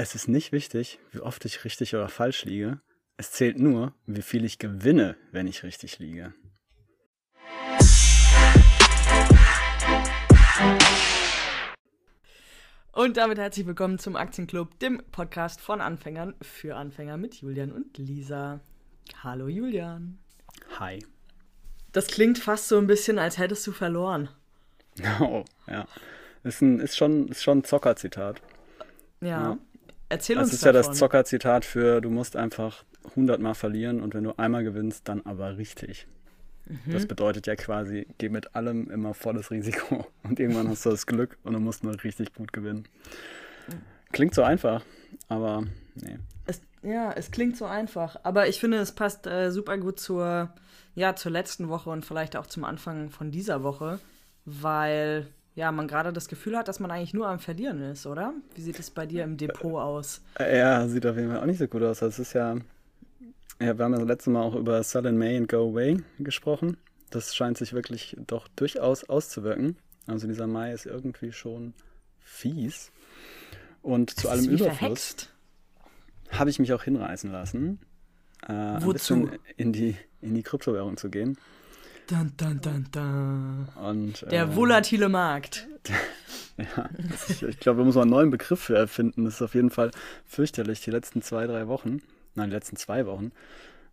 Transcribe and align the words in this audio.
Es 0.00 0.14
ist 0.14 0.28
nicht 0.28 0.52
wichtig, 0.52 1.00
wie 1.10 1.18
oft 1.18 1.44
ich 1.44 1.64
richtig 1.64 1.96
oder 1.96 2.08
falsch 2.08 2.44
liege. 2.44 2.80
Es 3.16 3.32
zählt 3.32 3.58
nur, 3.58 3.94
wie 4.06 4.22
viel 4.22 4.44
ich 4.44 4.60
gewinne, 4.60 5.16
wenn 5.32 5.48
ich 5.48 5.64
richtig 5.64 5.98
liege. 5.98 6.32
Und 12.92 13.16
damit 13.16 13.38
herzlich 13.38 13.66
willkommen 13.66 13.98
zum 13.98 14.14
Aktienclub, 14.14 14.78
dem 14.78 15.02
Podcast 15.10 15.60
von 15.60 15.80
Anfängern 15.80 16.36
für 16.42 16.76
Anfänger 16.76 17.16
mit 17.16 17.34
Julian 17.34 17.72
und 17.72 17.98
Lisa. 17.98 18.60
Hallo 19.24 19.48
Julian. 19.48 20.20
Hi. 20.78 21.04
Das 21.90 22.06
klingt 22.06 22.38
fast 22.38 22.68
so 22.68 22.78
ein 22.78 22.86
bisschen, 22.86 23.18
als 23.18 23.36
hättest 23.36 23.66
du 23.66 23.72
verloren. 23.72 24.28
Oh, 25.20 25.44
ja. 25.66 25.88
Ist, 26.44 26.62
ein, 26.62 26.78
ist 26.78 26.96
schon, 26.96 27.26
ist 27.26 27.42
schon 27.42 27.58
ein 27.58 27.64
Zocker-Zitat. 27.64 28.40
Ja. 29.20 29.28
Ja. 29.28 29.58
Erzähl 30.08 30.36
Das 30.36 30.44
uns 30.44 30.54
ist 30.54 30.64
ja 30.64 30.72
davon. 30.72 30.90
das 30.92 30.98
Zocker-Zitat 30.98 31.64
für, 31.64 32.00
du 32.00 32.10
musst 32.10 32.36
einfach 32.36 32.84
100 33.10 33.40
Mal 33.40 33.54
verlieren 33.54 34.00
und 34.02 34.14
wenn 34.14 34.24
du 34.24 34.38
einmal 34.38 34.64
gewinnst, 34.64 35.08
dann 35.08 35.22
aber 35.26 35.56
richtig. 35.58 36.06
Das 36.86 37.04
Mhm. 37.04 37.08
bedeutet 37.08 37.46
ja 37.46 37.56
quasi, 37.56 38.06
geh 38.18 38.28
mit 38.28 38.54
allem 38.54 38.90
immer 38.90 39.14
volles 39.14 39.50
Risiko 39.50 40.06
und 40.22 40.38
irgendwann 40.38 40.68
hast 40.68 40.84
du 40.86 40.90
das 40.90 41.06
Glück 41.06 41.38
und 41.44 41.54
du 41.54 41.60
musst 41.60 41.82
nur 41.84 42.02
richtig 42.04 42.34
gut 42.34 42.52
gewinnen. 42.52 42.86
Klingt 44.12 44.34
so 44.34 44.42
einfach, 44.42 44.84
aber 45.28 45.64
nee. 45.94 46.18
Es, 46.46 46.60
ja, 46.82 47.12
es 47.12 47.30
klingt 47.30 47.56
so 47.56 47.66
einfach, 47.66 48.16
aber 48.22 48.48
ich 48.48 48.58
finde, 48.60 48.78
es 48.78 48.92
passt 48.92 49.26
äh, 49.26 49.50
super 49.50 49.76
gut 49.78 50.00
zur, 50.00 50.50
ja, 50.94 51.14
zur 51.14 51.32
letzten 51.32 51.68
Woche 51.68 51.90
und 51.90 52.04
vielleicht 52.06 52.36
auch 52.36 52.46
zum 52.46 52.64
Anfang 52.64 53.10
von 53.10 53.30
dieser 53.30 53.62
Woche, 53.62 53.98
weil 54.46 55.26
ja, 55.58 55.72
man 55.72 55.88
gerade 55.88 56.12
das 56.12 56.28
Gefühl 56.28 56.56
hat, 56.56 56.68
dass 56.68 56.78
man 56.78 56.92
eigentlich 56.92 57.14
nur 57.14 57.26
am 57.26 57.40
Verlieren 57.40 57.82
ist, 57.82 58.06
oder? 58.06 58.32
Wie 58.54 58.60
sieht 58.60 58.78
es 58.78 58.90
bei 58.90 59.06
dir 59.06 59.24
im 59.24 59.36
Depot 59.36 59.74
aus? 59.74 60.22
Ja, 60.38 60.86
sieht 60.86 61.04
auf 61.04 61.16
jeden 61.16 61.30
Fall 61.32 61.40
auch 61.40 61.46
nicht 61.46 61.58
so 61.58 61.66
gut 61.66 61.82
aus. 61.82 61.98
Das 61.98 62.20
ist 62.20 62.32
ja, 62.32 62.54
ja, 63.60 63.76
wir 63.76 63.84
haben 63.84 63.92
ja 63.92 63.98
das 63.98 64.06
letzte 64.06 64.30
Mal 64.30 64.42
auch 64.42 64.54
über 64.54 64.80
Sell 64.84 65.06
in 65.06 65.18
May 65.18 65.36
and 65.36 65.48
Go 65.48 65.68
Away 65.70 66.00
gesprochen. 66.20 66.76
Das 67.10 67.34
scheint 67.34 67.58
sich 67.58 67.72
wirklich 67.72 68.16
doch 68.24 68.46
durchaus 68.54 69.02
auszuwirken. 69.02 69.76
Also 70.06 70.28
dieser 70.28 70.46
Mai 70.46 70.72
ist 70.72 70.86
irgendwie 70.86 71.32
schon 71.32 71.74
fies. 72.20 72.92
Und 73.82 74.10
zu 74.10 74.28
Es 74.28 74.32
allem 74.32 74.48
Überfluss 74.50 75.28
habe 76.30 76.50
ich 76.50 76.60
mich 76.60 76.72
auch 76.72 76.84
hinreißen 76.84 77.32
lassen, 77.32 77.80
äh, 78.48 78.52
ein 78.52 78.84
Wozu? 78.84 78.92
bisschen 78.92 79.30
in 79.56 79.72
die, 79.72 79.96
in 80.20 80.36
die 80.36 80.44
Kryptowährung 80.44 80.96
zu 80.96 81.10
gehen. 81.10 81.36
Dun, 82.08 82.32
dun, 82.38 82.58
dun, 82.62 82.86
dun. 82.90 83.68
Und, 83.84 84.22
Der 84.30 84.44
äh, 84.44 84.56
volatile 84.56 85.08
Markt. 85.08 85.68
Ja, 86.56 86.90
ich, 87.28 87.40
ich 87.44 87.60
glaube, 87.60 87.78
da 87.78 87.84
muss 87.84 87.94
man 87.94 88.02
einen 88.02 88.10
neuen 88.10 88.30
Begriff 88.30 88.58
für 88.58 88.76
erfinden. 88.76 89.24
Das 89.24 89.34
ist 89.34 89.42
auf 89.42 89.54
jeden 89.54 89.70
Fall 89.70 89.92
fürchterlich. 90.24 90.80
Die 90.80 90.90
letzten 90.90 91.22
zwei, 91.22 91.46
drei 91.46 91.68
Wochen, 91.68 92.02
nein, 92.34 92.50
die 92.50 92.56
letzten 92.56 92.74
zwei 92.74 93.06
Wochen, 93.06 93.30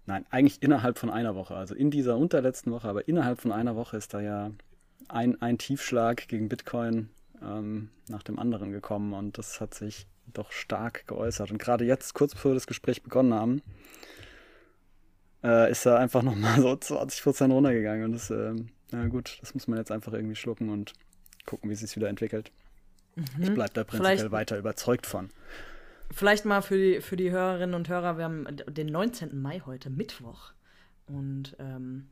nein, 0.08 0.26
eigentlich 0.32 0.64
innerhalb 0.64 0.98
von 0.98 1.12
einer 1.12 1.36
Woche. 1.36 1.54
Also 1.56 1.76
in 1.76 1.92
dieser 1.92 2.18
und 2.18 2.34
der 2.34 2.42
letzten 2.42 2.72
Woche, 2.72 2.88
aber 2.88 3.08
innerhalb 3.08 3.40
von 3.40 3.52
einer 3.52 3.76
Woche 3.76 3.98
ist 3.98 4.16
da 4.16 4.20
ja 4.20 4.50
ein, 5.10 5.40
ein 5.44 5.60
Tiefschlag 5.60 6.28
gegen 6.28 6.50
Bitcoin 6.50 7.10
ähm, 7.44 7.90
nach 8.08 8.24
dem 8.24 8.40
anderen 8.40 8.72
gekommen 8.72 9.14
und 9.14 9.38
das 9.38 9.62
hat 9.62 9.76
sich 9.76 10.08
doch 10.34 10.52
stark 10.52 11.06
geäußert. 11.06 11.52
Und 11.52 11.60
gerade 11.60 11.86
jetzt, 11.86 12.16
kurz 12.16 12.34
bevor 12.34 12.52
wir 12.52 12.56
das 12.56 12.66
Gespräch 12.66 13.04
begonnen 13.04 13.36
haben, 13.36 13.62
äh, 15.46 15.72
ist 15.72 15.86
er 15.86 16.00
einfach 16.00 16.24
nochmal 16.24 16.60
so 16.62 16.72
20% 16.72 17.52
runtergegangen. 17.54 18.04
Und 18.06 18.14
das, 18.14 18.30
ähm, 18.32 18.70
na 18.92 19.08
gut, 19.08 19.38
das 19.42 19.54
muss 19.54 19.68
man 19.68 19.78
jetzt 19.78 19.92
einfach 19.92 20.12
irgendwie 20.14 20.36
schlucken 20.36 20.70
und 20.70 20.94
gucken, 21.46 21.70
wie 21.70 21.74
es 21.76 21.80
sich 21.82 21.96
wieder 21.96 22.10
entwickelt. 22.10 22.52
Ich 23.40 23.54
bleibe 23.54 23.72
da 23.74 23.84
prinzipiell 23.84 24.16
Mhm. 24.16 24.20
Vielleicht- 24.20 24.32
weiter 24.32 24.58
überzeugt 24.58 25.06
von. 25.06 25.30
Vielleicht 26.12 26.46
mal 26.46 26.62
für 26.62 26.78
die, 26.78 27.02
für 27.02 27.16
die 27.16 27.32
Hörerinnen 27.32 27.74
und 27.76 27.88
Hörer, 27.90 28.18
wir 28.18 28.26
haben 28.26 28.46
den 28.68 28.88
19. 28.88 29.42
Mai 29.42 29.62
heute, 29.66 29.90
Mittwoch. 29.90 30.52
Und 31.08 31.56
ähm, 31.60 32.10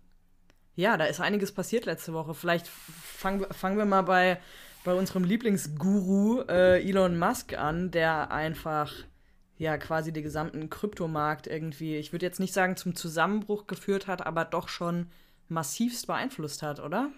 ja, 0.75 0.97
da 0.97 1.05
ist 1.05 1.19
einiges 1.19 1.51
passiert 1.51 1.85
letzte 1.85 2.13
Woche. 2.13 2.33
Vielleicht 2.33 2.67
fangen, 2.67 3.41
wir- 3.41 3.53
fangen 3.53 3.77
wir 3.77 3.85
mal 3.85 4.01
bei, 4.03 4.39
bei 4.83 4.93
unserem 4.93 5.23
Lieblingsguru 5.23 6.41
äh, 6.49 6.81
Elon 6.87 7.17
Musk 7.19 7.53
an, 7.53 7.91
der 7.91 8.31
einfach 8.31 8.91
ja 9.57 9.77
quasi 9.77 10.11
den 10.11 10.23
gesamten 10.23 10.69
Kryptomarkt 10.69 11.47
irgendwie, 11.47 11.97
ich 11.97 12.11
würde 12.11 12.25
jetzt 12.25 12.39
nicht 12.39 12.53
sagen 12.53 12.75
zum 12.75 12.95
Zusammenbruch 12.95 13.67
geführt 13.67 14.07
hat, 14.07 14.25
aber 14.25 14.45
doch 14.45 14.67
schon 14.67 15.07
massivst 15.49 16.07
beeinflusst 16.07 16.63
hat, 16.63 16.79
oder? 16.79 17.09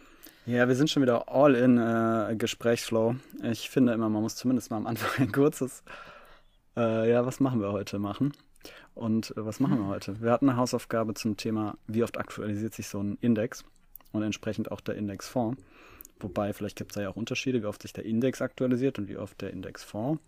Ja, 0.46 0.68
wir 0.68 0.76
sind 0.76 0.90
schon 0.90 1.02
wieder 1.02 1.28
all 1.28 1.56
in 1.56 1.78
äh, 1.78 2.36
Gesprächsflow. 2.38 3.16
Ich 3.44 3.70
finde 3.70 3.94
immer, 3.94 4.10
man 4.10 4.22
muss 4.22 4.36
zumindest 4.36 4.70
mal 4.70 4.78
am 4.78 4.88
Anfang 4.88 5.26
ein 5.26 5.32
kurzes, 5.32 5.84
äh, 6.78 7.10
ja, 7.10 7.26
was 7.26 7.40
machen 7.40 7.62
wir 7.62 7.72
heute 7.72 7.98
machen? 7.98 8.34
Und 8.94 9.32
äh, 9.32 9.46
was 9.46 9.60
machen 9.60 9.80
wir 9.80 9.88
heute? 9.88 10.22
Wir 10.22 10.32
hatten 10.32 10.50
eine 10.50 10.58
Hausaufgabe 10.58 11.16
zum 11.16 11.38
Thema, 11.38 11.78
wie 11.88 12.04
oft 12.04 12.18
aktualisiert 12.18 12.74
sich 12.74 12.88
so 12.88 13.02
ein 13.02 13.18
Index 13.22 13.64
und 14.12 14.24
entsprechend 14.24 14.72
auch 14.72 14.82
der 14.82 14.96
Indexfonds. 14.96 15.62
Wobei, 16.20 16.54
vielleicht 16.54 16.78
gibt 16.78 16.92
es 16.92 16.96
da 16.96 17.02
ja 17.02 17.10
auch 17.10 17.16
Unterschiede, 17.16 17.62
wie 17.62 17.66
oft 17.66 17.82
sich 17.82 17.92
der 17.92 18.06
Index 18.06 18.42
aktualisiert 18.42 19.00
und 19.00 19.10
wie 19.10 19.18
oft 19.18 19.42
der 19.42 19.52
Indexfonds. 19.52 20.22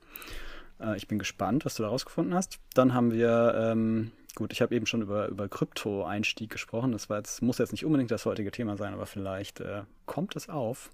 Äh, 0.80 0.98
ich 0.98 1.08
bin 1.08 1.20
gespannt, 1.20 1.66
was 1.66 1.76
du 1.76 1.84
da 1.84 1.90
rausgefunden 1.90 2.34
hast. 2.34 2.60
Dann 2.74 2.94
haben 2.94 3.12
wir, 3.12 3.54
ähm, 3.58 4.12
gut, 4.36 4.54
ich 4.54 4.62
habe 4.62 4.76
eben 4.76 4.86
schon 4.86 5.02
über, 5.02 5.28
über 5.28 5.48
Krypto-Einstieg 5.48 6.50
gesprochen. 6.50 6.92
Das 6.92 7.10
war 7.10 7.18
jetzt, 7.18 7.42
muss 7.42 7.58
jetzt 7.58 7.72
nicht 7.72 7.86
unbedingt 7.86 8.12
das 8.12 8.26
heutige 8.26 8.52
Thema 8.52 8.78
sein, 8.78 8.94
aber 8.94 9.06
vielleicht 9.06 9.60
äh, 9.60 9.84
kommt 10.06 10.36
es 10.36 10.50
auf. 10.50 10.90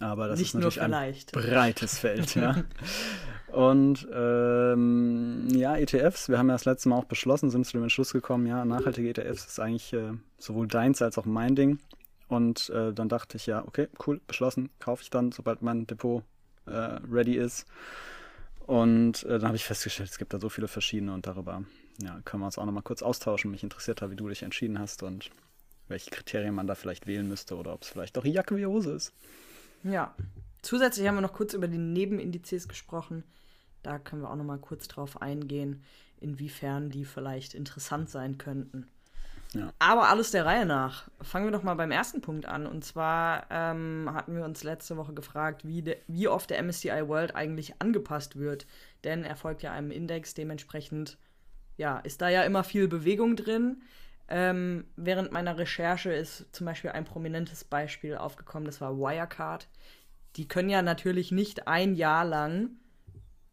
Aber 0.00 0.28
das 0.28 0.38
Nicht 0.38 0.48
ist 0.48 0.54
nur 0.54 0.62
natürlich 0.64 0.80
ein 0.80 1.14
breites 1.32 1.98
Feld, 1.98 2.34
ja. 2.34 2.56
Und 3.52 4.08
ähm, 4.12 5.46
ja, 5.52 5.76
ETFs, 5.76 6.28
wir 6.28 6.38
haben 6.38 6.48
ja 6.48 6.54
das 6.54 6.64
letzte 6.64 6.88
Mal 6.88 6.96
auch 6.96 7.04
beschlossen, 7.04 7.50
sind 7.50 7.64
zu 7.64 7.72
dem 7.72 7.82
Entschluss 7.84 8.12
gekommen, 8.12 8.46
ja, 8.46 8.64
nachhaltige 8.64 9.10
ETFs 9.10 9.46
ist 9.46 9.60
eigentlich 9.60 9.92
äh, 9.92 10.12
sowohl 10.38 10.66
deins 10.66 11.00
als 11.02 11.18
auch 11.18 11.24
mein 11.24 11.54
Ding. 11.54 11.78
Und 12.26 12.70
äh, 12.70 12.92
dann 12.92 13.08
dachte 13.08 13.36
ich, 13.36 13.46
ja, 13.46 13.64
okay, 13.64 13.88
cool, 14.06 14.20
beschlossen, 14.26 14.70
kaufe 14.80 15.02
ich 15.02 15.10
dann, 15.10 15.30
sobald 15.30 15.62
mein 15.62 15.86
Depot 15.86 16.24
äh, 16.66 16.98
ready 17.08 17.36
ist. 17.36 17.66
Und 18.66 19.24
äh, 19.24 19.38
dann 19.38 19.46
habe 19.46 19.56
ich 19.56 19.64
festgestellt, 19.64 20.08
es 20.10 20.18
gibt 20.18 20.32
da 20.32 20.40
so 20.40 20.48
viele 20.48 20.68
verschiedene 20.68 21.12
und 21.12 21.26
darüber 21.26 21.64
ja, 22.02 22.20
können 22.24 22.42
wir 22.42 22.46
uns 22.46 22.58
auch 22.58 22.64
nochmal 22.64 22.82
kurz 22.82 23.02
austauschen. 23.02 23.50
Mich 23.50 23.62
interessiert 23.62 24.00
hat, 24.00 24.10
wie 24.10 24.16
du 24.16 24.28
dich 24.28 24.42
entschieden 24.42 24.78
hast 24.78 25.02
und 25.02 25.30
welche 25.86 26.10
Kriterien 26.10 26.54
man 26.54 26.66
da 26.66 26.74
vielleicht 26.74 27.06
wählen 27.06 27.28
müsste 27.28 27.56
oder 27.56 27.74
ob 27.74 27.82
es 27.82 27.88
vielleicht 27.88 28.16
auch 28.16 28.24
Jacke 28.24 28.56
wie 28.56 28.66
Hose 28.66 28.92
ist. 28.92 29.12
Ja. 29.82 30.14
Zusätzlich 30.62 31.06
haben 31.06 31.16
wir 31.16 31.20
noch 31.20 31.34
kurz 31.34 31.52
über 31.52 31.68
die 31.68 31.76
Nebenindizes 31.76 32.68
gesprochen. 32.68 33.22
Da 33.82 33.98
können 33.98 34.22
wir 34.22 34.30
auch 34.30 34.36
noch 34.36 34.44
mal 34.44 34.58
kurz 34.58 34.88
drauf 34.88 35.20
eingehen, 35.20 35.82
inwiefern 36.20 36.88
die 36.88 37.04
vielleicht 37.04 37.52
interessant 37.52 38.08
sein 38.08 38.38
könnten. 38.38 38.88
Aber 39.78 40.08
alles 40.08 40.30
der 40.30 40.46
Reihe 40.46 40.66
nach. 40.66 41.08
Fangen 41.20 41.46
wir 41.46 41.52
doch 41.52 41.62
mal 41.62 41.74
beim 41.74 41.90
ersten 41.90 42.20
Punkt 42.20 42.46
an. 42.46 42.66
Und 42.66 42.84
zwar 42.84 43.46
ähm, 43.50 44.10
hatten 44.12 44.36
wir 44.36 44.44
uns 44.44 44.64
letzte 44.64 44.96
Woche 44.96 45.12
gefragt, 45.12 45.66
wie, 45.66 45.82
de, 45.82 45.96
wie 46.08 46.28
oft 46.28 46.50
der 46.50 46.62
MSCI 46.62 47.08
World 47.08 47.34
eigentlich 47.34 47.80
angepasst 47.80 48.38
wird. 48.38 48.66
Denn 49.04 49.24
er 49.24 49.36
folgt 49.36 49.62
ja 49.62 49.72
einem 49.72 49.90
Index, 49.90 50.34
dementsprechend 50.34 51.18
ja, 51.76 51.98
ist 51.98 52.22
da 52.22 52.28
ja 52.28 52.42
immer 52.42 52.64
viel 52.64 52.88
Bewegung 52.88 53.36
drin. 53.36 53.82
Ähm, 54.28 54.86
während 54.96 55.32
meiner 55.32 55.58
Recherche 55.58 56.12
ist 56.12 56.46
zum 56.54 56.66
Beispiel 56.66 56.90
ein 56.90 57.04
prominentes 57.04 57.64
Beispiel 57.64 58.16
aufgekommen, 58.16 58.64
das 58.64 58.80
war 58.80 58.96
Wirecard. 58.96 59.68
Die 60.36 60.48
können 60.48 60.70
ja 60.70 60.82
natürlich 60.82 61.30
nicht 61.30 61.68
ein 61.68 61.94
Jahr 61.94 62.24
lang 62.24 62.70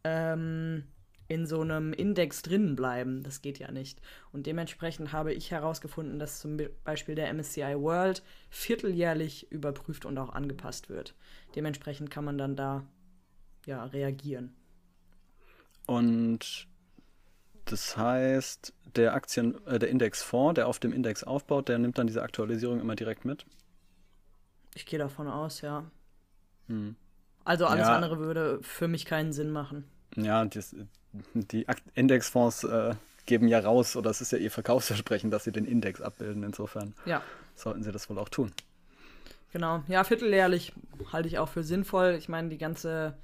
ähm, 0.03 0.85
in 1.31 1.45
so 1.45 1.61
einem 1.61 1.93
Index 1.93 2.41
drin 2.41 2.75
bleiben. 2.75 3.23
Das 3.23 3.41
geht 3.41 3.57
ja 3.57 3.71
nicht. 3.71 4.01
Und 4.33 4.47
dementsprechend 4.47 5.13
habe 5.13 5.33
ich 5.33 5.49
herausgefunden, 5.49 6.19
dass 6.19 6.41
zum 6.41 6.57
Beispiel 6.83 7.15
der 7.15 7.33
MSCI 7.33 7.79
World 7.79 8.21
vierteljährlich 8.49 9.49
überprüft 9.49 10.03
und 10.03 10.17
auch 10.17 10.31
angepasst 10.33 10.89
wird. 10.89 11.15
Dementsprechend 11.55 12.11
kann 12.11 12.25
man 12.25 12.37
dann 12.37 12.57
da 12.57 12.83
ja 13.65 13.85
reagieren. 13.85 14.53
Und 15.87 16.67
das 17.63 17.95
heißt, 17.95 18.73
der 18.97 19.13
Aktien, 19.13 19.65
äh, 19.67 19.79
der 19.79 19.87
Indexfonds, 19.87 20.55
der 20.55 20.67
auf 20.67 20.79
dem 20.79 20.91
Index 20.91 21.23
aufbaut, 21.23 21.69
der 21.69 21.79
nimmt 21.79 21.97
dann 21.97 22.07
diese 22.07 22.23
Aktualisierung 22.23 22.81
immer 22.81 22.97
direkt 22.97 23.23
mit. 23.23 23.45
Ich 24.75 24.85
gehe 24.85 24.99
davon 24.99 25.29
aus, 25.29 25.61
ja. 25.61 25.89
Hm. 26.67 26.97
Also 27.45 27.67
alles 27.67 27.87
Ja. 27.87 27.95
andere 27.95 28.19
würde 28.19 28.59
für 28.63 28.89
mich 28.89 29.05
keinen 29.05 29.31
Sinn 29.31 29.51
machen. 29.51 29.85
Ja, 30.17 30.43
das, 30.43 30.75
die 31.33 31.65
Indexfonds 31.95 32.63
äh, 32.63 32.95
geben 33.25 33.47
ja 33.47 33.59
raus, 33.59 33.95
oder 33.95 34.09
es 34.09 34.21
ist 34.21 34.31
ja 34.31 34.37
ihr 34.37 34.51
Verkaufsversprechen, 34.51 35.31
dass 35.31 35.43
sie 35.43 35.51
den 35.51 35.65
Index 35.65 36.01
abbilden. 36.01 36.43
Insofern 36.43 36.93
Ja, 37.05 37.21
sollten 37.55 37.83
sie 37.83 37.91
das 37.91 38.09
wohl 38.09 38.17
auch 38.19 38.29
tun. 38.29 38.51
genau. 39.51 39.83
Ja, 39.87 40.03
vierteljährlich 40.03 40.73
halte 41.11 41.27
ich 41.27 41.37
auch 41.39 41.49
für 41.49 41.63
sinnvoll. 41.63 42.15
Ich 42.17 42.29
meine, 42.29 42.49
die 42.49 42.57
ganze 42.57 43.17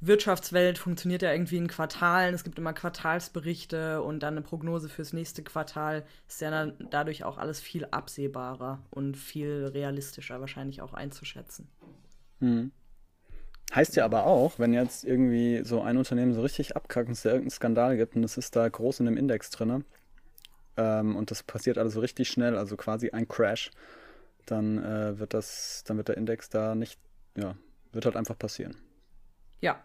Wirtschaftswelt 0.00 0.78
funktioniert 0.78 1.22
ja 1.22 1.32
irgendwie 1.32 1.56
in 1.56 1.66
Quartalen. 1.66 2.34
Es 2.34 2.44
gibt 2.44 2.58
immer 2.58 2.72
Quartalsberichte 2.72 4.02
und 4.02 4.20
dann 4.22 4.34
eine 4.34 4.42
Prognose 4.42 4.88
fürs 4.88 5.12
nächste 5.12 5.42
Quartal. 5.42 6.04
Ist 6.28 6.40
ja 6.40 6.50
dann 6.50 6.74
dadurch 6.90 7.24
auch 7.24 7.36
alles 7.38 7.60
viel 7.60 7.84
absehbarer 7.86 8.80
und 8.90 9.16
viel 9.16 9.66
realistischer 9.72 10.40
wahrscheinlich 10.40 10.82
auch 10.82 10.94
einzuschätzen. 10.94 11.68
Hm. 12.40 12.70
Heißt 13.74 13.96
ja 13.96 14.04
aber 14.04 14.24
auch, 14.24 14.58
wenn 14.58 14.72
jetzt 14.72 15.04
irgendwie 15.04 15.62
so 15.62 15.82
ein 15.82 15.98
Unternehmen 15.98 16.32
so 16.32 16.40
richtig 16.40 16.74
abkackt 16.74 17.08
und 17.08 17.12
es 17.12 17.22
da 17.22 17.30
irgendeinen 17.30 17.50
Skandal 17.50 17.96
gibt 17.96 18.16
und 18.16 18.24
es 18.24 18.38
ist 18.38 18.56
da 18.56 18.66
groß 18.66 19.00
in 19.00 19.06
dem 19.06 19.16
Index 19.16 19.50
drin 19.50 19.84
ähm, 20.78 21.16
und 21.16 21.30
das 21.30 21.42
passiert 21.42 21.76
alles 21.76 21.92
so 21.92 22.00
richtig 22.00 22.28
schnell, 22.28 22.56
also 22.56 22.76
quasi 22.76 23.10
ein 23.10 23.28
Crash, 23.28 23.70
dann 24.46 24.82
äh, 24.82 25.18
wird 25.18 25.34
das, 25.34 25.84
dann 25.86 25.98
wird 25.98 26.08
der 26.08 26.16
Index 26.16 26.48
da 26.48 26.74
nicht, 26.74 26.98
ja, 27.36 27.56
wird 27.92 28.06
halt 28.06 28.16
einfach 28.16 28.38
passieren. 28.38 28.74
Ja, 29.60 29.78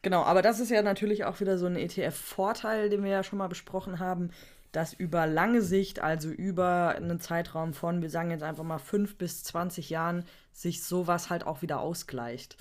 genau, 0.00 0.22
aber 0.22 0.40
das 0.40 0.58
ist 0.58 0.70
ja 0.70 0.80
natürlich 0.80 1.24
auch 1.24 1.40
wieder 1.40 1.58
so 1.58 1.66
ein 1.66 1.76
ETF-Vorteil, 1.76 2.88
den 2.88 3.02
wir 3.02 3.10
ja 3.10 3.22
schon 3.22 3.38
mal 3.38 3.48
besprochen 3.48 3.98
haben, 3.98 4.30
dass 4.72 4.94
über 4.94 5.26
lange 5.26 5.62
Sicht, 5.62 6.00
also 6.00 6.30
über 6.30 6.94
einen 6.96 7.20
Zeitraum 7.20 7.74
von, 7.74 8.00
wir 8.00 8.08
sagen 8.08 8.30
jetzt 8.30 8.44
einfach 8.44 8.64
mal 8.64 8.78
fünf 8.78 9.18
bis 9.18 9.42
20 9.42 9.90
Jahren, 9.90 10.24
sich 10.52 10.84
sowas 10.84 11.28
halt 11.28 11.44
auch 11.44 11.60
wieder 11.60 11.80
ausgleicht. 11.80 12.56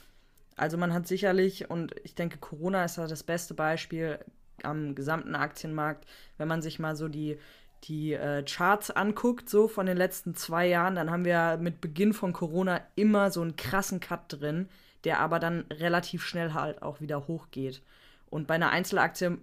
Also 0.60 0.78
man 0.78 0.94
hat 0.94 1.08
sicherlich, 1.08 1.70
und 1.70 1.96
ich 2.04 2.16
denke, 2.16 2.38
Corona 2.38 2.84
ist 2.84 2.98
da 2.98 3.08
das 3.08 3.24
beste 3.24 3.54
Beispiel 3.54 4.20
am 4.62 4.94
gesamten 4.94 5.34
Aktienmarkt, 5.36 6.06
wenn 6.38 6.50
man 6.50 6.62
sich 6.62 6.80
mal 6.80 6.98
so 6.98 7.08
die, 7.08 7.40
die 7.86 8.12
äh, 8.12 8.44
Charts 8.44 8.92
anguckt, 8.92 9.50
so 9.50 9.70
von 9.70 9.86
den 9.86 9.96
letzten 9.96 10.36
zwei 10.36 10.68
Jahren, 10.68 10.96
dann 10.96 11.12
haben 11.12 11.24
wir 11.24 11.58
mit 11.62 11.80
Beginn 11.80 12.12
von 12.12 12.34
Corona 12.34 12.82
immer 12.96 13.32
so 13.32 13.42
einen 13.42 13.56
krassen 13.56 14.02
Cut 14.02 14.24
drin, 14.28 14.68
der 15.06 15.22
aber 15.22 15.40
dann 15.40 15.64
relativ 15.72 16.26
schnell 16.26 16.54
halt 16.54 16.82
auch 16.82 17.00
wieder 17.00 17.30
hochgeht. 17.30 17.82
Und 18.30 18.46
bei 18.46 18.56
einer 18.56 18.72
Einzelaktie, 18.72 19.38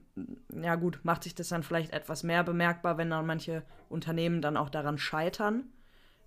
ja 0.52 0.74
gut, 0.74 1.00
macht 1.02 1.24
sich 1.24 1.34
das 1.34 1.48
dann 1.48 1.62
vielleicht 1.62 1.94
etwas 1.94 2.24
mehr 2.24 2.44
bemerkbar, 2.44 2.98
wenn 2.98 3.08
dann 3.08 3.24
manche 3.24 3.62
Unternehmen 3.88 4.42
dann 4.42 4.58
auch 4.58 4.68
daran 4.68 4.98
scheitern 4.98 5.64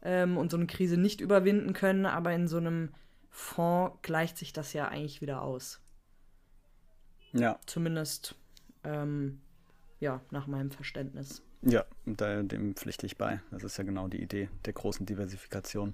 ähm, 0.02 0.36
und 0.36 0.50
so 0.50 0.58
eine 0.58 0.66
Krise 0.66 0.98
nicht 0.98 1.22
überwinden 1.22 1.74
können, 1.74 2.08
aber 2.08 2.34
in 2.34 2.48
so 2.48 2.58
einem 2.58 2.90
Fonds 3.30 3.98
gleicht 4.02 4.38
sich 4.38 4.54
das 4.54 4.74
ja 4.74 4.88
eigentlich 4.88 5.22
wieder 5.22 5.42
aus. 5.42 5.80
Ja. 7.31 7.60
Zumindest, 7.66 8.36
ähm, 8.84 9.42
ja, 10.00 10.22
nach 10.31 10.48
meinem 10.48 10.72
Verständnis. 10.72 11.44
Ja, 11.62 11.86
da, 12.06 12.42
dem 12.42 12.76
pflichte 12.76 13.06
ich 13.06 13.18
bei. 13.18 13.42
Das 13.52 13.64
ist 13.64 13.78
ja 13.78 13.84
genau 13.84 14.08
die 14.08 14.22
Idee 14.22 14.50
der 14.66 14.74
großen 14.74 15.06
Diversifikation. 15.06 15.94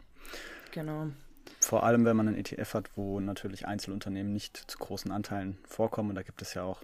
Genau. 0.71 1.07
Vor 1.59 1.83
allem, 1.83 2.05
wenn 2.05 2.15
man 2.15 2.27
einen 2.27 2.37
ETF 2.37 2.73
hat, 2.75 2.89
wo 2.95 3.19
natürlich 3.19 3.67
Einzelunternehmen 3.67 4.31
nicht 4.31 4.57
zu 4.57 4.77
großen 4.77 5.11
Anteilen 5.11 5.57
vorkommen. 5.63 6.15
Da 6.15 6.21
gibt 6.21 6.41
es 6.41 6.53
ja 6.53 6.63
auch 6.63 6.83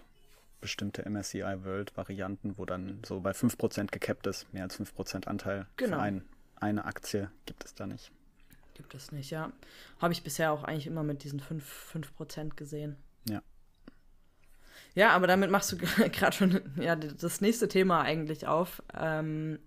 bestimmte 0.60 1.08
MSCI 1.08 1.64
World 1.64 1.96
Varianten, 1.96 2.56
wo 2.56 2.64
dann 2.64 3.00
so 3.04 3.20
bei 3.20 3.32
5% 3.32 3.90
gekappt 3.90 4.26
ist. 4.26 4.52
Mehr 4.52 4.64
als 4.64 4.78
5% 4.78 5.26
Anteil 5.26 5.66
genau. 5.76 5.96
für 5.96 6.02
ein, 6.02 6.24
eine 6.56 6.84
Aktie 6.84 7.30
gibt 7.46 7.64
es 7.64 7.74
da 7.74 7.86
nicht. 7.86 8.10
Gibt 8.74 8.94
es 8.94 9.12
nicht, 9.12 9.30
ja. 9.30 9.52
Habe 10.00 10.12
ich 10.12 10.22
bisher 10.22 10.52
auch 10.52 10.64
eigentlich 10.64 10.86
immer 10.86 11.02
mit 11.02 11.24
diesen 11.24 11.40
5%, 11.40 11.60
5 11.60 12.56
gesehen. 12.56 12.96
Ja. 13.28 13.42
Ja, 14.94 15.10
aber 15.10 15.26
damit 15.26 15.50
machst 15.50 15.72
du 15.72 15.76
gerade 16.10 16.36
schon 16.36 16.60
ja, 16.76 16.96
das 16.96 17.40
nächste 17.40 17.68
Thema 17.68 18.02
eigentlich 18.02 18.46
auf. 18.46 18.82
Ähm, 18.98 19.58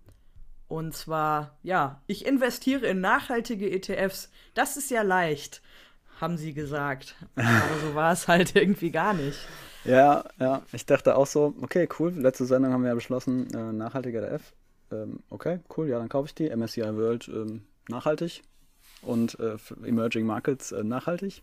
und 0.68 0.94
zwar, 0.94 1.56
ja, 1.62 2.02
ich 2.06 2.26
investiere 2.26 2.86
in 2.86 3.00
nachhaltige 3.00 3.70
ETFs. 3.70 4.30
Das 4.54 4.76
ist 4.76 4.90
ja 4.90 5.02
leicht, 5.02 5.62
haben 6.20 6.36
sie 6.36 6.54
gesagt. 6.54 7.14
Aber 7.36 7.78
so 7.80 7.94
war 7.94 8.12
es 8.12 8.26
halt 8.26 8.56
irgendwie 8.56 8.90
gar 8.90 9.14
nicht. 9.14 9.38
Ja, 9.84 10.24
ja, 10.40 10.62
ich 10.72 10.84
dachte 10.84 11.16
auch 11.16 11.28
so, 11.28 11.54
okay, 11.60 11.88
cool. 12.00 12.12
Letzte 12.12 12.44
Sendung 12.46 12.72
haben 12.72 12.82
wir 12.82 12.88
ja 12.88 12.94
beschlossen, 12.94 13.46
äh, 13.54 13.72
nachhaltiger 13.72 14.22
ETF. 14.22 14.52
Ähm, 14.90 15.20
okay, 15.30 15.60
cool, 15.76 15.88
ja, 15.88 15.98
dann 15.98 16.08
kaufe 16.08 16.26
ich 16.26 16.34
die. 16.34 16.50
MSCI 16.50 16.96
World 16.96 17.28
ähm, 17.28 17.62
nachhaltig 17.88 18.42
und 19.06 19.38
äh, 19.40 19.56
Emerging 19.84 20.26
Markets 20.26 20.72
äh, 20.72 20.84
nachhaltig. 20.84 21.42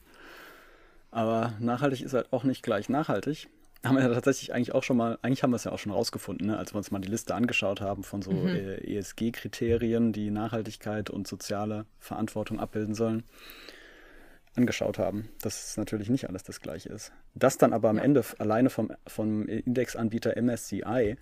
Aber 1.12 1.54
nachhaltig 1.60 2.02
ist 2.02 2.14
halt 2.14 2.34
auch 2.34 2.44
nicht 2.44 2.64
gleich 2.64 2.90
nachhaltig. 2.90 3.48
Haben 3.84 3.98
wir 3.98 4.04
ja 4.04 4.14
tatsächlich 4.14 4.54
eigentlich 4.54 4.74
auch 4.74 4.84
schon 4.84 4.96
mal, 4.96 5.20
eigentlich 5.22 5.44
haben 5.44 5.52
wir 5.52 5.58
es 5.58 5.66
ja 5.66 5.72
auch 5.72 5.80
schon 5.80 5.92
rausgefunden, 5.92 6.48
ne? 6.48 6.58
als 6.58 6.74
wir 6.74 6.78
uns 6.78 6.90
mal 6.90 7.00
die 7.00 7.10
Liste 7.10 7.36
angeschaut 7.36 7.82
haben 7.82 8.04
von 8.04 8.22
so 8.22 8.32
mhm. 8.32 8.48
äh, 8.48 8.98
ESG-Kriterien, 8.98 10.14
die 10.14 10.32
Nachhaltigkeit 10.32 11.10
und 11.10 11.28
soziale 11.28 11.86
Verantwortung 12.00 12.62
abbilden 12.62 12.96
sollen, 12.96 13.24
angeschaut 14.56 15.00
haben, 15.00 15.28
dass 15.42 15.70
es 15.70 15.78
natürlich 15.78 16.10
nicht 16.10 16.30
alles 16.30 16.44
das 16.44 16.62
gleiche 16.62 16.90
ist. 16.90 17.12
Das 17.36 17.58
dann 17.58 17.74
aber 17.74 17.90
am 17.90 17.98
ja. 17.98 18.04
Ende 18.04 18.24
alleine 18.40 18.70
vom, 18.70 18.92
vom 19.06 19.48
Indexanbieter 19.48 20.42
MSCI 20.42 21.18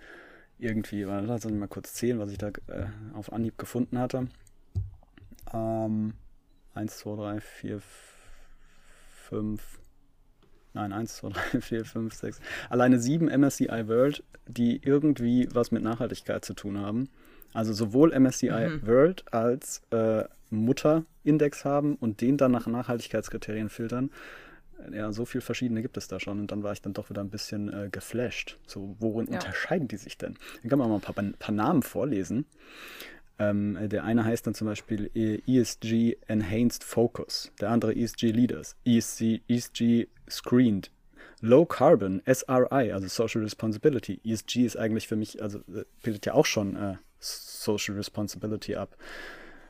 irgendwie, 0.60 1.02
lass 1.02 1.46
uns 1.46 1.56
mal 1.56 1.68
kurz 1.68 1.96
zählen, 1.96 2.20
was 2.20 2.32
ich 2.32 2.38
da 2.38 2.50
äh, 2.50 2.86
auf 3.14 3.34
Anhieb 3.34 3.58
gefunden 3.58 3.98
hatte. 3.98 4.28
Ähm, 5.52 6.14
1, 6.74 6.98
2, 7.00 7.16
3, 7.16 7.42
4, 7.42 7.82
5. 9.30 9.80
Nein, 10.74 10.94
1, 10.94 11.16
2, 11.18 11.30
3, 11.30 11.62
4, 11.62 11.86
5, 11.86 12.14
6. 12.14 12.40
Alleine 12.70 13.00
sieben 13.00 13.28
MSCI 13.28 13.88
World, 13.88 14.24
die 14.48 14.82
irgendwie 14.84 15.48
was 15.54 15.72
mit 15.72 15.84
Nachhaltigkeit 15.84 16.46
zu 16.46 16.54
tun 16.54 16.80
haben. 16.80 17.10
Also 17.54 17.74
sowohl 17.74 18.18
MSCI 18.18 18.70
mhm. 18.70 18.88
World 18.88 19.34
als 19.34 19.82
äh, 19.92 20.24
Mutterindex 20.50 21.66
haben 21.66 21.96
und 21.96 22.22
den 22.22 22.38
dann 22.38 22.52
nach 22.52 22.68
Nachhaltigkeitskriterien 22.68 23.70
filtern. 23.70 24.12
Ja, 24.92 25.12
so 25.12 25.26
viele 25.26 25.42
verschiedene 25.42 25.82
gibt 25.82 25.98
es 25.98 26.08
da 26.08 26.20
schon. 26.20 26.40
Und 26.40 26.52
dann 26.52 26.64
war 26.64 26.72
ich 26.72 26.82
dann 26.82 26.94
doch 26.94 27.10
wieder 27.10 27.22
ein 27.22 27.30
bisschen 27.30 27.72
äh, 27.72 27.90
geflasht. 27.92 28.58
So, 28.66 28.96
worin 29.00 29.28
ja. 29.28 29.34
unterscheiden 29.34 29.88
die 29.88 29.98
sich 29.98 30.18
denn? 30.18 30.38
Dann 30.62 30.70
kann 30.70 30.80
man 30.80 30.90
mal 30.90 30.96
ein 30.96 31.02
paar, 31.02 31.18
ein 31.18 31.36
paar 31.38 31.54
Namen 31.54 31.84
vorlesen. 31.84 32.46
Ähm, 33.42 33.90
der 33.90 34.04
eine 34.04 34.24
heißt 34.24 34.46
dann 34.46 34.54
zum 34.54 34.68
Beispiel 34.68 35.10
ESG 35.16 36.18
Enhanced 36.28 36.84
Focus, 36.84 37.52
der 37.60 37.70
andere 37.70 37.96
ESG 37.96 38.32
Leaders, 38.32 38.76
ESG, 38.86 39.42
ESG 39.48 40.08
Screened, 40.30 40.92
Low 41.42 41.66
Carbon, 41.66 42.22
SRI, 42.32 42.92
also 42.92 43.08
Social 43.08 43.42
Responsibility. 43.42 44.22
ESG 44.24 44.58
ist 44.58 44.78
eigentlich 44.78 45.08
für 45.08 45.16
mich, 45.16 45.42
also 45.42 45.58
äh, 45.60 45.86
bildet 46.04 46.28
ja 46.28 46.34
auch 46.36 46.46
schon 46.46 46.76
äh, 46.76 46.98
Social 47.20 47.96
Responsibility 47.96 48.76
ab. 48.76 48.96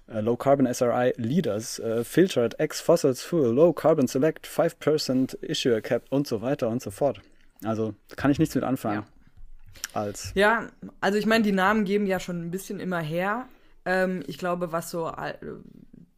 Uh, 0.09 0.19
low 0.19 0.35
Carbon 0.35 0.67
SRI 0.74 1.13
Leaders, 1.15 1.79
uh, 1.79 2.03
Filtered 2.03 2.59
Ex 2.59 2.81
Fossils 2.81 3.21
Fuel, 3.21 3.53
Low 3.53 3.71
Carbon 3.71 4.07
Select, 4.07 4.45
5% 4.45 5.41
Issuer 5.41 5.79
Cap 5.79 6.03
und 6.09 6.27
so 6.27 6.41
weiter 6.41 6.67
und 6.67 6.81
so 6.81 6.91
fort. 6.91 7.21
Also 7.63 7.94
kann 8.17 8.31
ich 8.31 8.39
nichts 8.39 8.53
mit 8.56 8.65
anfangen. 8.65 9.03
Ja. 9.03 10.01
Als. 10.01 10.31
Ja, 10.35 10.67
also 11.00 11.17
ich 11.17 11.25
meine, 11.25 11.44
die 11.45 11.53
Namen 11.53 11.85
geben 11.85 12.06
ja 12.07 12.19
schon 12.19 12.41
ein 12.41 12.51
bisschen 12.51 12.81
immer 12.81 13.00
her. 13.00 13.47
Ähm, 13.86 14.24
ich 14.28 14.38
glaube, 14.38 14.72
was 14.72 14.89
so 14.89 15.12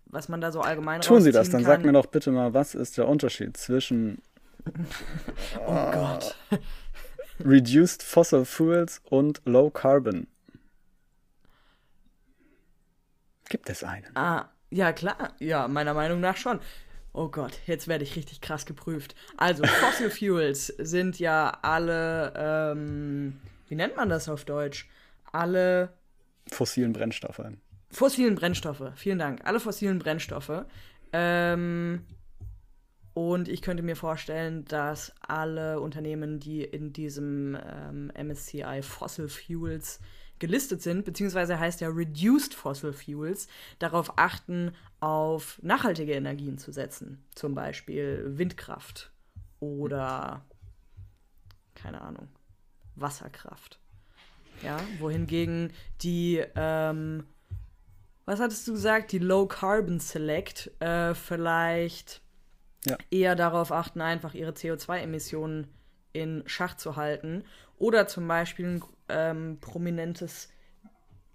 was 0.06 0.30
man 0.30 0.42
da 0.42 0.52
so 0.52 0.62
allgemein 0.62 1.02
Tun 1.02 1.22
Sie 1.22 1.32
das, 1.32 1.50
dann 1.50 1.64
kann, 1.64 1.72
sag 1.72 1.86
mir 1.86 1.92
doch 1.92 2.06
bitte 2.06 2.32
mal, 2.32 2.54
was 2.54 2.76
ist 2.76 2.98
der 2.98 3.08
Unterschied 3.08 3.58
zwischen 3.58 4.22
oh 5.66 5.92
Gott. 5.92 6.36
Reduced 7.44 8.04
Fossil 8.04 8.46
Fuels 8.46 9.02
und 9.06 9.42
Low 9.46 9.70
Carbon? 9.70 10.28
Gibt 13.50 13.70
es 13.70 13.84
einen? 13.84 14.16
Ah, 14.16 14.50
ja 14.70 14.94
klar, 14.94 15.34
ja, 15.40 15.68
meiner 15.68 15.94
Meinung 15.94 16.20
nach 16.20 16.38
schon. 16.38 16.60
Oh 17.12 17.28
Gott, 17.28 17.60
jetzt 17.68 17.88
werde 17.88 18.04
ich 18.04 18.16
richtig 18.16 18.42
krass 18.42 18.66
geprüft. 18.66 19.16
Also, 19.38 19.64
Fossil 19.68 20.10
Fuels 20.10 20.68
sind 20.68 21.20
ja 21.20 21.60
alle, 21.62 22.34
ähm, 22.36 23.40
wie 23.68 23.76
nennt 23.76 23.96
man 23.96 24.10
das 24.10 24.30
auf 24.30 24.46
Deutsch? 24.46 24.90
Alle 25.32 25.94
fossilen 26.48 26.94
Brennstoffe. 26.94 27.42
Fossilen 27.94 28.36
Brennstoffe, 28.36 28.92
vielen 28.96 29.20
Dank. 29.20 29.46
Alle 29.46 29.60
fossilen 29.60 30.00
Brennstoffe. 30.00 30.66
Ähm, 31.12 32.02
und 33.14 33.48
ich 33.48 33.62
könnte 33.62 33.84
mir 33.84 33.96
vorstellen, 33.96 34.66
dass 34.66 35.14
alle 35.22 35.80
Unternehmen, 35.80 36.40
die 36.40 36.64
in 36.64 36.92
diesem 36.92 37.56
ähm, 37.56 38.12
MSCI 38.16 38.82
Fossil 38.82 39.30
Fuels 39.30 40.00
gelistet 40.40 40.82
sind, 40.82 41.06
beziehungsweise 41.06 41.60
heißt 41.60 41.80
ja 41.82 41.90
Reduced 41.90 42.56
Fossil 42.56 42.92
Fuels, 42.92 43.48
darauf 43.78 44.18
achten, 44.18 44.72
auf 45.00 45.60
nachhaltige 45.62 46.14
Energien 46.14 46.58
zu 46.58 46.72
setzen. 46.72 47.24
Zum 47.36 47.54
Beispiel 47.54 48.24
Windkraft 48.26 49.12
oder, 49.60 50.44
keine 51.76 52.02
Ahnung, 52.02 52.28
Wasserkraft. 52.96 53.80
Ja, 54.64 54.80
wohingegen 55.00 55.72
die, 56.02 56.44
ähm, 56.56 57.26
was 58.26 58.40
hattest 58.40 58.68
du 58.68 58.74
gesagt, 58.74 59.12
die 59.12 59.20
Low 59.20 59.48
Carbon 59.48 60.00
Select 60.00 60.72
äh, 60.80 61.14
vielleicht 61.14 62.22
ja. 62.86 62.98
eher 63.12 63.36
darauf 63.36 63.72
achten, 63.72 64.02
einfach 64.02 64.34
ihre 64.34 64.52
CO2-Emissionen 64.52 65.68
in 66.14 66.44
Schach 66.46 66.76
zu 66.76 66.96
halten. 66.96 67.44
Oder 67.78 68.08
zum 68.08 68.28
Beispiel 68.28 68.66
ein 68.66 68.84
ähm, 69.10 69.58
prominentes 69.60 70.50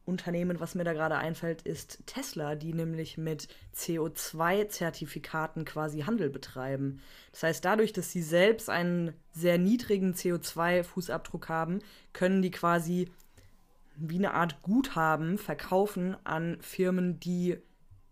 Unternehmen, 0.08 0.58
was 0.58 0.74
mir 0.74 0.84
da 0.84 0.94
gerade 0.94 1.18
einfällt, 1.18 1.62
ist 1.62 2.02
Tesla, 2.06 2.54
die 2.54 2.72
nämlich 2.72 3.18
mit 3.18 3.46
CO2-Zertifikaten 3.76 5.66
quasi 5.66 6.00
Handel 6.00 6.30
betreiben. 6.30 7.02
Das 7.32 7.42
heißt, 7.42 7.64
dadurch, 7.64 7.92
dass 7.92 8.10
sie 8.10 8.22
selbst 8.22 8.70
einen 8.70 9.12
sehr 9.32 9.58
niedrigen 9.58 10.14
CO2-Fußabdruck 10.14 11.48
haben, 11.48 11.80
können 12.14 12.40
die 12.40 12.50
quasi 12.50 13.10
wie 14.00 14.16
eine 14.16 14.34
Art 14.34 14.62
Guthaben 14.62 15.38
verkaufen 15.38 16.16
an 16.24 16.58
Firmen, 16.60 17.20
die 17.20 17.58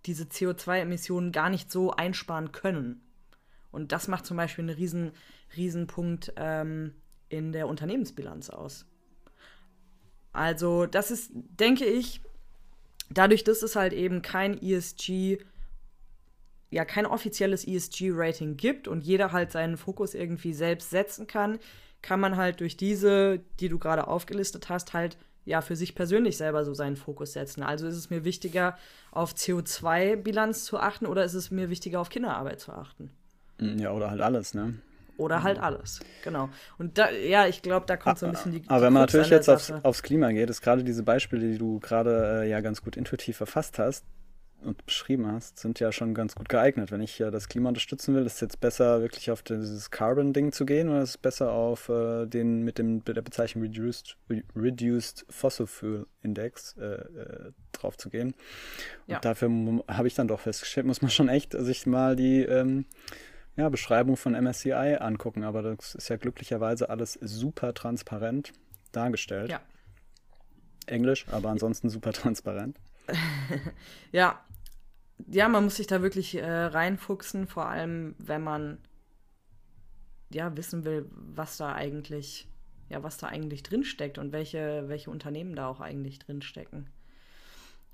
diese 0.04 0.24
CO2-Emissionen 0.24 1.32
gar 1.32 1.50
nicht 1.50 1.70
so 1.70 1.92
einsparen 1.92 2.52
können. 2.52 3.00
Und 3.70 3.92
das 3.92 4.08
macht 4.08 4.26
zum 4.26 4.36
Beispiel 4.36 4.64
einen 4.64 4.76
riesen, 4.76 5.12
riesen 5.56 5.86
Punkt 5.86 6.32
ähm, 6.36 6.94
in 7.28 7.52
der 7.52 7.68
Unternehmensbilanz 7.68 8.50
aus. 8.50 8.86
Also 10.32 10.86
das 10.86 11.10
ist, 11.10 11.30
denke 11.32 11.84
ich, 11.84 12.20
dadurch, 13.10 13.44
dass 13.44 13.62
es 13.62 13.76
halt 13.76 13.92
eben 13.92 14.22
kein 14.22 14.60
ESG, 14.60 15.38
ja, 16.70 16.84
kein 16.84 17.06
offizielles 17.06 17.66
ESG-Rating 17.66 18.56
gibt 18.56 18.88
und 18.88 19.02
jeder 19.02 19.32
halt 19.32 19.52
seinen 19.52 19.76
Fokus 19.76 20.14
irgendwie 20.14 20.52
selbst 20.52 20.90
setzen 20.90 21.26
kann, 21.26 21.58
kann 22.02 22.20
man 22.20 22.36
halt 22.36 22.60
durch 22.60 22.76
diese, 22.76 23.40
die 23.60 23.68
du 23.68 23.78
gerade 23.78 24.06
aufgelistet 24.06 24.68
hast, 24.68 24.92
halt 24.92 25.16
ja 25.46 25.62
für 25.62 25.76
sich 25.76 25.94
persönlich 25.94 26.36
selber 26.36 26.64
so 26.64 26.74
seinen 26.74 26.96
Fokus 26.96 27.32
setzen. 27.32 27.62
Also 27.62 27.86
ist 27.86 27.96
es 27.96 28.10
mir 28.10 28.24
wichtiger, 28.24 28.76
auf 29.12 29.32
CO2-Bilanz 29.32 30.64
zu 30.64 30.78
achten 30.78 31.06
oder 31.06 31.24
ist 31.24 31.34
es 31.34 31.50
mir 31.50 31.70
wichtiger, 31.70 32.00
auf 32.00 32.10
Kinderarbeit 32.10 32.60
zu 32.60 32.72
achten? 32.72 33.10
Mm, 33.58 33.78
ja, 33.78 33.92
oder 33.92 34.10
halt 34.10 34.20
alles, 34.20 34.52
ne? 34.52 34.74
Oder 35.16 35.42
halt 35.42 35.58
alles, 35.58 36.00
genau. 36.22 36.50
Und 36.76 36.98
da, 36.98 37.10
ja, 37.10 37.46
ich 37.46 37.62
glaube, 37.62 37.86
da 37.86 37.96
kommt 37.96 38.18
so 38.18 38.26
ein 38.26 38.32
bisschen 38.32 38.52
die. 38.52 38.62
Aber 38.66 38.82
wenn 38.82 38.92
man 38.92 39.04
natürlich 39.04 39.30
jetzt 39.30 39.48
aufs, 39.48 39.72
aufs, 39.82 40.02
Klima 40.02 40.30
geht, 40.32 40.50
ist 40.50 40.60
gerade 40.60 40.84
diese 40.84 41.02
Beispiele, 41.02 41.52
die 41.52 41.56
du 41.56 41.80
gerade 41.80 42.42
äh, 42.42 42.50
ja 42.50 42.60
ganz 42.60 42.82
gut 42.82 42.98
intuitiv 42.98 43.38
verfasst 43.38 43.78
hast, 43.78 44.04
und 44.62 44.84
beschrieben 44.84 45.30
hast, 45.30 45.58
sind 45.58 45.80
ja 45.80 45.92
schon 45.92 46.14
ganz 46.14 46.34
gut 46.34 46.48
geeignet. 46.48 46.90
Wenn 46.90 47.00
ich 47.00 47.18
ja 47.18 47.30
das 47.30 47.48
Klima 47.48 47.68
unterstützen 47.68 48.14
will, 48.14 48.26
ist 48.26 48.34
es 48.34 48.40
jetzt 48.40 48.60
besser, 48.60 49.00
wirklich 49.00 49.30
auf 49.30 49.42
dieses 49.42 49.90
Carbon-Ding 49.90 50.52
zu 50.52 50.66
gehen 50.66 50.88
oder 50.88 51.02
ist 51.02 51.10
es 51.10 51.18
besser 51.18 51.52
auf 51.52 51.88
äh, 51.88 52.26
den 52.26 52.62
mit 52.62 52.78
dem 52.78 53.02
mit 53.06 53.16
der 53.16 53.22
Bezeichnung 53.22 53.64
Reduced, 53.64 54.16
Reduced 54.54 55.24
Fossil 55.28 55.66
Fuel 55.66 56.06
Index 56.22 56.76
äh, 56.78 56.84
äh, 56.84 57.52
drauf 57.72 57.96
zu 57.96 58.10
gehen? 58.10 58.28
Und 59.06 59.12
ja. 59.12 59.20
dafür 59.20 59.50
habe 59.88 60.08
ich 60.08 60.14
dann 60.14 60.28
doch 60.28 60.40
festgestellt, 60.40 60.86
muss 60.86 61.02
man 61.02 61.10
schon 61.10 61.28
echt 61.28 61.52
sich 61.52 61.86
mal 61.86 62.16
die 62.16 62.42
ähm, 62.42 62.86
ja, 63.56 63.68
Beschreibung 63.68 64.16
von 64.16 64.32
MSCI 64.32 64.98
angucken. 65.00 65.44
Aber 65.44 65.62
das 65.62 65.94
ist 65.94 66.08
ja 66.08 66.16
glücklicherweise 66.16 66.90
alles 66.90 67.18
super 67.20 67.74
transparent 67.74 68.52
dargestellt. 68.92 69.50
Ja. 69.50 69.60
Englisch, 70.86 71.26
aber 71.30 71.50
ansonsten 71.50 71.88
super 71.88 72.12
transparent. 72.12 72.78
ja, 74.12 74.40
ja, 75.28 75.48
man 75.48 75.64
muss 75.64 75.76
sich 75.76 75.86
da 75.86 76.02
wirklich 76.02 76.34
äh, 76.36 76.44
reinfuchsen, 76.44 77.46
vor 77.46 77.66
allem 77.66 78.14
wenn 78.18 78.42
man 78.42 78.78
ja 80.30 80.56
wissen 80.56 80.84
will, 80.84 81.08
was 81.10 81.56
da 81.56 81.72
eigentlich, 81.72 82.48
ja, 82.88 83.02
was 83.02 83.16
da 83.16 83.28
eigentlich 83.28 83.62
drinsteckt 83.62 84.18
und 84.18 84.32
welche, 84.32 84.84
welche 84.88 85.10
Unternehmen 85.10 85.54
da 85.54 85.68
auch 85.68 85.80
eigentlich 85.80 86.18
drinstecken. 86.18 86.88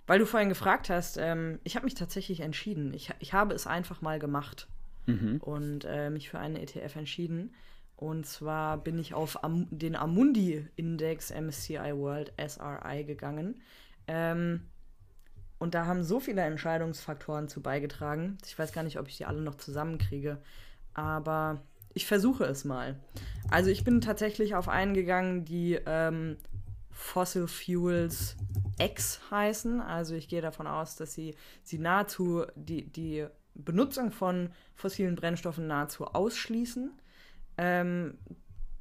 Weil 0.07 0.19
du 0.19 0.27
vorhin 0.27 0.49
gefragt 0.49 0.91
hast, 0.91 1.17
ähm, 1.17 1.61
ich 1.63 1.77
habe 1.77 1.85
mich 1.85 1.95
tatsächlich 1.95 2.41
entschieden. 2.41 2.93
Ich, 2.93 3.11
ich 3.21 3.33
habe 3.33 3.55
es 3.55 3.67
einfach 3.67 4.01
mal 4.01 4.19
gemacht 4.19 4.69
mhm. 5.07 5.39
und 5.41 5.85
äh, 5.85 6.11
mich 6.11 6.29
für 6.29 6.39
einen 6.39 6.57
ETF 6.57 6.97
entschieden. 6.97 7.55
Und 7.97 8.27
zwar 8.27 8.79
bin 8.79 8.99
ich 8.99 9.15
auf 9.15 9.45
Am 9.45 9.69
den 9.71 9.95
Amundi-Index 9.95 11.31
MSCI 11.31 11.95
World 11.95 12.33
SRI 12.37 13.05
gegangen. 13.05 13.63
Ähm, 14.09 14.63
und 15.63 15.75
da 15.75 15.87
haben 15.87 16.03
so 16.03 16.19
viele 16.19 16.43
Entscheidungsfaktoren 16.43 17.47
zu 17.47 17.63
beigetragen. 17.63 18.37
Ich 18.45 18.59
weiß 18.59 18.73
gar 18.73 18.83
nicht, 18.83 18.99
ob 18.99 19.07
ich 19.07 19.19
die 19.19 19.27
alle 19.27 19.41
noch 19.41 19.55
zusammenkriege. 19.55 20.39
Aber 20.93 21.63
ich 21.95 22.05
versuche 22.05 22.43
es 22.43 22.65
mal. 22.65 22.99
Also 23.49 23.71
ich 23.71 23.85
bin 23.85 24.01
tatsächlich 24.01 24.57
auf 24.57 24.69
einen 24.69 24.93
gegangen, 24.93 25.45
die 25.45 25.79
ähm, 25.87 26.37
Fossil 26.91 27.47
Fuels 27.47 28.35
X 28.81 29.21
heißen. 29.31 29.81
Also 29.81 30.17
ich 30.17 30.29
gehe 30.29 30.43
davon 30.43 30.67
aus, 30.67 30.97
dass 30.97 31.15
sie, 31.15 31.37
sie 31.63 31.79
nahezu 31.79 32.45
die, 32.57 32.93
die 32.93 33.25
Benutzung 33.55 34.11
von 34.11 34.51
fossilen 34.75 35.15
Brennstoffen 35.15 35.69
nahezu 35.69 36.07
ausschließen. 36.07 36.91
Ähm, 37.59 38.19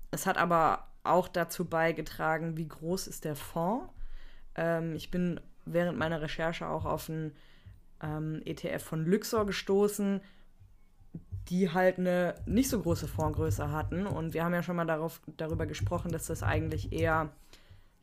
es 0.10 0.26
hat 0.26 0.40
aber 0.40 0.88
auch 1.04 1.28
dazu 1.28 1.66
beigetragen, 1.66 2.58
wie 2.58 2.68
groß 2.68 3.06
ist 3.06 3.24
der 3.24 3.36
Fonds. 3.36 3.94
Ähm, 4.56 4.96
ich 4.96 5.12
bin 5.12 5.40
während 5.66 5.98
meiner 5.98 6.22
Recherche 6.22 6.68
auch 6.68 6.86
auf 6.86 7.10
einen 7.10 7.36
ähm, 8.02 8.42
ETF 8.46 8.84
von 8.84 9.06
Luxor 9.06 9.46
gestoßen, 9.46 10.22
die 11.50 11.72
halt 11.72 11.98
eine 11.98 12.36
nicht 12.46 12.70
so 12.70 12.80
große 12.80 13.08
Fondsgröße 13.08 13.72
hatten. 13.72 14.06
Und 14.06 14.34
wir 14.34 14.44
haben 14.44 14.54
ja 14.54 14.64
schon 14.64 14.76
mal 14.76 14.86
darauf, 14.86 15.22
darüber 15.38 15.66
gesprochen, 15.66 16.12
dass 16.12 16.28
das 16.28 16.44
eigentlich 16.44 16.94
eher 16.94 17.32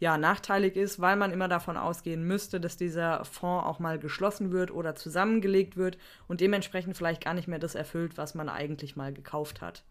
ja, 0.00 0.16
nachteilig 0.16 0.76
ist, 0.76 1.00
weil 1.00 1.16
man 1.16 1.32
immer 1.32 1.48
davon 1.48 1.76
ausgehen 1.76 2.22
müsste, 2.24 2.60
dass 2.60 2.76
dieser 2.76 3.24
Fonds 3.24 3.66
auch 3.66 3.80
mal 3.80 3.98
geschlossen 3.98 4.52
wird 4.52 4.70
oder 4.70 4.94
zusammengelegt 4.94 5.76
wird 5.76 5.98
und 6.28 6.40
dementsprechend 6.40 6.96
vielleicht 6.96 7.24
gar 7.24 7.34
nicht 7.34 7.48
mehr 7.48 7.58
das 7.58 7.74
erfüllt, 7.74 8.16
was 8.16 8.34
man 8.34 8.48
eigentlich 8.48 8.94
mal 8.94 9.12
gekauft 9.12 9.60
hat. 9.60 9.84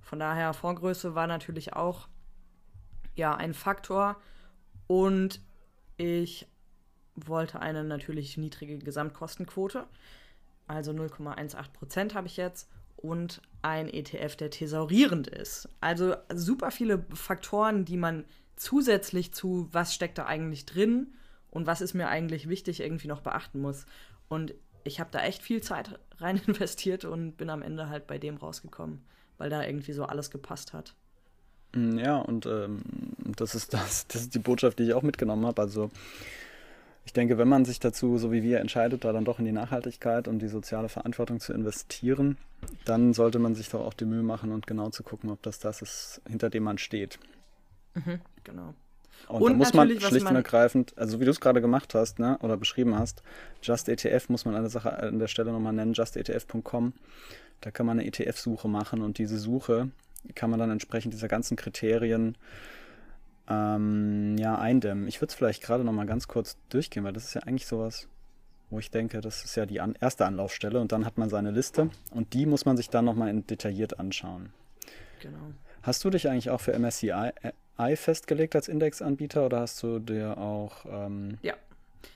Von 0.00 0.20
daher, 0.20 0.54
Fondsgröße 0.54 1.14
war 1.14 1.26
natürlich 1.26 1.72
auch 1.72 2.08
ja, 3.16 3.34
ein 3.34 3.52
Faktor. 3.52 4.16
Und 4.86 5.40
ich 5.96 6.46
wollte 7.26 7.60
eine 7.60 7.84
natürlich 7.84 8.36
niedrige 8.36 8.78
Gesamtkostenquote, 8.78 9.86
also 10.66 10.92
0,18 10.92 11.72
Prozent 11.72 12.14
habe 12.14 12.26
ich 12.26 12.36
jetzt, 12.36 12.68
und 12.98 13.40
ein 13.62 13.88
ETF, 13.88 14.36
der 14.36 14.50
thesaurierend 14.50 15.28
ist. 15.28 15.68
Also 15.80 16.16
super 16.34 16.70
viele 16.70 17.04
Faktoren, 17.14 17.84
die 17.84 17.96
man 17.96 18.24
zusätzlich 18.56 19.32
zu, 19.32 19.68
was 19.72 19.94
steckt 19.94 20.18
da 20.18 20.26
eigentlich 20.26 20.66
drin 20.66 21.14
und 21.50 21.66
was 21.66 21.80
ist 21.80 21.94
mir 21.94 22.08
eigentlich 22.08 22.48
wichtig, 22.48 22.80
irgendwie 22.80 23.06
noch 23.06 23.20
beachten 23.20 23.60
muss. 23.60 23.86
Und 24.28 24.54
ich 24.84 25.00
habe 25.00 25.10
da 25.12 25.22
echt 25.22 25.42
viel 25.42 25.62
Zeit 25.62 25.98
rein 26.18 26.40
investiert 26.46 27.04
und 27.04 27.36
bin 27.36 27.50
am 27.50 27.62
Ende 27.62 27.88
halt 27.88 28.06
bei 28.06 28.18
dem 28.18 28.36
rausgekommen, 28.36 29.00
weil 29.38 29.48
da 29.48 29.64
irgendwie 29.64 29.92
so 29.92 30.04
alles 30.04 30.30
gepasst 30.30 30.72
hat. 30.72 30.94
Ja, 31.76 32.16
und 32.16 32.46
ähm, 32.46 32.80
das, 33.18 33.54
ist 33.54 33.74
das, 33.74 34.06
das 34.08 34.22
ist 34.22 34.34
die 34.34 34.38
Botschaft, 34.38 34.78
die 34.78 34.84
ich 34.84 34.94
auch 34.94 35.02
mitgenommen 35.02 35.46
habe. 35.46 35.62
Also 35.62 35.90
ich 37.08 37.14
denke, 37.14 37.38
wenn 37.38 37.48
man 37.48 37.64
sich 37.64 37.80
dazu, 37.80 38.18
so 38.18 38.32
wie 38.32 38.42
wir, 38.42 38.60
entscheidet, 38.60 39.02
da 39.02 39.14
dann 39.14 39.24
doch 39.24 39.38
in 39.38 39.46
die 39.46 39.52
Nachhaltigkeit 39.52 40.28
und 40.28 40.40
die 40.40 40.48
soziale 40.48 40.90
Verantwortung 40.90 41.40
zu 41.40 41.54
investieren, 41.54 42.36
dann 42.84 43.14
sollte 43.14 43.38
man 43.38 43.54
sich 43.54 43.70
doch 43.70 43.80
auch 43.80 43.94
die 43.94 44.04
Mühe 44.04 44.22
machen 44.22 44.52
und 44.52 44.66
genau 44.66 44.90
zu 44.90 45.02
gucken, 45.02 45.30
ob 45.30 45.40
das 45.40 45.58
das 45.58 45.80
ist, 45.80 46.20
hinter 46.28 46.50
dem 46.50 46.64
man 46.64 46.76
steht. 46.76 47.18
Mhm, 47.94 48.20
genau. 48.44 48.74
Und, 49.26 49.40
und 49.40 49.52
da 49.52 49.56
muss 49.56 49.72
man 49.72 49.88
schlicht 49.88 50.26
und 50.26 50.36
ergreifend, 50.36 50.98
also 50.98 51.18
wie 51.18 51.24
du 51.24 51.30
es 51.30 51.40
gerade 51.40 51.62
gemacht 51.62 51.94
hast, 51.94 52.18
ne, 52.18 52.36
oder 52.42 52.58
beschrieben 52.58 52.98
hast, 52.98 53.22
Just 53.62 53.88
ETF 53.88 54.28
muss 54.28 54.44
man 54.44 54.54
eine 54.54 54.68
Sache 54.68 54.92
an 54.92 55.18
der 55.18 55.28
Stelle 55.28 55.52
nochmal 55.52 55.72
nennen, 55.72 55.94
justetf.com. 55.94 56.92
Da 57.62 57.70
kann 57.70 57.86
man 57.86 57.98
eine 57.98 58.06
ETF-Suche 58.06 58.68
machen 58.68 59.00
und 59.00 59.16
diese 59.16 59.38
Suche 59.38 59.88
kann 60.34 60.50
man 60.50 60.60
dann 60.60 60.70
entsprechend 60.70 61.14
dieser 61.14 61.28
ganzen 61.28 61.56
Kriterien 61.56 62.36
ähm, 63.48 64.36
ja, 64.38 64.58
eindämmen. 64.58 65.08
Ich 65.08 65.20
würde 65.20 65.30
es 65.30 65.34
vielleicht 65.34 65.62
gerade 65.62 65.84
noch 65.84 65.92
mal 65.92 66.06
ganz 66.06 66.28
kurz 66.28 66.58
durchgehen, 66.68 67.04
weil 67.04 67.12
das 67.12 67.24
ist 67.24 67.34
ja 67.34 67.42
eigentlich 67.42 67.66
sowas, 67.66 68.08
wo 68.70 68.78
ich 68.78 68.90
denke, 68.90 69.20
das 69.20 69.44
ist 69.44 69.56
ja 69.56 69.64
die 69.64 69.80
an 69.80 69.96
erste 70.00 70.26
Anlaufstelle 70.26 70.80
und 70.80 70.92
dann 70.92 71.06
hat 71.06 71.16
man 71.16 71.30
seine 71.30 71.50
Liste 71.50 71.90
und 72.10 72.34
die 72.34 72.44
muss 72.44 72.66
man 72.66 72.76
sich 72.76 72.90
dann 72.90 73.06
noch 73.06 73.14
mal 73.14 73.32
detailliert 73.42 73.98
anschauen. 73.98 74.52
Genau. 75.20 75.52
Hast 75.82 76.04
du 76.04 76.10
dich 76.10 76.28
eigentlich 76.28 76.50
auch 76.50 76.60
für 76.60 76.78
MSCI 76.78 77.32
äh, 77.78 77.96
festgelegt 77.96 78.54
als 78.54 78.68
Indexanbieter 78.68 79.46
oder 79.46 79.60
hast 79.60 79.82
du 79.82 79.98
dir 79.98 80.36
auch... 80.36 80.84
Ähm, 80.86 81.38
ja, 81.42 81.54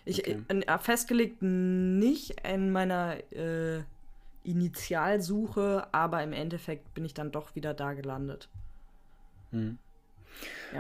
ich 0.05 0.21
okay. 0.21 0.43
äh, 0.49 0.79
festgelegt 0.79 1.41
nicht 1.41 2.41
in 2.47 2.71
meiner 2.71 3.17
äh, 3.33 3.83
Initialsuche, 4.45 5.87
aber 5.93 6.23
im 6.23 6.33
Endeffekt 6.33 6.93
bin 6.95 7.05
ich 7.05 7.15
dann 7.15 7.31
doch 7.31 7.55
wieder 7.55 7.73
da 7.73 7.95
gelandet. 7.95 8.49
Hm. 9.53 9.79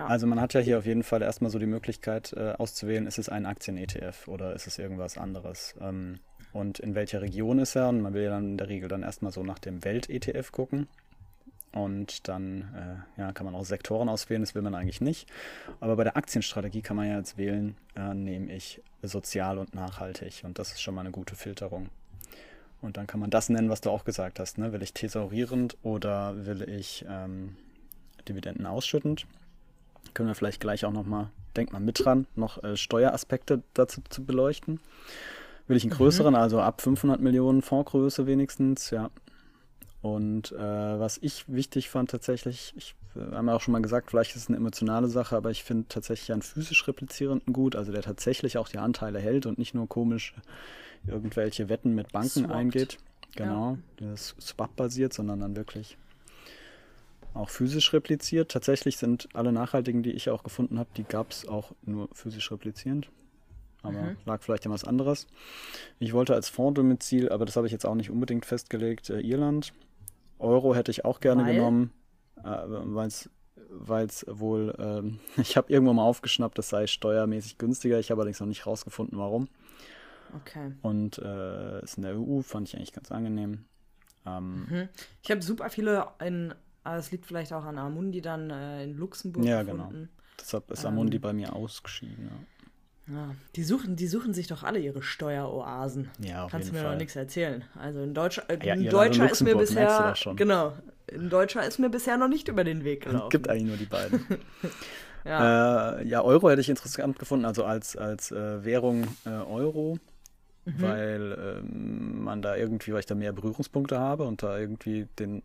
Also 0.06 0.26
man 0.26 0.40
hat 0.40 0.54
ja 0.54 0.60
hier 0.60 0.78
auf 0.78 0.86
jeden 0.86 1.02
Fall 1.02 1.22
erstmal 1.22 1.50
so 1.50 1.58
die 1.58 1.66
Möglichkeit 1.66 2.32
äh, 2.32 2.52
auszuwählen, 2.52 3.06
ist 3.06 3.18
es 3.18 3.28
ein 3.28 3.46
Aktien-ETF 3.46 4.28
oder 4.28 4.54
ist 4.54 4.66
es 4.66 4.78
irgendwas 4.78 5.18
anderes. 5.18 5.74
Ähm, 5.80 6.20
und 6.52 6.78
in 6.78 6.94
welcher 6.94 7.22
Region 7.22 7.58
ist 7.58 7.76
er? 7.76 7.88
Und 7.88 8.00
man 8.00 8.14
will 8.14 8.24
ja 8.24 8.30
dann 8.30 8.52
in 8.52 8.58
der 8.58 8.68
Regel 8.68 8.88
dann 8.88 9.02
erstmal 9.02 9.32
so 9.32 9.42
nach 9.42 9.58
dem 9.58 9.84
Welt-ETF 9.84 10.52
gucken. 10.52 10.88
Und 11.72 12.28
dann 12.28 13.06
äh, 13.16 13.20
ja, 13.20 13.32
kann 13.32 13.46
man 13.46 13.54
auch 13.54 13.64
Sektoren 13.64 14.10
auswählen, 14.10 14.42
das 14.42 14.54
will 14.54 14.60
man 14.60 14.74
eigentlich 14.74 15.00
nicht. 15.00 15.26
Aber 15.80 15.96
bei 15.96 16.04
der 16.04 16.18
Aktienstrategie 16.18 16.82
kann 16.82 16.96
man 16.96 17.08
ja 17.08 17.16
jetzt 17.16 17.38
wählen, 17.38 17.76
äh, 17.96 18.12
nehme 18.12 18.52
ich 18.52 18.82
sozial 19.00 19.56
und 19.56 19.74
nachhaltig. 19.74 20.42
Und 20.44 20.58
das 20.58 20.72
ist 20.72 20.82
schon 20.82 20.94
mal 20.94 21.00
eine 21.00 21.12
gute 21.12 21.34
Filterung. 21.34 21.88
Und 22.82 22.98
dann 22.98 23.06
kann 23.06 23.20
man 23.20 23.30
das 23.30 23.48
nennen, 23.48 23.70
was 23.70 23.80
du 23.80 23.90
auch 23.90 24.04
gesagt 24.04 24.38
hast. 24.38 24.58
Ne? 24.58 24.72
Will 24.72 24.82
ich 24.82 24.92
thesaurierend 24.92 25.78
oder 25.82 26.44
will 26.44 26.68
ich 26.68 27.06
ähm, 27.08 27.56
Dividenden 28.28 28.66
ausschüttend? 28.66 29.26
Können 30.14 30.28
wir 30.28 30.34
vielleicht 30.34 30.60
gleich 30.60 30.84
auch 30.84 30.92
nochmal, 30.92 31.30
denkt 31.56 31.72
mal 31.72 31.80
mit 31.80 32.04
dran, 32.04 32.26
noch 32.34 32.62
äh, 32.62 32.76
Steueraspekte 32.76 33.62
dazu 33.74 34.00
zu 34.08 34.24
beleuchten. 34.24 34.80
Will 35.68 35.76
ich 35.76 35.84
einen 35.84 35.92
mhm. 35.92 35.96
größeren, 35.96 36.34
mhm. 36.34 36.40
also 36.40 36.60
ab 36.60 36.80
500 36.80 37.20
Millionen 37.20 37.62
Fondsgröße 37.62 38.26
wenigstens, 38.26 38.90
ja. 38.90 39.10
Und 40.02 40.50
äh, 40.52 40.58
was 40.58 41.18
ich 41.18 41.44
wichtig 41.46 41.88
fand 41.88 42.10
tatsächlich, 42.10 42.74
ich 42.76 42.96
äh, 43.14 43.34
haben 43.34 43.48
ja 43.48 43.54
auch 43.54 43.60
schon 43.60 43.72
mal 43.72 43.82
gesagt, 43.82 44.10
vielleicht 44.10 44.34
ist 44.34 44.42
es 44.42 44.48
eine 44.48 44.56
emotionale 44.56 45.06
Sache, 45.08 45.36
aber 45.36 45.50
ich 45.50 45.62
finde 45.62 45.86
tatsächlich 45.88 46.32
einen 46.32 46.42
physisch 46.42 46.86
replizierenden 46.88 47.52
gut, 47.52 47.76
also 47.76 47.92
der 47.92 48.02
tatsächlich 48.02 48.58
auch 48.58 48.68
die 48.68 48.78
Anteile 48.78 49.20
hält 49.20 49.46
und 49.46 49.58
nicht 49.58 49.74
nur 49.74 49.88
komisch 49.88 50.34
irgendwelche 51.06 51.68
Wetten 51.68 51.94
mit 51.94 52.12
Banken 52.12 52.28
Swapped. 52.40 52.52
eingeht. 52.52 52.98
Genau, 53.34 53.78
ja. 54.00 54.08
das 54.08 54.34
Swap-basiert, 54.40 55.12
sondern 55.12 55.40
dann 55.40 55.56
wirklich 55.56 55.96
auch 57.34 57.48
physisch 57.48 57.92
repliziert. 57.92 58.50
Tatsächlich 58.50 58.96
sind 58.96 59.28
alle 59.34 59.52
nachhaltigen, 59.52 60.02
die 60.02 60.12
ich 60.12 60.30
auch 60.30 60.42
gefunden 60.42 60.78
habe, 60.78 60.90
die 60.96 61.04
gab 61.04 61.30
es 61.30 61.46
auch 61.46 61.72
nur 61.82 62.08
physisch 62.12 62.50
replizierend. 62.50 63.10
Aber 63.82 64.00
mhm. 64.00 64.16
lag 64.24 64.42
vielleicht 64.42 64.64
an 64.66 64.72
was 64.72 64.84
anderes. 64.84 65.26
Ich 65.98 66.12
wollte 66.12 66.34
als 66.34 66.48
Fonddomizil, 66.48 67.30
aber 67.30 67.44
das 67.44 67.56
habe 67.56 67.66
ich 67.66 67.72
jetzt 67.72 67.84
auch 67.84 67.96
nicht 67.96 68.10
unbedingt 68.10 68.46
festgelegt, 68.46 69.10
äh, 69.10 69.20
Irland. 69.20 69.72
Euro 70.38 70.74
hätte 70.74 70.90
ich 70.90 71.04
auch 71.04 71.20
gerne 71.20 71.44
Weil? 71.44 71.54
genommen, 71.54 71.92
äh, 72.44 72.66
weil 73.70 74.06
es 74.06 74.26
wohl, 74.28 74.74
ähm, 74.78 75.18
ich 75.36 75.56
habe 75.56 75.72
irgendwo 75.72 75.92
mal 75.92 76.04
aufgeschnappt, 76.04 76.58
das 76.58 76.68
sei 76.68 76.86
steuermäßig 76.86 77.58
günstiger. 77.58 77.98
Ich 77.98 78.10
habe 78.10 78.20
allerdings 78.20 78.40
noch 78.40 78.46
nicht 78.46 78.66
rausgefunden, 78.66 79.18
warum. 79.18 79.48
Okay. 80.34 80.72
Und 80.82 81.18
äh, 81.18 81.82
ist 81.82 81.96
in 81.96 82.04
der 82.04 82.18
EU, 82.18 82.40
fand 82.40 82.68
ich 82.68 82.76
eigentlich 82.76 82.92
ganz 82.92 83.10
angenehm. 83.10 83.64
Ähm, 84.24 84.66
mhm. 84.68 84.88
Ich 85.22 85.30
habe 85.30 85.42
super 85.42 85.68
viele 85.70 86.06
in 86.24 86.54
aber 86.84 86.96
es 86.96 87.10
liegt 87.10 87.26
vielleicht 87.26 87.52
auch 87.52 87.64
an 87.64 87.78
Amundi 87.78 88.20
dann 88.20 88.50
äh, 88.50 88.84
in 88.84 88.96
Luxemburg. 88.96 89.44
Ja, 89.44 89.62
genau. 89.62 89.84
gefunden. 89.84 90.10
genau. 90.10 90.22
Deshalb 90.40 90.70
ist 90.70 90.84
Amundi 90.84 91.16
ähm, 91.16 91.22
bei 91.22 91.32
mir 91.32 91.54
ausgeschieden. 91.54 92.30
Ja. 93.06 93.14
ja. 93.14 93.34
die, 93.54 93.62
suchen, 93.62 93.94
die 93.96 94.08
suchen 94.08 94.34
sich 94.34 94.48
doch 94.48 94.64
alle 94.64 94.80
ihre 94.80 95.02
Steueroasen. 95.02 96.10
Ja, 96.18 96.44
auf 96.44 96.50
Kannst 96.50 96.68
du 96.68 96.72
mir 96.72 96.80
Fall. 96.80 96.92
doch 96.92 96.98
nichts 96.98 97.14
erzählen. 97.14 97.64
Also 97.78 98.02
in 98.02 98.14
Deutscher, 98.14 98.44
äh, 98.48 98.66
ja, 98.66 98.74
ein 98.74 98.88
Deutscher 98.88 99.30
ist 99.30 99.42
mir 99.42 99.56
bisher. 99.56 100.14
Genau. 100.34 100.72
Ein 101.12 101.30
Deutscher 101.30 101.64
ist 101.66 101.78
mir 101.78 101.90
bisher 101.90 102.16
noch 102.16 102.28
nicht 102.28 102.48
über 102.48 102.64
den 102.64 102.84
Weg 102.84 103.02
gelaufen. 103.04 103.30
Gibt 103.30 103.48
eigentlich 103.48 103.68
nur 103.68 103.76
die 103.76 103.86
beiden. 103.86 104.24
ja. 105.24 105.98
Äh, 105.98 106.08
ja, 106.08 106.22
Euro 106.22 106.50
hätte 106.50 106.60
ich 106.60 106.68
interessant 106.68 107.18
gefunden, 107.18 107.44
also 107.44 107.64
als, 107.64 107.96
als 107.96 108.32
äh, 108.32 108.64
Währung 108.64 109.06
äh, 109.24 109.30
Euro. 109.30 109.98
Mhm. 110.64 110.74
Weil 110.80 111.60
ähm, 111.60 112.22
man 112.22 112.40
da 112.40 112.56
irgendwie, 112.56 112.92
weil 112.92 113.00
ich 113.00 113.06
da 113.06 113.16
mehr 113.16 113.32
Berührungspunkte 113.32 113.98
habe 113.98 114.24
und 114.24 114.44
da 114.44 114.58
irgendwie 114.58 115.08
den 115.18 115.42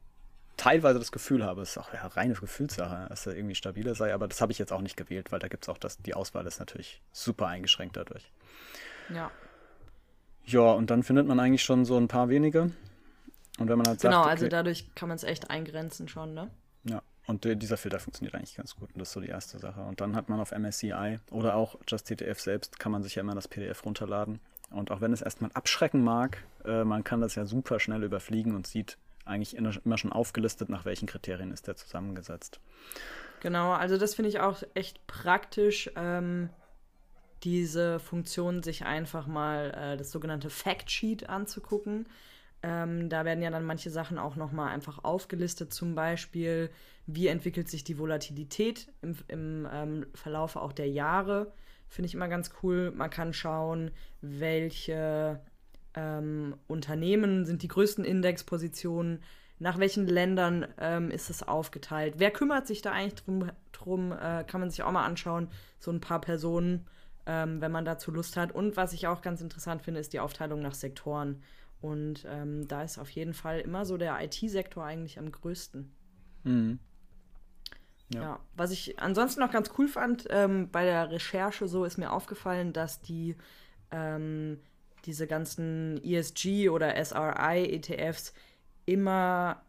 teilweise 0.57 0.99
das 0.99 1.11
Gefühl 1.11 1.45
habe, 1.45 1.61
es 1.61 1.71
ist 1.71 1.77
auch 1.77 1.93
ja, 1.93 2.05
reine 2.07 2.33
Gefühlssache, 2.33 3.07
dass 3.09 3.25
er 3.25 3.35
irgendwie 3.35 3.55
stabiler 3.55 3.95
sei, 3.95 4.13
aber 4.13 4.27
das 4.27 4.41
habe 4.41 4.51
ich 4.51 4.57
jetzt 4.57 4.73
auch 4.73 4.81
nicht 4.81 4.97
gewählt, 4.97 5.31
weil 5.31 5.39
da 5.39 5.47
gibt 5.47 5.63
es 5.63 5.69
auch 5.69 5.77
das, 5.77 5.97
die 5.97 6.13
Auswahl 6.13 6.45
ist 6.45 6.59
natürlich 6.59 7.01
super 7.11 7.47
eingeschränkt 7.47 7.95
dadurch. 7.95 8.31
Ja. 9.13 9.31
Ja, 10.45 10.71
und 10.71 10.89
dann 10.89 11.03
findet 11.03 11.27
man 11.27 11.39
eigentlich 11.39 11.63
schon 11.63 11.85
so 11.85 11.97
ein 11.97 12.07
paar 12.07 12.29
wenige. 12.29 12.71
Und 13.59 13.69
wenn 13.69 13.77
man 13.77 13.87
halt 13.87 13.99
sagt, 13.99 14.13
Genau, 14.13 14.23
also 14.23 14.47
dadurch 14.47 14.93
kann 14.95 15.09
man 15.09 15.15
es 15.15 15.23
echt 15.23 15.49
eingrenzen 15.49 16.07
schon, 16.07 16.33
ne? 16.33 16.49
Ja, 16.83 17.01
und 17.25 17.43
dieser 17.43 17.75
Filter 17.75 17.99
funktioniert 17.99 18.35
eigentlich 18.35 18.55
ganz 18.55 18.75
gut. 18.75 18.89
Und 18.93 18.99
das 18.99 19.09
ist 19.09 19.13
so 19.13 19.19
die 19.19 19.27
erste 19.27 19.59
Sache. 19.59 19.81
Und 19.81 19.99
dann 19.99 20.15
hat 20.15 20.29
man 20.29 20.39
auf 20.39 20.51
MSCI 20.51 21.19
oder 21.31 21.55
auch 21.55 21.75
JustTTF 21.87 22.39
selbst, 22.39 22.79
kann 22.79 22.91
man 22.91 23.03
sich 23.03 23.15
ja 23.15 23.21
immer 23.21 23.35
das 23.35 23.47
PDF 23.47 23.83
runterladen. 23.83 24.39
Und 24.69 24.91
auch 24.91 25.01
wenn 25.01 25.11
es 25.11 25.21
erstmal 25.21 25.51
abschrecken 25.53 26.03
mag, 26.03 26.43
äh, 26.65 26.83
man 26.83 27.03
kann 27.03 27.19
das 27.19 27.35
ja 27.35 27.45
super 27.45 27.79
schnell 27.79 28.03
überfliegen 28.03 28.55
und 28.55 28.67
sieht, 28.67 28.97
eigentlich 29.27 29.55
immer 29.55 29.97
schon 29.97 30.11
aufgelistet, 30.11 30.69
nach 30.69 30.85
welchen 30.85 31.07
Kriterien 31.07 31.51
ist 31.51 31.67
der 31.67 31.75
zusammengesetzt. 31.75 32.59
Genau, 33.41 33.71
also 33.71 33.97
das 33.97 34.15
finde 34.15 34.29
ich 34.29 34.39
auch 34.39 34.63
echt 34.73 35.05
praktisch, 35.05 35.91
ähm, 35.95 36.49
diese 37.43 37.99
Funktion 37.99 38.63
sich 38.63 38.85
einfach 38.85 39.27
mal 39.27 39.71
äh, 39.71 39.97
das 39.97 40.11
sogenannte 40.11 40.49
Factsheet 40.49 41.29
anzugucken. 41.29 42.07
Ähm, 42.63 43.09
da 43.09 43.25
werden 43.25 43.43
ja 43.43 43.51
dann 43.51 43.65
manche 43.65 43.91
Sachen 43.91 44.17
auch 44.17 44.35
nochmal 44.35 44.69
einfach 44.69 45.03
aufgelistet, 45.03 45.71
zum 45.71 45.93
Beispiel, 45.93 46.71
wie 47.05 47.27
entwickelt 47.27 47.69
sich 47.69 47.83
die 47.83 47.99
Volatilität 47.99 48.87
im, 49.01 49.15
im 49.27 49.67
ähm, 49.71 50.05
Verlauf 50.15 50.55
auch 50.55 50.73
der 50.73 50.89
Jahre. 50.89 51.53
Finde 51.87 52.07
ich 52.07 52.15
immer 52.15 52.27
ganz 52.27 52.51
cool. 52.63 52.91
Man 52.91 53.09
kann 53.09 53.33
schauen, 53.33 53.91
welche 54.21 55.39
ähm, 55.97 56.55
Unternehmen 56.67 57.45
sind 57.45 57.63
die 57.63 57.67
größten 57.67 58.05
Indexpositionen, 58.05 59.23
nach 59.57 59.79
welchen 59.79 60.05
Ländern 60.05 60.67
ähm, 60.77 61.09
ist 61.09 61.31
es 61.31 61.41
aufgeteilt, 61.41 62.15
wer 62.17 62.29
kümmert 62.29 62.67
sich 62.67 62.83
da 62.83 62.91
eigentlich 62.91 63.15
drum, 63.15 63.51
drum 63.71 64.11
äh, 64.11 64.43
kann 64.43 64.61
man 64.61 64.69
sich 64.69 64.83
auch 64.83 64.91
mal 64.91 65.05
anschauen, 65.05 65.49
so 65.79 65.89
ein 65.89 65.99
paar 65.99 66.21
Personen, 66.21 66.85
ähm, 67.25 67.59
wenn 67.59 67.71
man 67.71 67.83
dazu 67.83 68.11
Lust 68.11 68.37
hat. 68.37 68.51
Und 68.51 68.77
was 68.77 68.93
ich 68.93 69.07
auch 69.07 69.23
ganz 69.23 69.41
interessant 69.41 69.81
finde, 69.81 69.99
ist 69.99 70.13
die 70.13 70.19
Aufteilung 70.19 70.61
nach 70.61 70.75
Sektoren. 70.75 71.41
Und 71.81 72.25
ähm, 72.29 72.67
da 72.67 72.83
ist 72.83 72.99
auf 72.99 73.09
jeden 73.09 73.33
Fall 73.33 73.59
immer 73.59 73.83
so 73.83 73.97
der 73.97 74.23
IT-Sektor 74.23 74.83
eigentlich 74.83 75.17
am 75.17 75.31
größten. 75.31 75.91
Mhm. 76.43 76.79
Ja. 78.13 78.21
ja. 78.21 78.39
was 78.55 78.69
ich 78.69 78.99
ansonsten 78.99 79.39
noch 79.39 79.51
ganz 79.51 79.71
cool 79.77 79.87
fand, 79.87 80.27
ähm, 80.29 80.69
bei 80.69 80.85
der 80.85 81.09
Recherche 81.09 81.67
so 81.67 81.83
ist 81.83 81.97
mir 81.97 82.11
aufgefallen, 82.11 82.71
dass 82.71 83.01
die 83.01 83.35
ähm, 83.91 84.59
diese 85.05 85.27
ganzen 85.27 86.01
ESG 86.03 86.69
oder 86.69 86.93
SRI-ETFs 87.03 88.33
immer 88.85 89.61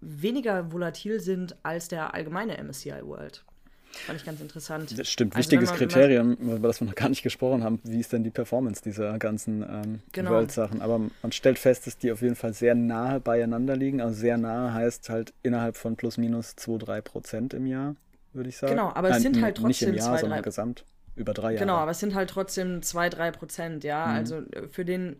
weniger 0.00 0.72
volatil 0.72 1.20
sind 1.20 1.56
als 1.62 1.88
der 1.88 2.14
allgemeine 2.14 2.62
MSCI 2.62 3.02
World. 3.02 3.44
Fand 3.90 4.20
ich 4.20 4.26
ganz 4.26 4.40
interessant. 4.40 4.98
Das 4.98 5.08
stimmt, 5.08 5.34
also 5.34 5.44
wichtiges 5.44 5.70
man, 5.70 5.78
Kriterium, 5.78 6.34
über 6.34 6.68
das 6.68 6.80
wir 6.80 6.86
noch 6.86 6.94
gar 6.94 7.08
nicht 7.08 7.22
gesprochen 7.22 7.64
haben, 7.64 7.80
wie 7.84 8.00
ist 8.00 8.12
denn 8.12 8.22
die 8.22 8.30
Performance 8.30 8.82
dieser 8.82 9.18
ganzen 9.18 9.62
ähm, 9.62 10.00
genau. 10.12 10.30
World-Sachen. 10.32 10.82
Aber 10.82 10.98
man 10.98 11.32
stellt 11.32 11.58
fest, 11.58 11.86
dass 11.86 11.96
die 11.96 12.12
auf 12.12 12.20
jeden 12.20 12.36
Fall 12.36 12.52
sehr 12.52 12.74
nahe 12.74 13.18
beieinander 13.18 13.76
liegen. 13.76 14.00
Also 14.00 14.20
sehr 14.20 14.36
nahe 14.36 14.74
heißt 14.74 15.08
halt 15.08 15.32
innerhalb 15.42 15.76
von 15.76 15.96
plus 15.96 16.18
minus 16.18 16.54
2, 16.56 16.78
3 16.78 17.00
Prozent 17.00 17.54
im 17.54 17.66
Jahr, 17.66 17.96
würde 18.34 18.50
ich 18.50 18.58
sagen. 18.58 18.72
Genau, 18.72 18.92
aber 18.94 19.08
es 19.08 19.14
Nein, 19.14 19.22
sind 19.22 19.42
halt 19.42 19.56
trotzdem 19.56 19.68
nicht 19.68 19.82
im 19.82 19.94
Jahr, 19.94 20.16
2, 20.16 20.20
sondern 20.20 20.42
gesamt 20.42 20.84
über 21.18 21.34
drei 21.34 21.52
Jahre. 21.52 21.64
Genau, 21.64 21.76
aber 21.76 21.90
es 21.90 22.00
sind 22.00 22.14
halt 22.14 22.30
trotzdem 22.30 22.82
zwei, 22.82 23.08
drei 23.08 23.30
Prozent, 23.30 23.84
ja. 23.84 24.06
Mhm. 24.06 24.12
Also 24.14 24.36
äh, 24.36 24.68
für 24.70 24.84
den, 24.84 25.16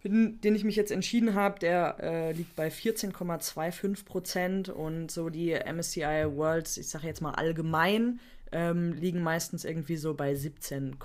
für 0.00 0.08
den, 0.08 0.40
den 0.40 0.54
ich 0.54 0.64
mich 0.64 0.76
jetzt 0.76 0.92
entschieden 0.92 1.34
habe, 1.34 1.58
der 1.58 1.96
äh, 2.00 2.32
liegt 2.32 2.54
bei 2.56 2.68
14,25 2.68 4.04
Prozent 4.04 4.68
und 4.68 5.10
so 5.10 5.28
die 5.30 5.52
MSCI 5.52 6.26
Worlds, 6.26 6.76
ich 6.76 6.88
sage 6.88 7.06
jetzt 7.06 7.20
mal 7.20 7.32
allgemein, 7.32 8.20
ähm, 8.52 8.92
liegen 8.92 9.22
meistens 9.22 9.64
irgendwie 9.64 9.96
so 9.96 10.14
bei 10.14 10.34
17, 10.34 10.96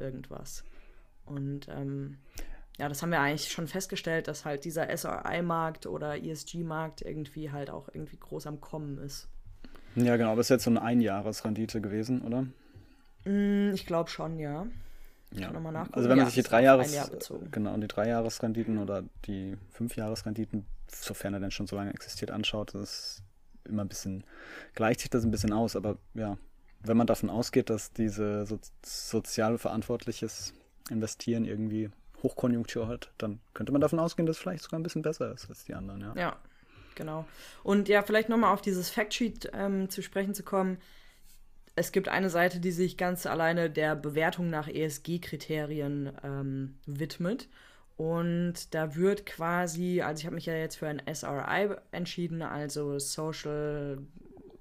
irgendwas. 0.00 0.64
Und 1.24 1.68
ähm, 1.68 2.18
ja, 2.78 2.88
das 2.88 3.02
haben 3.02 3.10
wir 3.10 3.20
eigentlich 3.20 3.50
schon 3.50 3.68
festgestellt, 3.68 4.28
dass 4.28 4.44
halt 4.44 4.64
dieser 4.64 4.94
SRI-Markt 4.96 5.86
oder 5.86 6.22
ESG-Markt 6.22 7.02
irgendwie 7.02 7.50
halt 7.50 7.70
auch 7.70 7.88
irgendwie 7.92 8.16
groß 8.16 8.46
am 8.46 8.60
Kommen 8.60 8.98
ist. 8.98 9.28
Ja, 9.94 10.16
genau, 10.16 10.36
das 10.36 10.46
ist 10.46 10.50
jetzt 10.50 10.64
so 10.64 10.70
eine 10.70 10.82
Einjahresrendite 10.82 11.80
gewesen, 11.80 12.22
oder? 12.22 12.46
Mm, 13.24 13.72
ich 13.74 13.86
glaube 13.86 14.10
schon, 14.10 14.38
ja. 14.38 14.66
Ja. 15.34 15.50
Also 15.92 16.08
wenn 16.08 16.16
man 16.16 16.18
ja, 16.18 16.24
sich 16.26 16.34
die 16.34 16.42
drei 16.42 16.62
Jahres 16.62 16.94
Jahr 16.94 17.08
genau 17.50 17.76
die 17.78 17.88
drei 17.88 18.08
Jahresrenditen 18.08 18.78
oder 18.78 19.02
die 19.24 19.56
fünf 19.70 19.96
Jahresrenditen, 19.96 20.66
sofern 20.88 21.32
er 21.32 21.40
denn 21.40 21.50
schon 21.50 21.66
so 21.66 21.76
lange 21.76 21.90
existiert, 21.90 22.30
anschaut, 22.30 22.74
das 22.74 22.82
ist 22.82 23.22
immer 23.64 23.82
ein 23.82 23.88
bisschen 23.88 24.24
gleicht 24.74 25.00
sich 25.00 25.10
das 25.10 25.24
ein 25.24 25.30
bisschen 25.30 25.52
aus. 25.52 25.74
Aber 25.74 25.96
ja, 26.14 26.36
wenn 26.80 26.96
man 26.96 27.06
davon 27.06 27.30
ausgeht, 27.30 27.70
dass 27.70 27.92
diese 27.92 28.44
so, 28.44 28.58
sozial 28.84 29.56
verantwortliches 29.58 30.52
Investieren 30.90 31.44
irgendwie 31.44 31.90
Hochkonjunktur 32.22 32.88
hat, 32.88 33.12
dann 33.18 33.40
könnte 33.54 33.72
man 33.72 33.80
davon 33.80 33.98
ausgehen, 33.98 34.26
dass 34.26 34.36
es 34.36 34.42
vielleicht 34.42 34.64
sogar 34.64 34.78
ein 34.78 34.82
bisschen 34.82 35.02
besser 35.02 35.32
ist 35.32 35.48
als 35.48 35.64
die 35.64 35.74
anderen. 35.74 36.00
Ja, 36.00 36.14
ja 36.14 36.36
genau. 36.94 37.24
Und 37.62 37.88
ja, 37.88 38.02
vielleicht 38.02 38.28
nochmal 38.28 38.52
auf 38.52 38.60
dieses 38.60 38.90
Factsheet 38.90 39.50
ähm, 39.54 39.88
zu 39.88 40.02
sprechen 40.02 40.34
zu 40.34 40.42
kommen 40.42 40.78
es 41.74 41.92
gibt 41.92 42.08
eine 42.08 42.30
Seite, 42.30 42.60
die 42.60 42.70
sich 42.70 42.96
ganz 42.96 43.26
alleine 43.26 43.70
der 43.70 43.96
Bewertung 43.96 44.50
nach 44.50 44.68
ESG-Kriterien 44.68 46.12
ähm, 46.22 46.74
widmet. 46.86 47.48
Und 47.96 48.74
da 48.74 48.94
wird 48.96 49.26
quasi, 49.26 50.02
also 50.02 50.20
ich 50.20 50.26
habe 50.26 50.34
mich 50.34 50.46
ja 50.46 50.54
jetzt 50.54 50.76
für 50.76 50.88
ein 50.88 51.02
SRI 51.12 51.76
entschieden, 51.92 52.42
also 52.42 52.98
Social, 52.98 53.98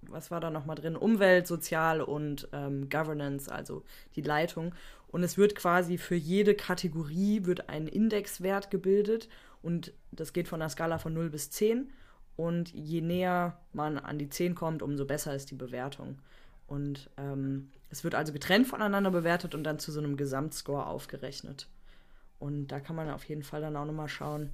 was 0.03 0.31
war 0.31 0.39
da 0.39 0.49
nochmal 0.49 0.75
drin? 0.75 0.95
Umwelt, 0.95 1.47
Sozial 1.47 2.01
und 2.01 2.47
ähm, 2.53 2.89
Governance, 2.89 3.51
also 3.51 3.83
die 4.15 4.21
Leitung. 4.21 4.73
Und 5.07 5.23
es 5.23 5.37
wird 5.37 5.55
quasi 5.55 5.97
für 5.97 6.15
jede 6.15 6.55
Kategorie 6.55 7.45
wird 7.45 7.69
ein 7.69 7.87
Indexwert 7.87 8.71
gebildet 8.71 9.27
und 9.61 9.93
das 10.11 10.33
geht 10.33 10.47
von 10.47 10.61
einer 10.61 10.69
Skala 10.69 10.97
von 10.97 11.13
0 11.13 11.29
bis 11.29 11.51
10. 11.51 11.91
Und 12.37 12.73
je 12.73 13.01
näher 13.01 13.59
man 13.73 13.97
an 13.97 14.17
die 14.17 14.29
10 14.29 14.55
kommt, 14.55 14.81
umso 14.81 15.05
besser 15.05 15.35
ist 15.35 15.51
die 15.51 15.55
Bewertung. 15.55 16.19
Und 16.71 17.09
ähm, 17.17 17.69
es 17.89 18.05
wird 18.05 18.15
also 18.15 18.31
getrennt 18.31 18.65
voneinander 18.65 19.11
bewertet 19.11 19.53
und 19.55 19.65
dann 19.65 19.77
zu 19.77 19.91
so 19.91 19.99
einem 19.99 20.15
Gesamtscore 20.15 20.85
aufgerechnet. 20.85 21.67
Und 22.39 22.67
da 22.67 22.79
kann 22.79 22.95
man 22.95 23.09
auf 23.09 23.25
jeden 23.25 23.43
Fall 23.43 23.59
dann 23.59 23.75
auch 23.75 23.83
nochmal 23.83 24.07
schauen, 24.07 24.51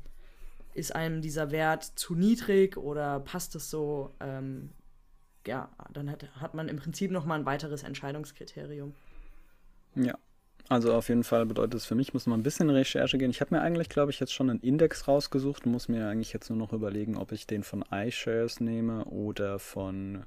ist 0.73 0.95
einem 0.95 1.21
dieser 1.21 1.51
Wert 1.51 1.83
zu 1.83 2.15
niedrig 2.15 2.75
oder 2.75 3.19
passt 3.19 3.53
es 3.53 3.69
so? 3.69 4.15
Ähm, 4.19 4.71
ja, 5.45 5.69
dann 5.93 6.09
hat, 6.09 6.27
hat 6.41 6.55
man 6.55 6.69
im 6.69 6.77
Prinzip 6.77 7.11
nochmal 7.11 7.37
ein 7.37 7.45
weiteres 7.45 7.83
Entscheidungskriterium. 7.83 8.95
Ja, 9.93 10.17
also 10.69 10.95
auf 10.95 11.09
jeden 11.09 11.23
Fall 11.23 11.45
bedeutet 11.45 11.75
es 11.75 11.85
für 11.85 11.93
mich, 11.93 12.15
muss 12.15 12.25
man 12.25 12.39
ein 12.39 12.43
bisschen 12.43 12.71
Recherche 12.71 13.19
gehen. 13.19 13.29
Ich 13.29 13.41
habe 13.41 13.53
mir 13.53 13.61
eigentlich, 13.61 13.89
glaube 13.89 14.09
ich, 14.09 14.19
jetzt 14.19 14.33
schon 14.33 14.49
einen 14.49 14.61
Index 14.61 15.07
rausgesucht 15.07 15.67
und 15.67 15.71
muss 15.71 15.87
mir 15.87 16.09
eigentlich 16.09 16.33
jetzt 16.33 16.49
nur 16.49 16.57
noch 16.57 16.73
überlegen, 16.73 17.15
ob 17.15 17.31
ich 17.31 17.45
den 17.45 17.61
von 17.61 17.85
iShares 17.91 18.59
nehme 18.59 19.05
oder 19.05 19.59
von 19.59 20.25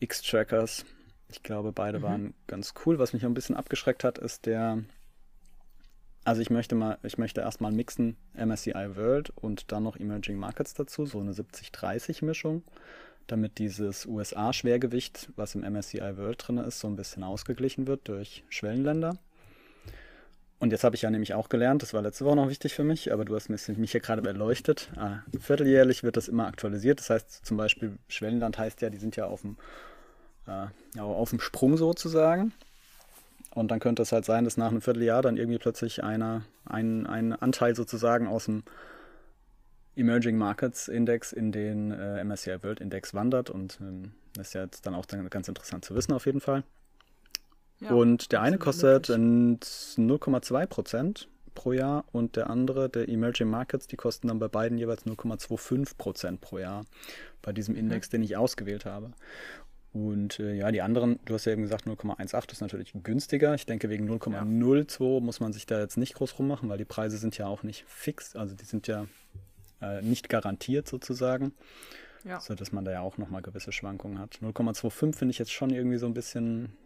X-Trackers. 0.00 0.84
Ich 1.28 1.42
glaube, 1.42 1.72
beide 1.72 1.98
mhm. 1.98 2.02
waren 2.02 2.34
ganz 2.46 2.74
cool. 2.84 2.98
Was 2.98 3.12
mich 3.12 3.24
ein 3.24 3.34
bisschen 3.34 3.56
abgeschreckt 3.56 4.04
hat, 4.04 4.18
ist 4.18 4.46
der 4.46 4.84
Also 6.24 6.42
ich 6.42 6.50
möchte 6.50 6.74
mal, 6.74 6.98
ich 7.02 7.18
möchte 7.18 7.40
erstmal 7.40 7.72
mixen 7.72 8.16
MSCI 8.34 8.96
World 8.96 9.30
und 9.36 9.70
dann 9.70 9.84
noch 9.84 9.96
Emerging 9.96 10.36
Markets 10.36 10.74
dazu, 10.74 11.06
so 11.06 11.20
eine 11.20 11.32
70-30-Mischung, 11.32 12.64
damit 13.28 13.58
dieses 13.58 14.06
USA-Schwergewicht, 14.06 15.30
was 15.36 15.54
im 15.54 15.62
MSCI 15.62 16.16
World 16.16 16.46
drin 16.46 16.58
ist, 16.58 16.80
so 16.80 16.88
ein 16.88 16.96
bisschen 16.96 17.22
ausgeglichen 17.22 17.86
wird 17.86 18.08
durch 18.08 18.44
Schwellenländer. 18.48 19.18
Und 20.58 20.70
jetzt 20.72 20.84
habe 20.84 20.96
ich 20.96 21.02
ja 21.02 21.10
nämlich 21.10 21.34
auch 21.34 21.50
gelernt, 21.50 21.82
das 21.82 21.92
war 21.92 22.00
letzte 22.00 22.24
Woche 22.24 22.36
noch 22.36 22.48
wichtig 22.48 22.74
für 22.74 22.84
mich, 22.84 23.12
aber 23.12 23.26
du 23.26 23.34
hast 23.34 23.50
mich 23.50 23.92
ja 23.92 24.00
gerade 24.00 24.26
erleuchtet. 24.26 24.90
Ah, 24.96 25.18
vierteljährlich 25.38 26.02
wird 26.02 26.16
das 26.16 26.28
immer 26.28 26.46
aktualisiert. 26.46 26.98
Das 27.00 27.10
heißt 27.10 27.44
zum 27.44 27.58
Beispiel, 27.58 27.98
Schwellenland 28.08 28.56
heißt 28.56 28.80
ja, 28.80 28.88
die 28.88 28.96
sind 28.96 29.16
ja 29.16 29.26
auf 29.26 29.42
dem, 29.42 29.58
äh, 30.46 31.00
auf 31.00 31.30
dem 31.30 31.40
Sprung 31.40 31.76
sozusagen. 31.76 32.52
Und 33.54 33.70
dann 33.70 33.80
könnte 33.80 34.02
es 34.02 34.12
halt 34.12 34.24
sein, 34.24 34.44
dass 34.44 34.56
nach 34.56 34.68
einem 34.68 34.80
Vierteljahr 34.80 35.22
dann 35.22 35.36
irgendwie 35.36 35.58
plötzlich 35.58 36.02
einer, 36.02 36.42
ein, 36.64 37.06
ein 37.06 37.32
Anteil 37.34 37.74
sozusagen 37.74 38.26
aus 38.26 38.46
dem 38.46 38.62
Emerging 39.94 40.36
Markets 40.36 40.88
Index 40.88 41.32
in 41.32 41.52
den 41.52 41.90
äh, 41.90 42.22
MSCI 42.22 42.62
World 42.62 42.80
Index 42.80 43.12
wandert. 43.12 43.50
Und 43.50 43.78
ähm, 43.80 44.12
das 44.34 44.48
ist 44.48 44.54
ja 44.54 44.62
jetzt 44.62 44.86
dann 44.86 44.94
auch 44.94 45.06
dann 45.06 45.28
ganz 45.28 45.48
interessant 45.48 45.84
zu 45.84 45.94
wissen 45.94 46.12
auf 46.12 46.24
jeden 46.24 46.40
Fall. 46.40 46.64
Ja, 47.80 47.90
und 47.90 48.32
der 48.32 48.40
eine 48.40 48.58
kostet 48.58 49.08
0,2 49.10 50.66
Prozent 50.66 51.28
pro 51.54 51.72
Jahr 51.72 52.04
und 52.12 52.36
der 52.36 52.48
andere, 52.48 52.88
der 52.88 53.08
Emerging 53.08 53.48
Markets, 53.48 53.86
die 53.86 53.96
kosten 53.96 54.28
dann 54.28 54.38
bei 54.38 54.48
beiden 54.48 54.78
jeweils 54.78 55.04
0,25 55.04 55.96
Prozent 55.96 56.40
pro 56.40 56.58
Jahr 56.58 56.84
bei 57.42 57.52
diesem 57.52 57.74
Index, 57.74 58.08
mhm. 58.08 58.10
den 58.12 58.22
ich 58.22 58.36
ausgewählt 58.36 58.84
habe. 58.84 59.12
Und 59.92 60.38
äh, 60.40 60.52
ja, 60.54 60.70
die 60.70 60.82
anderen, 60.82 61.18
du 61.24 61.34
hast 61.34 61.46
ja 61.46 61.52
eben 61.52 61.62
gesagt, 61.62 61.86
0,18 61.86 62.52
ist 62.52 62.60
natürlich 62.60 62.92
günstiger. 63.02 63.54
Ich 63.54 63.64
denke, 63.64 63.88
wegen 63.88 64.08
0,02 64.10 65.14
ja. 65.14 65.20
muss 65.20 65.40
man 65.40 65.54
sich 65.54 65.64
da 65.64 65.80
jetzt 65.80 65.96
nicht 65.96 66.14
groß 66.14 66.38
rummachen, 66.38 66.68
weil 66.68 66.76
die 66.76 66.84
Preise 66.84 67.16
sind 67.16 67.38
ja 67.38 67.46
auch 67.46 67.62
nicht 67.62 67.84
fix. 67.88 68.36
Also 68.36 68.54
die 68.54 68.66
sind 68.66 68.88
ja 68.88 69.06
äh, 69.80 70.02
nicht 70.02 70.28
garantiert 70.28 70.86
sozusagen. 70.86 71.54
Ja. 72.24 72.40
So 72.40 72.54
dass 72.54 72.72
man 72.72 72.84
da 72.84 72.92
ja 72.92 73.00
auch 73.00 73.16
nochmal 73.16 73.40
gewisse 73.40 73.72
Schwankungen 73.72 74.18
hat. 74.18 74.38
0,25 74.42 75.16
finde 75.16 75.32
ich 75.32 75.38
jetzt 75.38 75.52
schon 75.52 75.70
irgendwie 75.70 75.96
so 75.96 76.06
ein 76.06 76.14
bisschen 76.14 76.76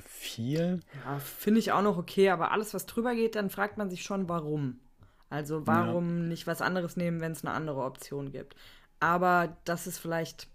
viel. 0.00 0.80
Ja, 1.04 1.18
finde 1.18 1.60
ich 1.60 1.72
auch 1.72 1.82
noch 1.82 1.98
okay, 1.98 2.30
aber 2.30 2.52
alles, 2.52 2.74
was 2.74 2.86
drüber 2.86 3.14
geht, 3.14 3.34
dann 3.34 3.50
fragt 3.50 3.76
man 3.78 3.90
sich 3.90 4.02
schon, 4.02 4.28
warum. 4.28 4.80
Also 5.28 5.66
warum 5.66 6.22
ja. 6.22 6.28
nicht 6.28 6.46
was 6.46 6.60
anderes 6.60 6.96
nehmen, 6.96 7.20
wenn 7.20 7.32
es 7.32 7.44
eine 7.44 7.54
andere 7.54 7.82
Option 7.82 8.32
gibt. 8.32 8.56
Aber 8.98 9.56
das 9.64 9.86
ist 9.86 9.98
vielleicht 9.98 10.48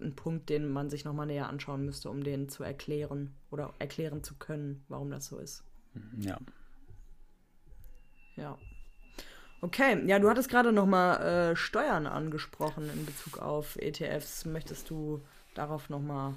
ein 0.00 0.14
Punkt, 0.14 0.48
den 0.48 0.68
man 0.68 0.90
sich 0.90 1.04
nochmal 1.04 1.26
näher 1.26 1.48
anschauen 1.48 1.84
müsste, 1.84 2.10
um 2.10 2.22
den 2.22 2.48
zu 2.48 2.62
erklären 2.62 3.34
oder 3.50 3.72
erklären 3.78 4.22
zu 4.22 4.34
können, 4.34 4.84
warum 4.88 5.10
das 5.10 5.26
so 5.26 5.38
ist. 5.38 5.64
Ja. 6.18 6.38
Ja. 8.36 8.58
Okay, 9.62 10.06
ja, 10.06 10.18
du 10.18 10.28
hattest 10.28 10.50
gerade 10.50 10.72
nochmal 10.72 11.52
äh, 11.52 11.56
Steuern 11.56 12.06
angesprochen 12.06 12.90
in 12.90 13.06
Bezug 13.06 13.38
auf 13.38 13.76
ETFs. 13.76 14.44
Möchtest 14.44 14.90
du 14.90 15.22
darauf 15.54 15.88
nochmal 15.88 16.34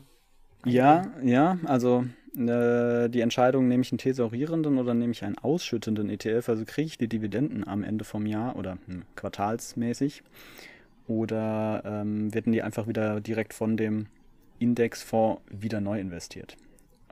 ja, 0.65 1.11
ja, 1.23 1.57
also 1.65 2.05
äh, 2.35 3.09
die 3.09 3.21
Entscheidung, 3.21 3.67
nehme 3.67 3.81
ich 3.81 3.91
einen 3.91 3.97
thesaurierenden 3.97 4.77
oder 4.77 4.93
nehme 4.93 5.11
ich 5.11 5.23
einen 5.23 5.37
ausschüttenden 5.37 6.09
ETF, 6.09 6.49
also 6.49 6.65
kriege 6.65 6.87
ich 6.87 6.97
die 6.97 7.07
Dividenden 7.07 7.67
am 7.67 7.83
Ende 7.83 8.05
vom 8.05 8.25
Jahr 8.25 8.55
oder 8.55 8.77
hm, 8.85 9.03
quartalsmäßig 9.15 10.23
oder 11.07 11.81
ähm, 11.85 12.33
werden 12.33 12.53
die 12.53 12.61
einfach 12.61 12.87
wieder 12.87 13.19
direkt 13.19 13.53
von 13.53 13.77
dem 13.77 14.07
Indexfonds 14.59 15.41
wieder 15.49 15.81
neu 15.81 15.99
investiert. 15.99 16.55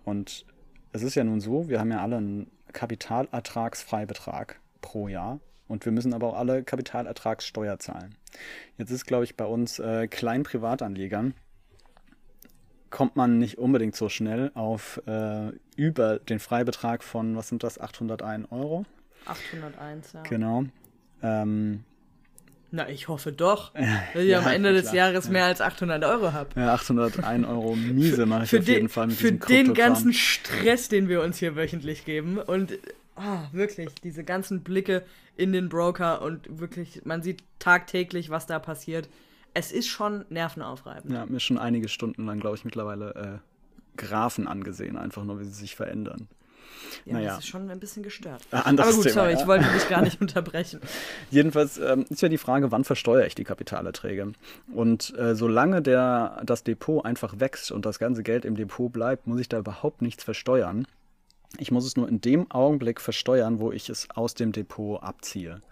Und 0.05 0.45
es 0.93 1.01
ist 1.03 1.15
ja 1.15 1.23
nun 1.23 1.41
so, 1.41 1.67
wir 1.67 1.79
haben 1.79 1.91
ja 1.91 2.01
alle 2.01 2.17
einen 2.17 2.47
Kapitalertragsfreibetrag 2.73 4.59
pro 4.81 5.07
Jahr 5.07 5.39
und 5.67 5.83
wir 5.85 5.91
müssen 5.91 6.13
aber 6.13 6.27
auch 6.27 6.37
alle 6.37 6.63
Kapitalertragssteuer 6.63 7.79
zahlen. 7.79 8.15
Jetzt 8.77 8.91
ist, 8.91 9.05
glaube 9.05 9.23
ich, 9.23 9.35
bei 9.35 9.45
uns 9.45 9.79
äh, 9.79 10.07
kleinen 10.07 10.43
Privatanlegern 10.43 11.33
kommt 12.89 13.15
man 13.15 13.37
nicht 13.37 13.57
unbedingt 13.57 13.95
so 13.95 14.09
schnell 14.09 14.51
auf 14.53 15.01
äh, 15.07 15.51
über 15.75 16.19
den 16.19 16.39
Freibetrag 16.39 17.03
von, 17.03 17.35
was 17.35 17.49
sind 17.49 17.63
das, 17.63 17.79
801 17.79 18.51
Euro? 18.51 18.85
801, 19.25 20.13
ja. 20.13 20.23
Genau. 20.23 20.65
Ähm, 21.21 21.83
na, 22.69 22.89
ich 22.89 23.07
hoffe 23.07 23.31
doch, 23.31 23.73
dass 23.73 24.23
ich 24.23 24.29
ja, 24.29 24.39
am 24.39 24.47
Ende 24.47 24.73
des 24.73 24.91
Jahres 24.91 25.25
ja. 25.25 25.31
mehr 25.31 25.45
als 25.45 25.61
800 25.61 26.03
Euro 26.03 26.33
habe. 26.33 26.49
Ja, 26.59 26.73
801 26.73 27.47
Euro 27.47 27.75
miese 27.75 28.25
mache 28.25 28.43
ich 28.43 28.49
für 28.49 28.59
auf 28.59 28.65
den, 28.65 28.73
jeden 28.73 28.89
Fall 28.89 29.07
mit 29.07 29.17
Für 29.17 29.31
den 29.31 29.73
ganzen 29.73 30.13
Stress, 30.13 30.89
den 30.89 31.07
wir 31.07 31.21
uns 31.21 31.37
hier 31.37 31.55
wöchentlich 31.55 32.05
geben 32.05 32.37
und 32.37 32.77
oh, 33.15 33.39
wirklich, 33.51 33.89
diese 34.03 34.23
ganzen 34.23 34.63
Blicke 34.63 35.03
in 35.35 35.53
den 35.53 35.69
Broker 35.69 36.21
und 36.21 36.59
wirklich, 36.59 37.01
man 37.05 37.21
sieht 37.21 37.43
tagtäglich, 37.59 38.29
was 38.29 38.45
da 38.47 38.59
passiert. 38.59 39.07
Es 39.57 39.71
ist 39.71 39.87
schon 39.87 40.23
nervenaufreibend. 40.29 41.11
Ja, 41.11 41.25
mir 41.25 41.39
schon 41.39 41.57
einige 41.57 41.89
Stunden 41.89 42.27
lang, 42.27 42.39
glaube 42.39 42.57
ich, 42.57 42.63
mittlerweile 42.63 43.41
äh, 43.41 43.97
Graphen 43.97 44.47
angesehen, 44.47 44.97
einfach 44.97 45.23
nur, 45.23 45.39
wie 45.39 45.45
sie 45.45 45.51
sich 45.51 45.75
verändern. 45.75 46.27
Ja, 47.05 47.13
naja. 47.13 47.27
das 47.29 47.39
ist 47.39 47.47
schon 47.47 47.67
ein 47.71 47.79
bisschen 47.79 48.03
gestört. 48.03 48.43
Ah, 48.51 48.61
Aber 48.65 48.91
gut, 48.91 49.01
Thema, 49.01 49.13
sorry, 49.13 49.33
ja. 49.33 49.39
ich 49.39 49.47
wollte 49.47 49.65
dich 49.73 49.89
gar 49.89 50.03
nicht 50.03 50.21
unterbrechen. 50.21 50.79
Jedenfalls 51.31 51.79
ähm, 51.79 52.05
ist 52.07 52.21
ja 52.21 52.29
die 52.29 52.37
Frage, 52.37 52.71
wann 52.71 52.83
versteuere 52.83 53.25
ich 53.25 53.33
die 53.33 53.45
Kapitalerträge? 53.45 54.33
Und 54.71 55.17
äh, 55.17 55.33
solange 55.33 55.81
der, 55.81 56.39
das 56.45 56.63
Depot 56.63 57.03
einfach 57.03 57.39
wächst 57.39 57.71
und 57.71 57.83
das 57.87 57.97
ganze 57.97 58.21
Geld 58.21 58.45
im 58.45 58.55
Depot 58.55 58.93
bleibt, 58.93 59.25
muss 59.25 59.39
ich 59.39 59.49
da 59.49 59.57
überhaupt 59.57 60.03
nichts 60.03 60.23
versteuern. 60.23 60.85
Ich 61.57 61.71
muss 61.71 61.83
es 61.83 61.97
nur 61.97 62.07
in 62.07 62.21
dem 62.21 62.51
Augenblick 62.51 63.01
versteuern, 63.01 63.59
wo 63.59 63.71
ich 63.71 63.89
es 63.89 64.07
aus 64.11 64.35
dem 64.35 64.51
Depot 64.51 65.01
abziehe. 65.01 65.63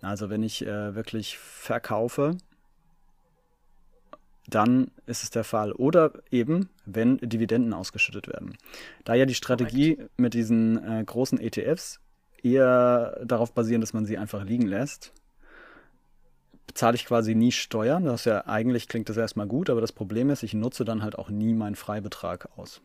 Also 0.00 0.30
wenn 0.30 0.42
ich 0.42 0.66
äh, 0.66 0.96
wirklich 0.96 1.38
verkaufe, 1.38 2.36
dann 4.48 4.90
ist 5.06 5.22
es 5.22 5.30
der 5.30 5.44
Fall. 5.44 5.72
Oder 5.72 6.12
eben, 6.30 6.68
wenn 6.84 7.18
Dividenden 7.18 7.72
ausgeschüttet 7.72 8.28
werden. 8.28 8.56
Da 9.04 9.14
ja 9.14 9.26
die 9.26 9.34
Strategie 9.34 9.96
Correct. 9.96 10.18
mit 10.18 10.34
diesen 10.34 10.82
äh, 10.84 11.04
großen 11.04 11.40
ETFs 11.40 12.00
eher 12.42 13.20
darauf 13.24 13.52
basieren, 13.52 13.80
dass 13.80 13.92
man 13.92 14.04
sie 14.04 14.18
einfach 14.18 14.44
liegen 14.44 14.66
lässt, 14.66 15.12
bezahle 16.66 16.96
ich 16.96 17.04
quasi 17.04 17.34
nie 17.34 17.52
Steuern. 17.52 18.04
Das 18.04 18.24
ja 18.24 18.46
eigentlich 18.46 18.88
klingt 18.88 19.08
das 19.08 19.16
erstmal 19.16 19.46
gut, 19.46 19.70
aber 19.70 19.80
das 19.80 19.92
Problem 19.92 20.30
ist, 20.30 20.42
ich 20.42 20.54
nutze 20.54 20.84
dann 20.84 21.02
halt 21.02 21.16
auch 21.16 21.30
nie 21.30 21.54
meinen 21.54 21.76
Freibetrag 21.76 22.48
aus. 22.56 22.82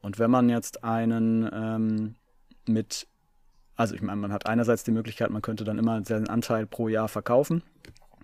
Und 0.00 0.18
wenn 0.18 0.30
man 0.30 0.48
jetzt 0.48 0.84
einen 0.84 1.48
ähm, 1.52 2.14
mit, 2.66 3.06
also 3.74 3.94
ich 3.94 4.02
meine, 4.02 4.20
man 4.20 4.32
hat 4.32 4.46
einerseits 4.46 4.84
die 4.84 4.90
Möglichkeit, 4.90 5.30
man 5.30 5.42
könnte 5.42 5.64
dann 5.64 5.78
immer 5.78 6.04
seinen 6.04 6.28
Anteil 6.28 6.66
pro 6.66 6.88
Jahr 6.88 7.08
verkaufen 7.08 7.62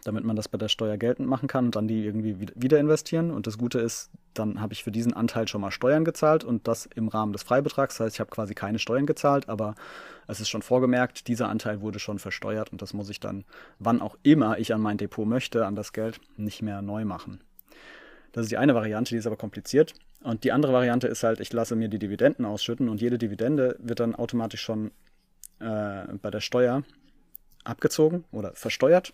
damit 0.05 0.23
man 0.23 0.37
das 0.37 0.49
bei 0.49 0.59
der 0.59 0.69
Steuer 0.69 0.99
geltend 0.99 1.29
machen 1.29 1.49
kann 1.49 1.67
und 1.67 1.77
dann 1.77 1.88
die 1.88 2.05
irgendwie 2.05 2.37
wieder 2.55 2.79
investieren. 2.79 3.31
Und 3.31 3.47
das 3.47 3.57
Gute 3.57 3.81
ist, 3.81 4.11
dann 4.35 4.61
habe 4.61 4.75
ich 4.75 4.85
für 4.85 4.90
diesen 4.90 5.14
Anteil 5.14 5.49
schon 5.49 5.62
mal 5.62 5.71
Steuern 5.71 6.05
gezahlt 6.05 6.45
und 6.45 6.69
das 6.69 6.87
im 6.95 7.09
Rahmen 7.09 7.33
des 7.33 7.43
Freibetrags. 7.43 7.97
Das 7.97 8.07
heißt, 8.07 8.17
ich 8.17 8.21
habe 8.21 8.31
quasi 8.31 8.55
keine 8.55 8.79
Steuern 8.79 9.07
gezahlt, 9.07 9.49
aber 9.49 9.75
es 10.29 10.40
ist 10.40 10.51
schon 10.51 10.62
vorgemerkt, 10.62 11.27
dieser 11.27 11.49
Anteil 11.49 11.81
wurde 11.81 11.99
schon 11.99 12.19
versteuert 12.19 12.71
und 12.71 12.83
das 12.83 12.93
muss 12.93 13.09
ich 13.09 13.19
dann, 13.19 13.45
wann 13.79 14.03
auch 14.03 14.17
immer 14.23 14.59
ich 14.59 14.75
an 14.75 14.81
mein 14.81 14.99
Depot 14.99 15.27
möchte, 15.27 15.67
an 15.67 15.75
das 15.75 15.93
Geld, 15.93 16.21
nicht 16.37 16.61
mehr 16.61 16.83
neu 16.83 17.05
machen. 17.07 17.40
Das 18.33 18.43
ist 18.43 18.51
die 18.51 18.59
eine 18.59 18.75
Variante, 18.75 19.11
die 19.11 19.19
ist 19.19 19.27
aber 19.27 19.37
kompliziert. 19.37 19.95
Und 20.23 20.45
die 20.45 20.53
andere 20.53 20.73
Variante 20.73 21.07
ist 21.07 21.23
halt, 21.23 21.40
ich 21.40 21.53
lasse 21.53 21.77
mir 21.77 21.88
die 21.88 21.99
Dividenden 21.99 22.45
ausschütten 22.45 22.88
und 22.88 23.01
jede 23.01 23.17
Dividende 23.17 23.77
wird 23.79 24.01
dann 24.01 24.14
automatisch 24.14 24.61
schon 24.61 24.90
äh, 25.61 26.05
bei 26.21 26.31
der 26.31 26.40
Steuer 26.40 26.83
abgezogen 27.62 28.25
oder 28.33 28.53
versteuert 28.55 29.12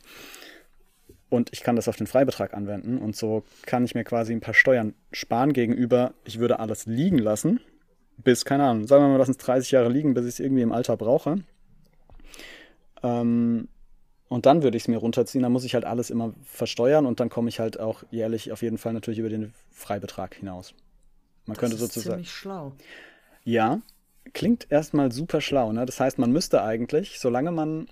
und 1.30 1.50
ich 1.52 1.62
kann 1.62 1.76
das 1.76 1.88
auf 1.88 1.96
den 1.96 2.06
Freibetrag 2.06 2.54
anwenden 2.54 2.98
und 2.98 3.16
so 3.16 3.44
kann 3.64 3.84
ich 3.84 3.94
mir 3.94 4.04
quasi 4.04 4.32
ein 4.32 4.40
paar 4.40 4.54
Steuern 4.54 4.94
sparen 5.12 5.52
gegenüber, 5.52 6.12
ich 6.24 6.38
würde 6.38 6.58
alles 6.58 6.86
liegen 6.86 7.18
lassen, 7.18 7.60
bis, 8.18 8.44
keine 8.44 8.64
Ahnung, 8.64 8.86
sagen 8.86 9.04
wir 9.04 9.08
mal, 9.08 9.16
lassen 9.16 9.30
es 9.30 9.38
30 9.38 9.70
Jahre 9.70 9.88
liegen, 9.88 10.12
bis 10.12 10.24
ich 10.24 10.34
es 10.34 10.40
irgendwie 10.40 10.62
im 10.62 10.72
Alter 10.72 10.96
brauche. 10.96 11.38
Ähm, 13.02 13.68
und 14.28 14.46
dann 14.46 14.62
würde 14.62 14.76
ich 14.76 14.84
es 14.84 14.88
mir 14.88 14.98
runterziehen, 14.98 15.42
dann 15.42 15.52
muss 15.52 15.64
ich 15.64 15.74
halt 15.74 15.84
alles 15.84 16.10
immer 16.10 16.34
versteuern 16.44 17.06
und 17.06 17.18
dann 17.18 17.30
komme 17.30 17.48
ich 17.48 17.58
halt 17.58 17.80
auch 17.80 18.04
jährlich 18.10 18.52
auf 18.52 18.62
jeden 18.62 18.78
Fall 18.78 18.92
natürlich 18.92 19.18
über 19.18 19.28
den 19.28 19.54
Freibetrag 19.70 20.34
hinaus. 20.34 20.74
Man 21.46 21.54
das 21.54 21.58
könnte 21.58 21.74
ist 21.76 21.80
sozusagen. 21.80 22.16
Ziemlich 22.16 22.30
schlau. 22.30 22.72
Ja, 23.42 23.80
klingt 24.32 24.70
erstmal 24.70 25.10
super 25.10 25.40
schlau. 25.40 25.72
Ne? 25.72 25.86
Das 25.86 25.98
heißt, 25.98 26.18
man 26.18 26.30
müsste 26.30 26.62
eigentlich, 26.62 27.18
solange 27.18 27.50
man 27.50 27.88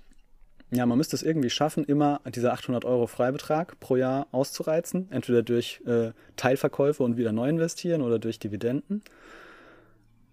ja, 0.71 0.85
man 0.85 0.97
müsste 0.97 1.15
es 1.15 1.23
irgendwie 1.23 1.49
schaffen, 1.49 1.83
immer 1.83 2.21
diese 2.33 2.51
800 2.51 2.85
Euro 2.85 3.07
Freibetrag 3.07 3.79
pro 3.79 3.95
Jahr 3.95 4.27
auszureizen. 4.31 5.07
Entweder 5.11 5.41
durch 5.41 5.81
äh, 5.85 6.11
Teilverkäufe 6.35 7.03
und 7.03 7.17
wieder 7.17 7.31
neu 7.31 7.49
investieren 7.49 8.01
oder 8.01 8.19
durch 8.19 8.37
Dividenden. 8.37 9.01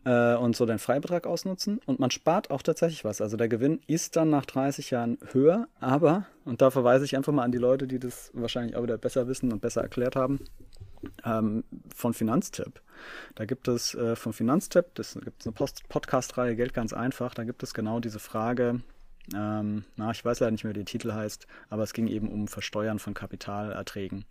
Äh, 0.05 0.37
und 0.37 0.55
so 0.55 0.67
den 0.67 0.79
Freibetrag 0.79 1.27
ausnutzen. 1.27 1.81
Und 1.87 1.99
man 2.01 2.11
spart 2.11 2.51
auch 2.51 2.63
tatsächlich 2.63 3.05
was. 3.05 3.21
Also 3.21 3.37
der 3.37 3.49
Gewinn 3.49 3.81
ist 3.87 4.17
dann 4.17 4.29
nach 4.29 4.45
30 4.45 4.91
Jahren 4.91 5.19
höher. 5.33 5.69
Aber, 5.81 6.27
und 6.45 6.61
da 6.61 6.71
verweise 6.71 7.07
ich 7.07 7.17
einfach 7.17 7.33
mal 7.33 7.43
an 7.43 7.53
die 7.53 7.59
Leute, 7.59 7.87
die 7.87 7.99
das 7.99 8.31
wahrscheinlich 8.35 8.77
auch 8.77 8.83
wieder 8.83 8.99
besser 8.99 9.29
wissen 9.29 9.53
und 9.53 9.63
besser 9.63 9.81
erklärt 9.83 10.17
haben. 10.17 10.41
ähm, 11.25 11.65
von 11.95 12.15
Finanztipp. 12.15 12.81
Da 13.35 13.45
gibt 13.45 13.69
es 13.69 13.95
äh, 13.95 14.17
von 14.17 14.33
Finanztipp, 14.33 14.95
das 14.95 15.15
gibt 15.15 15.41
es 15.41 15.47
eine 15.47 15.55
Podcast-Reihe 15.89 16.57
Geld 16.57 16.75
ganz 16.75 16.93
einfach, 16.93 17.35
da 17.35 17.45
gibt 17.45 17.63
es 17.63 17.75
genau 17.75 18.01
diese 18.01 18.19
Frage, 18.19 18.81
ähm, 19.35 19.85
na, 19.97 20.11
ich 20.11 20.25
weiß 20.25 20.41
leider 20.41 20.51
nicht 20.51 20.65
mehr, 20.65 20.71
wie 20.71 20.79
der 20.79 20.85
Titel 20.85 21.13
heißt, 21.13 21.47
aber 21.69 21.83
es 21.83 21.93
ging 21.93 22.07
eben 22.07 22.29
um 22.29 22.49
Versteuern 22.49 22.99
von 22.99 23.15
Kapitalerträgen. 23.15 24.25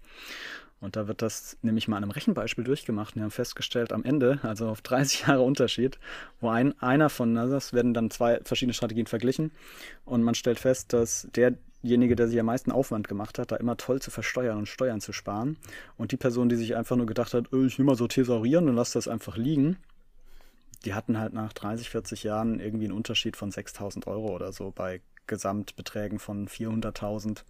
Und 0.81 0.95
da 0.95 1.08
wird 1.08 1.21
das 1.21 1.58
nämlich 1.62 1.88
mal 1.88 1.97
an 1.97 2.03
einem 2.03 2.12
Rechenbeispiel 2.12 2.63
durchgemacht. 2.63 3.15
Wir 3.15 3.23
haben 3.23 3.31
festgestellt, 3.31 3.91
am 3.91 4.03
Ende, 4.03 4.39
also 4.43 4.67
auf 4.67 4.81
30 4.81 5.21
Jahre 5.27 5.41
Unterschied, 5.41 5.99
wo 6.41 6.49
ein, 6.49 6.79
einer 6.81 7.10
von, 7.10 7.38
also 7.38 7.53
das 7.53 7.73
werden 7.73 7.93
dann 7.93 8.12
zwei 8.12 8.39
verschiedene 8.43 8.73
Strategien 8.73 9.08
verglichen 9.08 9.51
und 10.03 10.21
man 10.21 10.36
stellt 10.36 10.60
fest, 10.60 10.93
dass 10.93 11.27
derjenige, 11.36 12.15
der 12.15 12.27
sich 12.27 12.39
am 12.39 12.45
meisten 12.47 12.71
Aufwand 12.71 13.08
gemacht 13.08 13.39
hat, 13.39 13.51
da 13.51 13.55
immer 13.55 13.77
toll 13.77 14.01
zu 14.01 14.12
versteuern 14.12 14.58
und 14.58 14.67
Steuern 14.67 15.01
zu 15.01 15.13
sparen. 15.13 15.58
Und 15.97 16.12
die 16.12 16.17
Person, 16.17 16.49
die 16.49 16.55
sich 16.55 16.75
einfach 16.75 16.97
nur 16.97 17.05
gedacht 17.05 17.34
hat, 17.34 17.51
oh, 17.51 17.63
ich 17.63 17.77
nehme 17.79 17.91
mal 17.91 17.97
so 17.97 18.08
thesaurieren 18.08 18.67
und 18.69 18.75
lasse 18.75 18.93
das 18.93 19.08
einfach 19.08 19.38
liegen, 19.38 19.77
die 20.86 20.93
hatten 20.93 21.19
halt 21.19 21.34
nach 21.34 21.54
30, 21.54 21.89
40 21.89 22.24
Jahren 22.24 22.60
irgendwie 22.60 22.86
einen 22.86 22.93
Unterschied 22.93 23.36
von 23.36 23.52
6000 23.52 24.08
Euro 24.08 24.34
oder 24.34 24.52
so 24.52 24.71
bei 24.71 25.02
Gesamtbeträgen 25.28 26.19
von 26.19 26.48
400.000. 26.48 27.43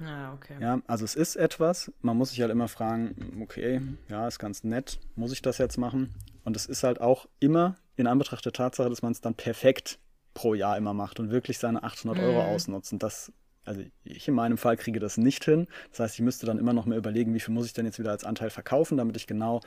Ja, 0.00 0.34
okay. 0.34 0.56
Ja, 0.60 0.80
also 0.86 1.04
es 1.04 1.14
ist 1.14 1.36
etwas, 1.36 1.92
man 2.00 2.16
muss 2.16 2.30
sich 2.30 2.40
halt 2.40 2.50
immer 2.50 2.68
fragen, 2.68 3.40
okay, 3.42 3.80
ja, 4.08 4.26
ist 4.26 4.38
ganz 4.38 4.64
nett, 4.64 4.98
muss 5.14 5.32
ich 5.32 5.42
das 5.42 5.58
jetzt 5.58 5.78
machen? 5.78 6.14
Und 6.44 6.56
es 6.56 6.66
ist 6.66 6.82
halt 6.82 7.00
auch 7.00 7.26
immer 7.40 7.76
in 7.96 8.06
Anbetracht 8.06 8.44
der 8.44 8.52
Tatsache, 8.52 8.88
dass 8.88 9.02
man 9.02 9.12
es 9.12 9.20
dann 9.20 9.34
perfekt 9.34 9.98
pro 10.34 10.54
Jahr 10.54 10.76
immer 10.76 10.94
macht 10.94 11.20
und 11.20 11.30
wirklich 11.30 11.58
seine 11.58 11.82
800 11.82 12.18
Euro 12.18 12.42
mhm. 12.42 12.48
ausnutzen. 12.48 12.98
Das 12.98 13.32
also 13.64 13.82
ich 14.04 14.26
in 14.28 14.34
meinem 14.34 14.58
Fall 14.58 14.76
kriege 14.76 14.98
das 15.00 15.16
nicht 15.16 15.44
hin. 15.44 15.68
Das 15.90 16.00
heißt, 16.00 16.14
ich 16.16 16.20
müsste 16.20 16.46
dann 16.46 16.58
immer 16.58 16.72
noch 16.72 16.86
mehr 16.86 16.98
überlegen, 16.98 17.34
wie 17.34 17.40
viel 17.40 17.54
muss 17.54 17.66
ich 17.66 17.72
denn 17.72 17.86
jetzt 17.86 17.98
wieder 17.98 18.10
als 18.10 18.24
Anteil 18.24 18.50
verkaufen, 18.50 18.96
damit 18.96 19.16
ich 19.16 19.26
genau 19.26 19.60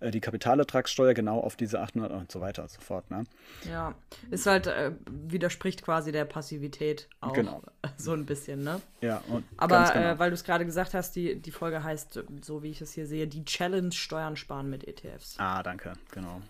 äh, 0.00 0.10
die 0.10 0.20
Kapitalertragssteuer 0.20 1.14
genau 1.14 1.40
auf 1.40 1.56
diese 1.56 1.80
800 1.80 2.12
und 2.12 2.32
so 2.32 2.40
weiter 2.40 2.62
und 2.62 2.70
so 2.70 2.80
fort. 2.80 3.10
Ne? 3.10 3.24
Ja, 3.68 3.94
ist 4.30 4.46
halt, 4.46 4.66
äh, 4.66 4.92
widerspricht 5.06 5.82
quasi 5.82 6.12
der 6.12 6.24
Passivität 6.24 7.08
auch 7.20 7.32
genau. 7.32 7.62
so 7.96 8.12
ein 8.12 8.24
bisschen, 8.26 8.62
ne? 8.62 8.80
Ja, 9.00 9.22
und 9.28 9.44
Aber 9.56 9.90
genau. 9.92 10.06
äh, 10.06 10.18
weil 10.18 10.30
du 10.30 10.34
es 10.34 10.44
gerade 10.44 10.64
gesagt 10.64 10.94
hast, 10.94 11.14
die, 11.16 11.40
die 11.40 11.50
Folge 11.50 11.82
heißt, 11.82 12.24
so 12.42 12.62
wie 12.62 12.70
ich 12.70 12.80
es 12.80 12.92
hier 12.92 13.06
sehe, 13.06 13.26
die 13.26 13.44
Challenge 13.44 13.92
Steuern 13.92 14.36
sparen 14.36 14.70
mit 14.70 14.86
ETFs. 14.86 15.36
Ah, 15.38 15.62
danke, 15.62 15.92
genau. 16.10 16.40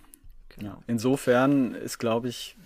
Genau. 0.58 0.82
Insofern 0.86 1.74
ist, 1.74 1.98
glaube 1.98 2.28
ich, 2.28 2.56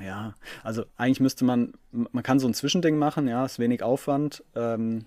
ja, 0.00 0.34
also 0.62 0.84
eigentlich 0.96 1.20
müsste 1.20 1.44
man, 1.44 1.74
man 1.92 2.22
kann 2.22 2.38
so 2.38 2.48
ein 2.48 2.54
Zwischending 2.54 2.96
machen, 2.96 3.28
ja, 3.28 3.44
ist 3.44 3.58
wenig 3.58 3.82
Aufwand. 3.82 4.44
Ähm, 4.54 5.04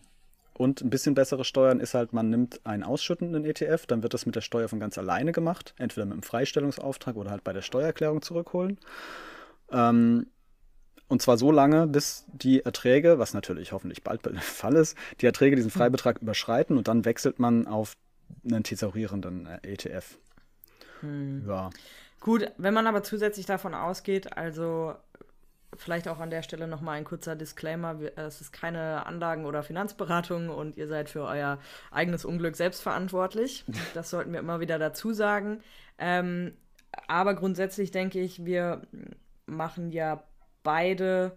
und 0.56 0.82
ein 0.82 0.91
bisschen 0.91 1.15
bessere 1.15 1.45
Steuern 1.45 1.80
ist 1.80 1.95
halt, 1.95 2.13
man 2.13 2.30
nimmt 2.30 2.63
einen 2.63 2.84
ausschüttenden 2.84 3.43
ETF, 3.43 3.88
dann 3.88 4.04
wird 4.04 4.13
das 4.13 4.28
mit 4.28 4.36
der 4.36 4.41
Steuer 4.41 4.69
von 4.69 4.80
ganz 4.80 4.97
alleine 4.97 5.32
gemacht, 5.32 5.73
entweder 5.78 6.06
mit 6.06 6.13
einem 6.13 6.23
Freistellungsauftrag 6.23 7.15
oder 7.15 7.32
halt 7.32 7.43
bei 7.43 7.54
der 7.54 7.63
Steuererklärung 7.63 8.21
zurückholen. 8.21 8.78
Ähm, 9.71 10.28
und 11.08 11.21
zwar 11.21 11.38
so 11.38 11.52
lange, 11.52 11.88
bis 11.88 12.26
die 12.32 12.63
Erträge, 12.63 13.19
was 13.19 13.34
natürlich 13.34 13.71
hoffentlich 13.71 14.04
bald 14.04 14.26
der 14.26 14.36
Fall 14.41 14.76
ist, 14.76 14.95
die 15.21 15.26
Erträge 15.26 15.56
diesen 15.56 15.71
Freibetrag 15.71 16.21
überschreiten 16.21 16.78
und 16.78 16.88
dann 16.88 17.06
wechselt 17.06 17.39
man 17.39 17.67
auf 17.67 17.93
einen 18.45 18.63
tesorierenden 18.63 19.47
äh, 19.47 19.60
ETF. 19.63 20.17
Hm. 21.02 21.45
Ja. 21.47 21.71
Gut, 22.23 22.49
wenn 22.57 22.73
man 22.73 22.88
aber 22.88 23.03
zusätzlich 23.03 23.45
davon 23.45 23.73
ausgeht, 23.73 24.38
also 24.38 24.95
vielleicht 25.75 26.07
auch 26.07 26.19
an 26.19 26.29
der 26.29 26.41
Stelle 26.41 26.67
nochmal 26.67 26.97
ein 26.97 27.03
kurzer 27.03 27.36
Disclaimer, 27.36 27.99
es 28.15 28.39
ist 28.39 28.53
keine 28.53 29.05
Anlagen- 29.05 29.45
oder 29.45 29.62
Finanzberatung 29.62 30.47
und 30.47 30.77
ihr 30.77 30.88
seid 30.88 31.09
für 31.09 31.23
euer 31.23 31.59
eigenes 31.91 32.23
Unglück 32.23 32.55
selbstverantwortlich. 32.55 33.65
Das 33.93 34.09
sollten 34.09 34.31
wir 34.31 34.39
immer 34.39 34.62
wieder 34.62 34.79
dazu 34.79 35.12
sagen. 35.12 35.62
Ähm, 35.97 36.53
aber 37.09 37.33
grundsätzlich 37.33 37.91
denke 37.91 38.21
ich, 38.21 38.45
wir 38.45 38.83
machen 39.45 39.91
ja 39.91 40.23
beide 40.63 41.36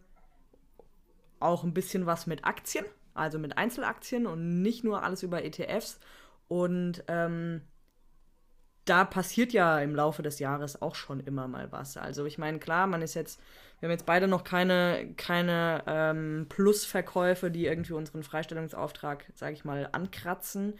auch 1.41 1.65
ein 1.65 1.75
bisschen 1.75 2.07
was 2.07 2.29
mit 2.29 2.45
Aktien, 2.45 2.85
also 3.13 3.41
mit 3.41 3.59
Einzelaktien 3.59 4.29
und 4.29 4.63
nicht 4.63 4.85
nur 4.85 5.03
alles 5.03 5.25
über 5.25 5.45
ETFs. 5.45 5.99
Und 6.47 7.03
ähm, 7.09 7.63
da 8.87 9.05
passiert 9.05 9.53
ja 9.53 9.79
im 9.81 9.95
Laufe 9.95 10.23
des 10.23 10.39
Jahres 10.39 10.81
auch 10.81 10.95
schon 10.95 11.21
immer 11.21 11.49
mal 11.49 11.71
was. 11.73 11.97
Also 11.97 12.25
ich 12.25 12.39
meine, 12.39 12.59
klar, 12.59 12.87
man 12.87 13.03
ist 13.03 13.15
jetzt, 13.15 13.41
wir 13.81 13.89
haben 13.89 13.93
jetzt 13.93 14.07
beide 14.07 14.29
noch 14.29 14.45
keine, 14.45 15.13
keine 15.17 15.83
ähm, 15.87 16.47
Plusverkäufe, 16.49 17.51
die 17.51 17.67
irgendwie 17.67 17.93
unseren 17.93 18.23
Freistellungsauftrag, 18.23 19.27
sage 19.35 19.55
ich 19.55 19.65
mal, 19.65 19.89
ankratzen. 19.93 20.79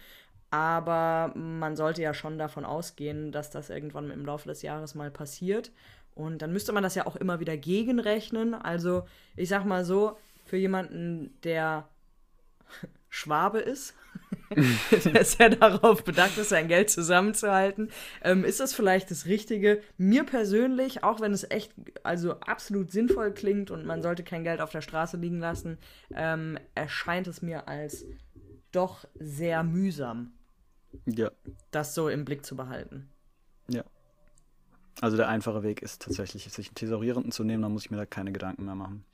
Aber 0.49 1.33
man 1.35 1.75
sollte 1.75 2.01
ja 2.01 2.13
schon 2.13 2.37
davon 2.37 2.63
ausgehen, 2.63 3.33
dass 3.33 3.49
das 3.49 3.69
irgendwann 3.69 4.09
im 4.09 4.25
Laufe 4.25 4.47
des 4.47 4.61
Jahres 4.61 4.95
mal 4.95 5.11
passiert. 5.11 5.71
Und 6.15 6.41
dann 6.41 6.53
müsste 6.53 6.71
man 6.71 6.83
das 6.83 6.95
ja 6.95 7.05
auch 7.05 7.17
immer 7.17 7.41
wieder 7.41 7.57
gegenrechnen. 7.57 8.53
Also 8.53 9.05
ich 9.35 9.49
sag 9.49 9.65
mal 9.65 9.83
so, 9.83 10.17
für 10.45 10.57
jemanden, 10.57 11.37
der 11.43 11.89
Schwabe 13.09 13.59
ist, 13.59 13.93
der 15.05 15.25
sehr 15.25 15.49
darauf 15.49 16.03
bedacht 16.03 16.37
ist, 16.37 16.49
sein 16.49 16.67
Geld 16.67 16.89
zusammenzuhalten. 16.89 17.89
Ähm, 18.23 18.43
ist 18.43 18.59
das 18.59 18.73
vielleicht 18.73 19.11
das 19.11 19.25
Richtige? 19.25 19.81
Mir 19.97 20.23
persönlich, 20.23 21.03
auch 21.03 21.19
wenn 21.19 21.33
es 21.33 21.49
echt 21.49 21.73
also 22.03 22.39
absolut 22.39 22.91
sinnvoll 22.91 23.33
klingt 23.33 23.71
und 23.71 23.85
man 23.85 24.01
sollte 24.01 24.23
kein 24.23 24.43
Geld 24.43 24.61
auf 24.61 24.71
der 24.71 24.81
Straße 24.81 25.17
liegen 25.17 25.39
lassen, 25.39 25.77
ähm, 26.13 26.57
erscheint 26.75 27.27
es 27.27 27.41
mir 27.41 27.67
als 27.67 28.05
doch 28.71 29.05
sehr 29.15 29.63
mühsam, 29.63 30.33
ja. 31.05 31.31
das 31.71 31.93
so 31.93 32.09
im 32.09 32.25
Blick 32.25 32.45
zu 32.45 32.55
behalten. 32.55 33.09
Ja. 33.69 33.83
Also 35.01 35.17
der 35.17 35.27
einfache 35.27 35.63
Weg 35.63 35.81
ist 35.81 36.01
tatsächlich, 36.01 36.43
sich 36.51 36.67
einen 36.67 36.75
Thesaurierenden 36.75 37.31
zu 37.31 37.43
nehmen, 37.43 37.61
dann 37.61 37.71
muss 37.71 37.85
ich 37.85 37.91
mir 37.91 37.97
da 37.97 38.05
keine 38.05 38.31
Gedanken 38.31 38.65
mehr 38.65 38.75
machen. 38.75 39.05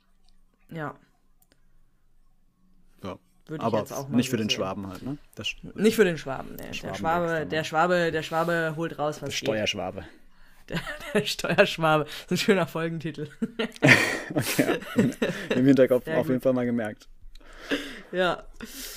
Ja. 0.70 0.94
Ja. 3.02 3.18
Würde 3.46 3.62
aber 3.62 3.80
jetzt 3.80 3.92
auch 3.92 4.08
mal 4.08 4.16
nicht 4.16 4.26
so 4.26 4.30
für 4.32 4.36
den 4.38 4.48
sehen. 4.48 4.56
Schwaben 4.56 4.86
halt, 4.86 5.02
ne? 5.02 5.18
Das, 5.34 5.48
nicht 5.74 5.96
für 5.96 6.04
den 6.04 6.16
Schwaben, 6.16 6.56
ne? 6.56 6.70
Der 6.82 6.94
Schwabe, 6.94 7.46
der 7.46 7.64
Schwabe, 7.64 8.10
der 8.10 8.22
Schwabe 8.22 8.74
holt 8.76 8.98
raus, 8.98 9.20
was 9.20 9.28
der 9.28 9.36
Steuerschwabe. 9.36 10.04
Der, 10.66 10.80
der, 11.12 11.26
Steuerschwabe. 11.26 12.04
Das 12.04 12.22
ist 12.22 12.30
ein 12.30 12.36
schöner 12.38 12.66
Folgentitel. 12.66 13.28
okay. 14.34 14.78
Im 15.54 15.66
Hinterkopf 15.66 16.08
auf 16.16 16.26
jeden 16.26 16.40
Fall 16.40 16.54
mal 16.54 16.64
gemerkt. 16.64 17.06
Ja. 18.12 18.44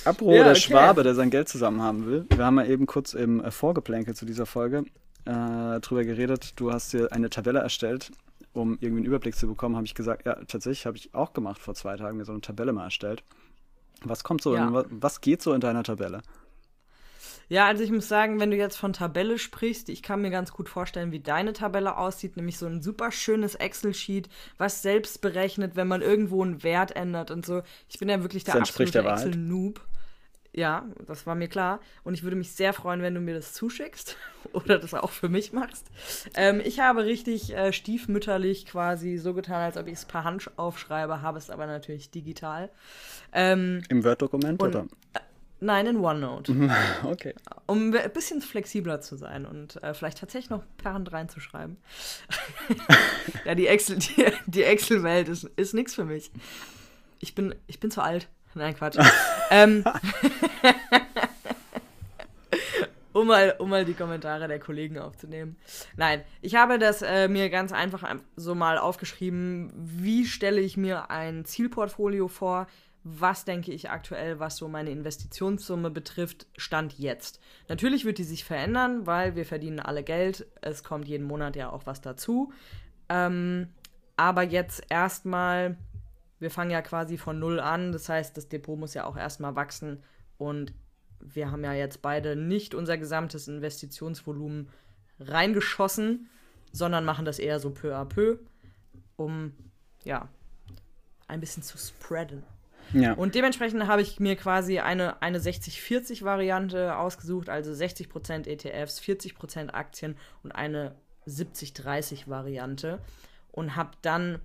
Apropos 0.06 0.34
ja, 0.34 0.44
der 0.44 0.52
okay. 0.52 0.60
Schwabe, 0.62 1.02
der 1.02 1.14
sein 1.14 1.28
Geld 1.28 1.50
zusammen 1.50 1.82
haben 1.82 2.06
will. 2.06 2.24
Wir 2.34 2.46
haben 2.46 2.58
ja 2.58 2.64
eben 2.64 2.86
kurz 2.86 3.12
im 3.12 3.44
äh, 3.44 3.50
Vorgeplänkel 3.50 4.14
zu 4.14 4.24
dieser 4.24 4.46
Folge 4.46 4.86
äh, 5.26 5.80
drüber 5.80 6.04
geredet. 6.04 6.54
Du 6.56 6.72
hast 6.72 6.94
dir 6.94 7.12
eine 7.12 7.28
Tabelle 7.28 7.58
erstellt, 7.58 8.12
um 8.54 8.78
irgendwie 8.80 9.00
einen 9.00 9.06
Überblick 9.06 9.36
zu 9.36 9.46
bekommen. 9.46 9.76
Habe 9.76 9.84
ich 9.84 9.94
gesagt, 9.94 10.24
ja, 10.24 10.36
tatsächlich 10.46 10.86
habe 10.86 10.96
ich 10.96 11.12
auch 11.14 11.34
gemacht 11.34 11.60
vor 11.60 11.74
zwei 11.74 11.96
Tagen, 11.96 12.16
mir 12.16 12.24
so 12.24 12.32
eine 12.32 12.40
Tabelle 12.40 12.72
mal 12.72 12.84
erstellt. 12.84 13.22
Was 14.04 14.24
kommt 14.24 14.42
so, 14.42 14.54
ja. 14.54 14.68
in, 14.68 15.02
was 15.02 15.20
geht 15.20 15.42
so 15.42 15.52
in 15.52 15.60
deiner 15.60 15.82
Tabelle? 15.82 16.22
Ja, 17.50 17.66
also 17.66 17.82
ich 17.82 17.90
muss 17.90 18.08
sagen, 18.08 18.40
wenn 18.40 18.50
du 18.50 18.56
jetzt 18.56 18.76
von 18.76 18.92
Tabelle 18.92 19.38
sprichst, 19.38 19.88
ich 19.88 20.02
kann 20.02 20.20
mir 20.20 20.30
ganz 20.30 20.52
gut 20.52 20.68
vorstellen, 20.68 21.12
wie 21.12 21.20
deine 21.20 21.54
Tabelle 21.54 21.96
aussieht, 21.96 22.36
nämlich 22.36 22.58
so 22.58 22.66
ein 22.66 22.82
super 22.82 23.10
schönes 23.10 23.54
Excel-Sheet, 23.54 24.28
was 24.58 24.82
selbst 24.82 25.22
berechnet, 25.22 25.74
wenn 25.74 25.88
man 25.88 26.02
irgendwo 26.02 26.42
einen 26.42 26.62
Wert 26.62 26.94
ändert 26.94 27.30
und 27.30 27.46
so. 27.46 27.62
Ich 27.88 27.98
bin 27.98 28.10
ja 28.10 28.22
wirklich 28.22 28.44
der 28.44 28.56
absolute 28.56 28.98
Excel-Noob. 28.98 29.80
Ja, 30.58 30.84
das 31.06 31.24
war 31.24 31.36
mir 31.36 31.46
klar. 31.46 31.78
Und 32.02 32.14
ich 32.14 32.24
würde 32.24 32.34
mich 32.34 32.50
sehr 32.50 32.72
freuen, 32.72 33.00
wenn 33.00 33.14
du 33.14 33.20
mir 33.20 33.34
das 33.34 33.52
zuschickst 33.52 34.16
oder 34.52 34.80
das 34.80 34.92
auch 34.92 35.12
für 35.12 35.28
mich 35.28 35.52
machst. 35.52 35.86
Ähm, 36.34 36.60
ich 36.64 36.80
habe 36.80 37.04
richtig 37.04 37.54
äh, 37.54 37.72
stiefmütterlich 37.72 38.66
quasi 38.66 39.18
so 39.18 39.34
getan, 39.34 39.62
als 39.62 39.76
ob 39.76 39.86
ich 39.86 39.92
es 39.92 40.04
per 40.04 40.24
Hand 40.24 40.50
aufschreibe, 40.56 41.22
habe 41.22 41.38
es 41.38 41.48
aber 41.48 41.68
natürlich 41.68 42.10
digital. 42.10 42.70
Ähm, 43.32 43.82
Im 43.88 44.02
Word-Dokument 44.02 44.60
oder? 44.60 44.88
Äh, 45.12 45.20
nein, 45.60 45.86
in 45.86 45.98
OneNote. 45.98 46.52
okay. 47.04 47.34
Um 47.66 47.94
ein 47.94 48.12
bisschen 48.12 48.40
flexibler 48.40 49.00
zu 49.00 49.14
sein 49.14 49.46
und 49.46 49.80
äh, 49.84 49.94
vielleicht 49.94 50.18
tatsächlich 50.18 50.50
noch 50.50 50.64
per 50.76 50.92
Hand 50.92 51.12
reinzuschreiben. 51.12 51.76
ja, 53.44 53.54
die 53.54 53.68
Excel, 53.68 53.98
die, 54.00 54.26
die 54.46 54.64
Excel-Welt 54.64 55.28
ist, 55.28 55.44
ist 55.54 55.72
nichts 55.72 55.94
für 55.94 56.04
mich. 56.04 56.32
Ich 57.20 57.36
bin, 57.36 57.54
ich 57.68 57.78
bin 57.78 57.92
zu 57.92 58.02
alt. 58.02 58.28
Nein, 58.58 58.74
Quatsch. 58.74 58.98
ähm, 59.50 59.84
um, 63.12 63.28
mal, 63.28 63.54
um 63.58 63.70
mal 63.70 63.84
die 63.84 63.94
Kommentare 63.94 64.48
der 64.48 64.58
Kollegen 64.58 64.98
aufzunehmen. 64.98 65.56
Nein, 65.96 66.24
ich 66.42 66.56
habe 66.56 66.80
das 66.80 67.02
äh, 67.02 67.28
mir 67.28 67.50
ganz 67.50 67.72
einfach 67.72 68.02
so 68.34 68.56
mal 68.56 68.78
aufgeschrieben. 68.78 69.72
Wie 69.76 70.26
stelle 70.26 70.60
ich 70.60 70.76
mir 70.76 71.10
ein 71.10 71.44
Zielportfolio 71.44 72.26
vor? 72.26 72.66
Was 73.04 73.44
denke 73.44 73.72
ich 73.72 73.90
aktuell, 73.90 74.40
was 74.40 74.56
so 74.56 74.66
meine 74.66 74.90
Investitionssumme 74.90 75.90
betrifft, 75.90 76.48
Stand 76.56 76.98
jetzt. 76.98 77.40
Natürlich 77.68 78.04
wird 78.04 78.18
die 78.18 78.24
sich 78.24 78.44
verändern, 78.44 79.06
weil 79.06 79.36
wir 79.36 79.46
verdienen 79.46 79.78
alle 79.78 80.02
Geld. 80.02 80.46
Es 80.62 80.82
kommt 80.82 81.06
jeden 81.06 81.26
Monat 81.26 81.54
ja 81.54 81.70
auch 81.70 81.86
was 81.86 82.00
dazu. 82.00 82.52
Ähm, 83.08 83.68
aber 84.16 84.42
jetzt 84.42 84.82
erstmal 84.90 85.76
wir 86.38 86.50
fangen 86.50 86.70
ja 86.70 86.82
quasi 86.82 87.18
von 87.18 87.38
null 87.38 87.60
an. 87.60 87.92
Das 87.92 88.08
heißt, 88.08 88.36
das 88.36 88.48
Depot 88.48 88.78
muss 88.78 88.94
ja 88.94 89.04
auch 89.04 89.16
erstmal 89.16 89.56
wachsen. 89.56 90.02
Und 90.36 90.72
wir 91.20 91.50
haben 91.50 91.64
ja 91.64 91.72
jetzt 91.72 92.02
beide 92.02 92.36
nicht 92.36 92.74
unser 92.74 92.96
gesamtes 92.96 93.48
Investitionsvolumen 93.48 94.68
reingeschossen, 95.20 96.28
sondern 96.72 97.04
machen 97.04 97.24
das 97.24 97.38
eher 97.38 97.58
so 97.58 97.70
peu 97.70 97.96
à 97.96 98.04
peu, 98.04 98.38
um 99.16 99.52
ja 100.04 100.28
ein 101.26 101.40
bisschen 101.40 101.62
zu 101.62 101.76
spreaden. 101.76 102.42
Ja. 102.92 103.12
Und 103.12 103.34
dementsprechend 103.34 103.86
habe 103.86 104.00
ich 104.00 104.18
mir 104.18 104.36
quasi 104.36 104.78
eine, 104.78 105.20
eine 105.20 105.38
60-40-Variante 105.38 106.96
ausgesucht, 106.96 107.48
also 107.48 107.70
60% 107.72 108.46
ETFs, 108.46 109.00
40% 109.00 109.70
Aktien 109.70 110.16
und 110.42 110.52
eine 110.52 110.94
70-30-Variante. 111.26 113.00
Und 113.52 113.76
habe 113.76 113.90
dann 114.02 114.40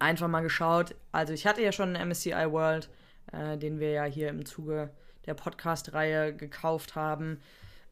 einfach 0.00 0.28
mal 0.28 0.40
geschaut, 0.40 0.94
also 1.12 1.32
ich 1.32 1.46
hatte 1.46 1.62
ja 1.62 1.72
schon 1.72 1.94
einen 1.94 2.08
MSCI 2.08 2.50
World, 2.50 2.88
äh, 3.32 3.56
den 3.56 3.78
wir 3.80 3.90
ja 3.90 4.04
hier 4.04 4.28
im 4.28 4.44
Zuge 4.44 4.90
der 5.26 5.34
Podcast-Reihe 5.34 6.34
gekauft 6.34 6.94
haben. 6.94 7.40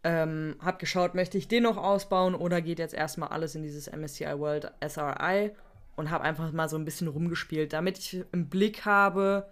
Ähm, 0.05 0.57
hab 0.61 0.79
geschaut, 0.79 1.15
möchte 1.15 1.39
ich 1.39 1.49
den 1.49 1.65
noch 1.65 1.77
ausbauen 1.77 2.35
oder 2.35 2.61
geht 2.61 2.79
jetzt 2.79 2.95
erstmal 2.95 3.31
alles 3.31 3.55
in 3.55 3.63
dieses 3.63 3.91
MSCI 3.91 4.39
World 4.39 4.73
SRI 4.87 5.51
und 5.97 6.11
habe 6.11 6.25
einfach 6.25 6.53
mal 6.53 6.69
so 6.69 6.77
ein 6.77 6.85
bisschen 6.85 7.09
rumgespielt, 7.09 7.73
damit 7.73 7.99
ich 7.99 8.25
im 8.33 8.49
Blick 8.49 8.85
habe, 8.85 9.49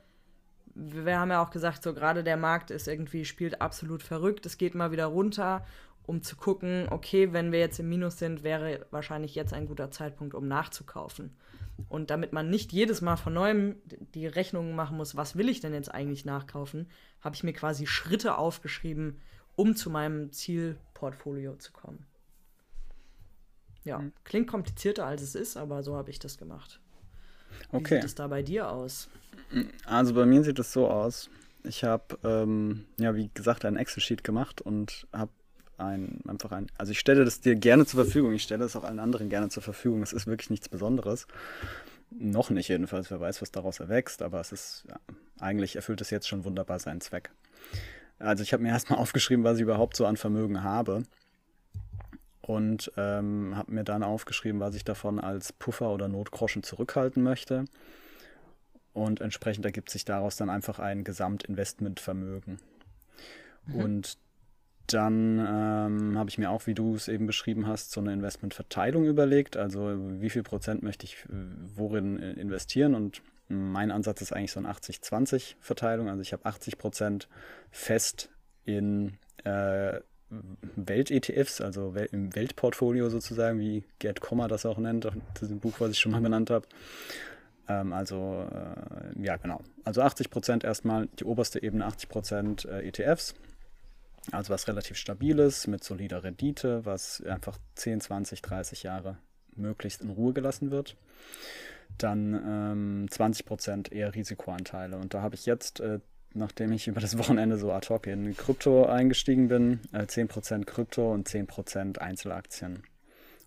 wir 0.77 1.19
haben 1.19 1.31
ja 1.31 1.43
auch 1.43 1.51
gesagt, 1.51 1.83
so 1.83 1.95
gerade 1.95 2.23
der 2.23 2.37
Markt 2.37 2.71
ist 2.71 2.87
irgendwie, 2.87 3.25
spielt 3.25 3.61
absolut 3.61 4.03
verrückt, 4.03 4.47
es 4.47 4.59
geht 4.59 4.75
mal 4.75 4.93
wieder 4.93 5.07
runter, 5.07 5.65
um 6.07 6.23
zu 6.23 6.37
gucken, 6.37 6.87
okay, 6.91 7.33
wenn 7.33 7.53
wir 7.53 7.59
jetzt 7.59 7.81
im 7.81 7.89
Minus 7.89 8.19
sind, 8.19 8.43
wäre 8.43 8.87
wahrscheinlich 8.91 9.35
jetzt 9.35 9.53
ein 9.53 9.67
guter 9.67 9.91
Zeitpunkt, 9.91 10.35
um 10.35 10.47
nachzukaufen. 10.47 11.37
Und 11.89 12.11
damit 12.11 12.33
man 12.33 12.49
nicht 12.49 12.73
jedes 12.73 13.01
Mal 13.03 13.17
von 13.17 13.35
neuem 13.35 13.77
die 14.15 14.27
Rechnungen 14.27 14.75
machen 14.75 14.97
muss, 14.97 15.17
was 15.17 15.37
will 15.37 15.49
ich 15.49 15.61
denn 15.61 15.75
jetzt 15.75 15.93
eigentlich 15.93 16.25
nachkaufen, 16.25 16.89
habe 17.21 17.35
ich 17.35 17.45
mir 17.45 17.53
quasi 17.53 17.87
Schritte 17.87 18.39
aufgeschrieben, 18.39 19.21
um 19.57 19.77
zu 19.77 19.91
meinem 19.91 20.33
Zielportfolio 20.33 21.57
zu 21.57 21.73
kommen. 21.73 22.07
Ja, 23.85 23.99
mhm. 23.99 24.13
klingt 24.25 24.49
komplizierter 24.49 25.07
als 25.07 25.23
es 25.23 25.35
ist, 25.35 25.57
aber 25.57 25.83
so 25.83 25.97
habe 25.97 26.11
ich 26.11 26.19
das 26.19 26.39
gemacht. 26.39 26.81
Wie 27.71 27.77
okay. 27.77 27.97
sieht 27.97 28.05
es 28.05 28.15
da 28.15 28.27
bei 28.29 28.43
dir 28.43 28.71
aus? 28.71 29.09
Also 29.85 30.15
bei 30.15 30.27
mir 30.27 30.43
sieht 30.45 30.59
es 30.59 30.73
so 30.73 30.89
aus. 30.89 31.31
Ich 31.63 31.85
habe, 31.85 32.19
ähm, 32.25 32.87
ja, 32.99 33.15
wie 33.15 33.31
gesagt, 33.33 33.65
ein 33.65 33.77
Excel-Sheet 33.77 34.25
gemacht 34.25 34.61
und 34.61 35.07
habe 35.13 35.31
ein, 35.79 36.21
einfach 36.27 36.53
ein, 36.53 36.67
also 36.79 36.93
ich 36.93 36.99
stelle 36.99 37.25
das 37.25 37.41
dir 37.41 37.55
gerne 37.55 37.87
zur 37.87 38.05
Verfügung. 38.05 38.33
Ich 38.33 38.43
stelle 38.43 38.65
es 38.65 38.77
auch 38.77 38.85
allen 38.85 38.99
anderen 38.99 39.29
gerne 39.29 39.49
zur 39.49 39.63
Verfügung. 39.63 40.03
Es 40.03 40.13
ist 40.13 40.27
wirklich 40.27 40.51
nichts 40.51 40.69
Besonderes. 40.69 41.27
Noch 42.11 42.51
nicht 42.51 42.69
jedenfalls. 42.69 43.11
Wer 43.11 43.21
weiß, 43.21 43.43
was 43.43 43.51
daraus 43.51 43.81
erwächst, 43.81 44.23
aber 44.23 44.41
es 44.41 44.53
ist, 44.53 44.85
ja, 44.89 44.97
eigentlich 45.41 45.77
erfüllt 45.77 46.01
es 46.01 46.11
jetzt 46.11 46.29
schon 46.29 46.45
wunderbar 46.45 46.79
seinen 46.79 47.01
Zweck. 47.01 47.31
Also 48.19 48.43
ich 48.43 48.53
habe 48.53 48.63
mir 48.63 48.69
erstmal 48.73 48.99
aufgeschrieben, 48.99 49.45
was 49.45 49.57
ich 49.57 49.63
überhaupt 49.63 49.97
so 49.97 50.07
an 50.07 50.17
Vermögen 50.17 50.63
habe 50.63 51.03
und 52.47 52.93
ähm, 52.97 53.55
habe 53.57 53.73
mir 53.73 53.85
dann 53.85 54.03
aufgeschrieben, 54.03 54.61
was 54.61 54.75
ich 54.75 54.85
davon 54.85 55.19
als 55.19 55.53
Puffer 55.53 55.91
oder 55.91 56.09
Notgroschen 56.09 56.63
zurückhalten 56.63 57.23
möchte. 57.23 57.65
Und 58.93 59.21
entsprechend 59.21 59.65
ergibt 59.67 59.91
sich 59.91 60.07
daraus 60.07 60.37
dann 60.37 60.49
einfach 60.49 60.79
ein 60.79 61.05
Gesamtinvestmentvermögen. 61.05 62.61
Mhm. 63.67 63.75
Und 63.75 64.19
dann 64.87 65.39
ähm, 65.39 66.19
habe 66.19 66.31
ich 66.31 66.39
mir 66.39 66.51
auch, 66.51 66.67
wie 66.67 66.75
du 66.75 66.95
es 66.95 67.09
eben 67.09 67.27
beschrieben 67.27 67.67
hast, 67.67 67.93
so 67.93 68.01
eine 68.01 68.13
Investmentverteilung 68.13 69.05
überlegt. 69.05 69.57
Also 69.57 69.97
wie 70.21 70.31
viel 70.31 70.43
Prozent 70.43 70.83
möchte 70.83 71.05
ich 71.05 71.25
äh, 71.25 71.33
worin 71.75 72.21
äh, 72.21 72.33
investieren? 72.33 72.95
Und 72.95 73.23
mein 73.49 73.91
Ansatz 73.91 74.23
ist 74.23 74.33
eigentlich 74.33 74.53
so 74.53 74.61
eine 74.61 74.71
80-20-Verteilung. 74.71 76.09
Also 76.09 76.23
ich 76.23 76.33
habe 76.33 76.45
80 76.45 76.79
Prozent 76.79 77.29
fest 77.71 78.31
in 78.65 79.19
äh, 79.45 80.01
Welt-ETFs, 80.75 81.61
also 81.61 81.95
im 82.11 82.35
Weltportfolio 82.35 83.09
sozusagen, 83.09 83.61
wie 83.61 83.85
Gerd 84.01 84.21
Kommer 84.21 84.49
das 84.49 84.67
auch 84.67 84.79
nennt, 84.79 85.05
das 85.05 85.49
Buch, 85.51 85.75
was 85.79 85.93
ich 85.93 85.99
schon 86.01 86.13
mal 86.13 86.21
genannt 86.21 86.51
habe. 86.51 86.67
Ähm, 87.69 87.93
also, 87.93 88.49
äh, 88.53 89.23
ja, 89.23 89.37
genau. 89.37 89.61
Also 89.85 90.03
80 90.03 90.31
Prozent 90.31 90.65
erstmal, 90.65 91.07
die 91.19 91.25
oberste 91.25 91.63
Ebene 91.63 91.87
80 91.87 92.09
Prozent 92.09 92.65
ETFs. 92.65 93.35
Also 94.33 94.53
was 94.53 94.69
relativ 94.69 94.97
stabiles, 94.97 95.67
mit 95.67 95.85
solider 95.85 96.25
Rendite, 96.25 96.85
was 96.85 97.23
einfach 97.23 97.59
10, 97.77 98.01
20, 98.01 98.43
30 98.43 98.83
Jahre 98.83 99.19
möglichst 99.55 100.03
in 100.03 100.11
Ruhe 100.11 100.33
gelassen 100.33 100.71
wird. 100.71 100.97
Dann 101.99 102.35
ähm, 102.35 103.07
20 103.11 103.47
Prozent 103.47 103.93
eher 103.93 104.15
Risikoanteile. 104.15 104.97
Und 104.97 105.15
da 105.15 105.23
habe 105.23 105.37
ich 105.37 105.47
jetzt 105.47 105.81
äh, 105.81 106.01
nachdem 106.37 106.73
ich 106.73 106.87
über 106.89 107.01
das 107.01 107.19
Wochenende 107.19 107.57
so 107.57 107.73
ad 107.73 107.89
hoc 107.89 108.07
in 108.07 108.37
Krypto 108.37 108.87
eingestiegen 108.87 109.49
bin. 109.49 109.81
Äh, 109.93 110.03
10% 110.03 110.65
Krypto 110.65 111.13
und 111.13 111.29
10% 111.29 111.99
Einzelaktien. 111.99 112.83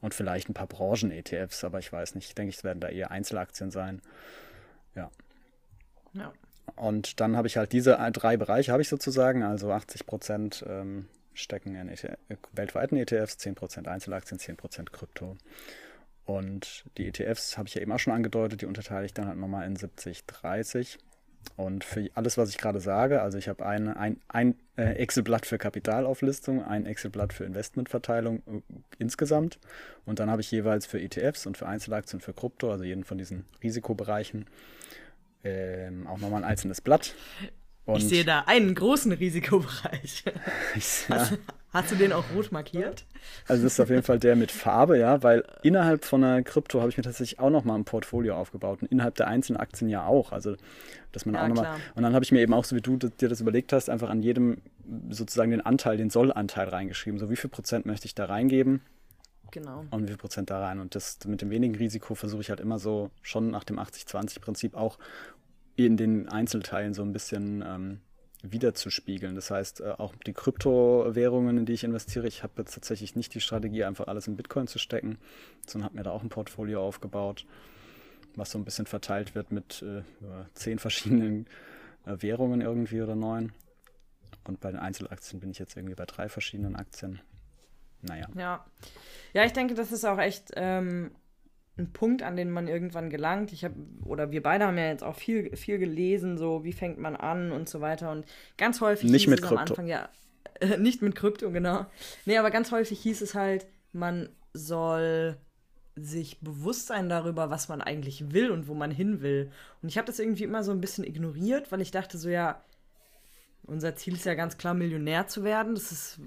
Und 0.02 0.14
vielleicht 0.14 0.50
ein 0.50 0.54
paar 0.54 0.68
Branchen-ETFs, 0.68 1.64
aber 1.64 1.80
ich 1.80 1.92
weiß 1.92 2.16
nicht. 2.16 2.30
Ich 2.30 2.36
denke, 2.36 2.54
es 2.56 2.64
werden 2.64 2.80
da 2.80 2.88
eher 2.88 3.12
Einzelaktien 3.12 3.70
sein. 3.70 4.02
Ja. 4.96 5.12
Ja. 6.14 6.32
Und 6.76 7.20
dann 7.20 7.36
habe 7.38 7.48
ich 7.48 7.58
halt 7.58 7.72
diese 7.72 7.98
drei 8.14 8.38
Bereiche, 8.38 8.72
habe 8.72 8.82
ich 8.82 8.90
sozusagen, 8.90 9.44
also 9.44 9.72
80% 9.72 10.66
ähm, 10.68 11.08
stecken 11.34 11.76
in 11.76 11.90
ETF, 11.90 12.18
weltweiten 12.54 12.98
ETFs, 12.98 13.38
10% 13.38 13.88
Einzelaktien, 13.88 14.40
10% 14.40 14.92
Krypto. 14.92 15.38
Und 16.26 16.86
die 16.98 17.08
ETFs 17.08 17.58
habe 17.58 17.68
ich 17.68 17.76
ja 17.76 17.82
eben 17.82 17.92
auch 17.92 18.00
schon 18.00 18.14
angedeutet, 18.14 18.62
die 18.62 18.66
unterteile 18.66 19.06
ich 19.06 19.14
dann 19.14 19.28
halt 19.28 19.38
nochmal 19.38 19.66
in 19.66 19.76
70, 19.76 20.26
30. 20.26 21.00
Und 21.56 21.84
für 21.84 22.08
alles, 22.14 22.38
was 22.38 22.50
ich 22.50 22.58
gerade 22.58 22.80
sage, 22.80 23.22
also 23.22 23.38
ich 23.38 23.50
habe 23.50 23.66
ein, 23.66 23.90
ein, 23.90 24.22
ein 24.28 24.56
äh, 24.78 24.94
Excel-Blatt 24.94 25.46
für 25.46 25.58
Kapitalauflistung, 25.58 26.64
ein 26.64 26.86
Excel-Blatt 26.86 27.34
für 27.34 27.46
Investmentverteilung 27.46 28.44
äh, 28.48 28.62
insgesamt. 28.98 29.60
Und 30.06 30.20
dann 30.20 30.30
habe 30.30 30.42
ich 30.42 30.52
jeweils 30.52 30.86
für 30.86 31.02
ETFs 31.02 31.46
und 31.46 31.58
für 31.58 31.68
Einzelaktien 31.68 32.18
und 32.18 32.24
für 32.24 32.34
Krypto, 32.34 32.72
also 32.72 32.84
jeden 32.84 33.04
von 33.04 33.18
diesen 33.18 33.46
Risikobereichen, 33.64 34.46
ähm, 35.44 36.08
auch 36.08 36.18
nochmal 36.20 36.44
ein 36.44 36.50
einzelnes 36.50 36.82
Blatt. 36.82 37.14
Und 37.86 37.98
ich 37.98 38.08
sehe 38.08 38.24
da 38.24 38.44
einen 38.46 38.76
großen 38.76 39.12
Risikobereich. 39.12 40.24
ich, 40.76 41.08
ja. 41.10 41.30
Hast 41.72 41.92
du 41.92 41.96
den 41.96 42.14
auch 42.14 42.24
rot 42.36 42.52
markiert? 42.52 43.06
Also 43.48 43.64
das 43.64 43.74
ist 43.74 43.80
auf 43.80 43.90
jeden 43.90 44.02
Fall 44.02 44.20
der 44.20 44.36
mit 44.36 44.52
Farbe, 44.52 44.98
ja, 44.98 45.22
weil 45.22 45.44
innerhalb 45.62 46.04
von 46.04 46.24
einer 46.24 46.42
Krypto 46.42 46.80
habe 46.80 46.90
ich 46.90 46.98
mir 46.98 47.04
tatsächlich 47.04 47.40
auch 47.40 47.52
nochmal 47.52 47.78
ein 47.78 47.86
Portfolio 47.86 48.36
aufgebaut 48.36 48.82
und 48.82 48.92
innerhalb 48.92 49.16
der 49.16 49.28
einzelnen 49.28 49.60
Aktien 49.60 49.90
ja 49.90 50.06
auch. 50.06 50.32
Also 50.32 50.56
dass 51.12 51.26
man 51.26 51.36
ja, 51.36 51.44
auch 51.44 51.48
nochmal. 51.48 51.80
Und 51.96 52.04
dann 52.04 52.14
habe 52.14 52.24
ich 52.24 52.32
mir 52.32 52.42
eben 52.42 52.54
auch, 52.54 52.64
so 52.64 52.76
wie 52.76 52.82
du 52.82 52.98
dir 52.98 53.30
das 53.30 53.42
überlegt 53.42 53.74
hast, 53.74 53.90
einfach 53.90 54.10
an 54.10 54.22
jedem 54.22 54.62
sozusagen 55.10 55.52
den 55.52 55.62
Anteil, 55.62 55.98
den 55.98 56.10
Sollanteil 56.10 56.70
reingeschrieben. 56.70 57.20
So 57.20 57.30
wie 57.30 57.36
viel 57.36 57.50
Prozent 57.50 57.86
möchte 57.86 58.06
ich 58.06 58.16
da 58.16 58.26
reingeben? 58.26 58.82
Genau. 59.52 59.86
Und 59.92 60.04
wie 60.04 60.08
viel 60.08 60.18
Prozent 60.18 60.50
da 60.50 60.60
rein? 60.60 60.80
Und 60.80 60.96
das 60.96 61.20
mit 61.26 61.42
dem 61.42 61.50
wenigen 61.50 61.76
Risiko 61.76 62.16
versuche 62.16 62.42
ich 62.42 62.50
halt 62.50 62.60
immer 62.60 62.80
so 62.80 63.12
schon 63.22 63.52
nach 63.52 63.64
dem 63.64 63.80
80-20-Prinzip 63.80 64.76
auch 64.76 65.00
in 65.76 65.98
den 65.98 66.28
Einzelteilen 66.28 66.94
so 66.94 67.02
ein 67.02 67.14
bisschen 67.14 67.64
ähm, 67.66 68.02
wiederzuspiegeln. 68.42 69.36
Das 69.36 69.52
heißt, 69.52 69.82
äh, 69.82 69.92
auch 69.98 70.14
die 70.26 70.34
Kryptowährungen, 70.34 71.58
in 71.58 71.66
die 71.66 71.74
ich 71.74 71.84
investiere, 71.84 72.28
ich 72.28 72.44
habe 72.44 72.54
jetzt 72.58 72.74
tatsächlich 72.74 73.16
nicht 73.16 73.34
die 73.34 73.42
Strategie, 73.42 73.84
einfach 73.84 74.08
alles 74.08 74.28
in 74.28 74.36
Bitcoin 74.36 74.68
zu 74.68 74.80
stecken, 74.80 75.18
sondern 75.66 75.86
habe 75.86 75.98
mir 75.98 76.04
da 76.04 76.12
auch 76.12 76.24
ein 76.24 76.30
Portfolio 76.30 76.86
aufgebaut, 76.86 77.46
was 78.36 78.52
so 78.52 78.58
ein 78.58 78.66
bisschen 78.66 78.86
verteilt 78.86 79.36
wird 79.36 79.52
mit 79.52 79.82
äh, 79.82 80.04
zehn 80.54 80.80
verschiedenen 80.80 81.48
äh, 82.06 82.16
Währungen 82.20 82.62
irgendwie 82.62 83.02
oder 83.02 83.16
neun. 83.16 83.52
Und 84.46 84.60
bei 84.62 84.72
den 84.72 84.80
Einzelaktien 84.80 85.40
bin 85.40 85.52
ich 85.52 85.60
jetzt 85.60 85.76
irgendwie 85.76 85.96
bei 85.96 86.06
drei 86.06 86.30
verschiedenen 86.30 86.76
Aktien. 86.76 87.20
Naja. 88.02 88.28
Ja. 88.36 88.66
Ja, 89.34 89.46
ich 89.46 89.54
denke, 89.54 89.74
das 89.76 89.92
ist 89.92 90.06
auch 90.06 90.18
echt 90.18 90.52
ähm, 90.56 91.12
ein 91.78 91.92
Punkt, 91.92 92.24
an 92.24 92.36
den 92.36 92.52
man 92.52 92.68
irgendwann 92.68 93.10
gelangt. 93.10 93.52
Ich 93.54 93.64
habe, 93.64 93.76
oder 94.06 94.32
wir 94.32 94.44
beide 94.44 94.66
haben 94.66 94.78
ja 94.78 94.88
jetzt 94.88 95.04
auch 95.04 95.16
viel, 95.16 95.56
viel 95.56 95.80
gelesen, 95.80 96.38
so 96.38 96.64
wie 96.64 96.74
fängt 96.74 97.00
man 97.00 97.16
an 97.16 97.52
und 97.52 97.70
so 97.70 97.82
weiter. 97.82 98.12
Und 98.12 98.26
ganz 98.58 98.82
häufig 98.82 99.10
nicht 99.10 99.28
mit 99.28 99.42
Krypto. 99.42 99.56
am 99.56 99.62
Anfang, 99.62 99.88
ja, 99.88 100.10
äh, 100.60 100.78
nicht 100.78 101.02
mit 101.02 101.16
Krypto, 101.16 101.52
genau. 101.52 101.86
Nee, 102.26 102.38
aber 102.38 102.52
ganz 102.52 102.72
häufig 102.72 103.00
hieß 103.00 103.22
es 103.22 103.36
halt, 103.36 103.68
man 103.92 104.30
soll 104.54 105.38
sich 105.96 106.40
bewusst 106.40 106.88
sein 106.88 107.10
darüber, 107.10 107.50
was 107.50 107.68
man 107.68 107.82
eigentlich 107.82 108.32
will 108.32 108.52
und 108.52 108.68
wo 108.68 108.74
man 108.74 108.92
hin 108.92 109.22
will. 109.22 109.52
Und 109.82 109.90
ich 109.90 109.98
habe 109.98 110.08
das 110.08 110.20
irgendwie 110.20 110.44
immer 110.44 110.64
so 110.64 110.72
ein 110.72 110.82
bisschen 110.82 111.04
ignoriert, 111.04 111.72
weil 111.72 111.82
ich 111.82 111.92
dachte 111.92 112.18
so, 112.18 112.30
ja, 112.30 112.64
unser 113.70 113.96
Ziel 113.96 114.16
ist 114.16 114.26
ja 114.26 114.34
ganz 114.34 114.58
klar, 114.58 114.74
Millionär 114.74 115.28
zu 115.28 115.44
werden. 115.44 115.76
Das 115.76 115.92
ist, 115.92 116.20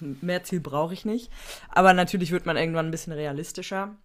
mehr 0.00 0.42
Ziel 0.44 0.60
brauche 0.60 0.94
ich 0.94 1.04
nicht. 1.04 1.30
Aber 1.68 1.92
natürlich 1.92 2.32
wird 2.32 2.46
man 2.46 2.56
irgendwann 2.56 2.86
ein 2.86 2.90
bisschen 2.90 3.12
realistischer. 3.12 3.96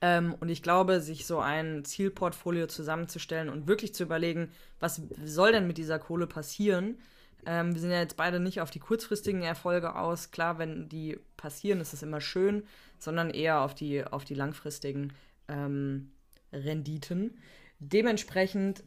Ähm, 0.00 0.34
und 0.40 0.48
ich 0.48 0.62
glaube, 0.62 1.00
sich 1.00 1.26
so 1.26 1.40
ein 1.40 1.84
Zielportfolio 1.84 2.66
zusammenzustellen 2.66 3.48
und 3.48 3.66
wirklich 3.66 3.94
zu 3.94 4.04
überlegen, 4.04 4.52
was 4.78 5.02
soll 5.24 5.52
denn 5.52 5.66
mit 5.66 5.78
dieser 5.78 5.98
Kohle 5.98 6.26
passieren? 6.26 6.98
Ähm, 7.46 7.74
wir 7.74 7.80
sind 7.80 7.90
ja 7.90 8.00
jetzt 8.00 8.16
beide 8.16 8.40
nicht 8.40 8.60
auf 8.60 8.70
die 8.70 8.78
kurzfristigen 8.78 9.42
Erfolge 9.42 9.96
aus. 9.96 10.30
Klar, 10.30 10.58
wenn 10.58 10.88
die 10.88 11.18
passieren, 11.36 11.80
ist 11.80 11.94
es 11.94 12.02
immer 12.02 12.20
schön, 12.20 12.64
sondern 12.98 13.30
eher 13.30 13.60
auf 13.60 13.74
die, 13.74 14.04
auf 14.04 14.24
die 14.24 14.34
langfristigen 14.34 15.12
ähm, 15.48 16.10
Renditen. 16.52 17.38
Dementsprechend 17.80 18.82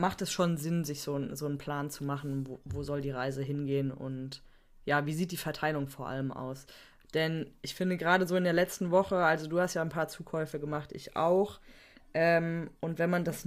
macht 0.00 0.22
es 0.22 0.32
schon 0.32 0.56
Sinn, 0.56 0.84
sich 0.84 1.02
so, 1.02 1.34
so 1.34 1.46
einen 1.46 1.58
Plan 1.58 1.90
zu 1.90 2.04
machen, 2.04 2.46
wo, 2.46 2.60
wo 2.64 2.82
soll 2.82 3.00
die 3.00 3.10
Reise 3.10 3.42
hingehen 3.42 3.90
und 3.90 4.42
ja, 4.84 5.06
wie 5.06 5.14
sieht 5.14 5.32
die 5.32 5.36
Verteilung 5.36 5.88
vor 5.88 6.08
allem 6.08 6.32
aus? 6.32 6.66
Denn 7.14 7.50
ich 7.62 7.74
finde 7.74 7.96
gerade 7.96 8.26
so 8.26 8.36
in 8.36 8.44
der 8.44 8.52
letzten 8.52 8.90
Woche, 8.90 9.16
also 9.16 9.46
du 9.46 9.60
hast 9.60 9.74
ja 9.74 9.82
ein 9.82 9.88
paar 9.88 10.08
Zukäufe 10.08 10.60
gemacht, 10.60 10.92
ich 10.92 11.16
auch. 11.16 11.60
Ähm, 12.14 12.70
und 12.80 12.98
wenn 12.98 13.10
man 13.10 13.24
das 13.24 13.46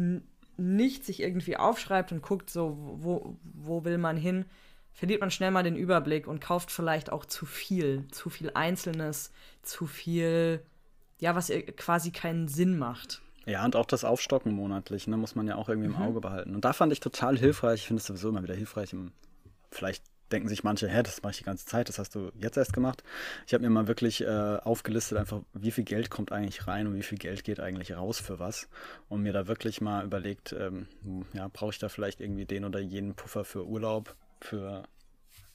nicht 0.57 1.05
sich 1.05 1.21
irgendwie 1.21 1.57
aufschreibt 1.57 2.11
und 2.11 2.21
guckt, 2.21 2.49
so 2.49 2.77
wo, 2.77 3.37
wo 3.43 3.83
will 3.85 3.97
man 3.97 4.17
hin, 4.17 4.45
verliert 4.93 5.21
man 5.21 5.31
schnell 5.31 5.51
mal 5.51 5.63
den 5.63 5.75
Überblick 5.75 6.27
und 6.27 6.39
kauft 6.39 6.71
vielleicht 6.71 7.11
auch 7.11 7.25
zu 7.25 7.45
viel, 7.45 8.07
zu 8.11 8.29
viel 8.29 8.51
Einzelnes, 8.53 9.31
zu 9.63 9.87
viel, 9.87 10.61
ja, 11.19 11.35
was 11.35 11.51
quasi 11.77 12.11
keinen 12.11 12.47
Sinn 12.47 12.77
macht. 12.77 13.21
Ja, 13.45 13.65
und 13.65 13.75
auch 13.75 13.85
das 13.85 14.03
Aufstocken 14.03 14.53
monatlich, 14.53 15.07
ne, 15.07 15.17
muss 15.17 15.35
man 15.35 15.47
ja 15.47 15.55
auch 15.55 15.69
irgendwie 15.69 15.87
im 15.87 15.95
mhm. 15.95 16.01
Auge 16.01 16.21
behalten. 16.21 16.55
Und 16.55 16.63
da 16.63 16.73
fand 16.73 16.93
ich 16.93 16.99
total 16.99 17.37
hilfreich, 17.37 17.81
ich 17.81 17.87
finde 17.87 17.99
es 17.99 18.07
sowieso 18.07 18.29
immer 18.29 18.43
wieder 18.43 18.55
hilfreich, 18.55 18.93
im, 18.93 19.11
vielleicht 19.71 20.03
denken 20.31 20.49
sich 20.49 20.63
manche, 20.63 20.87
hä, 20.87 21.03
das 21.03 21.21
mache 21.21 21.31
ich 21.31 21.37
die 21.37 21.43
ganze 21.43 21.65
Zeit, 21.65 21.89
das 21.89 21.99
hast 21.99 22.15
du 22.15 22.31
jetzt 22.39 22.57
erst 22.57 22.73
gemacht. 22.73 23.03
Ich 23.45 23.53
habe 23.53 23.63
mir 23.63 23.69
mal 23.69 23.87
wirklich 23.87 24.21
äh, 24.21 24.57
aufgelistet, 24.63 25.17
einfach, 25.17 25.41
wie 25.53 25.71
viel 25.71 25.83
Geld 25.83 26.09
kommt 26.09 26.31
eigentlich 26.31 26.65
rein 26.67 26.87
und 26.87 26.95
wie 26.95 27.03
viel 27.03 27.19
Geld 27.19 27.43
geht 27.43 27.59
eigentlich 27.59 27.95
raus 27.95 28.19
für 28.19 28.39
was. 28.39 28.67
Und 29.09 29.21
mir 29.21 29.33
da 29.33 29.47
wirklich 29.47 29.79
mal 29.79 30.03
überlegt, 30.03 30.53
ähm, 30.53 30.87
ja, 31.33 31.49
brauche 31.53 31.71
ich 31.71 31.79
da 31.79 31.87
vielleicht 31.87 32.19
irgendwie 32.19 32.45
den 32.45 32.65
oder 32.65 32.79
jenen 32.79 33.13
Puffer 33.13 33.45
für 33.45 33.65
Urlaub, 33.65 34.15
für 34.41 34.83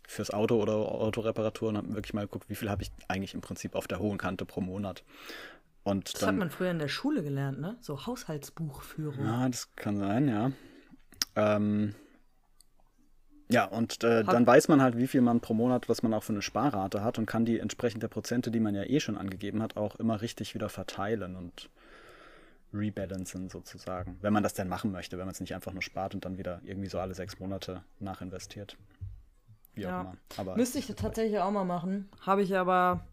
fürs 0.09 0.31
Auto 0.31 0.61
oder 0.61 0.73
Autoreparatur 0.73 1.69
und 1.69 1.77
habe 1.77 1.95
wirklich 1.95 2.15
mal 2.15 2.23
geguckt, 2.23 2.49
wie 2.49 2.55
viel 2.55 2.71
habe 2.71 2.83
ich 2.83 2.91
eigentlich 3.09 3.35
im 3.35 3.43
Prinzip 3.43 3.75
auf 3.75 3.87
der 3.87 3.99
hohen 3.99 4.17
Kante 4.17 4.47
pro 4.47 4.63
Monat. 4.63 5.05
Und 5.89 6.13
das 6.13 6.21
dann, 6.21 6.29
hat 6.29 6.37
man 6.37 6.51
früher 6.51 6.71
in 6.71 6.79
der 6.79 6.89
Schule 6.89 7.23
gelernt, 7.23 7.61
ne? 7.61 7.77
So 7.81 8.07
Haushaltsbuchführung. 8.07 9.25
Ja, 9.25 9.49
das 9.49 9.75
kann 9.75 9.97
sein, 9.99 10.29
ja. 10.29 10.53
Ähm, 11.35 11.95
ja, 13.51 13.65
und 13.65 14.05
äh, 14.05 14.25
dann 14.25 14.47
weiß 14.47 14.69
man 14.69 14.83
halt, 14.83 14.99
wie 14.99 15.07
viel 15.07 15.23
man 15.23 15.41
pro 15.41 15.55
Monat, 15.55 15.89
was 15.89 16.03
man 16.03 16.13
auch 16.13 16.23
für 16.23 16.35
eine 16.35 16.43
Sparrate 16.43 17.03
hat 17.03 17.19
und 17.19 17.25
kann 17.25 17.47
die 17.47 17.59
entsprechend 17.59 18.03
der 18.03 18.09
Prozente, 18.09 18.51
die 18.51 18.61
man 18.61 18.75
ja 18.75 18.83
eh 18.85 19.01
schon 19.01 19.17
angegeben 19.17 19.63
hat, 19.63 19.79
auch 19.79 19.97
immer 19.97 20.21
richtig 20.21 20.55
wieder 20.55 20.69
verteilen 20.69 21.35
und 21.35 21.71
rebalancen 22.75 23.49
sozusagen. 23.49 24.19
Wenn 24.21 24.35
man 24.35 24.43
das 24.43 24.53
denn 24.53 24.69
machen 24.69 24.93
möchte, 24.93 25.17
wenn 25.17 25.25
man 25.25 25.33
es 25.33 25.41
nicht 25.41 25.55
einfach 25.55 25.73
nur 25.73 25.81
spart 25.81 26.15
und 26.15 26.27
dann 26.27 26.37
wieder 26.37 26.61
irgendwie 26.65 26.91
so 26.91 26.99
alle 26.99 27.15
sechs 27.15 27.39
Monate 27.39 27.83
nachinvestiert. 27.99 28.77
Wie 29.75 29.83
ja. 29.83 29.97
auch 29.97 30.01
immer. 30.03 30.17
Aber 30.37 30.57
Müsste 30.57 30.79
ich 30.79 30.87
tatsächlich 30.89 31.39
auch 31.39 31.51
mal 31.51 31.65
machen. 31.65 32.11
Habe 32.21 32.43
ich 32.43 32.55
aber, 32.55 33.07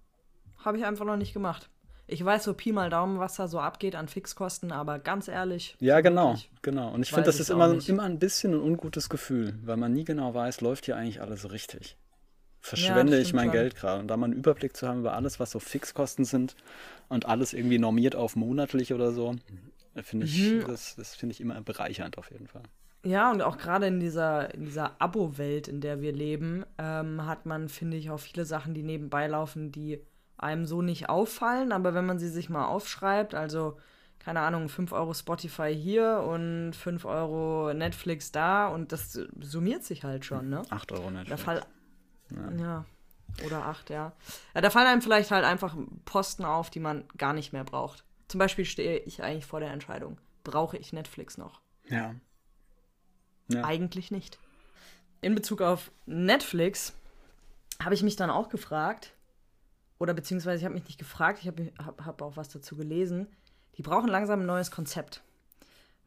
habe 0.57 0.77
ich 0.77 0.83
einfach 0.83 1.05
noch 1.05 1.15
nicht 1.15 1.31
gemacht. 1.31 1.69
Ich 2.07 2.23
weiß 2.23 2.43
so 2.43 2.53
Pi 2.53 2.71
mal 2.71 2.89
Daumen, 2.89 3.19
was 3.19 3.35
da 3.35 3.47
so 3.47 3.59
abgeht 3.59 3.95
an 3.95 4.07
Fixkosten, 4.07 4.71
aber 4.71 4.99
ganz 4.99 5.27
ehrlich. 5.27 5.75
Ja, 5.79 6.01
genau, 6.01 6.35
genau. 6.61 6.91
Und 6.91 7.01
ich 7.01 7.09
finde, 7.09 7.25
das 7.25 7.39
ist 7.39 7.49
immer, 7.49 7.75
immer 7.87 8.03
ein 8.03 8.19
bisschen 8.19 8.53
ein 8.53 8.61
ungutes 8.61 9.09
Gefühl, 9.09 9.57
weil 9.63 9.77
man 9.77 9.93
nie 9.93 10.03
genau 10.03 10.33
weiß, 10.33 10.61
läuft 10.61 10.85
hier 10.85 10.97
eigentlich 10.97 11.21
alles 11.21 11.51
richtig. 11.51 11.97
Verschwende 12.61 13.15
ja, 13.15 13.21
ich 13.21 13.33
mein 13.33 13.45
schon. 13.45 13.53
Geld 13.53 13.75
gerade? 13.75 14.01
Und 14.01 14.07
da 14.07 14.17
mal 14.17 14.25
einen 14.25 14.33
Überblick 14.33 14.75
zu 14.75 14.87
haben 14.87 14.99
über 14.99 15.13
alles, 15.13 15.39
was 15.39 15.51
so 15.51 15.59
Fixkosten 15.59 16.25
sind 16.25 16.55
und 17.09 17.27
alles 17.27 17.53
irgendwie 17.53 17.79
normiert 17.79 18.15
auf 18.15 18.35
monatlich 18.35 18.93
oder 18.93 19.11
so, 19.11 19.35
finde 20.01 20.25
ich, 20.25 20.39
mhm. 20.39 20.65
das, 20.67 20.95
das 20.95 21.15
finde 21.15 21.33
ich 21.33 21.41
immer 21.41 21.59
bereichernd 21.61 22.17
auf 22.17 22.31
jeden 22.31 22.47
Fall. 22.47 22.63
Ja, 23.03 23.31
und 23.31 23.43
auch 23.43 23.57
gerade 23.57 23.85
in 23.85 23.99
dieser, 23.99 24.51
in 24.55 24.65
dieser 24.65 24.99
Abo-Welt, 24.99 25.67
in 25.67 25.79
der 25.79 26.01
wir 26.01 26.11
leben, 26.11 26.65
ähm, 26.79 27.27
hat 27.27 27.45
man, 27.45 27.69
finde 27.69 27.97
ich, 27.97 28.09
auch 28.09 28.19
viele 28.19 28.45
Sachen, 28.45 28.73
die 28.73 28.81
nebenbei 28.81 29.27
laufen, 29.27 29.71
die 29.71 29.99
einem 30.37 30.65
so 30.65 30.81
nicht 30.81 31.09
auffallen, 31.09 31.71
aber 31.71 31.93
wenn 31.93 32.05
man 32.05 32.19
sie 32.19 32.29
sich 32.29 32.49
mal 32.49 32.65
aufschreibt, 32.65 33.35
also 33.35 33.77
keine 34.19 34.39
Ahnung, 34.39 34.69
5 34.69 34.91
Euro 34.91 35.13
Spotify 35.13 35.75
hier 35.75 36.25
und 36.27 36.73
5 36.73 37.05
Euro 37.05 37.73
Netflix 37.75 38.31
da 38.31 38.67
und 38.67 38.91
das 38.91 39.13
summiert 39.39 39.83
sich 39.83 40.03
halt 40.03 40.25
schon, 40.25 40.49
ne? 40.49 40.63
8 40.71 40.91
Euro 40.93 41.11
Netflix. 41.11 41.29
Da 41.29 41.37
fall, 41.37 41.65
ja. 42.31 42.51
ja. 42.57 42.85
Oder 43.45 43.65
8, 43.65 43.89
ja. 43.91 44.13
ja. 44.55 44.61
Da 44.61 44.69
fallen 44.71 44.87
einem 44.87 45.01
vielleicht 45.03 45.29
halt 45.29 45.45
einfach 45.45 45.75
Posten 46.05 46.43
auf, 46.43 46.71
die 46.71 46.79
man 46.79 47.05
gar 47.17 47.33
nicht 47.33 47.53
mehr 47.53 47.63
braucht. 47.63 48.03
Zum 48.27 48.39
Beispiel 48.39 48.65
stehe 48.65 48.97
ich 48.99 49.21
eigentlich 49.21 49.45
vor 49.45 49.59
der 49.59 49.71
Entscheidung, 49.71 50.17
brauche 50.43 50.77
ich 50.77 50.91
Netflix 50.91 51.37
noch? 51.37 51.61
Ja. 51.87 52.15
ja. 53.49 53.63
Eigentlich 53.63 54.09
nicht. 54.09 54.39
In 55.21 55.35
Bezug 55.35 55.61
auf 55.61 55.91
Netflix 56.07 56.93
habe 57.83 57.93
ich 57.93 58.01
mich 58.01 58.15
dann 58.15 58.29
auch 58.29 58.49
gefragt, 58.49 59.14
oder 59.99 60.13
beziehungsweise 60.13 60.59
ich 60.59 60.65
habe 60.65 60.75
mich 60.75 60.85
nicht 60.85 60.99
gefragt, 60.99 61.39
ich 61.41 61.47
habe 61.47 61.71
hab, 61.83 62.05
hab 62.05 62.21
auch 62.21 62.37
was 62.37 62.49
dazu 62.49 62.75
gelesen, 62.75 63.27
die 63.77 63.81
brauchen 63.81 64.09
langsam 64.09 64.41
ein 64.41 64.45
neues 64.45 64.71
Konzept. 64.71 65.23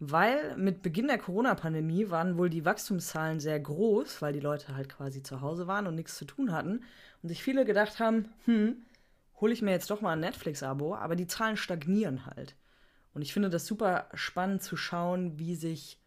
Weil 0.01 0.57
mit 0.57 0.83
Beginn 0.83 1.09
der 1.09 1.19
Corona-Pandemie 1.19 2.09
waren 2.11 2.39
wohl 2.39 2.51
die 2.51 2.65
Wachstumszahlen 2.65 3.41
sehr 3.41 3.59
groß, 3.59 4.23
weil 4.23 4.33
die 4.33 4.41
Leute 4.41 4.77
halt 4.77 4.89
quasi 4.89 5.23
zu 5.23 5.41
Hause 5.41 5.67
waren 5.67 5.89
und 5.89 5.97
nichts 5.97 6.17
zu 6.17 6.25
tun 6.25 6.53
hatten. 6.53 6.85
Und 7.23 7.29
sich 7.29 7.43
viele 7.43 7.65
gedacht 7.65 7.99
haben, 7.99 8.29
hm, 8.45 8.77
hole 9.41 9.53
ich 9.53 9.63
mir 9.63 9.73
jetzt 9.73 9.91
doch 9.91 10.01
mal 10.01 10.13
ein 10.13 10.21
Netflix-Abo, 10.21 10.95
aber 10.95 11.17
die 11.17 11.27
Zahlen 11.27 11.57
stagnieren 11.57 12.27
halt. 12.27 12.55
Und 13.13 13.23
ich 13.23 13.33
finde 13.33 13.51
das 13.51 13.67
super 13.67 14.09
spannend 14.15 14.63
zu 14.63 14.77
schauen, 14.77 15.39
wie 15.39 15.57
sich 15.57 15.99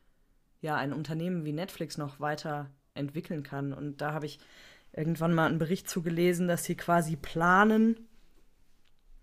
ja 0.61 0.75
ein 0.75 0.93
Unternehmen 0.93 1.43
wie 1.43 1.51
Netflix 1.51 1.97
noch 1.97 2.21
weiter 2.21 2.69
entwickeln 2.93 3.43
kann. 3.43 3.73
Und 3.73 3.99
da 3.99 4.13
habe 4.13 4.25
ich 4.25 4.39
irgendwann 4.93 5.33
mal 5.33 5.47
einen 5.47 5.59
Bericht 5.59 5.89
zugelesen, 5.89 6.47
dass 6.47 6.63
sie 6.63 6.75
quasi 6.75 7.15
planen, 7.15 8.07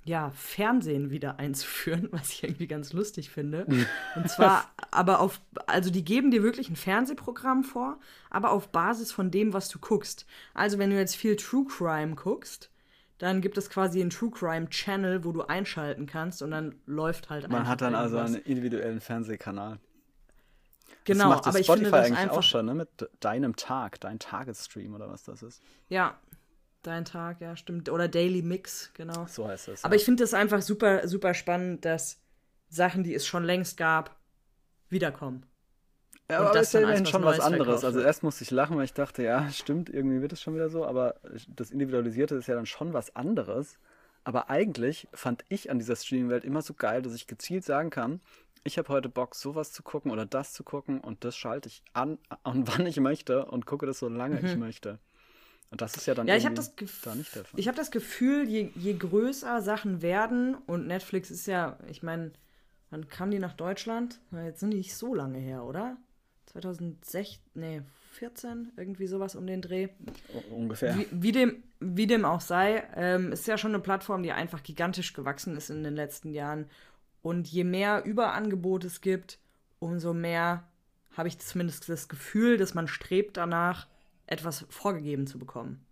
ja, 0.04 0.30
Fernsehen 0.30 1.10
wieder 1.10 1.38
einzuführen, 1.38 2.08
was 2.12 2.30
ich 2.30 2.44
irgendwie 2.44 2.66
ganz 2.66 2.92
lustig 2.92 3.30
finde. 3.30 3.66
Und 4.16 4.30
zwar 4.30 4.72
aber 4.90 5.20
auf, 5.20 5.40
also 5.66 5.90
die 5.90 6.04
geben 6.04 6.30
dir 6.30 6.42
wirklich 6.42 6.70
ein 6.70 6.76
Fernsehprogramm 6.76 7.62
vor, 7.62 8.00
aber 8.30 8.50
auf 8.50 8.70
Basis 8.70 9.12
von 9.12 9.30
dem, 9.30 9.52
was 9.52 9.68
du 9.68 9.78
guckst. 9.78 10.26
Also 10.54 10.78
wenn 10.78 10.90
du 10.90 10.96
jetzt 10.96 11.16
viel 11.16 11.36
True 11.36 11.66
Crime 11.66 12.14
guckst, 12.14 12.70
dann 13.18 13.40
gibt 13.40 13.58
es 13.58 13.68
quasi 13.68 14.00
einen 14.00 14.10
True 14.10 14.30
Crime 14.30 14.68
Channel, 14.70 15.24
wo 15.24 15.32
du 15.32 15.42
einschalten 15.42 16.06
kannst 16.06 16.40
und 16.40 16.52
dann 16.52 16.76
läuft 16.86 17.30
halt 17.30 17.48
Man 17.50 17.68
hat 17.68 17.80
dann 17.80 17.94
also 17.94 18.18
einen 18.18 18.36
individuellen 18.36 19.00
Fernsehkanal. 19.00 19.78
Genau, 21.04 21.24
das 21.24 21.36
macht 21.36 21.46
aber 21.46 21.58
ich 21.60 21.66
Spotify 21.66 21.84
finde 21.84 21.96
das 21.98 22.06
eigentlich 22.06 22.18
einfach 22.18 22.36
auch 22.36 22.42
schon, 22.42 22.66
ne? 22.66 22.74
Mit 22.74 22.88
deinem 23.20 23.56
Tag, 23.56 24.00
dein 24.00 24.18
Tagesstream 24.18 24.94
oder 24.94 25.08
was 25.08 25.24
das 25.24 25.42
ist. 25.42 25.62
Ja, 25.88 26.18
dein 26.82 27.04
Tag, 27.04 27.40
ja, 27.40 27.56
stimmt. 27.56 27.88
Oder 27.88 28.08
Daily 28.08 28.42
Mix, 28.42 28.90
genau. 28.94 29.26
So 29.26 29.48
heißt 29.48 29.68
es. 29.68 29.84
Aber 29.84 29.94
ja. 29.94 29.98
ich 29.98 30.04
finde 30.04 30.22
das 30.22 30.34
einfach 30.34 30.62
super, 30.62 31.06
super 31.08 31.34
spannend, 31.34 31.84
dass 31.84 32.20
Sachen, 32.68 33.04
die 33.04 33.14
es 33.14 33.26
schon 33.26 33.44
längst 33.44 33.76
gab, 33.76 34.16
wiederkommen. 34.88 35.44
Ja, 36.30 36.40
aber 36.40 36.52
das 36.52 36.74
ist 36.74 36.80
ja 36.80 37.06
schon 37.06 37.24
was 37.24 37.40
anderes. 37.40 37.84
Also 37.84 38.00
erst 38.00 38.22
musste 38.22 38.44
ich 38.44 38.50
lachen, 38.50 38.76
weil 38.76 38.84
ich 38.84 38.92
dachte, 38.92 39.22
ja, 39.22 39.48
stimmt, 39.50 39.88
irgendwie 39.88 40.20
wird 40.20 40.34
es 40.34 40.42
schon 40.42 40.54
wieder 40.54 40.68
so, 40.68 40.84
aber 40.84 41.14
das 41.48 41.70
Individualisierte 41.70 42.34
ist 42.34 42.48
ja 42.48 42.54
dann 42.54 42.66
schon 42.66 42.92
was 42.92 43.16
anderes. 43.16 43.78
Aber 44.24 44.50
eigentlich 44.50 45.08
fand 45.14 45.44
ich 45.48 45.70
an 45.70 45.78
dieser 45.78 45.96
Streaming-Welt 45.96 46.44
immer 46.44 46.62
so 46.62 46.74
geil, 46.74 47.02
dass 47.02 47.14
ich 47.14 47.26
gezielt 47.26 47.64
sagen 47.64 47.90
kann, 47.90 48.20
ich 48.64 48.76
habe 48.76 48.88
heute 48.88 49.08
Bock, 49.08 49.34
sowas 49.34 49.72
zu 49.72 49.82
gucken 49.82 50.10
oder 50.10 50.26
das 50.26 50.52
zu 50.52 50.62
gucken 50.64 51.00
und 51.00 51.24
das 51.24 51.36
schalte 51.36 51.68
ich 51.68 51.82
an, 51.92 52.18
an 52.42 52.66
wann 52.68 52.86
ich 52.86 53.00
möchte 53.00 53.46
und 53.46 53.66
gucke 53.66 53.86
das 53.86 53.98
so 53.98 54.08
lange 54.08 54.40
mhm. 54.40 54.46
ich 54.46 54.56
möchte. 54.56 54.98
Und 55.70 55.82
das 55.82 55.96
ist 55.96 56.06
ja 56.06 56.14
dann 56.14 56.26
ja, 56.26 56.36
ich 56.36 56.44
das 56.44 56.74
da 57.02 57.14
nicht 57.14 57.34
der 57.34 57.44
Fall. 57.44 57.60
Ich 57.60 57.68
habe 57.68 57.76
das 57.76 57.90
Gefühl, 57.90 58.48
je, 58.48 58.70
je 58.74 58.94
größer 58.94 59.60
Sachen 59.60 60.00
werden 60.00 60.54
und 60.54 60.86
Netflix 60.86 61.30
ist 61.30 61.46
ja, 61.46 61.78
ich 61.90 62.02
meine, 62.02 62.32
wann 62.90 63.08
kam 63.08 63.30
die 63.30 63.38
nach 63.38 63.52
Deutschland? 63.52 64.18
Jetzt 64.32 64.60
sind 64.60 64.70
die 64.70 64.78
nicht 64.78 64.94
so 64.94 65.14
lange 65.14 65.38
her, 65.38 65.64
oder? 65.64 65.98
2016, 66.46 67.42
nee, 67.54 67.82
14, 68.18 68.72
irgendwie 68.76 69.06
sowas 69.06 69.36
um 69.36 69.46
den 69.46 69.62
Dreh. 69.62 69.88
Ungefähr. 70.50 70.96
Wie, 70.96 71.06
wie 71.10 71.32
dem, 71.32 71.62
wie 71.80 72.06
dem 72.06 72.24
auch 72.24 72.40
sei, 72.40 72.82
ähm, 72.96 73.32
ist 73.32 73.46
ja 73.46 73.56
schon 73.56 73.74
eine 73.74 73.82
Plattform, 73.82 74.22
die 74.22 74.32
einfach 74.32 74.62
gigantisch 74.62 75.12
gewachsen 75.12 75.56
ist 75.56 75.70
in 75.70 75.84
den 75.84 75.94
letzten 75.94 76.32
Jahren 76.32 76.66
und 77.22 77.48
je 77.48 77.64
mehr 77.64 78.04
Überangebot 78.04 78.84
es 78.84 79.00
gibt, 79.00 79.38
umso 79.78 80.14
mehr 80.14 80.64
habe 81.16 81.28
ich 81.28 81.38
zumindest 81.38 81.88
das 81.88 82.08
Gefühl, 82.08 82.56
dass 82.56 82.74
man 82.74 82.88
strebt 82.88 83.36
danach, 83.36 83.86
etwas 84.26 84.66
vorgegeben 84.68 85.26
zu 85.26 85.38
bekommen. 85.38 85.84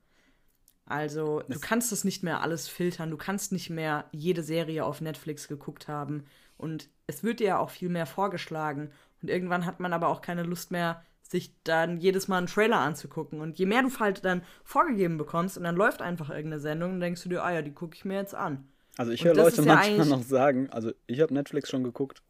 Also, 0.85 1.41
das 1.41 1.59
du 1.59 1.67
kannst 1.67 1.91
das 1.91 2.05
nicht 2.05 2.23
mehr 2.23 2.43
alles 2.43 2.69
filtern, 2.69 3.11
du 3.11 3.17
kannst 3.17 3.51
nicht 3.51 3.71
mehr 3.71 4.05
jede 4.13 4.43
Serie 4.43 4.85
auf 4.85 5.01
Netflix 5.01 5.49
geguckt 5.49 5.89
haben 5.89 6.25
und 6.59 6.89
es 7.07 7.25
wird 7.25 7.41
dir 7.41 7.47
ja 7.47 7.59
auch 7.59 7.71
viel 7.71 7.89
mehr 7.89 8.07
vorgeschlagen 8.07 8.91
und 9.21 9.31
irgendwann 9.31 9.67
hat 9.67 9.81
man 9.81 9.93
aber 9.93 10.09
auch 10.09 10.21
keine 10.21 10.45
Lust 10.45 10.71
mehr, 10.71 11.03
sich 11.31 11.53
dann 11.65 11.99
jedes 11.99 12.29
Mal 12.29 12.39
einen 12.39 12.47
Trailer 12.47 12.79
anzugucken. 12.79 13.41
Und 13.41 13.59
je 13.59 13.67
mehr 13.67 13.83
du 13.83 13.91
halt 13.99 14.25
dann 14.25 14.43
vorgegeben 14.65 15.19
bekommst 15.19 15.57
und 15.59 15.65
dann 15.65 15.77
läuft 15.77 16.03
einfach 16.03 16.31
irgendeine 16.31 16.61
Sendung, 16.61 16.93
dann 16.93 17.01
denkst 17.01 17.23
du 17.23 17.29
dir, 17.29 17.43
ah 17.43 17.53
ja, 17.53 17.63
die 17.63 17.73
gucke 17.73 17.97
ich 17.97 18.05
mir 18.05 18.15
jetzt 18.15 18.35
an. 18.35 18.69
Also 18.97 19.13
ich 19.13 19.25
höre 19.25 19.35
Leute 19.35 19.63
manchmal 19.63 19.99
ja 19.99 20.05
noch 20.05 20.23
sagen, 20.23 20.71
also 20.71 20.93
ich 21.07 21.21
habe 21.21 21.35
Netflix 21.35 21.69
schon 21.69 21.85
geguckt. 21.85 22.23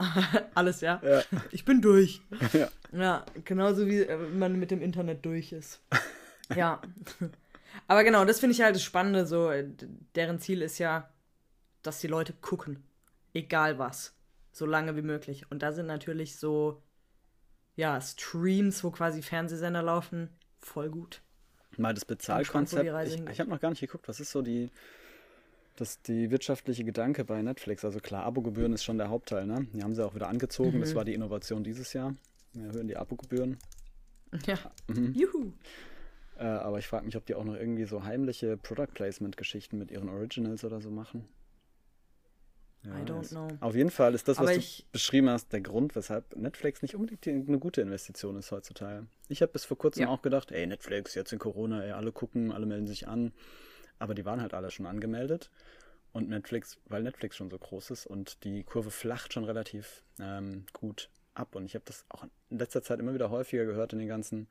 Alles, 0.54 0.80
ja? 0.80 1.00
ja? 1.04 1.22
Ich 1.50 1.64
bin 1.64 1.80
durch. 1.80 2.22
Ja. 2.52 2.68
ja, 2.92 3.26
genauso 3.44 3.86
wie 3.86 4.02
äh, 4.02 4.16
man 4.16 4.58
mit 4.58 4.70
dem 4.70 4.80
Internet 4.80 5.24
durch 5.24 5.52
ist. 5.52 5.82
ja. 6.56 6.80
Aber 7.86 8.02
genau, 8.02 8.24
das 8.24 8.40
finde 8.40 8.54
ich 8.54 8.62
halt 8.62 8.74
das 8.74 8.82
Spannende, 8.82 9.26
so, 9.26 9.52
deren 10.14 10.38
Ziel 10.38 10.62
ist 10.62 10.78
ja, 10.78 11.10
dass 11.82 12.00
die 12.00 12.06
Leute 12.06 12.32
gucken. 12.32 12.82
Egal 13.34 13.78
was. 13.78 14.14
So 14.52 14.64
lange 14.64 14.96
wie 14.96 15.02
möglich. 15.02 15.44
Und 15.50 15.62
da 15.62 15.72
sind 15.72 15.86
natürlich 15.86 16.38
so 16.38 16.82
ja, 17.78 18.00
Streams, 18.00 18.82
wo 18.82 18.90
quasi 18.90 19.22
Fernsehsender 19.22 19.82
laufen, 19.82 20.30
voll 20.58 20.90
gut. 20.90 21.22
Mal 21.76 21.94
das 21.94 22.04
Bezahlkonzept. 22.04 22.84
Ich, 23.06 23.20
ich 23.30 23.40
habe 23.40 23.48
noch 23.48 23.60
gar 23.60 23.70
nicht 23.70 23.80
geguckt, 23.80 24.08
was 24.08 24.18
ist 24.18 24.32
so 24.32 24.42
die, 24.42 24.68
das, 25.76 26.02
die 26.02 26.32
wirtschaftliche 26.32 26.82
Gedanke 26.82 27.24
bei 27.24 27.40
Netflix? 27.40 27.84
Also 27.84 28.00
klar, 28.00 28.24
Abogebühren 28.24 28.72
ist 28.72 28.82
schon 28.82 28.98
der 28.98 29.10
Hauptteil, 29.10 29.46
ne? 29.46 29.68
Die 29.72 29.84
haben 29.84 29.94
sie 29.94 30.04
auch 30.04 30.16
wieder 30.16 30.28
angezogen. 30.28 30.78
Mhm. 30.78 30.80
Das 30.80 30.96
war 30.96 31.04
die 31.04 31.14
Innovation 31.14 31.62
dieses 31.62 31.92
Jahr. 31.92 32.16
Wir 32.52 32.66
erhöhen 32.66 32.88
die 32.88 32.96
Abogebühren. 32.96 33.58
Ja. 34.44 34.58
Mhm. 34.88 35.14
Juhu. 35.14 35.52
Äh, 36.36 36.46
aber 36.46 36.80
ich 36.80 36.88
frage 36.88 37.06
mich, 37.06 37.16
ob 37.16 37.26
die 37.26 37.36
auch 37.36 37.44
noch 37.44 37.54
irgendwie 37.54 37.84
so 37.84 38.02
heimliche 38.02 38.56
Product 38.56 38.92
Placement-Geschichten 38.92 39.78
mit 39.78 39.92
ihren 39.92 40.08
Originals 40.08 40.64
oder 40.64 40.80
so 40.80 40.90
machen. 40.90 41.28
Ja, 42.84 42.98
I 42.98 43.02
don't 43.02 43.28
know. 43.30 43.48
Auf 43.60 43.74
jeden 43.74 43.90
Fall 43.90 44.14
ist 44.14 44.28
das, 44.28 44.38
was 44.38 44.48
Aber 44.48 44.56
du 44.56 44.64
beschrieben 44.92 45.28
hast, 45.28 45.52
der 45.52 45.60
Grund, 45.60 45.96
weshalb 45.96 46.36
Netflix 46.36 46.82
nicht 46.82 46.94
unbedingt 46.94 47.26
eine 47.26 47.58
gute 47.58 47.80
Investition 47.80 48.36
ist 48.36 48.52
heutzutage. 48.52 49.06
Ich 49.28 49.42
habe 49.42 49.52
bis 49.52 49.64
vor 49.64 49.76
kurzem 49.76 50.04
ja. 50.04 50.08
auch 50.08 50.22
gedacht, 50.22 50.52
ey, 50.52 50.66
Netflix, 50.66 51.14
jetzt 51.14 51.32
in 51.32 51.38
Corona, 51.38 51.82
ey, 51.82 51.92
alle 51.92 52.12
gucken, 52.12 52.52
alle 52.52 52.66
melden 52.66 52.86
sich 52.86 53.08
an. 53.08 53.32
Aber 53.98 54.14
die 54.14 54.24
waren 54.24 54.40
halt 54.40 54.54
alle 54.54 54.70
schon 54.70 54.86
angemeldet. 54.86 55.50
Und 56.12 56.28
Netflix, 56.28 56.78
weil 56.86 57.02
Netflix 57.02 57.36
schon 57.36 57.50
so 57.50 57.58
groß 57.58 57.90
ist 57.90 58.06
und 58.06 58.42
die 58.44 58.62
Kurve 58.64 58.90
flacht 58.90 59.32
schon 59.32 59.44
relativ 59.44 60.04
ähm, 60.20 60.64
gut 60.72 61.10
ab. 61.34 61.54
Und 61.54 61.66
ich 61.66 61.74
habe 61.74 61.84
das 61.84 62.04
auch 62.08 62.24
in 62.48 62.58
letzter 62.58 62.82
Zeit 62.82 63.00
immer 63.00 63.12
wieder 63.12 63.30
häufiger 63.30 63.66
gehört 63.66 63.92
in 63.92 63.98
den 63.98 64.08
ganzen 64.08 64.48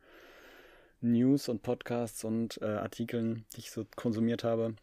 News 1.02 1.50
und 1.50 1.64
Podcasts 1.64 2.24
und 2.24 2.62
äh, 2.62 2.66
Artikeln, 2.66 3.46
die 3.56 3.60
ich 3.60 3.72
so 3.72 3.86
konsumiert 3.96 4.44
habe 4.44 4.76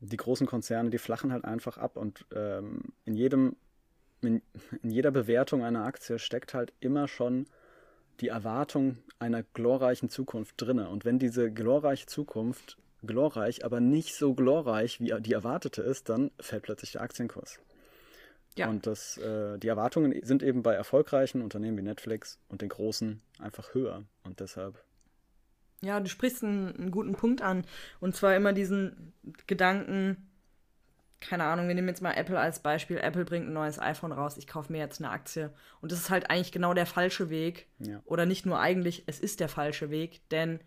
die 0.00 0.16
großen 0.16 0.46
Konzerne, 0.46 0.90
die 0.90 0.98
flachen 0.98 1.32
halt 1.32 1.44
einfach 1.44 1.78
ab 1.78 1.96
und 1.96 2.26
ähm, 2.34 2.80
in 3.04 3.14
jedem, 3.14 3.56
in, 4.20 4.42
in 4.82 4.90
jeder 4.90 5.10
Bewertung 5.10 5.64
einer 5.64 5.84
Aktie 5.84 6.18
steckt 6.18 6.54
halt 6.54 6.72
immer 6.80 7.08
schon 7.08 7.46
die 8.20 8.28
Erwartung 8.28 8.98
einer 9.18 9.42
glorreichen 9.42 10.08
Zukunft 10.08 10.54
drinne. 10.58 10.88
Und 10.88 11.04
wenn 11.04 11.18
diese 11.18 11.50
glorreiche 11.52 12.06
Zukunft 12.06 12.78
glorreich, 13.02 13.64
aber 13.64 13.80
nicht 13.80 14.14
so 14.14 14.34
glorreich, 14.34 15.00
wie 15.00 15.14
die 15.20 15.32
erwartete 15.32 15.82
ist, 15.82 16.08
dann 16.08 16.30
fällt 16.40 16.62
plötzlich 16.62 16.92
der 16.92 17.02
Aktienkurs. 17.02 17.58
Ja. 18.56 18.68
Und 18.68 18.86
das, 18.86 19.18
äh, 19.18 19.58
die 19.58 19.68
Erwartungen 19.68 20.18
sind 20.24 20.42
eben 20.42 20.62
bei 20.62 20.72
erfolgreichen 20.72 21.42
Unternehmen 21.42 21.76
wie 21.76 21.82
Netflix 21.82 22.38
und 22.48 22.62
den 22.62 22.70
großen 22.70 23.20
einfach 23.38 23.74
höher. 23.74 24.04
Und 24.24 24.40
deshalb 24.40 24.82
ja, 25.86 26.00
du 26.00 26.08
sprichst 26.08 26.44
einen, 26.44 26.76
einen, 26.76 26.90
guten 26.90 27.12
Punkt 27.12 27.40
an. 27.40 27.64
Und 28.00 28.14
zwar 28.14 28.36
immer 28.36 28.52
diesen 28.52 29.12
Gedanken, 29.46 30.28
keine 31.20 31.44
Ahnung, 31.44 31.68
wir 31.68 31.74
nehmen 31.74 31.88
jetzt 31.88 32.02
mal 32.02 32.12
Apple 32.12 32.38
als 32.38 32.60
Beispiel. 32.60 32.98
Apple 32.98 33.24
bringt 33.24 33.48
ein 33.48 33.52
neues 33.52 33.78
iPhone 33.78 34.12
raus, 34.12 34.36
ich 34.36 34.46
kaufe 34.46 34.72
mir 34.72 34.78
jetzt 34.78 35.00
eine 35.00 35.10
Aktie. 35.10 35.52
Und 35.80 35.92
das 35.92 36.00
ist 36.00 36.10
halt 36.10 36.30
eigentlich 36.30 36.52
genau 36.52 36.74
der 36.74 36.86
falsche 36.86 37.30
Weg. 37.30 37.68
Ja. 37.78 38.02
Oder 38.04 38.26
nicht 38.26 38.46
nur 38.46 38.60
eigentlich, 38.60 39.04
es 39.06 39.20
ist 39.20 39.40
der 39.40 39.48
falsche 39.48 39.90
Weg, 39.90 40.28
denn 40.30 40.60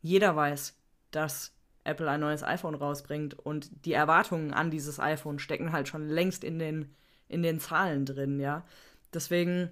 jeder 0.00 0.36
weiß, 0.36 0.78
dass 1.10 1.54
Apple 1.84 2.10
ein 2.10 2.20
neues 2.20 2.42
iPhone 2.42 2.74
rausbringt 2.74 3.38
und 3.38 3.84
die 3.84 3.92
Erwartungen 3.92 4.52
an 4.52 4.70
dieses 4.70 5.00
iPhone 5.00 5.38
stecken 5.38 5.72
halt 5.72 5.88
schon 5.88 6.08
längst 6.08 6.44
in 6.44 6.58
den, 6.58 6.94
in 7.28 7.42
den 7.42 7.60
Zahlen 7.60 8.04
drin, 8.04 8.40
ja. 8.40 8.64
Deswegen, 9.14 9.70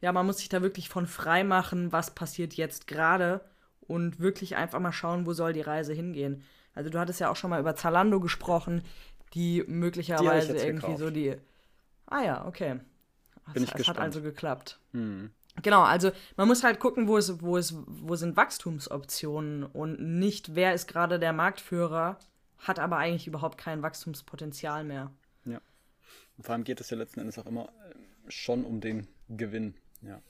ja, 0.00 0.12
man 0.12 0.26
muss 0.26 0.38
sich 0.38 0.48
da 0.48 0.62
wirklich 0.62 0.88
von 0.88 1.06
frei 1.06 1.44
machen, 1.44 1.92
was 1.92 2.14
passiert 2.14 2.54
jetzt 2.54 2.86
gerade 2.86 3.42
und 3.92 4.20
wirklich 4.20 4.56
einfach 4.56 4.80
mal 4.80 4.92
schauen, 4.92 5.26
wo 5.26 5.34
soll 5.34 5.52
die 5.52 5.60
Reise 5.60 5.92
hingehen. 5.92 6.42
Also 6.74 6.88
du 6.88 6.98
hattest 6.98 7.20
ja 7.20 7.30
auch 7.30 7.36
schon 7.36 7.50
mal 7.50 7.60
über 7.60 7.76
Zalando 7.76 8.20
gesprochen, 8.20 8.82
die 9.34 9.62
möglicherweise 9.66 10.54
die 10.54 10.58
irgendwie 10.60 10.86
gekauft. 10.86 10.98
so 10.98 11.10
die. 11.10 11.36
Ah 12.06 12.22
ja, 12.22 12.46
okay. 12.46 12.80
Bin 13.52 13.64
ich 13.64 13.70
es 13.70 13.74
gespannt. 13.76 13.98
hat 13.98 14.04
also 14.04 14.22
geklappt. 14.22 14.78
Hm. 14.92 15.30
Genau, 15.62 15.82
also 15.82 16.10
man 16.36 16.48
muss 16.48 16.64
halt 16.64 16.80
gucken, 16.80 17.06
wo 17.08 17.18
es, 17.18 17.42
wo 17.42 17.58
es, 17.58 17.74
wo 17.86 18.16
sind 18.16 18.36
Wachstumsoptionen 18.36 19.64
und 19.64 20.00
nicht, 20.00 20.54
wer 20.54 20.72
ist 20.72 20.86
gerade 20.88 21.18
der 21.18 21.34
Marktführer, 21.34 22.18
hat 22.58 22.78
aber 22.78 22.96
eigentlich 22.96 23.26
überhaupt 23.26 23.58
kein 23.58 23.82
Wachstumspotenzial 23.82 24.84
mehr. 24.84 25.10
Ja. 25.44 25.60
Und 26.38 26.44
vor 26.44 26.54
allem 26.54 26.64
geht 26.64 26.80
es 26.80 26.88
ja 26.88 26.96
letzten 26.96 27.20
Endes 27.20 27.38
auch 27.38 27.46
immer 27.46 27.66
äh, 27.66 28.30
schon 28.30 28.64
um 28.64 28.80
den 28.80 29.08
Gewinn, 29.28 29.74
ja. 30.00 30.22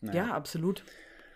Naja. 0.00 0.26
Ja, 0.26 0.34
absolut. 0.34 0.84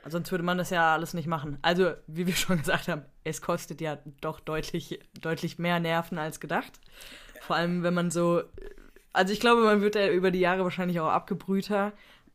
Sonst 0.06 0.30
würde 0.30 0.44
man 0.44 0.58
das 0.58 0.70
ja 0.70 0.94
alles 0.94 1.14
nicht 1.14 1.26
machen. 1.26 1.58
Also, 1.62 1.92
wie 2.06 2.26
wir 2.26 2.34
schon 2.36 2.58
gesagt 2.58 2.88
haben, 2.88 3.02
es 3.24 3.42
kostet 3.42 3.80
ja 3.80 3.98
doch 4.20 4.40
deutlich, 4.40 5.00
deutlich 5.20 5.58
mehr 5.58 5.80
Nerven 5.80 6.18
als 6.18 6.40
gedacht. 6.40 6.80
Vor 7.40 7.56
allem, 7.56 7.82
wenn 7.82 7.94
man 7.94 8.10
so. 8.10 8.42
Also, 9.12 9.32
ich 9.32 9.40
glaube, 9.40 9.62
man 9.62 9.80
wird 9.80 9.94
ja 9.94 10.08
über 10.08 10.30
die 10.30 10.40
Jahre 10.40 10.64
wahrscheinlich 10.64 11.00
auch 11.00 11.08
abgebrühter. 11.08 11.92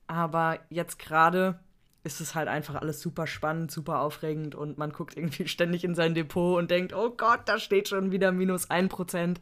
Aber 0.08 0.60
jetzt 0.70 1.00
gerade 1.00 1.60
ist 2.04 2.20
es 2.20 2.36
halt 2.36 2.50
einfach 2.50 2.76
alles 2.76 3.00
super 3.00 3.28
spannend, 3.28 3.72
super 3.72 4.02
aufregend 4.02 4.56
und 4.56 4.78
man 4.78 4.92
guckt 4.92 5.16
irgendwie 5.16 5.48
ständig 5.48 5.84
in 5.84 5.96
sein 5.96 6.14
Depot 6.14 6.58
und 6.58 6.70
denkt, 6.70 6.94
oh 6.94 7.12
Gott, 7.12 7.42
da 7.46 7.60
steht 7.60 7.88
schon 7.88 8.12
wieder 8.12 8.32
minus 8.32 8.70
1%. 8.70 9.38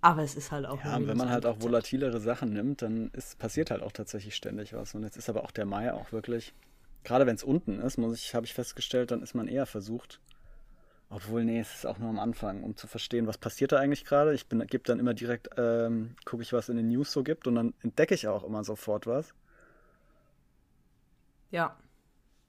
Aber 0.00 0.22
es 0.22 0.34
ist 0.34 0.52
halt 0.52 0.66
auch. 0.66 0.84
Ja, 0.84 0.98
wenn 1.06 1.16
man 1.16 1.30
halt 1.30 1.46
auch 1.46 1.62
volatilere 1.62 2.20
Sachen 2.20 2.52
nimmt, 2.52 2.82
dann 2.82 3.10
ist, 3.14 3.38
passiert 3.38 3.70
halt 3.70 3.82
auch 3.82 3.92
tatsächlich 3.92 4.36
ständig 4.36 4.74
was. 4.74 4.94
Und 4.94 5.02
jetzt 5.02 5.16
ist 5.16 5.30
aber 5.30 5.44
auch 5.44 5.50
der 5.50 5.64
Mai 5.64 5.94
auch 5.94 6.12
wirklich 6.12 6.52
gerade 7.04 7.26
wenn 7.26 7.36
es 7.36 7.44
unten 7.44 7.80
ist, 7.80 7.98
muss 7.98 8.18
ich, 8.18 8.34
habe 8.34 8.46
ich 8.46 8.54
festgestellt, 8.54 9.10
dann 9.10 9.22
ist 9.22 9.34
man 9.34 9.46
eher 9.46 9.66
versucht. 9.66 10.20
Obwohl, 11.10 11.44
nee, 11.44 11.60
es 11.60 11.72
ist 11.74 11.86
auch 11.86 11.98
nur 11.98 12.08
am 12.08 12.18
Anfang, 12.18 12.64
um 12.64 12.76
zu 12.76 12.86
verstehen, 12.86 13.26
was 13.26 13.38
passiert 13.38 13.72
da 13.72 13.78
eigentlich 13.78 14.04
gerade. 14.04 14.34
Ich 14.34 14.48
gebe 14.48 14.82
dann 14.84 14.98
immer 14.98 15.14
direkt, 15.14 15.48
ähm, 15.56 16.16
gucke 16.24 16.42
ich, 16.42 16.52
was 16.52 16.68
in 16.68 16.76
den 16.76 16.88
News 16.88 17.12
so 17.12 17.22
gibt 17.22 17.46
und 17.46 17.54
dann 17.54 17.74
entdecke 17.82 18.14
ich 18.14 18.26
auch 18.26 18.42
immer 18.42 18.64
sofort 18.64 19.06
was. 19.06 19.34
Ja. 21.50 21.76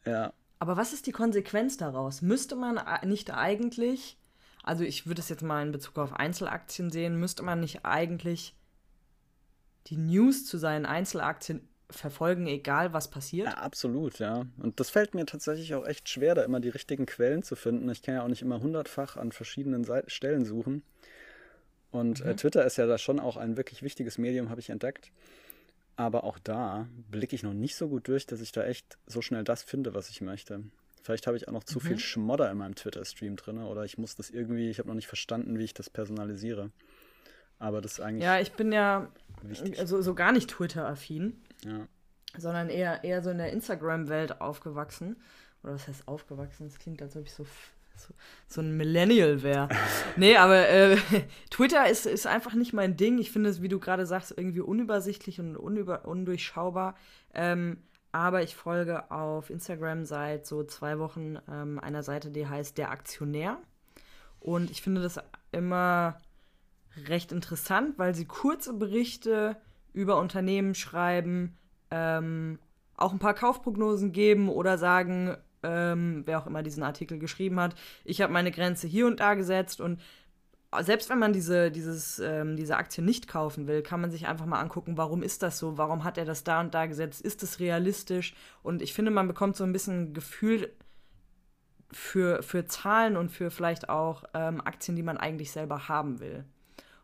Ja. 0.06 0.34
Aber 0.58 0.78
was 0.78 0.94
ist 0.94 1.06
die 1.06 1.12
Konsequenz 1.12 1.78
daraus? 1.78 2.22
Müsste 2.22 2.56
man 2.56 2.80
nicht 3.04 3.32
eigentlich, 3.32 4.18
also 4.64 4.84
ich 4.84 5.06
würde 5.06 5.22
es 5.22 5.30
jetzt 5.30 5.44
mal 5.44 5.62
in 5.62 5.72
Bezug 5.72 6.00
auf 6.00 6.14
Einzelaktien 6.14 6.90
sehen, 6.90 7.20
müsste 7.20 7.44
man 7.44 7.60
nicht 7.60 7.86
eigentlich 7.86 8.56
die 9.88 9.98
News 9.98 10.46
zu 10.46 10.58
seinen 10.58 10.86
Einzelaktien 10.88 11.68
verfolgen, 11.90 12.48
egal 12.48 12.94
was 12.94 13.10
passiert? 13.10 13.48
Ja, 13.48 13.54
absolut, 13.56 14.20
ja. 14.20 14.46
Und 14.58 14.80
das 14.80 14.90
fällt 14.90 15.14
mir 15.14 15.26
tatsächlich 15.26 15.74
auch 15.76 15.86
echt 15.86 16.10
schwer, 16.10 16.36
da 16.36 16.44
immer 16.44 16.60
die 16.60 16.70
richtigen 16.70 17.06
Quellen 17.06 17.44
zu 17.44 17.56
finden. 17.56 17.90
Ich 17.90 18.02
kann 18.02 18.16
ja 18.16 18.24
auch 18.24 18.28
nicht 18.28 18.42
immer 18.42 18.60
hundertfach 18.60 19.18
an 19.18 19.32
verschiedenen 19.32 19.84
Seiten, 19.84 20.10
Stellen 20.10 20.46
suchen. 20.46 20.84
Und 21.92 22.22
äh, 22.22 22.26
mhm. 22.26 22.30
äh, 22.32 22.36
Twitter 22.36 22.66
ist 22.66 22.78
ja 22.78 22.88
da 22.88 22.98
schon 22.98 23.20
auch 23.20 23.38
ein 23.38 23.58
wirklich 23.58 23.84
wichtiges 23.84 24.18
Medium, 24.18 24.50
habe 24.50 24.60
ich 24.60 24.70
entdeckt. 24.70 25.12
Aber 25.96 26.26
auch 26.26 26.40
da 26.40 26.88
blicke 27.10 27.36
ich 27.36 27.44
noch 27.44 27.54
nicht 27.54 27.76
so 27.76 27.88
gut 27.88 28.08
durch, 28.08 28.26
dass 28.26 28.42
ich 28.42 28.52
da 28.52 28.66
echt 28.66 28.98
so 29.08 29.22
schnell 29.22 29.44
das 29.44 29.64
finde, 29.64 29.94
was 29.94 30.10
ich 30.10 30.22
möchte. 30.22 30.64
Vielleicht 31.04 31.28
habe 31.28 31.38
ich 31.38 31.48
auch 31.48 31.54
noch 31.54 31.64
zu 31.64 31.80
mhm. 31.80 31.84
viel 31.84 32.00
Schmodder 32.00 32.52
in 32.52 32.58
meinem 32.58 32.76
Twitter-Stream 32.76 33.36
drin 33.36 33.60
oder 33.60 33.86
ich 33.86 33.98
muss 33.98 34.16
das 34.16 34.30
irgendwie, 34.30 34.70
ich 34.70 34.80
habe 34.80 34.90
noch 34.90 34.96
nicht 34.96 35.08
verstanden, 35.08 35.58
wie 35.60 35.64
ich 35.64 35.74
das 35.74 35.90
personalisiere. 35.90 36.72
Aber 37.60 37.80
das 37.80 37.94
ist 37.94 38.00
eigentlich. 38.02 38.24
Ja, 38.24 38.40
ich 38.40 38.52
bin 38.54 38.72
ja 38.72 39.10
also 39.78 40.02
so 40.02 40.16
gar 40.16 40.32
nicht 40.32 40.50
Twitter-affin. 40.50 41.42
Ja. 41.64 41.88
Sondern 42.38 42.70
eher, 42.70 43.04
eher 43.04 43.22
so 43.22 43.30
in 43.30 43.38
der 43.38 43.52
Instagram-Welt 43.52 44.42
aufgewachsen. 44.42 45.16
Oder 45.64 45.74
was 45.74 45.88
heißt 45.88 46.08
aufgewachsen? 46.08 46.68
Das 46.68 46.80
klingt, 46.80 47.02
als 47.02 47.16
ob 47.16 47.24
ich 47.24 47.34
so, 47.34 47.46
so, 47.96 48.14
so 48.48 48.62
ein 48.62 48.76
Millennial 48.76 49.42
wäre. 49.42 49.70
nee, 50.18 50.36
aber 50.36 50.68
äh, 50.68 50.98
Twitter 51.50 51.90
ist, 51.90 52.06
ist 52.06 52.28
einfach 52.28 52.54
nicht 52.54 52.74
mein 52.74 52.98
Ding. 52.98 53.18
Ich 53.20 53.32
finde 53.32 53.50
es, 53.50 53.62
wie 53.62 53.70
du 53.70 53.80
gerade 53.80 54.06
sagst, 54.06 54.34
irgendwie 54.36 54.62
unübersichtlich 54.62 55.40
und 55.40 55.56
unüber, 55.56 56.06
undurchschaubar. 56.06 56.96
Ähm, 57.34 57.78
aber 58.12 58.44
ich 58.44 58.56
folge 58.56 59.12
auf 59.12 59.50
Instagram 59.50 60.06
seit 60.06 60.46
so 60.46 60.64
zwei 60.64 61.00
Wochen 61.00 61.38
ähm, 61.50 61.80
einer 61.80 62.02
Seite, 62.02 62.32
die 62.32 62.48
heißt 62.48 62.78
Der 62.78 62.92
Aktionär. 62.92 63.58
Und 64.40 64.72
ich 64.72 64.82
finde 64.82 65.02
das 65.02 65.20
immer 65.52 66.18
recht 67.08 67.32
interessant, 67.32 67.98
weil 67.98 68.16
sie 68.16 68.26
kurze 68.26 68.74
Berichte 68.74 69.58
über 69.96 70.20
Unternehmen 70.20 70.76
schreiben, 70.76 71.58
ähm, 71.90 72.60
auch 72.98 73.14
ein 73.14 73.20
paar 73.20 73.34
Kaufprognosen 73.34 74.12
geben 74.12 74.50
oder 74.50 74.78
sagen, 74.78 75.38
ähm, 75.64 76.24
wer 76.26 76.40
auch 76.40 76.48
immer 76.48 76.64
diesen 76.64 76.84
Artikel 76.84 77.18
geschrieben 77.18 77.60
hat, 77.60 77.76
ich 78.04 78.22
habe 78.22 78.32
meine 78.32 78.52
Grenze 78.52 78.88
hier 78.88 79.08
und 79.08 79.20
da 79.20 79.34
gesetzt. 79.34 79.82
Und 79.82 80.00
selbst 80.82 81.10
wenn 81.10 81.20
man 81.20 81.32
diese, 81.32 81.72
dieses, 81.72 82.20
ähm, 82.20 82.58
diese 82.58 82.76
Aktie 82.76 83.04
nicht 83.04 83.28
kaufen 83.28 83.68
will, 83.68 83.82
kann 83.82 84.02
man 84.02 84.12
sich 84.12 84.28
einfach 84.28 84.46
mal 84.46 84.60
angucken, 84.60 84.98
warum 84.98 85.24
ist 85.24 85.42
das 85.42 85.58
so, 85.58 85.78
warum 85.78 86.04
hat 86.04 86.18
er 86.18 86.26
das 86.26 86.44
da 86.44 86.60
und 86.60 86.74
da 86.74 86.86
gesetzt, 86.86 87.22
ist 87.22 87.42
es 87.44 87.60
realistisch? 87.60 88.36
Und 88.62 88.82
ich 88.82 88.94
finde, 88.94 89.12
man 89.12 89.28
bekommt 89.28 89.56
so 89.56 89.64
ein 89.64 89.74
bisschen 89.74 90.14
Gefühl 90.14 90.72
für, 91.92 92.44
für 92.44 92.66
Zahlen 92.66 93.16
und 93.16 93.30
für 93.30 93.50
vielleicht 93.50 93.88
auch 93.88 94.26
ähm, 94.34 94.60
Aktien, 94.60 94.98
die 94.98 95.04
man 95.04 95.18
eigentlich 95.18 95.52
selber 95.52 95.88
haben 95.88 96.20
will. 96.20 96.44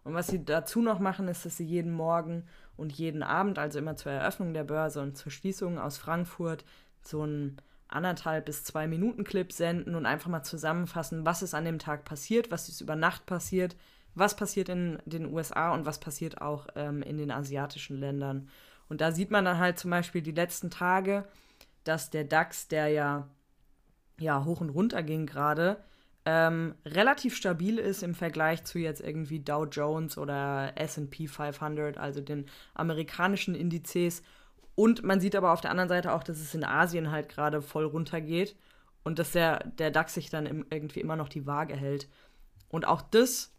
Und 0.04 0.14
was 0.14 0.28
sie 0.28 0.44
dazu 0.44 0.82
noch 0.82 1.00
machen, 1.00 1.28
ist, 1.28 1.46
dass 1.46 1.58
sie 1.58 1.66
jeden 1.66 1.94
Morgen 1.94 2.44
und 2.78 2.92
jeden 2.92 3.24
Abend, 3.24 3.60
also 3.60 3.80
immer 3.80 3.96
zur 3.96 4.12
Eröffnung 4.12 4.54
der 4.54 4.64
Börse 4.64 5.02
und 5.02 5.18
zur 5.18 5.32
Schließung 5.32 5.80
aus 5.80 5.98
Frankfurt, 5.98 6.66
so 7.04 7.22
einen 7.24 7.58
anderthalb 7.88 8.46
bis 8.46 8.64
zwei 8.64 8.88
Minuten 8.88 9.24
Clip 9.24 9.52
senden 9.52 9.96
und 9.96 10.06
einfach 10.06 10.30
mal 10.30 10.44
zusammenfassen, 10.44 11.26
was 11.26 11.42
ist 11.42 11.54
an 11.54 11.66
dem 11.66 11.80
Tag 11.80 12.06
passiert, 12.06 12.50
was 12.50 12.70
ist 12.70 12.82
über 12.82 12.96
Nacht 12.96 13.26
passiert, 13.26 13.76
was 14.16 14.36
passiert 14.36 14.70
in 14.70 15.00
den 15.06 15.32
USA 15.32 15.74
und 15.74 15.86
was 15.86 16.00
passiert 16.00 16.42
auch 16.42 16.68
ähm, 16.76 17.02
in 17.02 17.18
den 17.18 17.32
asiatischen 17.32 17.98
Ländern. 17.98 18.50
Und 18.90 19.02
da 19.02 19.12
sieht 19.12 19.32
man 19.32 19.46
dann 19.46 19.58
halt 19.58 19.78
zum 19.80 19.92
Beispiel 19.92 20.22
die 20.22 20.32
letzten 20.32 20.70
Tage, 20.70 21.26
dass 21.84 22.10
der 22.10 22.24
DAX, 22.24 22.68
der 22.68 22.88
ja, 22.88 23.28
ja 24.20 24.44
hoch 24.46 24.62
und 24.62 24.70
runter 24.70 25.04
ging 25.04 25.26
gerade, 25.26 25.84
ähm, 26.26 26.76
relativ 26.86 27.36
stabil 27.36 27.80
ist 27.80 28.04
im 28.04 28.14
Vergleich 28.14 28.64
zu 28.64 28.78
jetzt 28.78 29.02
irgendwie 29.02 29.40
Dow 29.40 29.66
Jones 29.66 30.18
oder 30.18 30.74
SP 30.78 31.26
500, 31.26 31.98
also 31.98 32.22
den 32.22 32.46
amerikanischen 32.76 33.56
Indizes. 33.56 34.22
Und 34.76 35.04
man 35.04 35.20
sieht 35.20 35.36
aber 35.36 35.52
auf 35.52 35.62
der 35.62 35.72
anderen 35.72 35.90
Seite 35.90 36.14
auch, 36.14 36.24
dass 36.24 36.40
es 36.40 36.54
in 36.54 36.64
Asien 36.64 37.12
halt 37.12 37.28
gerade 37.30 37.62
voll 37.62 37.86
runtergeht 37.86 38.56
und 39.04 39.18
dass 39.18 39.32
der, 39.32 39.66
der 39.66 39.90
DAX 39.90 40.14
sich 40.14 40.30
dann 40.30 40.46
im, 40.46 40.66
irgendwie 40.70 41.00
immer 41.00 41.16
noch 41.16 41.30
die 41.30 41.48
Waage 41.48 41.76
hält. 41.76 42.08
Und 42.70 42.86
auch 42.88 43.02
das 43.02 43.54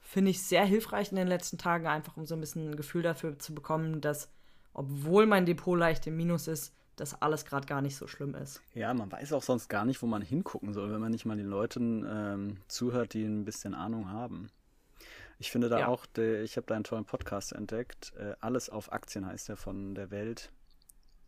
finde 0.00 0.30
ich 0.30 0.42
sehr 0.42 0.64
hilfreich 0.64 1.10
in 1.10 1.16
den 1.16 1.28
letzten 1.28 1.58
Tagen, 1.58 1.86
einfach 1.86 2.16
um 2.16 2.26
so 2.26 2.34
ein 2.34 2.40
bisschen 2.40 2.70
ein 2.70 2.76
Gefühl 2.76 3.02
dafür 3.02 3.38
zu 3.38 3.54
bekommen, 3.54 4.00
dass, 4.00 4.30
obwohl 4.72 5.26
mein 5.26 5.46
Depot 5.46 5.78
leicht 5.78 6.06
im 6.06 6.16
Minus 6.16 6.46
ist, 6.46 6.74
dass 6.96 7.20
alles 7.20 7.44
gerade 7.44 7.66
gar 7.66 7.82
nicht 7.82 7.96
so 7.96 8.06
schlimm 8.06 8.34
ist. 8.34 8.62
Ja, 8.74 8.94
man 8.94 9.10
weiß 9.10 9.32
auch 9.32 9.42
sonst 9.42 9.68
gar 9.68 9.84
nicht, 9.84 10.00
wo 10.02 10.06
man 10.06 10.22
hingucken 10.22 10.72
soll, 10.72 10.92
wenn 10.92 11.00
man 11.00 11.10
nicht 11.12 11.24
mal 11.24 11.36
den 11.36 11.48
Leuten 11.48 12.06
ähm, 12.08 12.56
zuhört, 12.68 13.14
die 13.14 13.24
ein 13.24 13.44
bisschen 13.44 13.74
Ahnung 13.74 14.10
haben. 14.10 14.50
Ich 15.38 15.50
finde 15.50 15.68
da 15.68 15.80
ja. 15.80 15.86
auch, 15.88 16.06
ich 16.16 16.56
habe 16.56 16.66
da 16.66 16.74
einen 16.74 16.84
tollen 16.84 17.04
Podcast 17.04 17.52
entdeckt. 17.52 18.12
Äh, 18.16 18.34
Alles 18.40 18.70
auf 18.70 18.92
Aktien 18.92 19.26
heißt 19.26 19.48
der 19.48 19.56
von 19.56 19.94
der 19.94 20.10
Welt. 20.10 20.52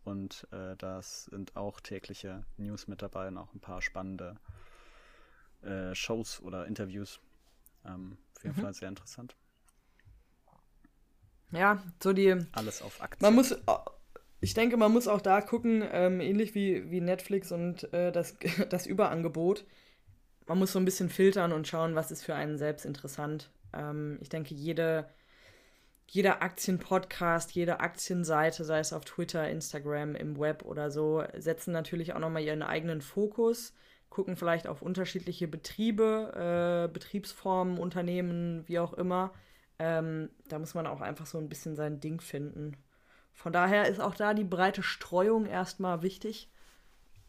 Und 0.03 0.47
äh, 0.51 0.77
das 0.77 1.25
sind 1.25 1.57
auch 1.57 1.81
tägliche 1.81 2.43
News 2.55 2.87
mit 2.87 3.01
dabei 3.01 3.27
und 3.27 3.37
auch 3.37 3.53
ein 3.53 3.59
paar 3.59 3.81
spannende 3.81 4.37
äh, 5.61 5.93
Shows 5.93 6.39
oder 6.41 6.65
Interviews. 6.65 7.19
Ähm, 7.85 8.17
auf 8.37 8.43
jeden 8.43 8.55
mhm. 8.55 8.61
Fall 8.61 8.73
sehr 8.73 8.87
interessant. 8.87 9.35
Ja, 11.51 11.83
so 12.01 12.13
die. 12.13 12.35
Alles 12.53 12.81
auf 12.81 13.01
Aktien. 13.01 13.25
Man 13.25 13.35
muss 13.35 13.55
ich 14.39 14.53
denke, 14.53 14.77
man 14.77 14.91
muss 14.91 15.07
auch 15.07 15.21
da 15.21 15.41
gucken, 15.41 15.83
ähm, 15.91 16.19
ähnlich 16.19 16.53
wie, 16.53 16.89
wie 16.91 17.01
Netflix 17.01 17.51
und 17.51 17.91
äh, 17.93 18.11
das, 18.11 18.37
das 18.69 18.85
Überangebot. 18.85 19.65
Man 20.45 20.59
muss 20.59 20.71
so 20.71 20.79
ein 20.79 20.85
bisschen 20.85 21.09
filtern 21.09 21.51
und 21.51 21.67
schauen, 21.67 21.95
was 21.95 22.11
ist 22.11 22.23
für 22.23 22.35
einen 22.35 22.57
selbst 22.57 22.85
interessant. 22.85 23.49
Ähm, 23.73 24.17
ich 24.21 24.29
denke, 24.29 24.53
jede, 24.53 25.09
jeder 26.07 26.41
Aktienpodcast, 26.41 27.51
jede 27.53 27.79
Aktienseite, 27.79 28.63
sei 28.63 28.79
es 28.79 28.93
auf 28.93 29.05
Twitter, 29.05 29.49
Instagram, 29.49 30.15
im 30.15 30.39
Web 30.39 30.63
oder 30.63 30.91
so, 30.91 31.23
setzen 31.37 31.73
natürlich 31.73 32.13
auch 32.13 32.19
nochmal 32.19 32.43
ihren 32.43 32.63
eigenen 32.63 33.01
Fokus, 33.01 33.73
gucken 34.09 34.37
vielleicht 34.37 34.67
auf 34.67 34.81
unterschiedliche 34.81 35.47
Betriebe, 35.47 36.87
äh, 36.87 36.93
Betriebsformen, 36.93 37.77
Unternehmen, 37.77 38.63
wie 38.67 38.79
auch 38.79 38.93
immer. 38.93 39.33
Ähm, 39.79 40.29
da 40.47 40.59
muss 40.59 40.73
man 40.75 40.87
auch 40.87 41.01
einfach 41.01 41.25
so 41.25 41.37
ein 41.39 41.49
bisschen 41.49 41.75
sein 41.75 41.99
Ding 41.99 42.21
finden. 42.21 42.77
Von 43.37 43.53
daher 43.53 43.87
ist 43.87 43.99
auch 43.99 44.15
da 44.15 44.33
die 44.33 44.43
breite 44.43 44.81
Streuung 44.81 45.45
erstmal 45.45 46.01
wichtig, 46.01 46.49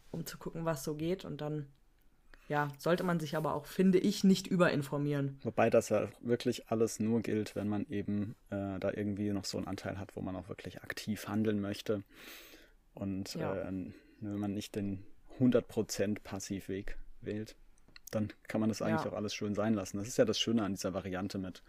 um 0.09 0.25
zu 0.25 0.39
gucken, 0.39 0.65
was 0.65 0.83
so 0.83 0.95
geht. 0.95 1.23
Und 1.23 1.39
dann, 1.39 1.67
ja, 2.47 2.69
sollte 2.79 3.03
man 3.03 3.19
sich 3.19 3.37
aber 3.37 3.53
auch, 3.53 3.67
finde 3.67 3.99
ich, 3.99 4.23
nicht 4.23 4.47
überinformieren. 4.47 5.37
Wobei 5.43 5.69
das 5.69 5.89
ja 5.89 6.09
wirklich 6.21 6.71
alles 6.71 6.99
nur 6.99 7.21
gilt, 7.21 7.55
wenn 7.55 7.69
man 7.69 7.85
eben 7.91 8.35
äh, 8.49 8.79
da 8.79 8.91
irgendwie 8.91 9.29
noch 9.29 9.45
so 9.45 9.59
einen 9.59 9.67
Anteil 9.67 9.99
hat, 9.99 10.15
wo 10.15 10.21
man 10.21 10.35
auch 10.35 10.49
wirklich 10.49 10.81
aktiv 10.81 11.27
handeln 11.27 11.61
möchte. 11.61 12.01
Und 12.95 13.35
ja. 13.35 13.55
äh, 13.55 13.91
wenn 14.19 14.39
man 14.39 14.55
nicht 14.55 14.75
den 14.75 15.05
100% 15.39 16.21
Passivweg 16.23 16.97
wählt, 17.21 17.55
dann 18.09 18.33
kann 18.47 18.61
man 18.61 18.69
das 18.69 18.81
eigentlich 18.81 19.05
ja. 19.05 19.11
auch 19.11 19.15
alles 19.15 19.35
schön 19.35 19.53
sein 19.53 19.75
lassen. 19.75 19.97
Das 19.97 20.07
ist 20.07 20.17
ja 20.17 20.25
das 20.25 20.39
Schöne 20.39 20.63
an 20.63 20.73
dieser 20.73 20.95
Variante 20.95 21.37
mit 21.37 21.61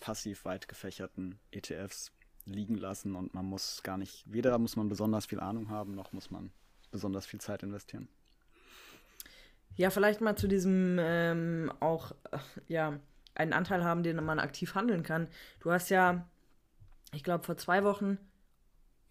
passiv 0.00 0.44
weit 0.44 0.66
gefächerten 0.66 1.38
ETFs 1.52 2.10
liegen 2.46 2.76
lassen 2.76 3.14
und 3.16 3.34
man 3.34 3.44
muss 3.44 3.82
gar 3.82 3.96
nicht, 3.96 4.24
weder 4.30 4.58
muss 4.58 4.76
man 4.76 4.88
besonders 4.88 5.26
viel 5.26 5.40
Ahnung 5.40 5.70
haben, 5.70 5.94
noch 5.94 6.12
muss 6.12 6.30
man 6.30 6.50
besonders 6.90 7.26
viel 7.26 7.40
Zeit 7.40 7.62
investieren. 7.62 8.08
Ja, 9.76 9.90
vielleicht 9.90 10.20
mal 10.20 10.36
zu 10.36 10.46
diesem 10.46 10.98
ähm, 11.00 11.72
auch, 11.80 12.12
äh, 12.30 12.38
ja, 12.68 12.98
einen 13.34 13.52
Anteil 13.52 13.82
haben, 13.84 14.02
den 14.02 14.24
man 14.24 14.38
aktiv 14.38 14.74
handeln 14.74 15.02
kann. 15.02 15.26
Du 15.60 15.72
hast 15.72 15.90
ja, 15.90 16.28
ich 17.12 17.24
glaube, 17.24 17.44
vor 17.44 17.56
zwei 17.56 17.82
Wochen 17.82 18.18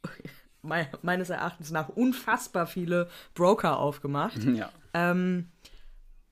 me 0.61 0.87
meines 1.01 1.29
Erachtens 1.29 1.71
nach 1.71 1.89
unfassbar 1.89 2.67
viele 2.67 3.09
Broker 3.33 3.79
aufgemacht. 3.79 4.41
Ja. 4.43 4.71
Ähm, 4.93 5.49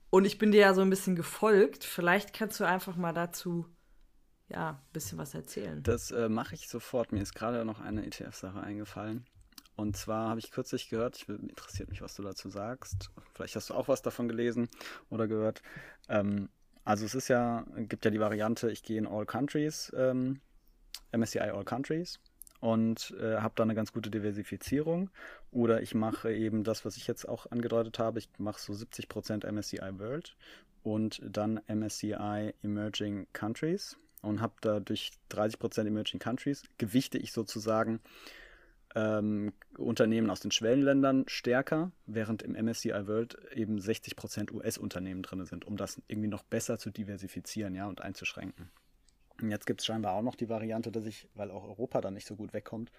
und 0.08 0.24
ich 0.24 0.38
bin 0.38 0.52
dir 0.52 0.60
ja 0.60 0.74
so 0.74 0.82
ein 0.82 0.90
bisschen 0.90 1.16
gefolgt. 1.16 1.84
Vielleicht 1.84 2.32
kannst 2.32 2.60
du 2.60 2.64
einfach 2.64 2.96
mal 2.96 3.12
dazu 3.12 3.66
ja, 4.52 4.70
ein 4.70 4.92
bisschen 4.92 5.18
was 5.18 5.34
erzählen. 5.34 5.82
Das 5.82 6.10
äh, 6.10 6.28
mache 6.28 6.54
ich 6.54 6.68
sofort. 6.68 7.12
Mir 7.12 7.22
ist 7.22 7.34
gerade 7.34 7.64
noch 7.64 7.80
eine 7.80 8.04
ETF-Sache 8.06 8.60
eingefallen. 8.60 9.24
Und 9.74 9.96
zwar 9.96 10.28
habe 10.28 10.40
ich 10.40 10.50
kürzlich 10.50 10.90
gehört, 10.90 11.16
ich, 11.16 11.28
interessiert 11.28 11.88
mich, 11.88 12.02
was 12.02 12.14
du 12.14 12.22
dazu 12.22 12.50
sagst. 12.50 13.10
Vielleicht 13.34 13.56
hast 13.56 13.70
du 13.70 13.74
auch 13.74 13.88
was 13.88 14.02
davon 14.02 14.28
gelesen 14.28 14.68
oder 15.08 15.26
gehört. 15.26 15.62
Ähm, 16.08 16.50
also 16.84 17.06
es 17.06 17.14
ist 17.14 17.28
ja, 17.28 17.64
gibt 17.76 18.04
ja 18.04 18.10
die 18.10 18.20
Variante, 18.20 18.70
ich 18.70 18.82
gehe 18.82 18.98
in 18.98 19.06
All 19.06 19.24
Countries, 19.24 19.90
ähm, 19.96 20.40
MSCI 21.12 21.40
All 21.40 21.64
Countries 21.64 22.20
und 22.60 23.14
äh, 23.18 23.36
habe 23.38 23.54
da 23.56 23.62
eine 23.62 23.74
ganz 23.74 23.92
gute 23.92 24.10
Diversifizierung. 24.10 25.10
Oder 25.50 25.80
ich 25.80 25.94
mache 25.94 26.32
eben 26.32 26.64
das, 26.64 26.84
was 26.84 26.96
ich 26.96 27.06
jetzt 27.06 27.26
auch 27.26 27.50
angedeutet 27.50 27.98
habe. 27.98 28.18
Ich 28.18 28.28
mache 28.38 28.60
so 28.60 28.74
70% 28.74 29.50
MSCI 29.50 29.98
World 29.98 30.36
und 30.82 31.22
dann 31.24 31.60
MSCI 31.66 32.52
Emerging 32.62 33.26
Countries 33.32 33.96
und 34.22 34.40
habe 34.40 34.54
dadurch 34.60 35.10
30% 35.30 35.86
Emerging 35.86 36.20
Countries, 36.20 36.62
gewichte 36.78 37.18
ich 37.18 37.32
sozusagen 37.32 38.00
ähm, 38.94 39.52
Unternehmen 39.76 40.30
aus 40.30 40.40
den 40.40 40.50
Schwellenländern 40.50 41.24
stärker, 41.26 41.92
während 42.06 42.42
im 42.42 42.52
MSCI 42.52 43.06
World 43.06 43.36
eben 43.54 43.78
60% 43.78 44.52
US-Unternehmen 44.52 45.22
drin 45.22 45.44
sind, 45.44 45.64
um 45.64 45.76
das 45.76 46.00
irgendwie 46.08 46.28
noch 46.28 46.42
besser 46.42 46.78
zu 46.78 46.90
diversifizieren 46.90 47.74
ja, 47.74 47.86
und 47.86 48.00
einzuschränken. 48.00 48.70
Und 49.40 49.50
jetzt 49.50 49.66
gibt 49.66 49.80
es 49.80 49.86
scheinbar 49.86 50.12
auch 50.12 50.22
noch 50.22 50.36
die 50.36 50.48
Variante, 50.48 50.92
dass 50.92 51.04
ich, 51.04 51.28
weil 51.34 51.50
auch 51.50 51.64
Europa 51.64 52.00
da 52.00 52.10
nicht 52.10 52.26
so 52.26 52.36
gut 52.36 52.52
wegkommt, 52.52 52.92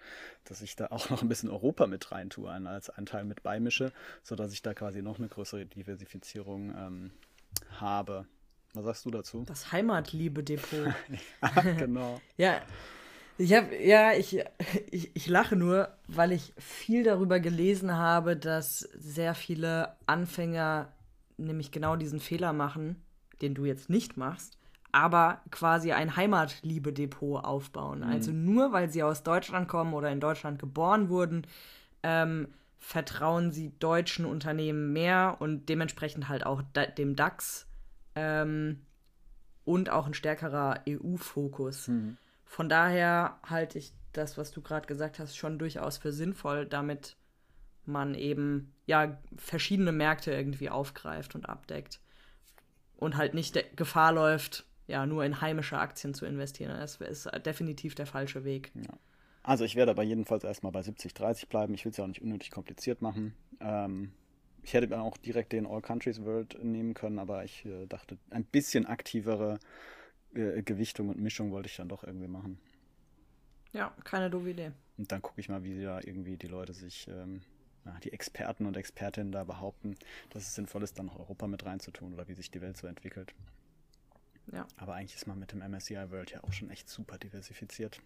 dass 0.43 0.61
ich 0.61 0.75
da 0.75 0.87
auch 0.87 1.09
noch 1.09 1.21
ein 1.21 1.29
bisschen 1.29 1.49
Europa 1.49 1.87
mit 1.87 2.11
rein 2.11 2.29
tue, 2.29 2.51
als 2.51 2.89
Anteil 2.89 3.23
mit 3.23 3.43
beimische, 3.43 3.91
sodass 4.23 4.51
ich 4.51 4.61
da 4.61 4.73
quasi 4.73 5.01
noch 5.01 5.19
eine 5.19 5.27
größere 5.29 5.65
Diversifizierung 5.65 6.73
ähm, 6.75 7.11
habe. 7.79 8.25
Was 8.73 8.85
sagst 8.85 9.05
du 9.05 9.11
dazu? 9.11 9.43
Das 9.45 9.71
Heimatliebe-Depot. 9.71 10.93
ja, 11.41 11.61
genau. 11.77 12.19
ja, 12.37 12.61
ich 13.37 13.53
habe, 13.53 13.75
ja, 13.83 14.13
ich, 14.13 14.39
ich, 14.91 15.15
ich 15.15 15.27
lache 15.27 15.55
nur, 15.55 15.89
weil 16.07 16.31
ich 16.31 16.53
viel 16.57 17.03
darüber 17.03 17.39
gelesen 17.39 17.93
habe, 17.93 18.35
dass 18.35 18.79
sehr 18.79 19.35
viele 19.35 19.95
Anfänger 20.05 20.91
nämlich 21.37 21.71
genau 21.71 21.95
diesen 21.95 22.19
Fehler 22.19 22.53
machen, 22.53 22.95
den 23.41 23.55
du 23.55 23.65
jetzt 23.65 23.89
nicht 23.89 24.17
machst, 24.17 24.57
aber 24.91 25.41
quasi 25.49 25.91
ein 25.91 26.15
Heimatliebe-Depot 26.15 27.43
aufbauen. 27.43 27.99
Mhm. 27.99 28.09
Also 28.09 28.31
nur 28.31 28.71
weil 28.71 28.89
sie 28.89 29.03
aus 29.03 29.23
Deutschland 29.23 29.67
kommen 29.67 29.93
oder 29.93 30.11
in 30.11 30.19
Deutschland 30.19 30.59
geboren 30.59 31.09
wurden, 31.09 31.47
ähm, 32.03 32.47
vertrauen 32.77 33.51
sie 33.51 33.71
deutschen 33.79 34.25
Unternehmen 34.25 34.93
mehr 34.93 35.37
und 35.39 35.69
dementsprechend 35.69 36.27
halt 36.27 36.45
auch 36.45 36.61
dem 36.97 37.15
DAX 37.15 37.65
ähm, 38.15 38.81
und 39.65 39.89
auch 39.89 40.07
ein 40.07 40.13
stärkerer 40.13 40.81
EU-Fokus. 40.87 41.87
Mhm. 41.87 42.17
Von 42.45 42.69
daher 42.69 43.39
halte 43.43 43.79
ich 43.79 43.93
das, 44.11 44.37
was 44.37 44.51
du 44.51 44.61
gerade 44.61 44.87
gesagt 44.87 45.19
hast, 45.19 45.35
schon 45.35 45.57
durchaus 45.57 45.97
für 45.97 46.11
sinnvoll, 46.11 46.65
damit 46.65 47.15
man 47.85 48.15
eben 48.15 48.73
ja 48.85 49.19
verschiedene 49.37 49.91
Märkte 49.91 50.31
irgendwie 50.31 50.69
aufgreift 50.69 51.35
und 51.35 51.49
abdeckt 51.49 51.99
und 52.97 53.17
halt 53.17 53.33
nicht 53.33 53.75
Gefahr 53.75 54.13
läuft, 54.13 54.65
ja 54.87 55.05
nur 55.05 55.25
in 55.25 55.41
heimische 55.41 55.77
Aktien 55.77 56.13
zu 56.13 56.25
investieren. 56.25 56.77
Das 56.77 56.97
ist 56.97 57.29
definitiv 57.45 57.95
der 57.95 58.05
falsche 58.05 58.43
Weg. 58.43 58.71
Ja. 58.75 58.93
Also 59.43 59.65
ich 59.65 59.75
werde 59.75 59.91
aber 59.91 60.03
jedenfalls 60.03 60.45
erstmal 60.45 60.71
bei 60.71 60.81
70, 60.81 61.13
30 61.13 61.49
bleiben. 61.49 61.73
Ich 61.73 61.83
will 61.83 61.91
es 61.91 61.97
ja 61.97 62.05
auch 62.05 62.07
nicht 62.07 62.21
unnötig 62.21 62.49
kompliziert 62.49 63.01
machen. 63.01 63.33
Ähm, 63.59 64.13
ich 64.63 64.73
hätte 64.73 64.99
auch 64.99 65.17
direkt 65.17 65.51
den 65.51 65.67
All 65.67 65.81
Countries 65.81 66.23
World 66.23 66.63
nehmen 66.63 66.93
können, 66.93 67.19
aber 67.19 67.43
ich 67.43 67.65
äh, 67.65 67.85
dachte, 67.85 68.17
ein 68.29 68.45
bisschen 68.45 68.85
aktivere 68.85 69.59
äh, 70.33 70.63
Gewichtung 70.63 71.09
und 71.09 71.19
Mischung 71.19 71.51
wollte 71.51 71.67
ich 71.67 71.75
dann 71.75 71.89
doch 71.89 72.03
irgendwie 72.03 72.27
machen. 72.27 72.59
Ja, 73.73 73.93
keine 74.03 74.29
doofe 74.29 74.51
Idee. 74.51 74.71
Und 74.97 75.11
dann 75.11 75.21
gucke 75.21 75.41
ich 75.41 75.49
mal, 75.49 75.63
wie 75.63 75.81
da 75.81 75.99
irgendwie 75.99 76.37
die 76.37 76.47
Leute 76.47 76.73
sich, 76.73 77.07
ähm, 77.07 77.41
ja, 77.85 77.97
die 78.03 78.13
Experten 78.13 78.65
und 78.65 78.77
Expertinnen 78.77 79.31
da 79.31 79.43
behaupten, 79.43 79.97
dass 80.29 80.43
es 80.43 80.55
sinnvoll 80.55 80.83
ist, 80.83 80.97
dann 80.97 81.07
noch 81.07 81.19
Europa 81.19 81.47
mit 81.47 81.65
reinzutun 81.65 82.13
oder 82.13 82.27
wie 82.27 82.35
sich 82.35 82.51
die 82.51 82.61
Welt 82.61 82.77
so 82.77 82.87
entwickelt. 82.87 83.33
Ja. 84.51 84.67
Aber 84.77 84.93
eigentlich 84.95 85.15
ist 85.15 85.27
man 85.27 85.39
mit 85.39 85.51
dem 85.51 85.59
MSCI 85.59 86.11
World 86.11 86.31
ja 86.31 86.43
auch 86.43 86.53
schon 86.53 86.69
echt 86.69 86.87
super 86.87 87.17
diversifiziert. 87.17 88.01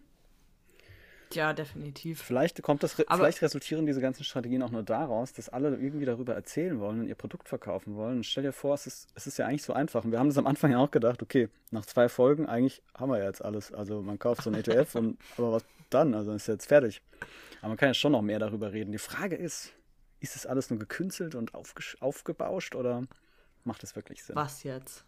Ja, 1.34 1.52
definitiv. 1.52 2.22
Vielleicht 2.22 2.62
kommt 2.62 2.82
das, 2.82 2.98
Aber 3.00 3.18
vielleicht 3.18 3.42
resultieren 3.42 3.86
diese 3.86 4.00
ganzen 4.00 4.24
Strategien 4.24 4.62
auch 4.62 4.70
nur 4.70 4.82
daraus, 4.82 5.32
dass 5.32 5.48
alle 5.48 5.76
irgendwie 5.76 6.04
darüber 6.04 6.34
erzählen 6.34 6.80
wollen 6.80 7.00
und 7.00 7.08
ihr 7.08 7.14
Produkt 7.14 7.48
verkaufen 7.48 7.96
wollen. 7.96 8.18
Und 8.18 8.26
stell 8.26 8.42
dir 8.42 8.52
vor, 8.52 8.74
es 8.74 8.86
ist, 8.86 9.08
es 9.14 9.26
ist 9.26 9.38
ja 9.38 9.46
eigentlich 9.46 9.62
so 9.62 9.72
einfach. 9.72 10.04
Und 10.04 10.12
wir 10.12 10.18
haben 10.18 10.28
das 10.28 10.38
am 10.38 10.46
Anfang 10.46 10.70
ja 10.70 10.78
auch 10.78 10.90
gedacht, 10.90 11.22
okay, 11.22 11.48
nach 11.70 11.86
zwei 11.86 12.08
Folgen, 12.08 12.46
eigentlich 12.46 12.82
haben 12.94 13.10
wir 13.10 13.18
ja 13.18 13.24
jetzt 13.24 13.44
alles. 13.44 13.72
Also 13.72 14.02
man 14.02 14.18
kauft 14.18 14.42
so 14.42 14.50
ein 14.50 14.54
ETF 14.54 14.94
und 14.94 15.18
aber 15.36 15.52
was 15.52 15.64
dann? 15.90 16.14
Also 16.14 16.32
ist 16.32 16.46
jetzt 16.46 16.66
fertig. 16.66 17.02
Aber 17.60 17.68
man 17.68 17.76
kann 17.76 17.88
ja 17.88 17.94
schon 17.94 18.12
noch 18.12 18.22
mehr 18.22 18.38
darüber 18.38 18.72
reden. 18.72 18.92
Die 18.92 18.98
Frage 18.98 19.36
ist, 19.36 19.72
ist 20.20 20.34
das 20.34 20.46
alles 20.46 20.70
nur 20.70 20.78
gekünstelt 20.78 21.34
und 21.34 21.52
aufgebauscht 21.54 22.74
oder 22.74 23.04
macht 23.64 23.82
es 23.84 23.96
wirklich 23.96 24.22
Sinn? 24.22 24.36
Was 24.36 24.62
jetzt? 24.64 25.04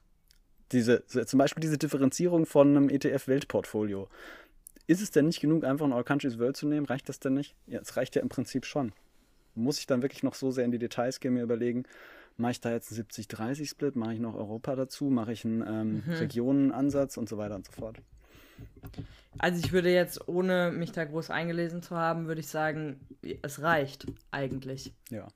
Diese, 0.72 1.04
zum 1.04 1.38
Beispiel 1.38 1.60
diese 1.60 1.78
Differenzierung 1.78 2.46
von 2.46 2.76
einem 2.76 2.88
ETF-Weltportfolio. 2.88 4.08
Ist 4.90 5.00
es 5.00 5.12
denn 5.12 5.26
nicht 5.26 5.38
genug, 5.38 5.62
einfach 5.62 5.86
ein 5.86 5.92
All 5.92 6.02
Countries 6.02 6.40
World 6.40 6.56
zu 6.56 6.66
nehmen? 6.66 6.84
Reicht 6.84 7.08
das 7.08 7.20
denn 7.20 7.34
nicht? 7.34 7.54
Ja, 7.68 7.78
es 7.78 7.96
reicht 7.96 8.16
ja 8.16 8.22
im 8.22 8.28
Prinzip 8.28 8.66
schon. 8.66 8.90
Muss 9.54 9.78
ich 9.78 9.86
dann 9.86 10.02
wirklich 10.02 10.24
noch 10.24 10.34
so 10.34 10.50
sehr 10.50 10.64
in 10.64 10.72
die 10.72 10.80
Details 10.80 11.20
gehen, 11.20 11.34
mir 11.34 11.44
überlegen, 11.44 11.84
mache 12.36 12.50
ich 12.50 12.60
da 12.60 12.72
jetzt 12.72 12.90
einen 12.90 13.06
70-30-Split, 13.06 13.94
mache 13.94 14.14
ich 14.14 14.18
noch 14.18 14.34
Europa 14.34 14.74
dazu, 14.74 15.04
mache 15.04 15.30
ich 15.30 15.44
einen 15.44 15.62
ähm, 15.64 16.02
mhm. 16.04 16.12
Regionenansatz 16.14 17.18
und 17.18 17.28
so 17.28 17.38
weiter 17.38 17.54
und 17.54 17.66
so 17.66 17.70
fort. 17.70 17.98
Also 19.38 19.64
ich 19.64 19.70
würde 19.70 19.92
jetzt, 19.92 20.26
ohne 20.26 20.72
mich 20.72 20.90
da 20.90 21.04
groß 21.04 21.30
eingelesen 21.30 21.84
zu 21.84 21.94
haben, 21.94 22.26
würde 22.26 22.40
ich 22.40 22.48
sagen, 22.48 22.98
es 23.42 23.62
reicht 23.62 24.06
eigentlich. 24.32 24.92
Ja. 25.08 25.28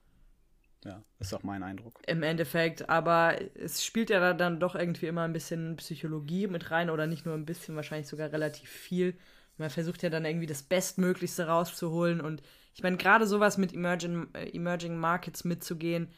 Ja, 0.85 1.01
ist 1.21 1.33
auch 1.33 1.45
mein 1.45 1.63
Eindruck. 1.63 2.03
Im 2.09 2.25
Endeffekt, 2.25 2.89
aber 2.89 3.39
es 3.55 3.85
spielt 3.85 4.11
ja 4.11 4.35
dann 4.35 4.59
doch 4.59 4.75
irgendwie 4.75 5.07
immer 5.07 5.23
ein 5.23 5.33
bisschen 5.33 5.77
Psychologie 5.77 6.49
mit 6.49 6.73
rein 6.73 6.91
oder 6.91 7.07
nicht 7.07 7.25
nur 7.25 7.37
ein 7.37 7.47
bisschen, 7.47 7.77
wahrscheinlich 7.77 8.09
sogar 8.09 8.33
relativ 8.33 8.69
viel. 8.69 9.17
Man 9.57 9.71
versucht 9.71 10.03
ja 10.03 10.11
dann 10.11 10.25
irgendwie 10.25 10.47
das 10.47 10.63
Bestmöglichste 10.63 11.47
rauszuholen. 11.47 12.21
Und 12.21 12.43
ich 12.75 12.83
meine, 12.83 12.97
gerade 12.97 13.27
sowas 13.27 13.57
mit 13.59 13.73
Emerging, 13.73 14.29
äh, 14.35 14.51
Emerging 14.51 14.97
Markets 14.97 15.45
mitzugehen, 15.45 16.09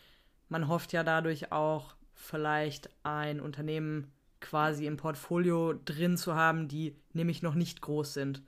man 0.49 0.69
hofft 0.69 0.93
ja 0.93 1.03
dadurch 1.03 1.53
auch 1.53 1.97
vielleicht 2.15 2.91
ein 3.03 3.41
Unternehmen 3.41 4.13
quasi 4.41 4.87
im 4.87 4.97
Portfolio 4.97 5.75
drin 5.85 6.17
zu 6.17 6.35
haben, 6.35 6.69
die 6.69 6.97
nämlich 7.13 7.43
noch 7.43 7.55
nicht 7.55 7.81
groß 7.81 8.15
sind. 8.15 8.43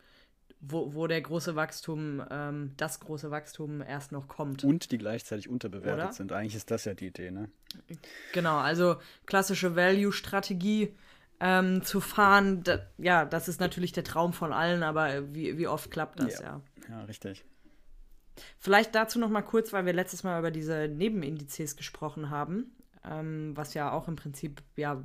Wo, 0.61 0.93
wo 0.93 1.07
der 1.07 1.21
große 1.21 1.55
Wachstum, 1.55 2.21
ähm, 2.31 2.73
das 2.77 2.99
große 2.99 3.31
Wachstum 3.31 3.81
erst 3.81 4.11
noch 4.11 4.27
kommt. 4.27 4.65
Und 4.65 4.91
die 4.91 4.99
gleichzeitig 4.99 5.49
unterbewertet 5.49 6.05
Oder? 6.07 6.13
sind. 6.13 6.33
Eigentlich 6.33 6.57
ist 6.57 6.73
das 6.73 6.85
ja 6.85 6.95
die 6.95 7.07
Idee, 7.07 7.31
ne? 7.31 7.49
Genau, 8.33 8.57
also 8.57 8.97
klassische 9.25 9.77
Value-Strategie 9.77 10.97
ähm, 11.41 11.83
zu 11.83 12.01
fahren, 12.01 12.63
da, 12.65 12.81
ja, 12.99 13.25
das 13.25 13.49
ist 13.49 13.61
natürlich 13.61 13.93
der 13.93 14.05
Traum 14.05 14.33
von 14.33 14.53
allen, 14.53 14.83
aber 14.83 15.35
wie, 15.35 15.57
wie 15.59 15.69
oft 15.69 15.91
klappt 15.91 16.21
das, 16.21 16.41
ja. 16.41 16.61
Ja, 16.89 16.99
ja 16.99 17.05
richtig. 17.05 17.45
Vielleicht 18.59 18.95
dazu 18.95 19.19
noch 19.19 19.31
mal 19.31 19.43
kurz, 19.43 19.73
weil 19.73 19.87
wir 19.87 19.93
letztes 19.93 20.25
Mal 20.25 20.39
über 20.39 20.51
diese 20.51 20.89
Nebenindizes 20.89 21.77
gesprochen 21.77 22.31
haben, 22.31 22.73
ähm, 23.05 23.57
was 23.57 23.75
ja 23.75 23.93
auch 23.93 24.09
im 24.09 24.17
Prinzip 24.17 24.63
ja 24.77 25.05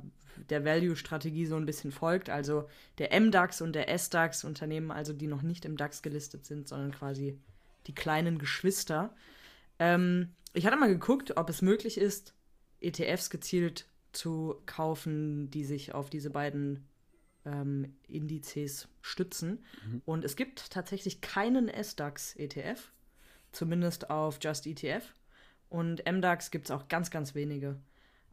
der 0.50 0.64
Value-Strategie 0.64 1.46
so 1.46 1.56
ein 1.56 1.66
bisschen 1.66 1.92
folgt. 1.92 2.30
Also 2.30 2.68
der 2.98 3.18
MDAX 3.18 3.60
und 3.60 3.72
der 3.72 3.88
SDAX, 3.96 4.44
Unternehmen 4.44 4.90
also, 4.90 5.12
die 5.12 5.26
noch 5.26 5.42
nicht 5.42 5.64
im 5.64 5.76
DAX 5.76 6.02
gelistet 6.02 6.44
sind, 6.46 6.68
sondern 6.68 6.92
quasi 6.92 7.38
die 7.86 7.94
kleinen 7.94 8.38
Geschwister. 8.38 9.14
Ähm, 9.78 10.34
ich 10.52 10.66
hatte 10.66 10.76
mal 10.76 10.88
geguckt, 10.88 11.36
ob 11.36 11.48
es 11.50 11.62
möglich 11.62 11.98
ist, 11.98 12.34
ETFs 12.80 13.30
gezielt 13.30 13.86
zu 14.16 14.62
kaufen, 14.66 15.50
die 15.50 15.64
sich 15.64 15.94
auf 15.94 16.10
diese 16.10 16.30
beiden 16.30 16.86
ähm, 17.44 17.96
Indizes 18.08 18.88
stützen. 19.02 19.64
Mhm. 19.86 20.02
Und 20.04 20.24
es 20.24 20.36
gibt 20.36 20.70
tatsächlich 20.70 21.20
keinen 21.20 21.68
SDAX-ETF, 21.68 22.92
zumindest 23.52 24.10
auf 24.10 24.38
Just 24.40 24.66
ETF. 24.66 25.14
Und 25.68 26.04
MDAX 26.10 26.50
gibt 26.50 26.66
es 26.66 26.70
auch 26.70 26.88
ganz, 26.88 27.10
ganz 27.10 27.34
wenige. 27.34 27.76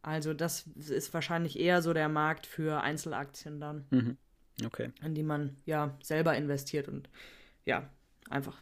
Also 0.01 0.33
das 0.33 0.67
ist 0.75 1.13
wahrscheinlich 1.13 1.59
eher 1.59 1.81
so 1.81 1.93
der 1.93 2.09
Markt 2.09 2.45
für 2.45 2.81
Einzelaktien 2.81 3.59
dann. 3.59 3.85
Mhm. 3.89 4.17
Okay. 4.65 4.91
In 5.01 5.15
die 5.15 5.23
man 5.23 5.57
ja 5.65 5.97
selber 6.03 6.35
investiert 6.35 6.87
und 6.87 7.09
ja, 7.65 7.89
einfach 8.29 8.61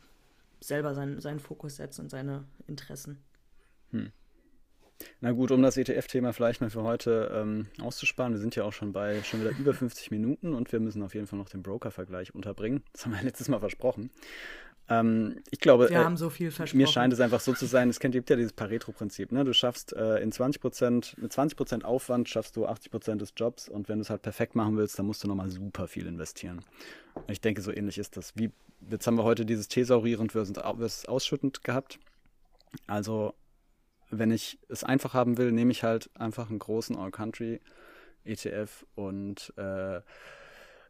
selber 0.60 0.94
sein, 0.94 1.20
seinen 1.20 1.40
Fokus 1.40 1.78
setzt 1.78 2.00
und 2.00 2.10
seine 2.10 2.46
Interessen. 2.68 3.24
Hm. 3.92 4.12
Na 5.22 5.32
gut, 5.32 5.52
um 5.52 5.62
das 5.62 5.78
ETF-Thema 5.78 6.34
vielleicht 6.34 6.62
mal 6.62 6.70
für 6.70 6.84
heute 6.84 7.32
ähm, 7.34 7.68
auszusparen, 7.82 8.34
wir 8.34 8.40
sind 8.40 8.56
ja 8.56 8.64
auch 8.64 8.74
schon 8.74 8.94
bei 8.94 9.22
schon 9.24 9.42
wieder 9.42 9.52
über 9.58 9.74
50 9.74 10.12
Minuten 10.12 10.54
und 10.54 10.72
wir 10.72 10.80
müssen 10.80 11.04
auf 11.04 11.14
jeden 11.14 11.28
Fall 11.28 11.40
noch 11.40 11.50
den 11.50 11.64
Broker-Vergleich 11.64 12.36
unterbringen. 12.36 12.84
Das 12.94 13.06
haben 13.06 13.14
wir 13.14 13.22
letztes 13.24 13.48
Mal 13.48 13.60
versprochen. 13.60 14.12
Ähm, 14.90 15.42
ich 15.52 15.60
glaube, 15.60 15.90
wir 15.90 15.98
äh, 15.98 16.04
haben 16.04 16.18
so 16.18 16.30
viel 16.30 16.52
versprochen. 16.52 16.78
mir 16.78 16.88
scheint 16.88 17.14
es 17.14 17.20
einfach 17.20 17.40
so 17.40 17.54
zu 17.54 17.66
sein, 17.66 17.90
es 17.90 18.00
gibt 18.00 18.30
ja 18.30 18.36
dieses 18.36 18.54
Pareto-Prinzip. 18.54 19.32
Ne? 19.32 19.46
Du 19.46 19.54
schaffst 19.54 19.94
äh, 19.94 20.18
in 20.18 20.32
20 20.32 20.62
Prozent, 20.62 21.16
mit 21.18 21.32
20 21.32 21.56
Prozent 21.56 21.86
Aufwand 21.86 22.28
schaffst 22.28 22.56
du 22.56 22.66
80 22.66 22.92
Prozent 22.92 23.22
des 23.22 23.34
Jobs 23.36 23.70
und 23.70 23.88
wenn 23.88 24.00
du 24.00 24.02
es 24.02 24.10
halt 24.10 24.24
perfekt 24.24 24.56
machen 24.56 24.78
willst, 24.78 24.98
dann 24.98 25.06
musst 25.06 25.24
du 25.24 25.28
nochmal 25.28 25.50
super 25.50 25.88
viel 25.88 26.08
investieren. 26.08 26.66
Und 27.14 27.30
ich 27.30 27.42
denke, 27.42 27.62
so 27.62 27.72
ähnlich 27.72 27.98
ist 28.00 28.18
das. 28.18 28.34
Wie, 28.36 28.52
jetzt 28.90 29.06
haben 29.06 29.16
wir 29.16 29.24
heute 29.24 29.46
dieses 29.46 29.68
thesaurierend 29.68 30.32
versus 30.32 30.58
ausschüttend 31.06 31.64
gehabt. 31.64 32.00
Also 32.88 33.34
wenn 34.10 34.32
ich 34.32 34.60
es 34.70 34.84
einfach 34.84 35.14
haben 35.14 35.38
will, 35.38 35.52
nehme 35.52 35.72
ich 35.72 35.84
halt 35.84 36.10
einfach 36.16 36.50
einen 36.50 36.60
großen 36.60 36.96
All-Country 36.96 37.60
ETF 38.26 38.86
und 38.96 39.54
äh, 39.58 40.02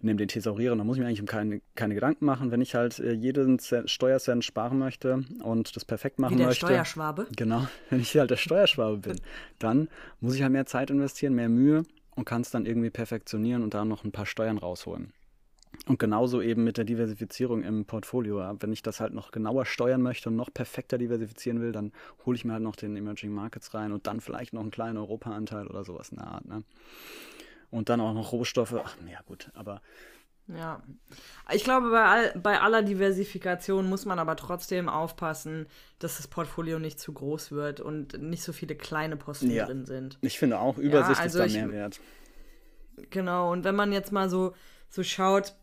nehme 0.02 0.18
den 0.18 0.28
Thesaurieren. 0.28 0.78
Da 0.78 0.84
muss 0.84 0.98
ich 0.98 1.02
mir 1.02 1.08
eigentlich 1.08 1.22
um 1.22 1.28
keine, 1.28 1.62
keine 1.76 1.94
Gedanken 1.94 2.26
machen. 2.26 2.52
Wenn 2.52 2.62
ich 2.62 2.76
halt 2.76 3.00
äh, 3.00 3.12
jeden 3.12 3.60
Cent, 3.60 3.90
Steuercent 3.90 4.44
sparen 4.46 4.80
möchte 4.80 5.26
und 5.44 5.76
das 5.76 5.86
perfekt 5.86 6.20
machen 6.20 6.36
Wie 6.36 6.38
der 6.38 6.48
möchte. 6.48 6.66
Steuerschwabe. 6.66 7.28
Genau, 7.36 7.68
wenn 7.90 8.00
ich 8.00 8.16
halt 8.18 8.32
der 8.32 8.38
Steuerschwabe 8.38 8.98
bin, 8.98 9.22
dann 9.60 9.90
muss 10.20 10.36
ich 10.36 10.42
halt 10.42 10.52
mehr 10.52 10.66
Zeit 10.66 10.90
investieren, 10.90 11.34
mehr 11.34 11.50
Mühe 11.50 11.84
und 12.16 12.26
kann 12.26 12.42
es 12.42 12.52
dann 12.52 12.66
irgendwie 12.66 12.90
perfektionieren 12.90 13.64
und 13.64 13.74
da 13.74 13.86
noch 13.86 14.04
ein 14.04 14.12
paar 14.12 14.26
Steuern 14.26 14.58
rausholen. 14.58 15.14
Und 15.88 16.00
genauso 16.00 16.42
eben 16.42 16.64
mit 16.64 16.78
der 16.78 16.86
Diversifizierung 16.86 17.64
im 17.64 17.86
Portfolio. 17.86 18.40
Wenn 18.60 18.72
ich 18.72 18.84
das 18.84 19.00
halt 19.00 19.14
noch 19.14 19.32
genauer 19.32 19.66
steuern 19.66 20.02
möchte 20.02 20.30
und 20.30 20.36
noch 20.36 20.54
perfekter 20.54 20.98
diversifizieren 20.98 21.62
will, 21.62 21.72
dann 21.72 21.92
hole 22.26 22.36
ich 22.36 22.46
mir 22.46 22.54
halt 22.54 22.64
noch 22.64 22.76
den 22.76 22.96
Emerging 22.96 23.32
Markets 23.32 23.74
rein 23.74 23.92
und 23.92 24.06
dann 24.08 24.22
vielleicht 24.22 24.54
noch 24.54 24.62
einen 24.62 24.72
kleinen 24.72 24.98
Europa-Anteil 24.98 25.68
oder 25.68 25.84
sowas 25.84 26.10
in 26.10 26.18
der 26.18 26.28
Art. 26.28 26.46
Ne? 26.46 26.64
Und 27.72 27.90
dann 27.90 28.02
auch 28.02 28.14
noch 28.14 28.32
Rohstoffe. 28.32 28.76
Ach, 28.84 28.96
ja, 29.10 29.22
gut, 29.26 29.50
aber. 29.54 29.82
Ja, 30.48 30.82
ich 31.54 31.64
glaube, 31.64 31.92
bei, 31.92 32.04
all, 32.04 32.40
bei 32.40 32.60
aller 32.60 32.82
Diversifikation 32.82 33.88
muss 33.88 34.06
man 34.06 34.18
aber 34.18 34.36
trotzdem 34.36 34.90
aufpassen, 34.90 35.68
dass 36.00 36.18
das 36.18 36.28
Portfolio 36.28 36.80
nicht 36.80 37.00
zu 37.00 37.14
groß 37.14 37.52
wird 37.52 37.82
und 37.82 38.20
nicht 38.20 38.42
so 38.42 38.52
viele 38.52 38.76
kleine 38.76 39.16
Posten 39.16 39.52
ja. 39.52 39.68
drin 39.68 39.86
sind. 39.86 40.18
Ich 40.22 40.40
finde 40.40 40.60
auch, 40.60 40.80
Übersicht 40.80 41.20
ja, 41.20 41.24
also 41.24 41.44
ist 41.44 41.56
da 41.56 41.60
mehr 41.60 41.72
wert. 41.72 42.00
Genau, 43.12 43.52
und 43.52 43.64
wenn 43.64 43.76
man 43.76 43.92
jetzt 43.92 44.12
mal 44.12 44.28
so 44.28 44.54
so 44.90 45.04
schaut, 45.04 45.56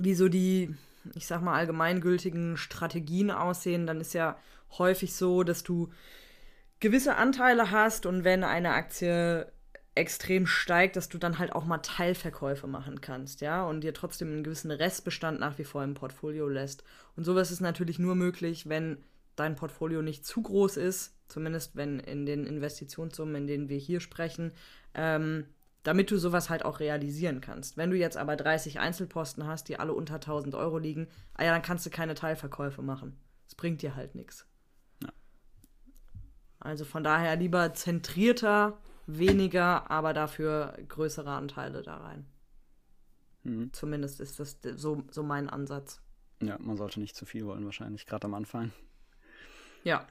wie 0.00 0.14
so 0.14 0.28
die, 0.28 0.74
ich 1.14 1.26
sag 1.26 1.42
mal, 1.42 1.54
allgemeingültigen 1.54 2.56
Strategien 2.56 3.30
aussehen, 3.30 3.86
dann 3.86 4.00
ist 4.00 4.14
ja 4.14 4.36
häufig 4.78 5.14
so, 5.14 5.42
dass 5.42 5.62
du 5.62 5.90
gewisse 6.80 7.16
Anteile 7.16 7.70
hast 7.70 8.06
und 8.06 8.24
wenn 8.24 8.44
eine 8.44 8.72
Aktie 8.72 9.50
extrem 9.94 10.46
steigt, 10.46 10.94
dass 10.94 11.08
du 11.08 11.18
dann 11.18 11.38
halt 11.38 11.52
auch 11.52 11.64
mal 11.64 11.78
Teilverkäufe 11.78 12.68
machen 12.68 13.00
kannst, 13.00 13.40
ja, 13.40 13.64
und 13.64 13.82
dir 13.82 13.92
trotzdem 13.92 14.28
einen 14.28 14.44
gewissen 14.44 14.70
Restbestand 14.70 15.40
nach 15.40 15.58
wie 15.58 15.64
vor 15.64 15.82
im 15.82 15.94
Portfolio 15.94 16.48
lässt. 16.48 16.84
Und 17.16 17.24
sowas 17.24 17.50
ist 17.50 17.60
natürlich 17.60 17.98
nur 17.98 18.14
möglich, 18.14 18.68
wenn 18.68 18.98
dein 19.34 19.56
Portfolio 19.56 20.00
nicht 20.02 20.24
zu 20.24 20.42
groß 20.42 20.76
ist, 20.76 21.14
zumindest 21.26 21.74
wenn 21.74 21.98
in 21.98 22.26
den 22.26 22.46
Investitionssummen, 22.46 23.34
in 23.34 23.46
denen 23.48 23.68
wir 23.68 23.78
hier 23.78 24.00
sprechen, 24.00 24.52
ähm, 24.94 25.46
damit 25.82 26.10
du 26.10 26.18
sowas 26.18 26.50
halt 26.50 26.64
auch 26.64 26.80
realisieren 26.80 27.40
kannst. 27.40 27.76
Wenn 27.76 27.90
du 27.90 27.96
jetzt 27.96 28.16
aber 28.16 28.36
30 28.36 28.80
Einzelposten 28.80 29.46
hast, 29.46 29.68
die 29.68 29.78
alle 29.78 29.94
unter 29.94 30.16
1000 30.16 30.54
Euro 30.54 30.78
liegen, 30.78 31.08
ah 31.34 31.44
ja, 31.44 31.52
dann 31.52 31.62
kannst 31.62 31.86
du 31.86 31.90
keine 31.90 32.14
Teilverkäufe 32.14 32.82
machen. 32.82 33.16
Das 33.46 33.54
bringt 33.54 33.82
dir 33.82 33.96
halt 33.96 34.14
nichts. 34.14 34.46
Ja. 35.02 35.10
Also 36.60 36.84
von 36.84 37.04
daher 37.04 37.36
lieber 37.36 37.72
zentrierter, 37.74 38.78
weniger, 39.06 39.90
aber 39.90 40.12
dafür 40.12 40.76
größere 40.88 41.30
Anteile 41.30 41.82
da 41.82 41.96
rein. 41.96 42.26
Mhm. 43.44 43.72
Zumindest 43.72 44.20
ist 44.20 44.38
das 44.38 44.58
so, 44.76 45.04
so 45.10 45.22
mein 45.22 45.48
Ansatz. 45.48 46.02
Ja, 46.42 46.56
man 46.58 46.76
sollte 46.76 47.00
nicht 47.00 47.16
zu 47.16 47.26
viel 47.26 47.46
wollen, 47.46 47.64
wahrscheinlich, 47.64 48.06
gerade 48.06 48.26
am 48.26 48.34
Anfang. 48.34 48.72
Ja. 49.84 50.06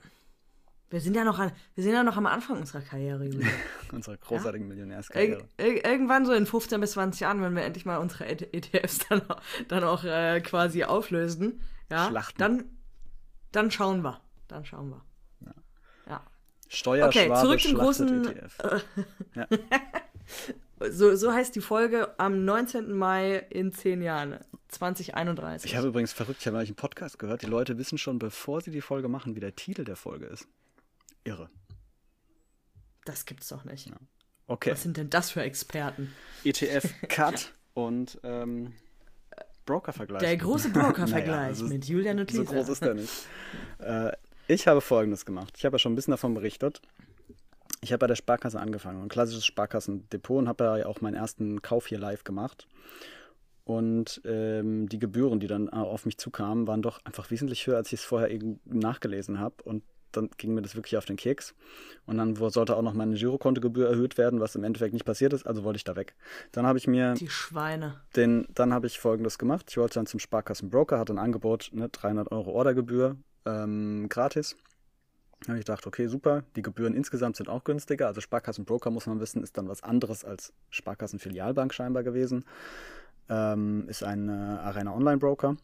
Wir 0.90 1.02
sind 1.02 1.16
ja 1.16 1.26
noch, 1.26 1.38
an, 1.38 1.52
wir 1.76 1.84
sind 1.84 1.94
ja 1.94 2.04
noch 2.04 2.16
am 2.16 2.26
Anfang 2.28 2.60
unserer 2.60 2.82
Karriere, 2.82 3.26
Julia. 3.26 3.48
unserer 3.92 4.16
großartigen 4.16 4.68
ja? 4.68 4.74
Millionärskarriere. 4.74 5.44
Ir 5.58 5.86
irgendwann 5.86 6.26
so 6.26 6.32
in 6.32 6.46
15 6.46 6.80
bis 6.80 6.92
20 6.94 7.22
Jahren, 7.22 7.42
wenn 7.42 7.56
wir 7.56 7.64
endlich 7.64 7.86
mal 7.86 7.98
unsere 7.98 8.26
ETFs 8.28 9.00
dann, 9.10 9.22
dann 9.68 9.84
auch 9.84 10.06
äh, 10.06 10.40
quasi 10.40 10.86
auflösen, 10.86 11.62
ja, 11.90 12.08
Schlachten. 12.08 12.40
Dann, 12.40 12.66
dann 13.52 13.72
schauen 13.72 14.02
wir. 14.02 14.22
Dann 14.48 14.64
schauen 14.64 14.90
wir. 14.90 15.02
Ja. 15.46 15.54
ja. 16.10 16.24
Steuerschwabe 16.70 17.32
okay, 17.32 17.42
zurück 17.42 17.62
zum 17.62 17.74
großen 17.74 18.28
ETF. 18.30 18.86
so, 20.90 21.16
so 21.18 21.34
heißt 21.34 21.54
die 21.56 21.62
Folge 21.62 22.18
am 22.18 22.46
19. 22.46 22.94
Mai 22.94 23.46
in 23.50 23.74
10 23.74 24.02
Jahren. 24.02 24.40
2031. 24.70 25.72
Ich 25.72 25.78
habe 25.78 25.88
übrigens 25.88 26.12
verrückt, 26.12 26.42
ich 26.42 26.48
habe 26.48 26.58
einen 26.58 26.76
Podcast 26.76 27.20
gehört, 27.20 27.42
die 27.42 27.46
Leute 27.46 27.78
wissen 27.78 27.98
schon, 27.98 28.20
bevor 28.20 28.60
sie 28.60 28.72
die 28.72 28.82
Folge 28.82 29.08
machen, 29.08 29.34
wie 29.36 29.40
der 29.40 29.56
Titel 29.56 29.86
der 29.86 29.96
Folge 29.96 30.26
ist. 30.26 30.46
Irre. 31.28 31.50
Das 33.06 33.26
gibt's 33.26 33.50
doch 33.50 33.64
nicht. 33.64 33.88
Ja. 33.88 33.96
Okay. 34.48 34.72
Was 34.72 34.84
sind 34.84 34.98
denn 34.98 35.10
das 35.10 35.32
für 35.32 35.42
Experten? 35.42 36.14
ETF 36.44 36.94
Cut 37.10 37.54
und 37.74 38.20
ähm, 38.24 38.74
Broker-Vergleich. 39.66 40.22
Der 40.22 40.38
große 40.38 40.70
Broker-Vergleich 40.70 41.26
Naja, 41.28 41.48
also 41.48 41.68
mit 41.68 41.86
Julian 41.86 42.20
und 42.20 42.32
Lisa. 42.32 42.46
So 42.46 42.52
groß 42.52 42.70
ist 42.70 42.82
der 42.82 42.94
nicht. 42.96 43.12
Äh, 43.80 44.12
ich 44.48 44.68
habe 44.68 44.82
folgendes 44.82 45.26
gemacht. 45.26 45.54
Ich 45.58 45.66
habe 45.66 45.76
ja 45.76 45.80
schon 45.80 45.92
ein 45.92 45.96
bisschen 45.96 46.12
davon 46.12 46.34
berichtet. 46.34 46.82
Ich 47.82 47.92
habe 47.92 48.00
bei 48.00 48.08
der 48.08 48.16
Sparkasse 48.16 48.60
angefangen, 48.60 49.04
ein 49.04 49.10
klassisches 49.10 49.46
Sparkassendepot 49.46 50.40
und 50.40 50.48
habe 50.48 50.80
ja 50.80 50.86
auch 50.88 51.02
meinen 51.02 51.14
ersten 51.14 51.62
Kauf 51.62 51.86
hier 51.86 52.00
live 52.00 52.24
gemacht. 52.24 52.68
Und 53.66 54.22
ähm, 54.26 54.90
die 54.90 54.98
Gebühren, 54.98 55.40
die 55.40 55.48
dann 55.48 55.68
äh, 55.68 55.72
auf 55.72 56.06
mich 56.06 56.18
zukamen, 56.18 56.66
waren 56.66 56.82
doch 56.82 57.04
einfach 57.06 57.30
wesentlich 57.30 57.68
höher, 57.68 57.76
als 57.78 57.88
ich 57.94 58.00
es 58.00 58.06
vorher 58.06 58.32
eben 58.32 58.60
nachgelesen 58.66 59.40
habe. 59.40 59.62
Und 59.64 59.84
dann 60.12 60.30
ging 60.38 60.54
mir 60.54 60.62
das 60.62 60.76
wirklich 60.76 60.98
auf 60.98 61.06
den 61.06 61.16
Keks. 61.16 61.54
Und 62.06 62.18
dann 62.18 62.36
sollte 62.36 62.76
auch 62.76 62.82
noch 62.82 62.94
meine 62.94 63.16
Girokontogebühr 63.16 63.88
erhöht 63.90 64.18
werden, 64.18 64.40
was 64.40 64.56
im 64.56 64.64
Endeffekt 64.64 64.94
nicht 64.94 65.06
passiert 65.06 65.34
ist, 65.34 65.46
also 65.46 65.64
wollte 65.64 65.78
ich 65.78 65.84
da 65.84 65.96
weg. 65.96 66.16
Dann 66.52 66.66
habe 66.66 66.78
ich 66.78 66.88
mir 66.88 67.14
Die 67.16 67.30
Schweine. 67.30 68.02
den, 68.16 68.48
dann 68.54 68.74
habe 68.74 68.88
ich 68.88 69.00
folgendes 69.00 69.38
gemacht. 69.38 69.66
Ich 69.70 69.78
wollte 69.78 69.96
dann 69.96 70.06
zum 70.06 70.20
Sparkassenbroker, 70.20 71.00
hatte 71.00 71.14
ein 71.14 71.20
Angebot, 71.20 71.70
ne, 71.74 71.90
300 71.90 72.32
Euro 72.32 72.52
Ordergebühr, 72.52 73.18
ähm, 73.46 74.08
gratis. 74.10 74.56
Da 75.42 75.50
habe 75.50 75.60
ich 75.60 75.66
gedacht, 75.66 75.86
okay, 75.86 76.08
super. 76.08 76.44
Die 76.56 76.64
Gebühren 76.64 76.96
insgesamt 76.96 77.36
sind 77.36 77.48
auch 77.48 77.64
günstiger. 77.64 78.08
Also 78.08 78.22
Sparkassenbroker, 78.22 78.90
muss 78.90 79.06
man 79.06 79.20
wissen, 79.20 79.44
ist 79.44 79.56
dann 79.58 79.68
was 79.68 79.84
anderes 79.84 80.26
als 80.26 80.52
Sparkassenfilialbank 80.72 81.74
scheinbar 81.74 82.04
gewesen. 82.04 82.44
Ähm, 83.30 83.88
ist 83.88 84.04
ein 84.04 84.30
äh, 84.30 84.32
Arena 84.32 84.96
Online-Broker, 84.96 85.58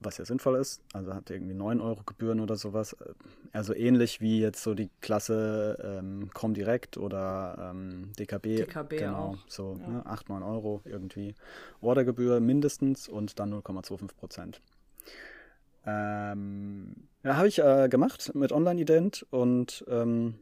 was 0.00 0.18
ja 0.18 0.24
sinnvoll 0.24 0.56
ist. 0.56 0.80
Also 0.92 1.14
hat 1.14 1.30
irgendwie 1.30 1.54
9 1.54 1.80
Euro 1.80 2.02
Gebühren 2.04 2.40
oder 2.40 2.56
sowas. 2.56 2.96
Also 3.52 3.74
ähnlich 3.74 4.20
wie 4.20 4.40
jetzt 4.40 4.62
so 4.62 4.74
die 4.74 4.90
Klasse 5.00 5.78
ähm, 5.82 6.30
Comdirect 6.32 6.96
oder 6.96 7.70
ähm, 7.72 8.12
DKB. 8.18 8.56
DKB 8.56 8.98
genau, 8.98 9.18
auch. 9.18 9.36
so 9.48 9.78
Ja. 9.80 9.88
ne, 9.88 10.06
8, 10.06 10.28
9 10.28 10.42
Euro 10.42 10.80
irgendwie. 10.84 11.34
Ordergebühr 11.80 12.40
mindestens 12.40 13.08
und 13.08 13.38
dann 13.38 13.52
0,25 13.52 14.14
Prozent. 14.16 14.60
Ähm, 15.86 16.94
ja, 17.24 17.36
habe 17.36 17.48
ich 17.48 17.58
äh, 17.58 17.88
gemacht 17.88 18.32
mit 18.34 18.52
Online-Ident 18.52 19.26
und 19.30 19.84
ähm, 19.88 20.34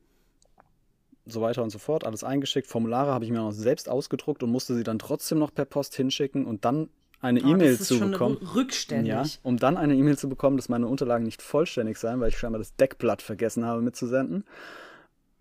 so 1.24 1.40
weiter 1.40 1.62
und 1.62 1.70
so 1.70 1.78
fort. 1.78 2.04
Alles 2.04 2.24
eingeschickt. 2.24 2.66
Formulare 2.66 3.12
habe 3.12 3.24
ich 3.24 3.30
mir 3.30 3.38
noch 3.38 3.52
selbst 3.52 3.88
ausgedruckt 3.88 4.42
und 4.42 4.50
musste 4.50 4.74
sie 4.74 4.84
dann 4.84 4.98
trotzdem 4.98 5.38
noch 5.38 5.52
per 5.54 5.64
Post 5.64 5.94
hinschicken 5.94 6.46
und 6.46 6.64
dann 6.64 6.88
eine 7.20 7.42
Oh, 7.42 7.48
E-Mail 7.48 7.78
zu 7.78 7.98
bekommen. 7.98 8.36
rü- 8.36 8.54
rückständig. 8.54 9.08
Ja, 9.10 9.24
um 9.42 9.56
dann 9.56 9.76
eine 9.76 9.94
E-Mail 9.94 10.18
zu 10.18 10.28
bekommen, 10.28 10.56
dass 10.56 10.68
meine 10.68 10.86
Unterlagen 10.86 11.24
nicht 11.24 11.42
vollständig 11.42 11.98
seien, 11.98 12.20
weil 12.20 12.28
ich 12.28 12.38
scheinbar 12.38 12.58
das 12.58 12.76
Deckblatt 12.76 13.22
vergessen 13.22 13.64
habe 13.64 13.82
mitzusenden. 13.82 14.44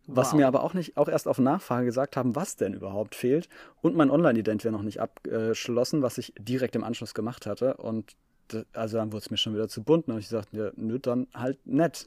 Was 0.07 0.27
Wow. 0.27 0.31
sie 0.31 0.37
mir 0.37 0.47
aber 0.47 0.63
auch 0.63 0.73
nicht, 0.75 0.97
auch 0.97 1.07
erst 1.09 1.27
auf 1.27 1.39
Nachfrage 1.39 1.85
gesagt 1.85 2.15
haben, 2.15 2.35
was 2.35 2.55
denn 2.55 2.73
überhaupt 2.75 3.15
fehlt. 3.15 3.49
Und 3.81 3.95
mein 3.95 4.11
Online-Ident 4.11 4.63
wäre 4.63 4.71
noch 4.71 4.83
nicht 4.83 5.01
abgeschlossen, 5.01 6.01
was 6.03 6.17
ich 6.19 6.33
direkt 6.37 6.75
im 6.75 6.83
Anschluss 6.83 7.13
gemacht 7.15 7.45
hatte. 7.47 7.77
Und 7.77 8.15
also 8.73 8.97
dann 8.97 9.11
wurde 9.11 9.23
es 9.23 9.31
mir 9.31 9.37
schon 9.37 9.55
wieder 9.55 9.67
zu 9.67 9.81
bunt. 9.83 10.05
Und 10.07 10.13
habe 10.13 10.21
ich 10.21 10.27
gesagt, 10.27 10.49
ja, 10.53 10.69
nö, 10.75 10.99
dann 10.99 11.27
halt 11.33 11.57
nett. 11.65 12.05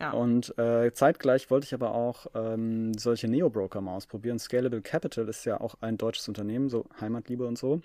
Ja. 0.00 0.10
Und 0.10 0.58
äh, 0.58 0.90
zeitgleich 0.92 1.48
wollte 1.52 1.66
ich 1.66 1.74
aber 1.74 1.94
auch 1.94 2.26
ähm, 2.34 2.94
solche 2.98 3.28
Neo-Broker 3.28 3.80
mal 3.80 3.94
ausprobieren. 3.94 4.40
Scalable 4.40 4.82
Capital 4.82 5.28
ist 5.28 5.44
ja 5.44 5.60
auch 5.60 5.76
ein 5.80 5.96
deutsches 5.96 6.26
Unternehmen, 6.26 6.68
so 6.68 6.86
Heimatliebe 7.00 7.46
und 7.46 7.56
so. 7.56 7.80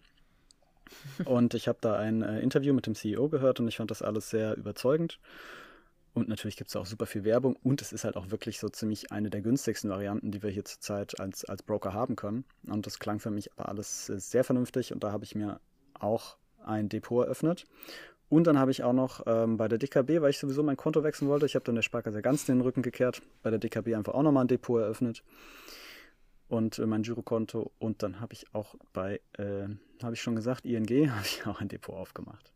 Und 1.25 1.53
ich 1.53 1.67
habe 1.67 1.79
da 1.81 1.95
ein 1.95 2.21
äh, 2.21 2.39
Interview 2.39 2.73
mit 2.73 2.85
dem 2.85 2.95
CEO 2.95 3.29
gehört 3.29 3.59
und 3.59 3.67
ich 3.67 3.77
fand 3.77 3.91
das 3.91 4.01
alles 4.01 4.29
sehr 4.29 4.55
überzeugend. 4.57 5.19
Und 6.13 6.27
natürlich 6.27 6.57
gibt 6.57 6.69
es 6.69 6.75
auch 6.75 6.85
super 6.85 7.05
viel 7.05 7.23
Werbung 7.23 7.55
und 7.63 7.81
es 7.81 7.93
ist 7.93 8.03
halt 8.03 8.15
auch 8.17 8.31
wirklich 8.31 8.59
so 8.59 8.67
ziemlich 8.67 9.11
eine 9.11 9.29
der 9.29 9.41
günstigsten 9.41 9.89
Varianten, 9.89 10.31
die 10.31 10.41
wir 10.41 10.49
hier 10.49 10.65
zurzeit 10.65 11.19
als, 11.19 11.45
als 11.45 11.63
Broker 11.63 11.93
haben 11.93 12.15
können. 12.15 12.45
Und 12.67 12.85
das 12.85 12.99
klang 12.99 13.19
für 13.19 13.29
mich 13.29 13.51
aber 13.53 13.69
alles 13.69 14.09
äh, 14.09 14.19
sehr 14.19 14.43
vernünftig 14.43 14.91
und 14.91 15.03
da 15.03 15.11
habe 15.11 15.23
ich 15.23 15.35
mir 15.35 15.59
auch 15.93 16.37
ein 16.65 16.89
Depot 16.89 17.25
eröffnet. 17.25 17.65
Und 18.27 18.45
dann 18.45 18.59
habe 18.59 18.69
ich 18.71 18.83
auch 18.83 18.93
noch 18.93 19.23
ähm, 19.25 19.57
bei 19.57 19.67
der 19.67 19.79
DKB, 19.79 20.21
weil 20.21 20.29
ich 20.29 20.37
sowieso 20.37 20.61
mein 20.61 20.77
Konto 20.77 21.03
wechseln 21.03 21.27
wollte, 21.29 21.47
ich 21.47 21.55
habe 21.55 21.65
dann 21.65 21.75
der 21.75 21.81
Sparkasse 21.81 22.21
ganz 22.21 22.45
den 22.45 22.61
Rücken 22.61 22.83
gekehrt, 22.83 23.21
bei 23.41 23.49
der 23.49 23.59
DKB 23.59 23.95
einfach 23.95 24.13
auch 24.13 24.21
nochmal 24.21 24.45
ein 24.45 24.47
Depot 24.47 24.79
eröffnet 24.79 25.23
und 26.47 26.79
äh, 26.79 26.85
mein 26.85 27.03
Girokonto. 27.03 27.71
Und 27.79 28.03
dann 28.03 28.19
habe 28.19 28.33
ich 28.33 28.53
auch 28.53 28.75
bei, 28.93 29.21
äh, 29.37 29.67
habe 30.03 30.15
ich 30.15 30.21
schon 30.21 30.35
gesagt, 30.35 30.65
ING, 30.65 31.11
habe 31.11 31.25
ich 31.25 31.45
auch 31.45 31.61
ein 31.61 31.67
Depot 31.67 31.95
aufgemacht. 31.95 32.51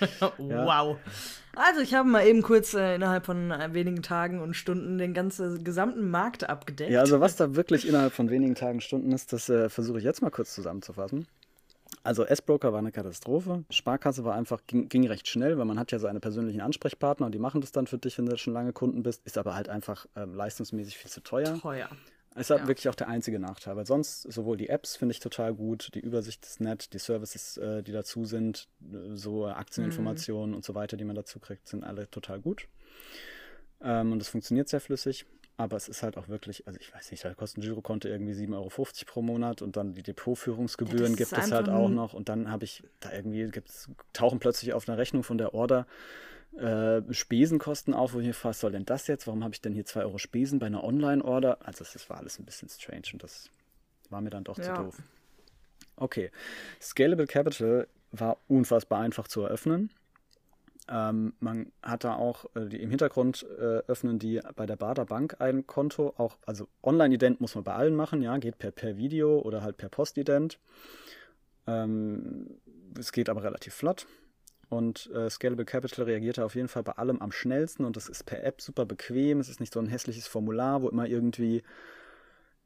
Wow. 0.38 0.98
Also 1.54 1.80
ich 1.80 1.94
habe 1.94 2.08
mal 2.08 2.26
eben 2.26 2.42
kurz 2.42 2.74
äh, 2.74 2.94
innerhalb 2.94 3.26
von 3.26 3.50
äh, 3.50 3.72
wenigen 3.72 4.02
Tagen 4.02 4.40
und 4.40 4.54
Stunden 4.54 4.98
den 4.98 5.12
ganzen 5.12 5.64
gesamten 5.64 6.10
Markt 6.10 6.48
abgedeckt. 6.48 6.90
Ja, 6.90 7.00
also 7.00 7.20
was 7.20 7.36
da 7.36 7.56
wirklich 7.56 7.88
innerhalb 7.88 8.12
von 8.12 8.30
wenigen 8.30 8.54
Tagen, 8.54 8.80
Stunden 8.80 9.12
ist, 9.12 9.32
das 9.32 9.48
äh, 9.48 9.68
versuche 9.68 9.98
ich 9.98 10.04
jetzt 10.04 10.22
mal 10.22 10.30
kurz 10.30 10.54
zusammenzufassen. 10.54 11.26
Also 12.02 12.24
S-Broker 12.24 12.72
war 12.72 12.78
eine 12.78 12.92
Katastrophe. 12.92 13.64
Sparkasse 13.70 14.24
war 14.24 14.34
einfach, 14.34 14.60
ging, 14.66 14.88
ging 14.88 15.06
recht 15.06 15.28
schnell, 15.28 15.58
weil 15.58 15.64
man 15.64 15.78
hat 15.78 15.92
ja 15.92 15.98
seine 15.98 16.20
persönlichen 16.20 16.60
Ansprechpartner 16.60 17.26
und 17.26 17.32
die 17.32 17.38
machen 17.38 17.60
das 17.60 17.72
dann 17.72 17.86
für 17.86 17.98
dich, 17.98 18.18
wenn 18.18 18.26
du 18.26 18.36
schon 18.36 18.52
lange 18.52 18.72
Kunden 18.72 19.02
bist. 19.02 19.22
Ist 19.24 19.38
aber 19.38 19.54
halt 19.54 19.68
einfach 19.68 20.06
ähm, 20.14 20.34
leistungsmäßig 20.34 20.98
viel 20.98 21.10
zu 21.10 21.22
teuer. 21.22 21.58
teuer. 21.58 21.88
Ist 22.36 22.50
halt 22.50 22.62
Ja. 22.62 22.68
wirklich 22.68 22.88
auch 22.88 22.94
der 22.94 23.08
einzige 23.08 23.38
Nachteil, 23.38 23.76
weil 23.76 23.86
sonst 23.86 24.22
sowohl 24.30 24.56
die 24.58 24.68
Apps 24.68 24.96
finde 24.96 25.12
ich 25.12 25.20
total 25.20 25.54
gut, 25.54 25.90
die 25.94 26.00
Übersicht 26.00 26.44
ist 26.44 26.60
nett, 26.60 26.92
die 26.92 26.98
Services, 26.98 27.56
äh, 27.56 27.82
die 27.82 27.92
dazu 27.92 28.24
sind, 28.26 28.68
äh, 28.82 29.14
so 29.16 29.46
Aktieninformationen 29.46 30.54
und 30.54 30.64
so 30.64 30.74
weiter, 30.74 30.96
die 30.96 31.04
man 31.04 31.16
dazu 31.16 31.38
kriegt, 31.40 31.66
sind 31.68 31.82
alle 31.82 32.10
total 32.10 32.40
gut. 32.40 32.68
Ähm, 33.80 34.12
und 34.12 34.20
es 34.20 34.28
funktioniert 34.28 34.68
sehr 34.68 34.80
flüssig, 34.80 35.24
aber 35.56 35.76
es 35.76 35.88
ist 35.88 36.02
halt 36.02 36.18
auch 36.18 36.28
wirklich, 36.28 36.66
also 36.66 36.78
ich 36.78 36.92
weiß 36.94 37.10
nicht, 37.10 37.24
da 37.24 37.32
kostet 37.34 37.58
ein 37.58 37.60
Girokonto 37.62 38.08
irgendwie 38.08 38.32
7,50 38.34 38.54
Euro 38.54 38.70
pro 39.06 39.22
Monat 39.22 39.62
und 39.62 39.76
dann 39.76 39.94
die 39.94 40.02
Depotführungsgebühren 40.02 41.12
Ja, 41.12 41.16
gibt 41.16 41.32
es 41.38 41.52
halt 41.52 41.68
auch 41.70 41.88
noch 41.88 42.12
und 42.12 42.28
dann 42.28 42.50
habe 42.50 42.64
ich 42.64 42.82
da 43.00 43.12
irgendwie, 43.12 43.46
gibt's, 43.50 43.88
tauchen 44.12 44.38
plötzlich 44.40 44.74
auf 44.74 44.88
einer 44.88 44.98
Rechnung 44.98 45.22
von 45.22 45.38
der 45.38 45.54
Order 45.54 45.86
äh, 46.58 47.02
Spesenkosten 47.12 47.94
auf, 47.94 48.14
wo 48.14 48.20
ich 48.20 48.26
mir 48.26 48.34
was 48.42 48.60
soll 48.60 48.72
denn 48.72 48.84
das 48.84 49.06
jetzt? 49.06 49.26
Warum 49.26 49.44
habe 49.44 49.54
ich 49.54 49.60
denn 49.60 49.72
hier 49.72 49.84
2 49.84 50.02
Euro 50.02 50.18
Spesen 50.18 50.58
bei 50.58 50.66
einer 50.66 50.84
Online-Order? 50.84 51.58
Also 51.66 51.84
das 51.90 52.08
war 52.10 52.18
alles 52.18 52.38
ein 52.38 52.44
bisschen 52.44 52.68
strange 52.68 53.04
und 53.12 53.22
das 53.22 53.50
war 54.10 54.20
mir 54.20 54.30
dann 54.30 54.44
doch 54.44 54.58
Ja. 54.58 54.74
zu 54.76 54.82
doof. 54.82 55.02
Okay, 55.96 56.30
Scalable 56.80 57.26
Capital 57.26 57.88
war 58.12 58.38
unfassbar 58.48 59.00
einfach 59.00 59.28
zu 59.28 59.42
eröffnen. 59.42 59.90
Ähm, 60.88 61.34
man 61.40 61.72
hat 61.82 62.04
da 62.04 62.14
auch, 62.14 62.44
äh, 62.54 62.66
die, 62.66 62.80
im 62.80 62.90
Hintergrund 62.90 63.44
äh, 63.58 63.82
öffnen 63.88 64.18
die 64.20 64.40
bei 64.54 64.66
der 64.66 64.76
Bader 64.76 65.04
Bank 65.04 65.40
ein 65.40 65.66
Konto, 65.66 66.14
auch, 66.16 66.36
also 66.46 66.68
Online-Ident 66.82 67.40
muss 67.40 67.56
man 67.56 67.64
bei 67.64 67.74
allen 67.74 67.96
machen, 67.96 68.22
ja, 68.22 68.36
geht 68.38 68.58
per, 68.58 68.70
per 68.70 68.96
Video 68.96 69.40
oder 69.40 69.62
halt 69.62 69.78
per 69.78 69.88
Postident. 69.88 70.60
Ähm, 71.66 72.58
es 72.96 73.10
geht 73.10 73.28
aber 73.28 73.42
relativ 73.42 73.74
flott. 73.74 74.06
Und 74.68 75.10
äh, 75.14 75.30
Scalable 75.30 75.64
Capital 75.64 76.04
reagiert 76.04 76.38
da 76.38 76.44
auf 76.44 76.56
jeden 76.56 76.68
Fall 76.68 76.82
bei 76.82 76.92
allem 76.92 77.20
am 77.22 77.30
schnellsten 77.30 77.84
und 77.84 77.96
das 77.96 78.08
ist 78.08 78.24
per 78.24 78.42
App 78.42 78.60
super 78.60 78.84
bequem. 78.84 79.38
Es 79.38 79.48
ist 79.48 79.60
nicht 79.60 79.72
so 79.72 79.78
ein 79.78 79.86
hässliches 79.86 80.26
Formular, 80.26 80.82
wo 80.82 80.88
immer 80.88 81.06
irgendwie 81.06 81.62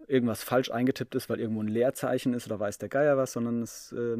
irgendwas 0.07 0.42
falsch 0.42 0.70
eingetippt 0.70 1.14
ist, 1.14 1.28
weil 1.28 1.40
irgendwo 1.40 1.62
ein 1.62 1.68
Leerzeichen 1.68 2.32
ist 2.32 2.46
oder 2.46 2.59
weiß 2.59 2.78
der 2.78 2.88
Geier 2.88 3.16
was, 3.18 3.32
sondern 3.32 3.62
es 3.62 3.92
äh, 3.92 4.16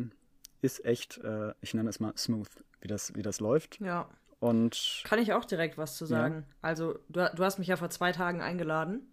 ist 0.61 0.85
echt, 0.85 1.19
äh, 1.19 1.55
ich 1.63 1.73
nenne 1.73 1.89
es 1.89 2.01
mal 2.01 2.13
smooth, 2.17 2.49
wie 2.81 2.89
das, 2.89 3.15
wie 3.15 3.23
das 3.23 3.41
läuft. 3.41 3.81
Ja. 3.81 4.09
Und 4.41 5.03
Kann 5.05 5.19
ich 5.19 5.33
auch 5.33 5.45
direkt 5.45 5.77
was 5.77 5.97
zu 5.97 6.07
sagen. 6.07 6.47
Also, 6.63 6.99
du, 7.09 7.31
du 7.35 7.45
hast 7.45 7.59
mich 7.59 7.69
ja 7.69 7.77
vor 7.77 7.91
zwei 7.91 8.13
Tagen 8.13 8.41
eingeladen. 8.41 9.07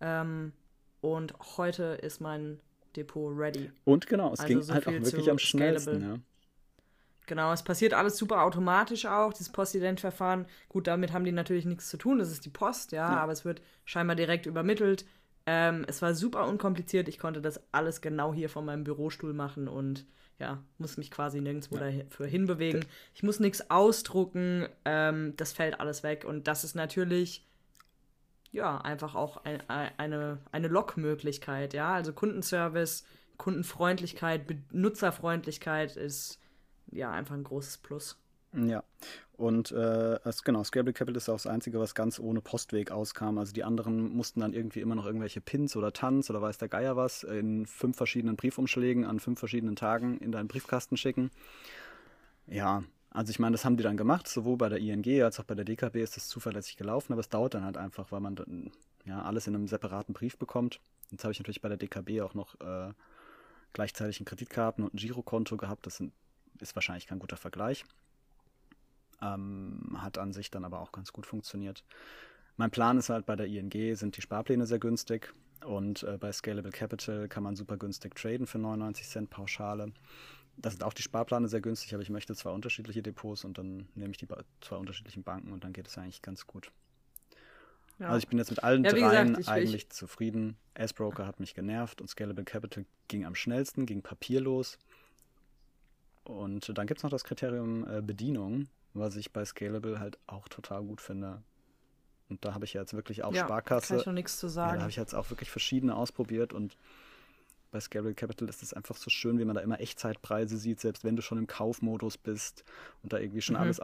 Ähm, 0.00 0.52
und 1.00 1.34
heute 1.56 1.98
ist 2.02 2.20
mein 2.20 2.60
Depot 2.94 3.32
ready. 3.36 3.70
Und 3.84 4.06
genau, 4.06 4.32
es 4.32 4.40
Also 4.40 4.52
ging 4.52 4.62
so 4.62 4.74
halt 4.74 4.86
auch 4.86 4.92
wirklich 4.92 5.30
am 5.30 5.38
schnellsten. 5.38 6.02
Ja. 6.02 6.16
Genau, 7.26 7.52
es 7.52 7.62
passiert 7.62 7.94
alles 7.94 8.16
super 8.18 8.42
automatisch 8.42 9.06
auch, 9.06 9.32
dieses 9.32 9.50
Postident-Verfahren. 9.50 10.46
Gut, 10.68 10.86
damit 10.86 11.12
haben 11.12 11.24
die 11.24 11.32
natürlich 11.32 11.64
nichts 11.64 11.88
zu 11.88 11.96
tun, 11.96 12.18
das 12.18 12.30
ist 12.30 12.44
die 12.44 12.50
Post, 12.50 12.92
ja, 12.92 13.12
Ja. 13.12 13.20
aber 13.20 13.32
es 13.32 13.44
wird 13.44 13.62
scheinbar 13.84 14.16
direkt 14.16 14.46
übermittelt. 14.46 15.06
Ähm, 15.46 15.84
es 15.88 16.00
war 16.02 16.14
super 16.14 16.46
unkompliziert, 16.46 17.08
ich 17.08 17.18
konnte 17.18 17.40
das 17.40 17.60
alles 17.72 18.00
genau 18.00 18.32
hier 18.32 18.48
von 18.48 18.64
meinem 18.64 18.84
Bürostuhl 18.84 19.32
machen 19.34 19.68
und 19.68 20.06
ja, 20.38 20.62
muss 20.78 20.96
mich 20.96 21.10
quasi 21.10 21.40
nirgendwo 21.40 21.76
dafür 21.76 22.26
hinbewegen. 22.26 22.84
Ich 23.14 23.22
muss 23.22 23.40
nichts 23.40 23.70
ausdrucken, 23.70 24.66
ähm, 24.84 25.34
das 25.36 25.52
fällt 25.52 25.80
alles 25.80 26.02
weg 26.02 26.24
und 26.26 26.48
das 26.48 26.64
ist 26.64 26.74
natürlich 26.74 27.46
ja, 28.52 28.78
einfach 28.78 29.14
auch 29.16 29.38
ein, 29.44 29.68
ein, 29.68 29.90
eine, 29.96 30.38
eine 30.52 30.68
Lockmöglichkeit, 30.68 31.74
ja. 31.74 31.92
Also 31.92 32.12
Kundenservice, 32.12 33.04
Kundenfreundlichkeit, 33.36 34.46
Benutzerfreundlichkeit 34.46 35.96
ist 35.96 36.38
ja 36.94 37.10
einfach 37.10 37.34
ein 37.34 37.44
großes 37.44 37.78
Plus. 37.78 38.16
Ja, 38.52 38.84
und 39.36 39.72
äh, 39.72 40.20
es, 40.22 40.44
genau, 40.44 40.62
Scalable 40.62 40.92
Capital 40.92 41.16
ist 41.16 41.28
auch 41.28 41.34
das 41.34 41.48
Einzige, 41.48 41.80
was 41.80 41.96
ganz 41.96 42.20
ohne 42.20 42.40
Postweg 42.40 42.92
auskam. 42.92 43.38
Also 43.38 43.52
die 43.52 43.64
anderen 43.64 44.14
mussten 44.14 44.40
dann 44.40 44.52
irgendwie 44.52 44.80
immer 44.80 44.94
noch 44.94 45.06
irgendwelche 45.06 45.40
Pins 45.40 45.74
oder 45.74 45.92
Tanz 45.92 46.30
oder 46.30 46.40
weiß 46.40 46.58
der 46.58 46.68
Geier 46.68 46.96
was 46.96 47.24
in 47.24 47.66
fünf 47.66 47.96
verschiedenen 47.96 48.36
Briefumschlägen 48.36 49.04
an 49.04 49.18
fünf 49.18 49.40
verschiedenen 49.40 49.74
Tagen 49.74 50.18
in 50.18 50.30
deinen 50.30 50.46
Briefkasten 50.46 50.96
schicken. 50.96 51.32
Ja, 52.46 52.84
also 53.10 53.30
ich 53.30 53.40
meine, 53.40 53.52
das 53.52 53.64
haben 53.64 53.76
die 53.76 53.82
dann 53.82 53.96
gemacht, 53.96 54.28
sowohl 54.28 54.56
bei 54.56 54.68
der 54.68 54.78
ING 54.78 55.22
als 55.22 55.40
auch 55.40 55.44
bei 55.44 55.54
der 55.54 55.64
DKB 55.64 55.96
ist 55.96 56.16
das 56.16 56.28
zuverlässig 56.28 56.76
gelaufen, 56.76 57.12
aber 57.12 57.20
es 57.20 57.28
dauert 57.28 57.54
dann 57.54 57.64
halt 57.64 57.76
einfach, 57.76 58.12
weil 58.12 58.20
man 58.20 58.36
dann 58.36 58.70
ja 59.04 59.22
alles 59.22 59.46
in 59.46 59.54
einem 59.54 59.66
separaten 59.66 60.14
Brief 60.14 60.36
bekommt. 60.36 60.80
Jetzt 61.10 61.24
habe 61.24 61.32
ich 61.32 61.38
natürlich 61.38 61.60
bei 61.60 61.68
der 61.68 61.76
DKB 61.76 62.20
auch 62.22 62.34
noch 62.34 62.60
äh, 62.60 62.92
gleichzeitig 63.72 64.20
ein 64.20 64.24
Kreditkarten- 64.24 64.82
und 64.82 64.94
ein 64.94 64.96
Girokonto 64.96 65.56
gehabt. 65.56 65.86
Das 65.86 65.96
sind, 65.98 66.12
ist 66.60 66.74
wahrscheinlich 66.74 67.06
kein 67.06 67.18
guter 67.18 67.36
Vergleich. 67.36 67.84
Ähm, 69.22 69.96
hat 69.98 70.18
an 70.18 70.32
sich 70.32 70.50
dann 70.50 70.64
aber 70.64 70.80
auch 70.80 70.92
ganz 70.92 71.12
gut 71.12 71.26
funktioniert. 71.26 71.84
Mein 72.56 72.70
Plan 72.70 72.98
ist 72.98 73.10
halt, 73.10 73.26
bei 73.26 73.36
der 73.36 73.46
ING 73.46 73.96
sind 73.96 74.16
die 74.16 74.22
Sparpläne 74.22 74.66
sehr 74.66 74.78
günstig 74.78 75.32
und 75.64 76.02
äh, 76.04 76.18
bei 76.18 76.30
Scalable 76.30 76.70
Capital 76.70 77.28
kann 77.28 77.42
man 77.42 77.56
super 77.56 77.76
günstig 77.76 78.14
traden 78.14 78.46
für 78.46 78.58
99 78.58 79.08
Cent 79.08 79.30
Pauschale. 79.30 79.92
Da 80.56 80.70
sind 80.70 80.84
auch 80.84 80.92
die 80.92 81.02
Sparpläne 81.02 81.48
sehr 81.48 81.60
günstig, 81.60 81.94
aber 81.94 82.02
ich 82.02 82.10
möchte 82.10 82.34
zwei 82.34 82.50
unterschiedliche 82.50 83.02
Depots 83.02 83.44
und 83.44 83.58
dann 83.58 83.88
nehme 83.94 84.12
ich 84.12 84.18
die 84.18 84.28
zwei 84.60 84.76
unterschiedlichen 84.76 85.24
Banken 85.24 85.52
und 85.52 85.64
dann 85.64 85.72
geht 85.72 85.88
es 85.88 85.98
eigentlich 85.98 86.22
ganz 86.22 86.46
gut. 86.46 86.70
Ja. 87.98 88.06
Also 88.08 88.18
ich 88.18 88.28
bin 88.28 88.38
jetzt 88.38 88.50
mit 88.50 88.62
allen 88.62 88.84
ja, 88.84 88.90
dreien 88.90 89.34
gesagt, 89.34 89.48
eigentlich 89.48 89.84
ich... 89.84 89.90
zufrieden. 89.90 90.56
S-Broker 90.74 91.26
hat 91.26 91.40
mich 91.40 91.54
genervt 91.54 92.00
und 92.00 92.08
Scalable 92.08 92.44
Capital 92.44 92.84
ging 93.08 93.24
am 93.24 93.34
schnellsten, 93.34 93.86
ging 93.86 94.02
papierlos. 94.02 94.78
Und 96.24 96.76
dann 96.76 96.86
gibt 96.86 96.98
es 96.98 97.04
noch 97.04 97.10
das 97.10 97.24
Kriterium 97.24 97.86
äh, 97.88 98.00
Bedienung 98.00 98.66
was 98.94 99.16
ich 99.16 99.32
bei 99.32 99.44
Scalable 99.44 99.98
halt 99.98 100.18
auch 100.26 100.48
total 100.48 100.82
gut 100.82 101.00
finde. 101.00 101.42
Und 102.30 102.44
da 102.44 102.54
habe 102.54 102.64
ich 102.64 102.72
jetzt 102.72 102.94
wirklich 102.94 103.22
auch 103.24 103.34
ja, 103.34 103.44
Sparkasse. 103.44 103.88
Kann 103.88 104.00
ich 104.00 104.06
noch 104.06 104.12
nichts 104.12 104.38
zu 104.38 104.48
sagen. 104.48 104.70
Ja, 104.70 104.74
da 104.76 104.80
habe 104.82 104.90
ich 104.90 104.96
jetzt 104.96 105.14
auch 105.14 105.30
wirklich 105.30 105.50
verschiedene 105.50 105.94
ausprobiert 105.94 106.52
und 106.52 106.76
bei 107.70 107.80
Scalable 107.80 108.14
Capital 108.14 108.48
ist 108.48 108.62
es 108.62 108.72
einfach 108.72 108.96
so 108.96 109.10
schön, 109.10 109.40
wie 109.40 109.44
man 109.44 109.56
da 109.56 109.60
immer 109.60 109.80
Echtzeitpreise 109.80 110.56
sieht, 110.56 110.80
selbst 110.80 111.02
wenn 111.02 111.16
du 111.16 111.22
schon 111.22 111.38
im 111.38 111.48
Kaufmodus 111.48 112.16
bist 112.16 112.64
und 113.02 113.12
da 113.12 113.18
irgendwie 113.18 113.42
schon 113.42 113.56
mhm. 113.56 113.62
alles 113.62 113.80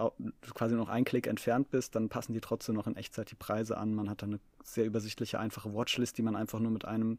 quasi 0.54 0.76
noch 0.76 0.88
ein 0.88 1.04
Klick 1.04 1.26
entfernt 1.26 1.70
bist, 1.70 1.96
dann 1.96 2.08
passen 2.08 2.32
die 2.32 2.40
trotzdem 2.40 2.76
noch 2.76 2.86
in 2.86 2.94
Echtzeit 2.94 3.32
die 3.32 3.34
Preise 3.34 3.76
an. 3.76 3.92
Man 3.92 4.08
hat 4.08 4.22
da 4.22 4.26
eine 4.26 4.38
sehr 4.62 4.84
übersichtliche, 4.84 5.40
einfache 5.40 5.74
Watchlist, 5.74 6.16
die 6.18 6.22
man 6.22 6.36
einfach 6.36 6.60
nur 6.60 6.70
mit 6.70 6.84
einem 6.84 7.18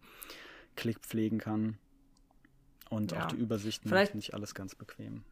Klick 0.78 1.02
pflegen 1.02 1.40
kann. 1.40 1.78
Und 2.92 3.14
ja. 3.14 3.24
auch 3.24 3.28
die 3.30 3.38
Übersichten 3.38 3.90
finde 3.90 4.20
ich 4.20 4.36
alles 4.36 4.54
ganz 4.54 4.76
bequem 4.76 5.24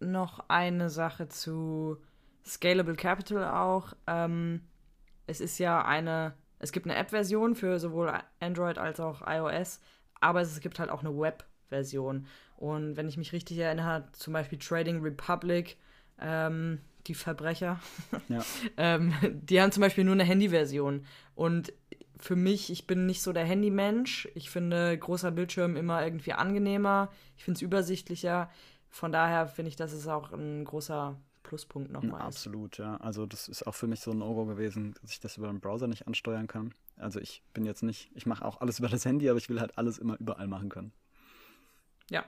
noch 0.00 0.44
eine 0.48 0.90
Sache 0.90 1.28
zu 1.28 1.98
Scalable 2.44 2.96
Capital 2.96 3.44
auch. 3.44 3.92
Ähm, 4.06 4.62
es 5.26 5.40
ist 5.40 5.58
ja 5.58 5.84
eine, 5.84 6.34
es 6.58 6.72
gibt 6.72 6.86
eine 6.86 6.96
App-Version 6.96 7.54
für 7.54 7.78
sowohl 7.78 8.12
Android 8.40 8.78
als 8.78 8.98
auch 8.98 9.22
iOS, 9.26 9.80
aber 10.20 10.40
es 10.40 10.58
gibt 10.60 10.78
halt 10.78 10.90
auch 10.90 11.00
eine 11.00 11.16
Web-Version. 11.16 12.26
Und 12.56 12.96
wenn 12.96 13.08
ich 13.08 13.16
mich 13.16 13.32
richtig 13.32 13.58
erinnere, 13.58 14.08
zum 14.12 14.32
Beispiel 14.32 14.58
Trading 14.58 15.02
Republic, 15.02 15.76
ähm, 16.18 16.80
die 17.06 17.14
Verbrecher, 17.14 17.80
ja. 18.28 18.42
ähm, 18.76 19.14
die 19.32 19.60
haben 19.60 19.72
zum 19.72 19.82
Beispiel 19.82 20.04
nur 20.04 20.14
eine 20.14 20.24
Handy-Version. 20.24 21.04
Und 21.34 21.72
für 22.20 22.36
mich, 22.36 22.70
ich 22.70 22.86
bin 22.86 23.06
nicht 23.06 23.22
so 23.22 23.32
der 23.32 23.44
Handymensch. 23.44 24.28
Ich 24.34 24.50
finde 24.50 24.96
großer 24.96 25.30
Bildschirm 25.30 25.76
immer 25.76 26.04
irgendwie 26.04 26.32
angenehmer. 26.32 27.10
Ich 27.36 27.44
finde 27.44 27.58
es 27.58 27.62
übersichtlicher. 27.62 28.50
Von 28.88 29.12
daher 29.12 29.46
finde 29.46 29.68
ich, 29.68 29.76
das 29.76 29.92
ist 29.92 30.06
auch 30.08 30.32
ein 30.32 30.64
großer 30.64 31.16
Pluspunkt 31.42 31.90
nochmal. 31.90 32.22
Absolut, 32.22 32.78
ja. 32.78 32.96
Also 32.98 33.26
das 33.26 33.48
ist 33.48 33.66
auch 33.66 33.74
für 33.74 33.86
mich 33.86 34.00
so 34.00 34.10
ein 34.10 34.18
No-Go 34.18 34.46
gewesen, 34.46 34.94
dass 35.00 35.12
ich 35.12 35.20
das 35.20 35.36
über 35.36 35.48
den 35.48 35.60
Browser 35.60 35.86
nicht 35.86 36.06
ansteuern 36.06 36.46
kann. 36.46 36.74
Also 36.96 37.18
ich 37.20 37.42
bin 37.54 37.64
jetzt 37.64 37.82
nicht, 37.82 38.10
ich 38.14 38.26
mache 38.26 38.44
auch 38.44 38.60
alles 38.60 38.78
über 38.80 38.88
das 38.88 39.04
Handy, 39.04 39.28
aber 39.28 39.38
ich 39.38 39.48
will 39.48 39.60
halt 39.60 39.76
alles 39.78 39.98
immer 39.98 40.18
überall 40.20 40.46
machen 40.46 40.68
können. 40.68 40.92
Ja, 42.10 42.24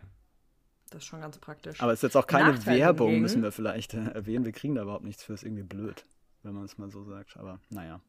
das 0.90 1.02
ist 1.02 1.06
schon 1.06 1.20
ganz 1.20 1.38
praktisch. 1.38 1.80
Aber 1.80 1.92
es 1.92 1.98
ist 1.98 2.02
jetzt 2.02 2.16
auch 2.16 2.26
keine 2.26 2.52
Nachteil 2.52 2.78
Werbung, 2.78 3.08
hingegen. 3.08 3.22
müssen 3.22 3.42
wir 3.42 3.52
vielleicht 3.52 3.94
äh, 3.94 4.10
erwähnen. 4.10 4.44
Wir 4.44 4.52
kriegen 4.52 4.74
da 4.74 4.82
überhaupt 4.82 5.04
nichts 5.04 5.22
für, 5.24 5.34
ist 5.34 5.42
irgendwie 5.42 5.62
blöd, 5.62 6.06
wenn 6.42 6.54
man 6.54 6.64
es 6.64 6.78
mal 6.78 6.90
so 6.90 7.02
sagt. 7.02 7.36
Aber 7.36 7.60
naja. 7.70 8.00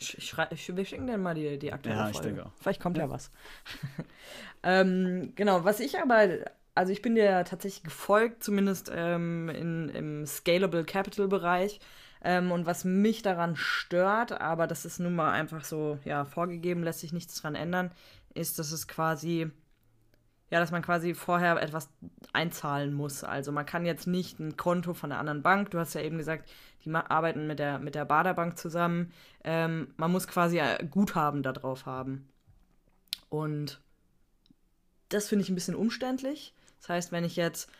Ich, 0.00 0.34
wir 0.76 0.84
schicken 0.84 1.06
dann 1.06 1.22
mal 1.22 1.34
die, 1.34 1.58
die 1.58 1.72
aktuelle 1.72 1.98
ja, 1.98 2.04
Folge. 2.04 2.18
Ich 2.18 2.24
denke 2.24 2.46
auch. 2.46 2.52
Vielleicht 2.60 2.80
kommt 2.80 2.96
ja, 2.96 3.04
ja 3.04 3.10
was. 3.10 3.30
ähm, 4.62 5.32
genau, 5.36 5.64
was 5.64 5.80
ich 5.80 5.98
aber 5.98 6.26
also 6.74 6.92
ich 6.92 7.02
bin 7.02 7.14
dir 7.14 7.44
tatsächlich 7.44 7.82
gefolgt, 7.82 8.42
zumindest 8.42 8.90
ähm, 8.94 9.48
in, 9.50 9.88
im 9.90 10.26
Scalable 10.26 10.84
Capital 10.84 11.28
Bereich. 11.28 11.80
Ähm, 12.22 12.52
und 12.52 12.66
was 12.66 12.84
mich 12.84 13.22
daran 13.22 13.56
stört, 13.56 14.32
aber 14.40 14.66
das 14.66 14.84
ist 14.84 14.98
nun 14.98 15.14
mal 15.14 15.32
einfach 15.32 15.64
so, 15.64 15.98
ja, 16.04 16.26
vorgegeben, 16.26 16.82
lässt 16.82 17.00
sich 17.00 17.12
nichts 17.12 17.40
dran 17.40 17.54
ändern, 17.54 17.90
ist, 18.34 18.58
dass 18.58 18.72
es 18.72 18.86
quasi, 18.86 19.50
ja, 20.50 20.58
dass 20.58 20.72
man 20.72 20.82
quasi 20.82 21.14
vorher 21.14 21.62
etwas 21.62 21.88
einzahlen 22.32 22.92
muss. 22.92 23.24
Also 23.24 23.52
man 23.52 23.66
kann 23.66 23.86
jetzt 23.86 24.06
nicht 24.06 24.40
ein 24.40 24.56
Konto 24.56 24.94
von 24.94 25.12
einer 25.12 25.20
anderen 25.20 25.42
Bank, 25.42 25.70
du 25.70 25.78
hast 25.78 25.94
ja 25.94 26.02
eben 26.02 26.18
gesagt, 26.18 26.50
die 26.84 26.92
arbeiten 26.92 27.46
mit 27.46 27.58
der, 27.58 27.78
mit 27.78 27.94
der 27.94 28.04
Baderbank 28.04 28.58
zusammen. 28.58 29.12
Ähm, 29.44 29.94
man 29.96 30.10
muss 30.10 30.26
quasi 30.26 30.60
Guthaben 30.90 31.42
darauf 31.42 31.86
haben. 31.86 32.28
Und 33.28 33.80
das 35.08 35.28
finde 35.28 35.44
ich 35.44 35.50
ein 35.50 35.54
bisschen 35.54 35.74
umständlich. 35.74 36.54
Das 36.80 36.88
heißt, 36.88 37.12
wenn 37.12 37.24
ich 37.24 37.36
jetzt, 37.36 37.70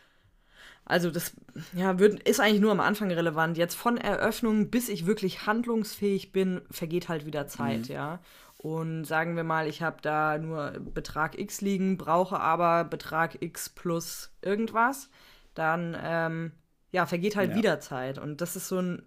also 0.85 1.11
das 1.11 1.33
ja, 1.73 1.99
wird, 1.99 2.21
ist 2.29 2.41
eigentlich 2.41 2.61
nur 2.61 2.73
am 2.73 2.81
Anfang 2.81 3.11
relevant. 3.11 3.57
Jetzt 3.57 3.75
von 3.75 3.97
Eröffnung 3.97 4.71
bis 4.71 4.89
ich 4.89 5.07
wirklich 5.07 5.47
handlungsfähig 5.47 6.33
bin, 6.33 6.61
vergeht 6.71 7.09
halt 7.09 7.27
wieder 7.27 7.47
Zeit, 7.47 7.89
mhm. 7.89 7.95
ja. 7.95 8.21
Und 8.63 9.05
sagen 9.05 9.37
wir 9.37 9.45
mal, 9.45 9.67
ich 9.67 9.81
habe 9.81 9.97
da 10.03 10.37
nur 10.37 10.73
Betrag 10.73 11.39
X 11.39 11.63
liegen, 11.63 11.97
brauche 11.97 12.39
aber 12.39 12.85
Betrag 12.85 13.41
X 13.41 13.71
plus 13.71 14.33
irgendwas, 14.43 15.09
dann 15.55 15.97
ähm, 16.03 16.53
ja, 16.93 17.07
vergeht 17.07 17.37
halt 17.37 17.51
ja. 17.51 17.57
wieder 17.57 17.81
Zeit. 17.81 18.19
Und 18.19 18.43
das 18.43 18.57
ist 18.57 18.69
so 18.69 18.81
ein, 18.81 19.03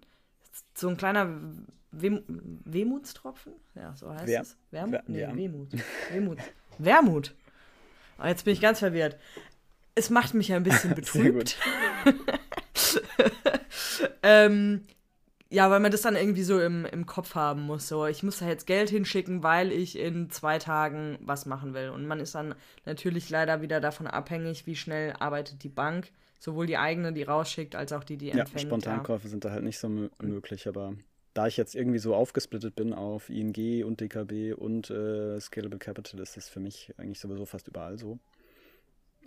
so 0.74 0.88
ein 0.88 0.96
kleiner 0.96 1.28
Wem 1.92 2.24
Wehmutstropfen? 2.64 3.52
Ja, 3.76 3.94
so 3.94 4.12
heißt 4.12 4.26
Wer 4.26 4.40
es. 4.40 4.56
Wermut? 4.72 5.00
Nee, 5.06 5.20
ja. 5.20 5.36
Wehmut. 5.36 5.68
Wehmut. 6.10 6.38
Wermut. 6.78 7.34
Oh, 8.20 8.26
jetzt 8.26 8.44
bin 8.44 8.54
ich 8.54 8.60
ganz 8.60 8.80
verwirrt 8.80 9.16
es 9.94 10.10
macht 10.10 10.34
mich 10.34 10.52
ein 10.52 10.62
bisschen 10.62 10.90
betrübt. 10.94 11.56
ähm, 14.22 14.86
ja, 15.54 15.70
weil 15.70 15.78
man 15.78 15.92
das 15.92 16.02
dann 16.02 16.16
irgendwie 16.16 16.42
so 16.42 16.60
im, 16.60 16.84
im 16.84 17.06
Kopf 17.06 17.36
haben 17.36 17.62
muss. 17.62 17.86
So, 17.86 18.06
ich 18.06 18.24
muss 18.24 18.40
da 18.40 18.48
jetzt 18.48 18.66
Geld 18.66 18.90
hinschicken, 18.90 19.44
weil 19.44 19.70
ich 19.70 19.96
in 19.96 20.28
zwei 20.30 20.58
Tagen 20.58 21.16
was 21.20 21.46
machen 21.46 21.74
will. 21.74 21.90
Und 21.90 22.06
man 22.06 22.18
ist 22.18 22.34
dann 22.34 22.56
natürlich 22.84 23.30
leider 23.30 23.62
wieder 23.62 23.80
davon 23.80 24.08
abhängig, 24.08 24.66
wie 24.66 24.74
schnell 24.74 25.14
arbeitet 25.20 25.62
die 25.62 25.68
Bank. 25.68 26.10
Sowohl 26.40 26.66
die 26.66 26.76
eigene, 26.76 27.12
die 27.12 27.22
rausschickt, 27.22 27.76
als 27.76 27.92
auch 27.92 28.02
die, 28.02 28.16
die 28.16 28.30
empfängt. 28.30 28.52
Ja, 28.52 28.58
Spontankäufe 28.58 29.24
ja. 29.24 29.30
sind 29.30 29.44
da 29.44 29.52
halt 29.52 29.62
nicht 29.62 29.78
so 29.78 29.88
möglich, 29.88 30.66
aber 30.66 30.94
da 31.34 31.46
ich 31.46 31.56
jetzt 31.56 31.74
irgendwie 31.76 32.00
so 32.00 32.14
aufgesplittet 32.16 32.74
bin 32.74 32.92
auf 32.92 33.30
ING 33.30 33.84
und 33.84 34.00
DKB 34.00 34.54
und 34.54 34.90
äh, 34.90 35.40
Scalable 35.40 35.78
Capital, 35.78 36.20
ist 36.20 36.36
das 36.36 36.48
für 36.48 36.60
mich 36.60 36.92
eigentlich 36.98 37.20
sowieso 37.20 37.46
fast 37.46 37.68
überall 37.68 37.96
so. 37.96 38.18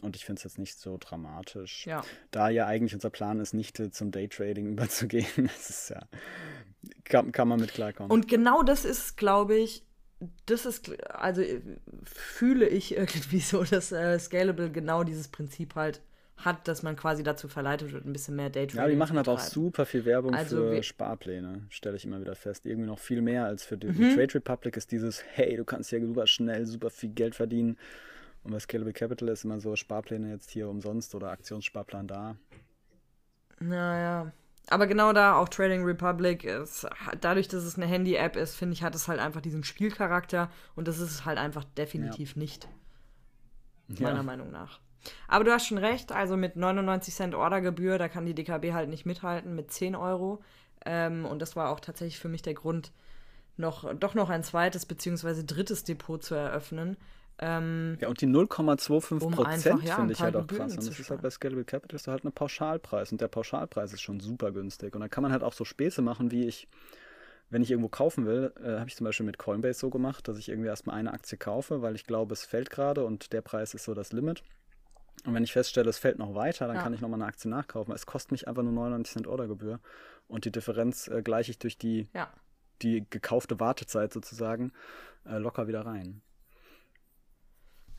Und 0.02 0.16
ich 0.16 0.26
finde 0.26 0.40
es 0.40 0.44
jetzt 0.44 0.60
nicht 0.60 0.80
so 0.80 0.98
dramatisch. 1.00 1.86
Ja. 1.86 2.04
Da 2.32 2.50
ja 2.50 2.68
eigentlich 2.68 2.94
unser 2.94 3.10
Plan 3.10 3.40
ist, 3.40 3.54
nicht 3.54 3.82
zum 3.94 4.12
Daytrading 4.12 4.68
überzugehen. 4.74 5.28
Das 5.38 5.70
ist 5.70 5.90
ja, 5.90 6.02
kann, 7.04 7.32
kann 7.32 7.48
man 7.48 7.60
mit 7.60 7.74
klarkommen. 7.74 8.12
Und 8.12 8.28
genau 8.28 8.64
das 8.64 8.86
ist, 8.86 9.18
glaube 9.18 9.56
ich, 9.56 9.84
das 10.46 10.66
ist, 10.66 10.92
also 11.10 11.44
fühle 12.04 12.68
ich 12.68 12.96
irgendwie 12.96 13.40
so, 13.42 13.64
dass 13.64 13.92
äh, 13.92 14.18
Scalable 14.20 14.72
genau 14.72 15.04
dieses 15.04 15.28
Prinzip 15.28 15.76
halt 15.76 16.02
hat, 16.38 16.68
dass 16.68 16.84
man 16.84 16.96
quasi 16.96 17.24
dazu 17.24 17.48
verleitet 17.48 17.94
wird, 17.94 18.06
ein 18.06 18.14
bisschen 18.14 18.36
mehr 18.36 18.52
Daytrading 18.52 18.84
Ja, 18.84 18.88
die 18.88 18.96
machen 18.96 19.18
aber 19.18 19.32
auch 19.32 19.40
super 19.40 19.88
viel 19.88 20.06
Werbung 20.06 20.36
also 20.36 20.58
für 20.58 20.84
Sparpläne, 20.84 21.66
stelle 21.70 21.98
ich 21.98 22.06
immer 22.06 22.22
wieder 22.22 22.36
fest. 22.36 22.68
Irgendwie 22.68 22.86
noch 22.86 23.00
viel 23.00 23.22
mehr 23.22 23.46
als 23.46 23.64
für 23.64 23.76
die, 23.76 23.88
mhm. 23.88 24.14
Trade 24.16 24.36
Republic 24.36 24.78
ist 24.78 24.92
dieses, 24.92 25.24
hey, 25.34 25.58
du 25.58 25.66
kannst 25.66 25.92
ja 25.92 26.00
super 26.00 26.28
schnell 26.28 26.68
super 26.68 26.92
viel 26.92 27.10
Geld 27.10 27.34
verdienen 27.34 27.78
und 28.48 28.54
bei 28.54 28.60
Scalable 28.60 28.94
Capital 28.94 29.28
ist 29.28 29.44
immer 29.44 29.60
so 29.60 29.76
Sparpläne 29.76 30.32
jetzt 30.32 30.50
hier 30.50 30.70
umsonst 30.70 31.14
oder 31.16 31.32
Aktionssparplan 31.32 32.08
da. 32.08 32.38
Naja. 33.60 34.32
Aber 34.70 34.88
genau 34.88 35.12
da 35.12 35.36
auch 35.36 35.50
Trading 35.50 35.84
Republic 35.84 36.46
ist, 36.46 36.88
dadurch, 37.20 37.50
dass 37.50 37.64
es 37.64 37.76
eine 37.76 37.86
Handy-App 37.86 38.38
ist, 38.38 38.56
finde 38.56 38.74
ich, 38.74 38.84
hat 38.84 38.96
es 38.96 39.10
halt 39.10 39.20
einfach 39.20 39.42
diesen 39.42 39.66
Spielcharakter 39.66 40.50
und 40.76 40.88
das 40.88 41.00
ist 41.00 41.12
es 41.12 41.26
halt 41.26 41.38
einfach 41.38 41.66
definitiv 41.66 42.36
ja. 42.36 42.40
nicht. 42.40 42.70
Meiner 44.00 44.18
ja. 44.18 44.24
Meinung 44.24 44.50
nach. 44.50 44.80
Aber 45.28 45.44
du 45.44 45.52
hast 45.52 45.68
schon 45.68 45.78
recht, 45.78 46.14
also 46.14 46.38
mit 46.38 46.56
99 46.56 47.14
Cent 47.14 47.36
Ordergebühr, 47.36 47.98
da 47.98 48.08
kann 48.08 48.26
die 48.26 48.34
DKB 48.34 48.72
halt 48.72 48.90
nicht 48.90 49.06
mithalten 49.06 49.56
mit 49.56 49.72
10 49.72 49.96
Euro. 49.96 50.42
Ähm, 50.86 51.26
und 51.26 51.42
das 51.42 51.58
war 51.58 51.70
auch 51.70 51.82
tatsächlich 51.82 52.20
für 52.20 52.30
mich 52.30 52.44
der 52.44 52.54
Grund, 52.54 52.94
noch, 53.58 53.94
doch 53.96 54.14
noch 54.14 54.30
ein 54.30 54.44
zweites 54.44 54.86
bzw. 54.86 55.44
drittes 55.46 55.84
Depot 55.84 56.24
zu 56.24 56.36
eröffnen, 56.36 56.96
Ähm, 57.40 57.98
ja, 58.00 58.08
und 58.08 58.20
die 58.22 58.28
0,25 58.28 59.22
um 59.22 59.32
Prozent 59.32 59.84
ja, 59.84 59.96
finde 59.96 60.14
ich 60.14 60.20
halt 60.22 60.36
auch 60.36 60.48
krass. 60.48 60.72
Und 60.76 60.88
das 60.88 61.00
ist 61.00 61.10
halt 61.10 61.22
bei 61.22 61.30
Scalable 61.30 61.66
Capital 61.66 61.96
ist 61.96 62.08
halt 62.08 62.24
ein 62.24 62.32
Pauschalpreis. 62.32 63.12
Und 63.12 63.22
der 63.22 63.28
Pauschalpreis 63.28 63.94
ist 63.94 64.02
schon 64.02 64.20
super 64.20 64.52
günstig. 64.52 64.96
Und 64.96 65.02
dann 65.02 65.10
kann 65.10 65.22
man 65.22 65.32
halt 65.32 65.44
auch 65.44 65.54
so 65.54 65.64
Späße 65.64 66.02
machen, 66.02 66.32
wie 66.32 66.46
ich, 66.48 66.68
wenn 67.50 67.62
ich 67.62 67.70
irgendwo 67.70 67.90
kaufen 67.90 68.26
will, 68.26 68.54
äh, 68.60 68.80
habe 68.80 68.90
ich 68.90 68.96
zum 68.96 69.06
Beispiel 69.06 69.26
mit 69.26 69.38
Coinbase 69.38 69.80
so 69.80 69.90
gemacht, 69.90 70.28
dass 70.28 70.38
ich 70.40 70.50
irgendwie 70.50 70.68
erstmal 70.70 70.96
eine 70.96 71.14
Aktie 71.14 71.38
kaufe, 71.38 71.82
weil 71.82 71.96
ich 71.96 72.06
glaube, 72.06 72.34
es 72.34 72.44
fällt 72.44 72.72
gerade 72.72 73.06
und 73.06 73.32
der 73.34 73.42
Preis 73.42 73.74
ist 73.76 73.84
so 73.84 73.94
das 73.94 74.12
Limit. 74.14 74.44
Und 75.26 75.34
wenn 75.34 75.44
ich 75.44 75.54
feststelle, 75.54 75.90
es 75.90 76.00
fällt 76.00 76.18
noch 76.18 76.34
weiter, 76.34 76.68
dann 76.68 76.78
Ja. 76.78 76.82
kann 76.84 76.94
ich 76.94 77.02
nochmal 77.02 77.22
eine 77.22 77.28
Aktie 77.28 77.50
nachkaufen. 77.50 77.94
Es 77.94 78.06
kostet 78.06 78.32
mich 78.32 78.48
einfach 78.48 78.64
nur 78.64 78.74
99 78.74 79.14
Cent 79.14 79.28
Ordergebühr. 79.28 79.80
Und 80.28 80.46
die 80.46 80.52
Differenz 80.52 81.08
äh, 81.08 81.22
gleiche 81.22 81.52
ich 81.52 81.60
durch 81.60 81.78
die, 81.78 82.08
ja. 82.14 82.32
die 82.82 83.06
gekaufte 83.10 83.60
Wartezeit 83.60 84.12
sozusagen 84.12 84.72
äh, 85.26 85.38
locker 85.38 85.68
wieder 85.68 85.86
rein. 85.86 86.22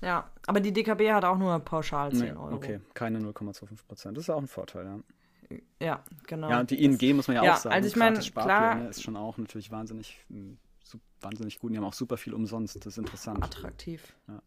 Ja, 0.00 0.30
aber 0.46 0.60
die 0.60 0.72
DKB 0.72 1.10
hat 1.12 1.24
auch 1.24 1.36
nur 1.38 1.58
pauschal 1.60 2.12
10 2.12 2.20
Nee, 2.20 2.32
Euro. 2.32 2.54
okay, 2.54 2.80
keine 2.94 3.18
0,25 3.18 3.86
Prozent. 3.86 4.16
Das 4.16 4.24
ist 4.24 4.30
auch 4.30 4.40
ein 4.40 4.46
Vorteil, 4.46 4.84
ja. 4.86 5.58
Ja, 5.80 6.04
genau. 6.26 6.50
Ja, 6.50 6.60
und 6.60 6.70
die 6.70 6.84
ING 6.84 7.16
muss 7.16 7.26
man 7.26 7.36
ja, 7.36 7.44
Ja, 7.44 7.52
auch 7.54 7.56
sagen. 7.56 7.74
also 7.74 7.88
ich 7.88 7.96
mein, 7.96 8.12
gratis 8.12 8.26
Sparpläne 8.26 8.80
klar- 8.82 8.90
ist 8.90 9.02
schon 9.02 9.16
auch 9.16 9.38
natürlich 9.38 9.70
wahnsinnig, 9.70 10.24
su- 10.84 10.98
wahnsinnig 11.20 11.58
gut. 11.58 11.72
Die 11.72 11.76
haben 11.78 11.84
auch 11.84 11.94
super 11.94 12.16
viel 12.18 12.34
umsonst. 12.34 12.76
Das 12.76 12.86
ist 12.86 12.98
interessant. 12.98 13.42
attraktiv. 13.42 14.14
Ja. 14.28 14.42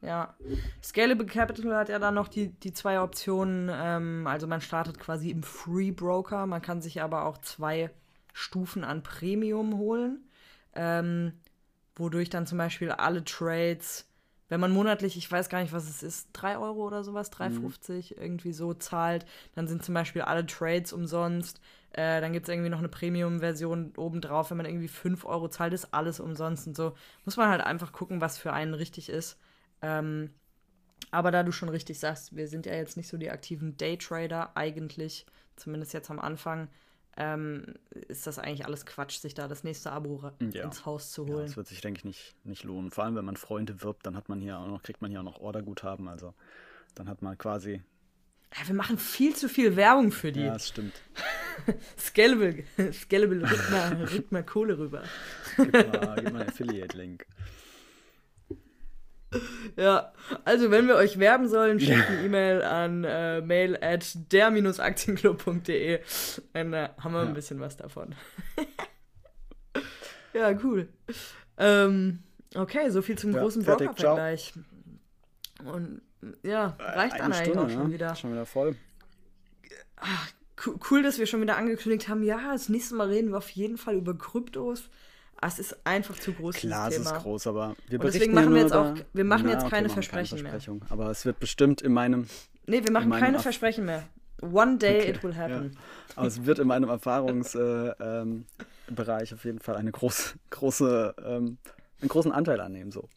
Ja. 0.00 0.34
Scalable 0.82 1.26
Capital 1.26 1.74
hat 1.76 1.88
ja 1.88 1.98
dann 1.98 2.14
noch 2.14 2.28
die, 2.28 2.48
die 2.48 2.72
zwei 2.72 3.00
Optionen. 3.00 3.70
Ähm, 3.72 4.26
also 4.26 4.46
man 4.46 4.60
startet 4.60 4.98
quasi 4.98 5.30
im 5.30 5.42
Free 5.42 5.90
Broker. 5.92 6.46
Man 6.46 6.62
kann 6.62 6.80
sich 6.80 7.02
aber 7.02 7.24
auch 7.24 7.38
zwei 7.38 7.90
Stufen 8.32 8.82
an 8.84 9.02
Premium 9.02 9.76
holen. 9.78 10.24
Ähm, 10.74 11.32
wodurch 11.96 12.30
dann 12.30 12.46
zum 12.46 12.58
Beispiel 12.58 12.90
alle 12.90 13.24
Trades, 13.24 14.08
wenn 14.52 14.60
man 14.60 14.72
monatlich, 14.72 15.16
ich 15.16 15.32
weiß 15.32 15.48
gar 15.48 15.62
nicht, 15.62 15.72
was 15.72 15.88
es 15.88 16.02
ist, 16.02 16.28
3 16.34 16.58
Euro 16.58 16.86
oder 16.86 17.04
sowas, 17.04 17.32
3,50 17.32 18.18
irgendwie 18.18 18.52
so 18.52 18.74
zahlt, 18.74 19.24
dann 19.54 19.66
sind 19.66 19.82
zum 19.82 19.94
Beispiel 19.94 20.20
alle 20.20 20.44
Trades 20.44 20.92
umsonst. 20.92 21.58
Äh, 21.92 22.20
dann 22.20 22.34
gibt 22.34 22.46
es 22.46 22.52
irgendwie 22.52 22.68
noch 22.68 22.80
eine 22.80 22.90
Premium-Version 22.90 23.94
obendrauf. 23.96 24.50
Wenn 24.50 24.58
man 24.58 24.66
irgendwie 24.66 24.88
5 24.88 25.24
Euro 25.24 25.48
zahlt, 25.48 25.72
ist 25.72 25.94
alles 25.94 26.20
umsonst 26.20 26.66
und 26.66 26.76
so. 26.76 26.92
Muss 27.24 27.38
man 27.38 27.48
halt 27.48 27.62
einfach 27.62 27.92
gucken, 27.92 28.20
was 28.20 28.36
für 28.36 28.52
einen 28.52 28.74
richtig 28.74 29.08
ist. 29.08 29.38
Ähm, 29.80 30.28
aber 31.10 31.30
da 31.30 31.44
du 31.44 31.52
schon 31.52 31.70
richtig 31.70 31.98
sagst, 31.98 32.36
wir 32.36 32.46
sind 32.46 32.66
ja 32.66 32.74
jetzt 32.74 32.98
nicht 32.98 33.08
so 33.08 33.16
die 33.16 33.30
aktiven 33.30 33.78
Daytrader 33.78 34.54
eigentlich, 34.54 35.24
zumindest 35.56 35.94
jetzt 35.94 36.10
am 36.10 36.20
Anfang, 36.20 36.68
ähm, 37.16 37.74
ist 38.08 38.26
das 38.26 38.38
eigentlich 38.38 38.64
alles 38.66 38.86
Quatsch, 38.86 39.18
sich 39.18 39.34
da 39.34 39.48
das 39.48 39.64
nächste 39.64 39.92
Abo 39.92 40.30
Ja. 40.52 40.64
ins 40.64 40.86
Haus 40.86 41.12
zu 41.12 41.26
Ja, 41.26 41.34
holen. 41.34 41.46
das 41.46 41.56
wird 41.56 41.68
sich, 41.68 41.80
denke 41.80 41.98
ich, 41.98 42.04
nicht, 42.04 42.34
nicht 42.44 42.64
lohnen. 42.64 42.90
Vor 42.90 43.04
allem, 43.04 43.16
wenn 43.16 43.24
man 43.24 43.36
Freunde 43.36 43.82
wirbt, 43.82 44.06
dann 44.06 44.16
hat 44.16 44.28
man 44.28 44.40
hier 44.40 44.58
auch 44.58 44.66
noch, 44.66 44.82
kriegt 44.82 45.02
man 45.02 45.10
hier 45.10 45.20
auch 45.20 45.24
noch 45.24 45.40
Orderguthaben. 45.40 46.08
Also 46.08 46.34
dann 46.94 47.08
hat 47.08 47.20
man 47.22 47.36
quasi. 47.36 47.82
Ja, 48.58 48.66
wir 48.68 48.74
machen 48.74 48.98
viel 48.98 49.34
zu 49.34 49.48
viel 49.48 49.76
Werbung 49.76 50.12
für 50.12 50.30
die. 50.32 50.40
Ja, 50.40 50.52
das 50.54 50.68
stimmt. 50.68 50.94
Scalable, 51.98 52.64
Scalable 52.92 53.42
rückt 53.50 53.70
mal, 53.70 54.04
rückt 54.04 54.32
mal 54.32 54.44
Kohle 54.44 54.78
rüber. 54.78 55.02
Gib 55.56 55.72
mal, 55.72 55.82
gib 56.16 56.32
mal 56.32 56.40
einen 56.40 56.48
Affiliate-Link. 56.48 57.26
Ja, 59.76 60.12
also 60.44 60.70
wenn 60.70 60.86
wir 60.88 60.96
euch 60.96 61.18
werben 61.18 61.48
sollen, 61.48 61.80
schickt 61.80 62.08
eine 62.08 62.22
E-Mail 62.24 62.62
an 62.62 63.04
äh, 63.04 63.40
mail 63.40 63.78
at 63.80 64.04
der-aktienclub.de. 64.32 66.00
Dann 66.52 66.72
äh, 66.72 66.88
haben 66.98 67.12
wir 67.14 67.20
ein 67.20 67.28
Ja. 67.28 67.32
bisschen 67.34 67.60
was 67.60 67.76
davon. 67.76 68.14
ja, 70.34 70.52
cool. 70.62 70.88
Ähm, 71.58 72.18
okay, 72.54 72.90
so 72.90 73.02
viel 73.02 73.16
zum 73.18 73.32
Ja, 73.32 73.40
großen 73.40 73.62
Broker-Vergleich. 73.64 74.52
Und 75.64 76.02
ja, 76.42 76.76
reicht 76.78 77.18
dann 77.18 77.32
Eine 77.32 77.36
eigentlich 77.36 77.58
auch 77.58 77.70
schon 77.70 77.88
ne? 77.88 77.94
wieder. 77.94 78.14
Schon 78.14 78.32
wieder 78.32 78.46
voll. 78.46 78.76
Co- 80.56 80.78
Cool, 80.90 81.02
dass 81.02 81.18
wir 81.18 81.26
schon 81.26 81.40
wieder 81.40 81.56
angekündigt 81.56 82.08
haben, 82.08 82.22
ja, 82.22 82.52
das 82.52 82.68
nächste 82.68 82.94
Mal 82.94 83.08
reden 83.08 83.30
wir 83.30 83.38
auf 83.38 83.50
jeden 83.50 83.78
Fall 83.78 83.94
über 83.96 84.16
Kryptos. 84.16 84.88
Ah, 85.42 85.48
Es 85.48 85.58
ist 85.58 85.76
einfach 85.84 86.16
zu 86.18 86.32
groß, 86.32 86.54
Klar, 86.54 86.88
es 86.88 86.98
ist 86.98 87.12
groß, 87.14 87.48
aber 87.48 87.74
wir 87.88 87.98
Und 88.00 88.06
deswegen 88.06 88.32
ja 88.34 88.40
machen 88.40 88.54
wir 88.54 88.62
jetzt 88.62 88.72
auch- 88.72 88.94
wir 89.12 89.24
machen 89.24 89.42
Na, 89.46 89.52
jetzt 89.52 89.62
okay, 89.62 89.70
keine 89.70 89.88
machen 89.88 89.94
Versprechen 89.94 90.42
mehr. 90.42 90.50
Versprechung. 90.52 90.84
Aber 90.88 91.10
es 91.10 91.24
wird 91.26 91.40
bestimmt 91.40 91.82
in 91.82 91.92
meinem, 91.92 92.28
Nee, 92.66 92.84
wir 92.84 92.92
machen 92.92 93.10
keine 93.10 93.38
Af- 93.38 93.42
Versprechen 93.42 93.84
mehr. 93.84 94.04
One 94.40 94.78
day 94.78 95.00
Okay, 95.00 95.10
it 95.10 95.22
will 95.24 95.36
happen. 95.36 95.76
aber 96.16 96.26
es 96.28 96.44
wird 96.46 96.58
in 96.60 96.66
meinem 96.68 96.88
Erfahrungsbereich 96.88 97.96
äh, 98.00 98.20
ähm, 98.20 98.46
auf 99.34 99.44
jeden 99.44 99.58
Fall 99.58 99.76
eine 99.76 99.90
große, 99.92 100.34
große, 100.50 101.14
ähm, 101.24 101.58
einen 102.00 102.08
großen 102.08 102.30
Anteil 102.32 102.60
annehmen. 102.60 102.92
So. 102.92 103.08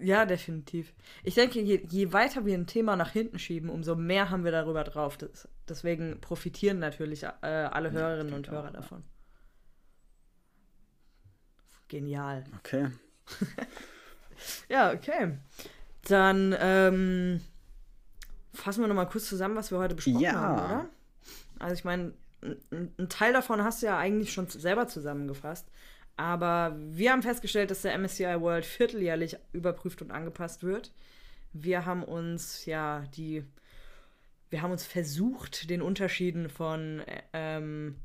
Ja, 0.00 0.24
definitiv. 0.24 0.94
Ich 1.22 1.34
denke, 1.34 1.60
je, 1.60 1.80
je 1.90 2.12
weiter 2.12 2.46
wir 2.46 2.54
ein 2.56 2.66
Thema 2.66 2.96
nach 2.96 3.10
hinten 3.10 3.38
schieben, 3.38 3.68
umso 3.68 3.94
mehr 3.94 4.30
haben 4.30 4.42
wir 4.44 4.50
darüber 4.52 4.82
drauf. 4.82 5.16
Das, 5.18 5.46
deswegen 5.68 6.20
profitieren 6.20 6.78
natürlich 6.78 7.22
äh, 7.24 7.28
alle 7.42 7.90
Hörerinnen 7.92 8.32
und 8.32 8.46
denke 8.46 8.50
Hörer 8.52 8.70
auch, 8.70 8.74
ja. 8.74 8.80
Genial. 11.94 12.42
Okay. 12.58 12.88
Ja, 14.68 14.92
okay. 14.92 15.38
Dann 16.08 16.54
ähm, 16.58 17.40
fassen 18.52 18.80
wir 18.82 18.88
nochmal 18.88 19.08
kurz 19.08 19.28
zusammen, 19.28 19.54
was 19.54 19.70
wir 19.70 19.78
heute 19.78 19.94
besprochen 19.94 20.20
Ja. 20.20 20.32
haben, 20.32 20.54
oder? 20.56 20.88
Also 21.60 21.74
ich 21.74 21.84
meine, 21.84 22.12
ein 22.42 22.92
ein 22.98 23.08
Teil 23.08 23.32
davon 23.32 23.62
hast 23.62 23.80
du 23.80 23.86
ja 23.86 23.96
eigentlich 23.96 24.32
schon 24.32 24.48
selber 24.48 24.88
zusammengefasst. 24.88 25.68
Aber 26.16 26.76
wir 26.76 27.12
haben 27.12 27.22
festgestellt, 27.22 27.70
dass 27.70 27.82
der 27.82 27.96
MSCI 27.96 28.40
World 28.40 28.66
vierteljährlich 28.66 29.36
überprüft 29.52 30.02
und 30.02 30.10
angepasst 30.10 30.64
wird. 30.64 30.92
Wir 31.52 31.86
haben 31.86 32.02
uns 32.02 32.66
ja 32.66 33.04
die, 33.16 33.44
wir 34.50 34.62
haben 34.62 34.72
uns 34.72 34.84
versucht, 34.84 35.70
den 35.70 35.80
Unterschieden 35.80 36.48
von 36.50 37.00
äh, 37.00 37.22
ähm, 37.32 37.96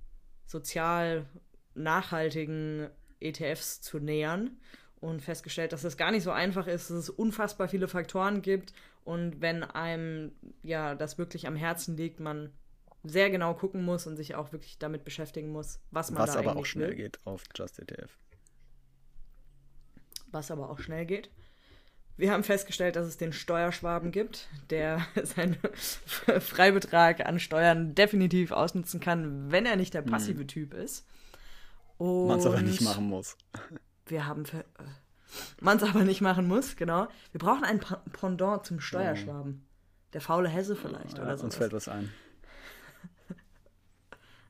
sozial 0.46 1.26
nachhaltigen 1.74 2.88
ETFs 3.20 3.82
zu 3.82 4.00
nähern 4.00 4.58
und 5.00 5.22
festgestellt, 5.22 5.74
dass 5.74 5.84
es 5.84 5.98
gar 5.98 6.12
nicht 6.12 6.24
so 6.24 6.32
einfach 6.32 6.68
ist, 6.68 6.90
dass 6.90 6.98
es 6.98 7.10
unfassbar 7.10 7.68
viele 7.68 7.88
Faktoren 7.88 8.42
gibt 8.42 8.74
und 9.04 9.42
wenn 9.42 9.64
einem 9.64 10.32
ja 10.64 10.96
das 10.96 11.18
wirklich 11.18 11.48
am 11.48 11.56
Herzen 11.56 11.98
liegt, 11.98 12.20
man 12.20 12.52
sehr 13.04 13.30
genau 13.30 13.54
gucken 13.54 13.84
muss 13.84 14.08
und 14.08 14.18
sich 14.18 14.36
auch 14.36 14.52
wirklich 14.52 14.78
damit 14.78 15.06
beschäftigen 15.06 15.52
muss, 15.52 15.80
was 15.92 16.12
man 16.12 16.22
Was 16.22 16.34
da 16.34 16.40
aber 16.40 16.52
eigentlich 16.52 16.62
auch 16.62 16.66
schnell 16.66 16.90
will. 16.90 16.96
geht 16.96 17.20
auf 17.26 17.44
Just 17.56 17.80
ETF. 17.80 18.18
was 20.32 20.52
aber 20.52 20.70
auch 20.70 20.80
schnell 20.80 21.06
geht. 21.06 21.30
Wir 22.18 22.34
haben 22.34 22.44
festgestellt, 22.44 22.98
dass 22.98 23.08
es 23.08 23.16
den 23.16 23.32
Steuerschwaben 23.32 24.12
gibt, 24.12 24.50
der 24.70 25.08
seinen 25.24 25.58
Freibetrag 26.42 27.26
an 27.26 27.40
Steuern 27.40 27.96
definitiv 27.96 28.52
ausnutzen 28.52 29.00
kann, 29.00 29.50
wenn 29.52 29.66
er 29.66 29.78
nicht 29.78 29.94
der 29.94 30.02
passive 30.02 30.46
Typ 30.46 30.74
ist. 30.74 31.08
Man 32.00 32.40
es 32.40 32.46
aber 32.46 32.62
nicht 32.62 32.82
machen 32.82 33.06
muss. 33.06 33.38
Wir 34.06 34.26
haben 34.26 34.46
äh, 34.46 34.64
man 35.62 35.78
es 35.78 35.84
aber 35.84 36.04
nicht 36.04 36.22
machen 36.22 36.48
muss, 36.48 36.76
genau. 36.76 37.08
Wir 37.32 37.40
brauchen 37.40 37.64
ein 37.64 37.80
Pendant 38.14 38.66
zum 38.66 38.80
Steuerschwaben. 38.80 39.66
Der 40.14 40.22
faule 40.22 40.50
Hesse 40.50 40.76
vielleicht 40.76 41.18
Ja, 41.18 41.24
oder 41.24 41.38
so. 41.38 41.46
uns 41.46 41.56
fällt 41.56 41.74
was 41.74 41.88
ein. 41.88 42.12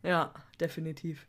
Ja, 0.02 0.34
definitiv. 0.62 1.28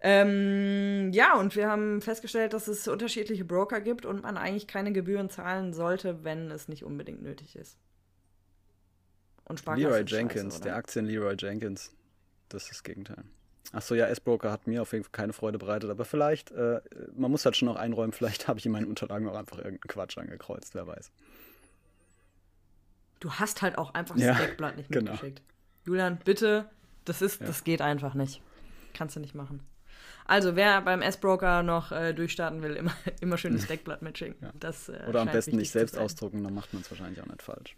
Ähm, 0.00 1.10
ja, 1.12 1.36
und 1.38 1.54
wir 1.54 1.68
haben 1.68 2.00
festgestellt, 2.00 2.54
dass 2.54 2.66
es 2.66 2.88
unterschiedliche 2.88 3.44
Broker 3.44 3.82
gibt 3.82 4.06
und 4.06 4.22
man 4.22 4.38
eigentlich 4.38 4.66
keine 4.66 4.92
Gebühren 4.92 5.28
zahlen 5.28 5.74
sollte, 5.74 6.24
wenn 6.24 6.50
es 6.50 6.68
nicht 6.68 6.82
unbedingt 6.82 7.20
nötig 7.20 7.56
ist. 7.56 7.76
Und 9.44 9.62
Leroy 9.66 10.00
scheiße, 10.00 10.16
Jenkins, 10.16 10.56
oder? 10.56 10.64
der 10.64 10.76
Aktien 10.76 11.04
Leroy 11.04 11.34
Jenkins. 11.38 11.92
Das 12.48 12.62
ist 12.62 12.70
das 12.70 12.82
Gegenteil. 12.84 13.22
Achso, 13.72 13.94
ja, 13.94 14.06
S-Broker 14.06 14.50
hat 14.50 14.66
mir 14.66 14.82
auf 14.82 14.92
jeden 14.92 15.04
Fall 15.04 15.12
keine 15.12 15.32
Freude 15.32 15.58
bereitet, 15.58 15.90
aber 15.90 16.04
vielleicht, 16.04 16.50
äh, 16.50 16.80
man 17.14 17.30
muss 17.30 17.44
halt 17.44 17.56
schon 17.56 17.66
noch 17.66 17.76
einräumen, 17.76 18.12
vielleicht 18.14 18.48
habe 18.48 18.58
ich 18.58 18.66
in 18.66 18.72
meinen 18.72 18.86
Unterlagen 18.86 19.28
auch 19.28 19.36
einfach 19.36 19.58
irgendeinen 19.58 19.88
Quatsch 19.88 20.18
angekreuzt, 20.18 20.74
wer 20.74 20.86
weiß. 20.86 21.10
Du 23.20 23.32
hast 23.32 23.62
halt 23.62 23.76
auch 23.78 23.94
einfach 23.94 24.16
das 24.16 24.24
Ja, 24.24 24.34
Deckblatt 24.34 24.76
nicht 24.76 24.90
genau. 24.90 25.12
mitgeschickt. 25.12 25.42
Julian, 25.84 26.18
bitte, 26.24 26.68
das 27.04 27.22
ist, 27.22 27.40
Ja. 27.40 27.46
das 27.46 27.64
geht 27.64 27.82
einfach 27.82 28.14
nicht. 28.14 28.42
Kannst 28.94 29.14
du 29.16 29.20
nicht 29.20 29.34
machen. 29.34 29.60
Also, 30.26 30.56
wer 30.56 30.80
beim 30.82 31.02
S-Broker 31.02 31.62
noch 31.62 31.92
äh, 31.92 32.12
durchstarten 32.12 32.62
will, 32.62 32.74
immer, 32.76 32.92
immer 33.20 33.36
schön 33.38 33.52
das 33.52 33.66
Deckblatt 33.66 34.02
mitschicken. 34.02 34.36
Ja. 34.40 34.52
Das, 34.58 34.88
äh, 34.88 35.04
Oder 35.08 35.20
am 35.22 35.30
besten 35.30 35.56
nicht 35.56 35.70
selbst 35.70 35.98
ausdrucken, 35.98 36.42
dann 36.42 36.54
macht 36.54 36.72
man 36.72 36.82
es 36.82 36.90
wahrscheinlich 36.90 37.20
auch 37.22 37.26
nicht 37.26 37.42
falsch. 37.42 37.76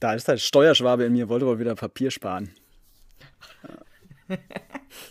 Da 0.00 0.14
ist 0.14 0.28
halt 0.28 0.40
Steuerschwabe 0.40 1.04
in 1.04 1.12
mir, 1.12 1.28
wollte 1.28 1.46
wohl 1.46 1.58
wieder 1.58 1.74
Papier 1.74 2.10
sparen. 2.10 2.50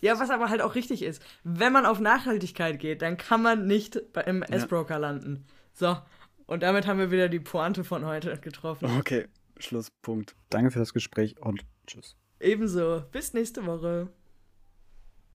Ja, 0.02 0.20
was 0.20 0.30
aber 0.30 0.50
halt 0.50 0.62
auch 0.62 0.76
richtig 0.76 1.04
ist. 1.04 1.22
Wenn 1.44 1.74
man 1.74 1.86
auf 1.86 2.00
Nachhaltigkeit 2.00 2.80
geht, 2.80 3.02
dann 3.02 3.18
kann 3.18 3.42
man 3.42 3.68
nicht 3.68 4.14
beim 4.14 4.44
S-Broker 4.44 4.98
landen. 5.00 5.46
So, 5.74 5.98
und 6.46 6.64
damit 6.64 6.88
haben 6.88 7.00
wir 7.00 7.12
wieder 7.12 7.30
die 7.30 7.40
Pointe 7.40 7.84
von 7.84 8.06
heute 8.06 8.38
getroffen. 8.40 8.90
Okay, 8.98 9.28
Schlusspunkt. 9.58 10.36
Danke 10.50 10.72
für 10.72 10.80
das 10.80 10.94
Gespräch 10.94 11.40
und 11.42 11.66
tschüss. 11.86 12.16
Ebenso. 12.40 13.04
Bis 13.12 13.34
nächste 13.34 13.66
Woche. 13.66 14.10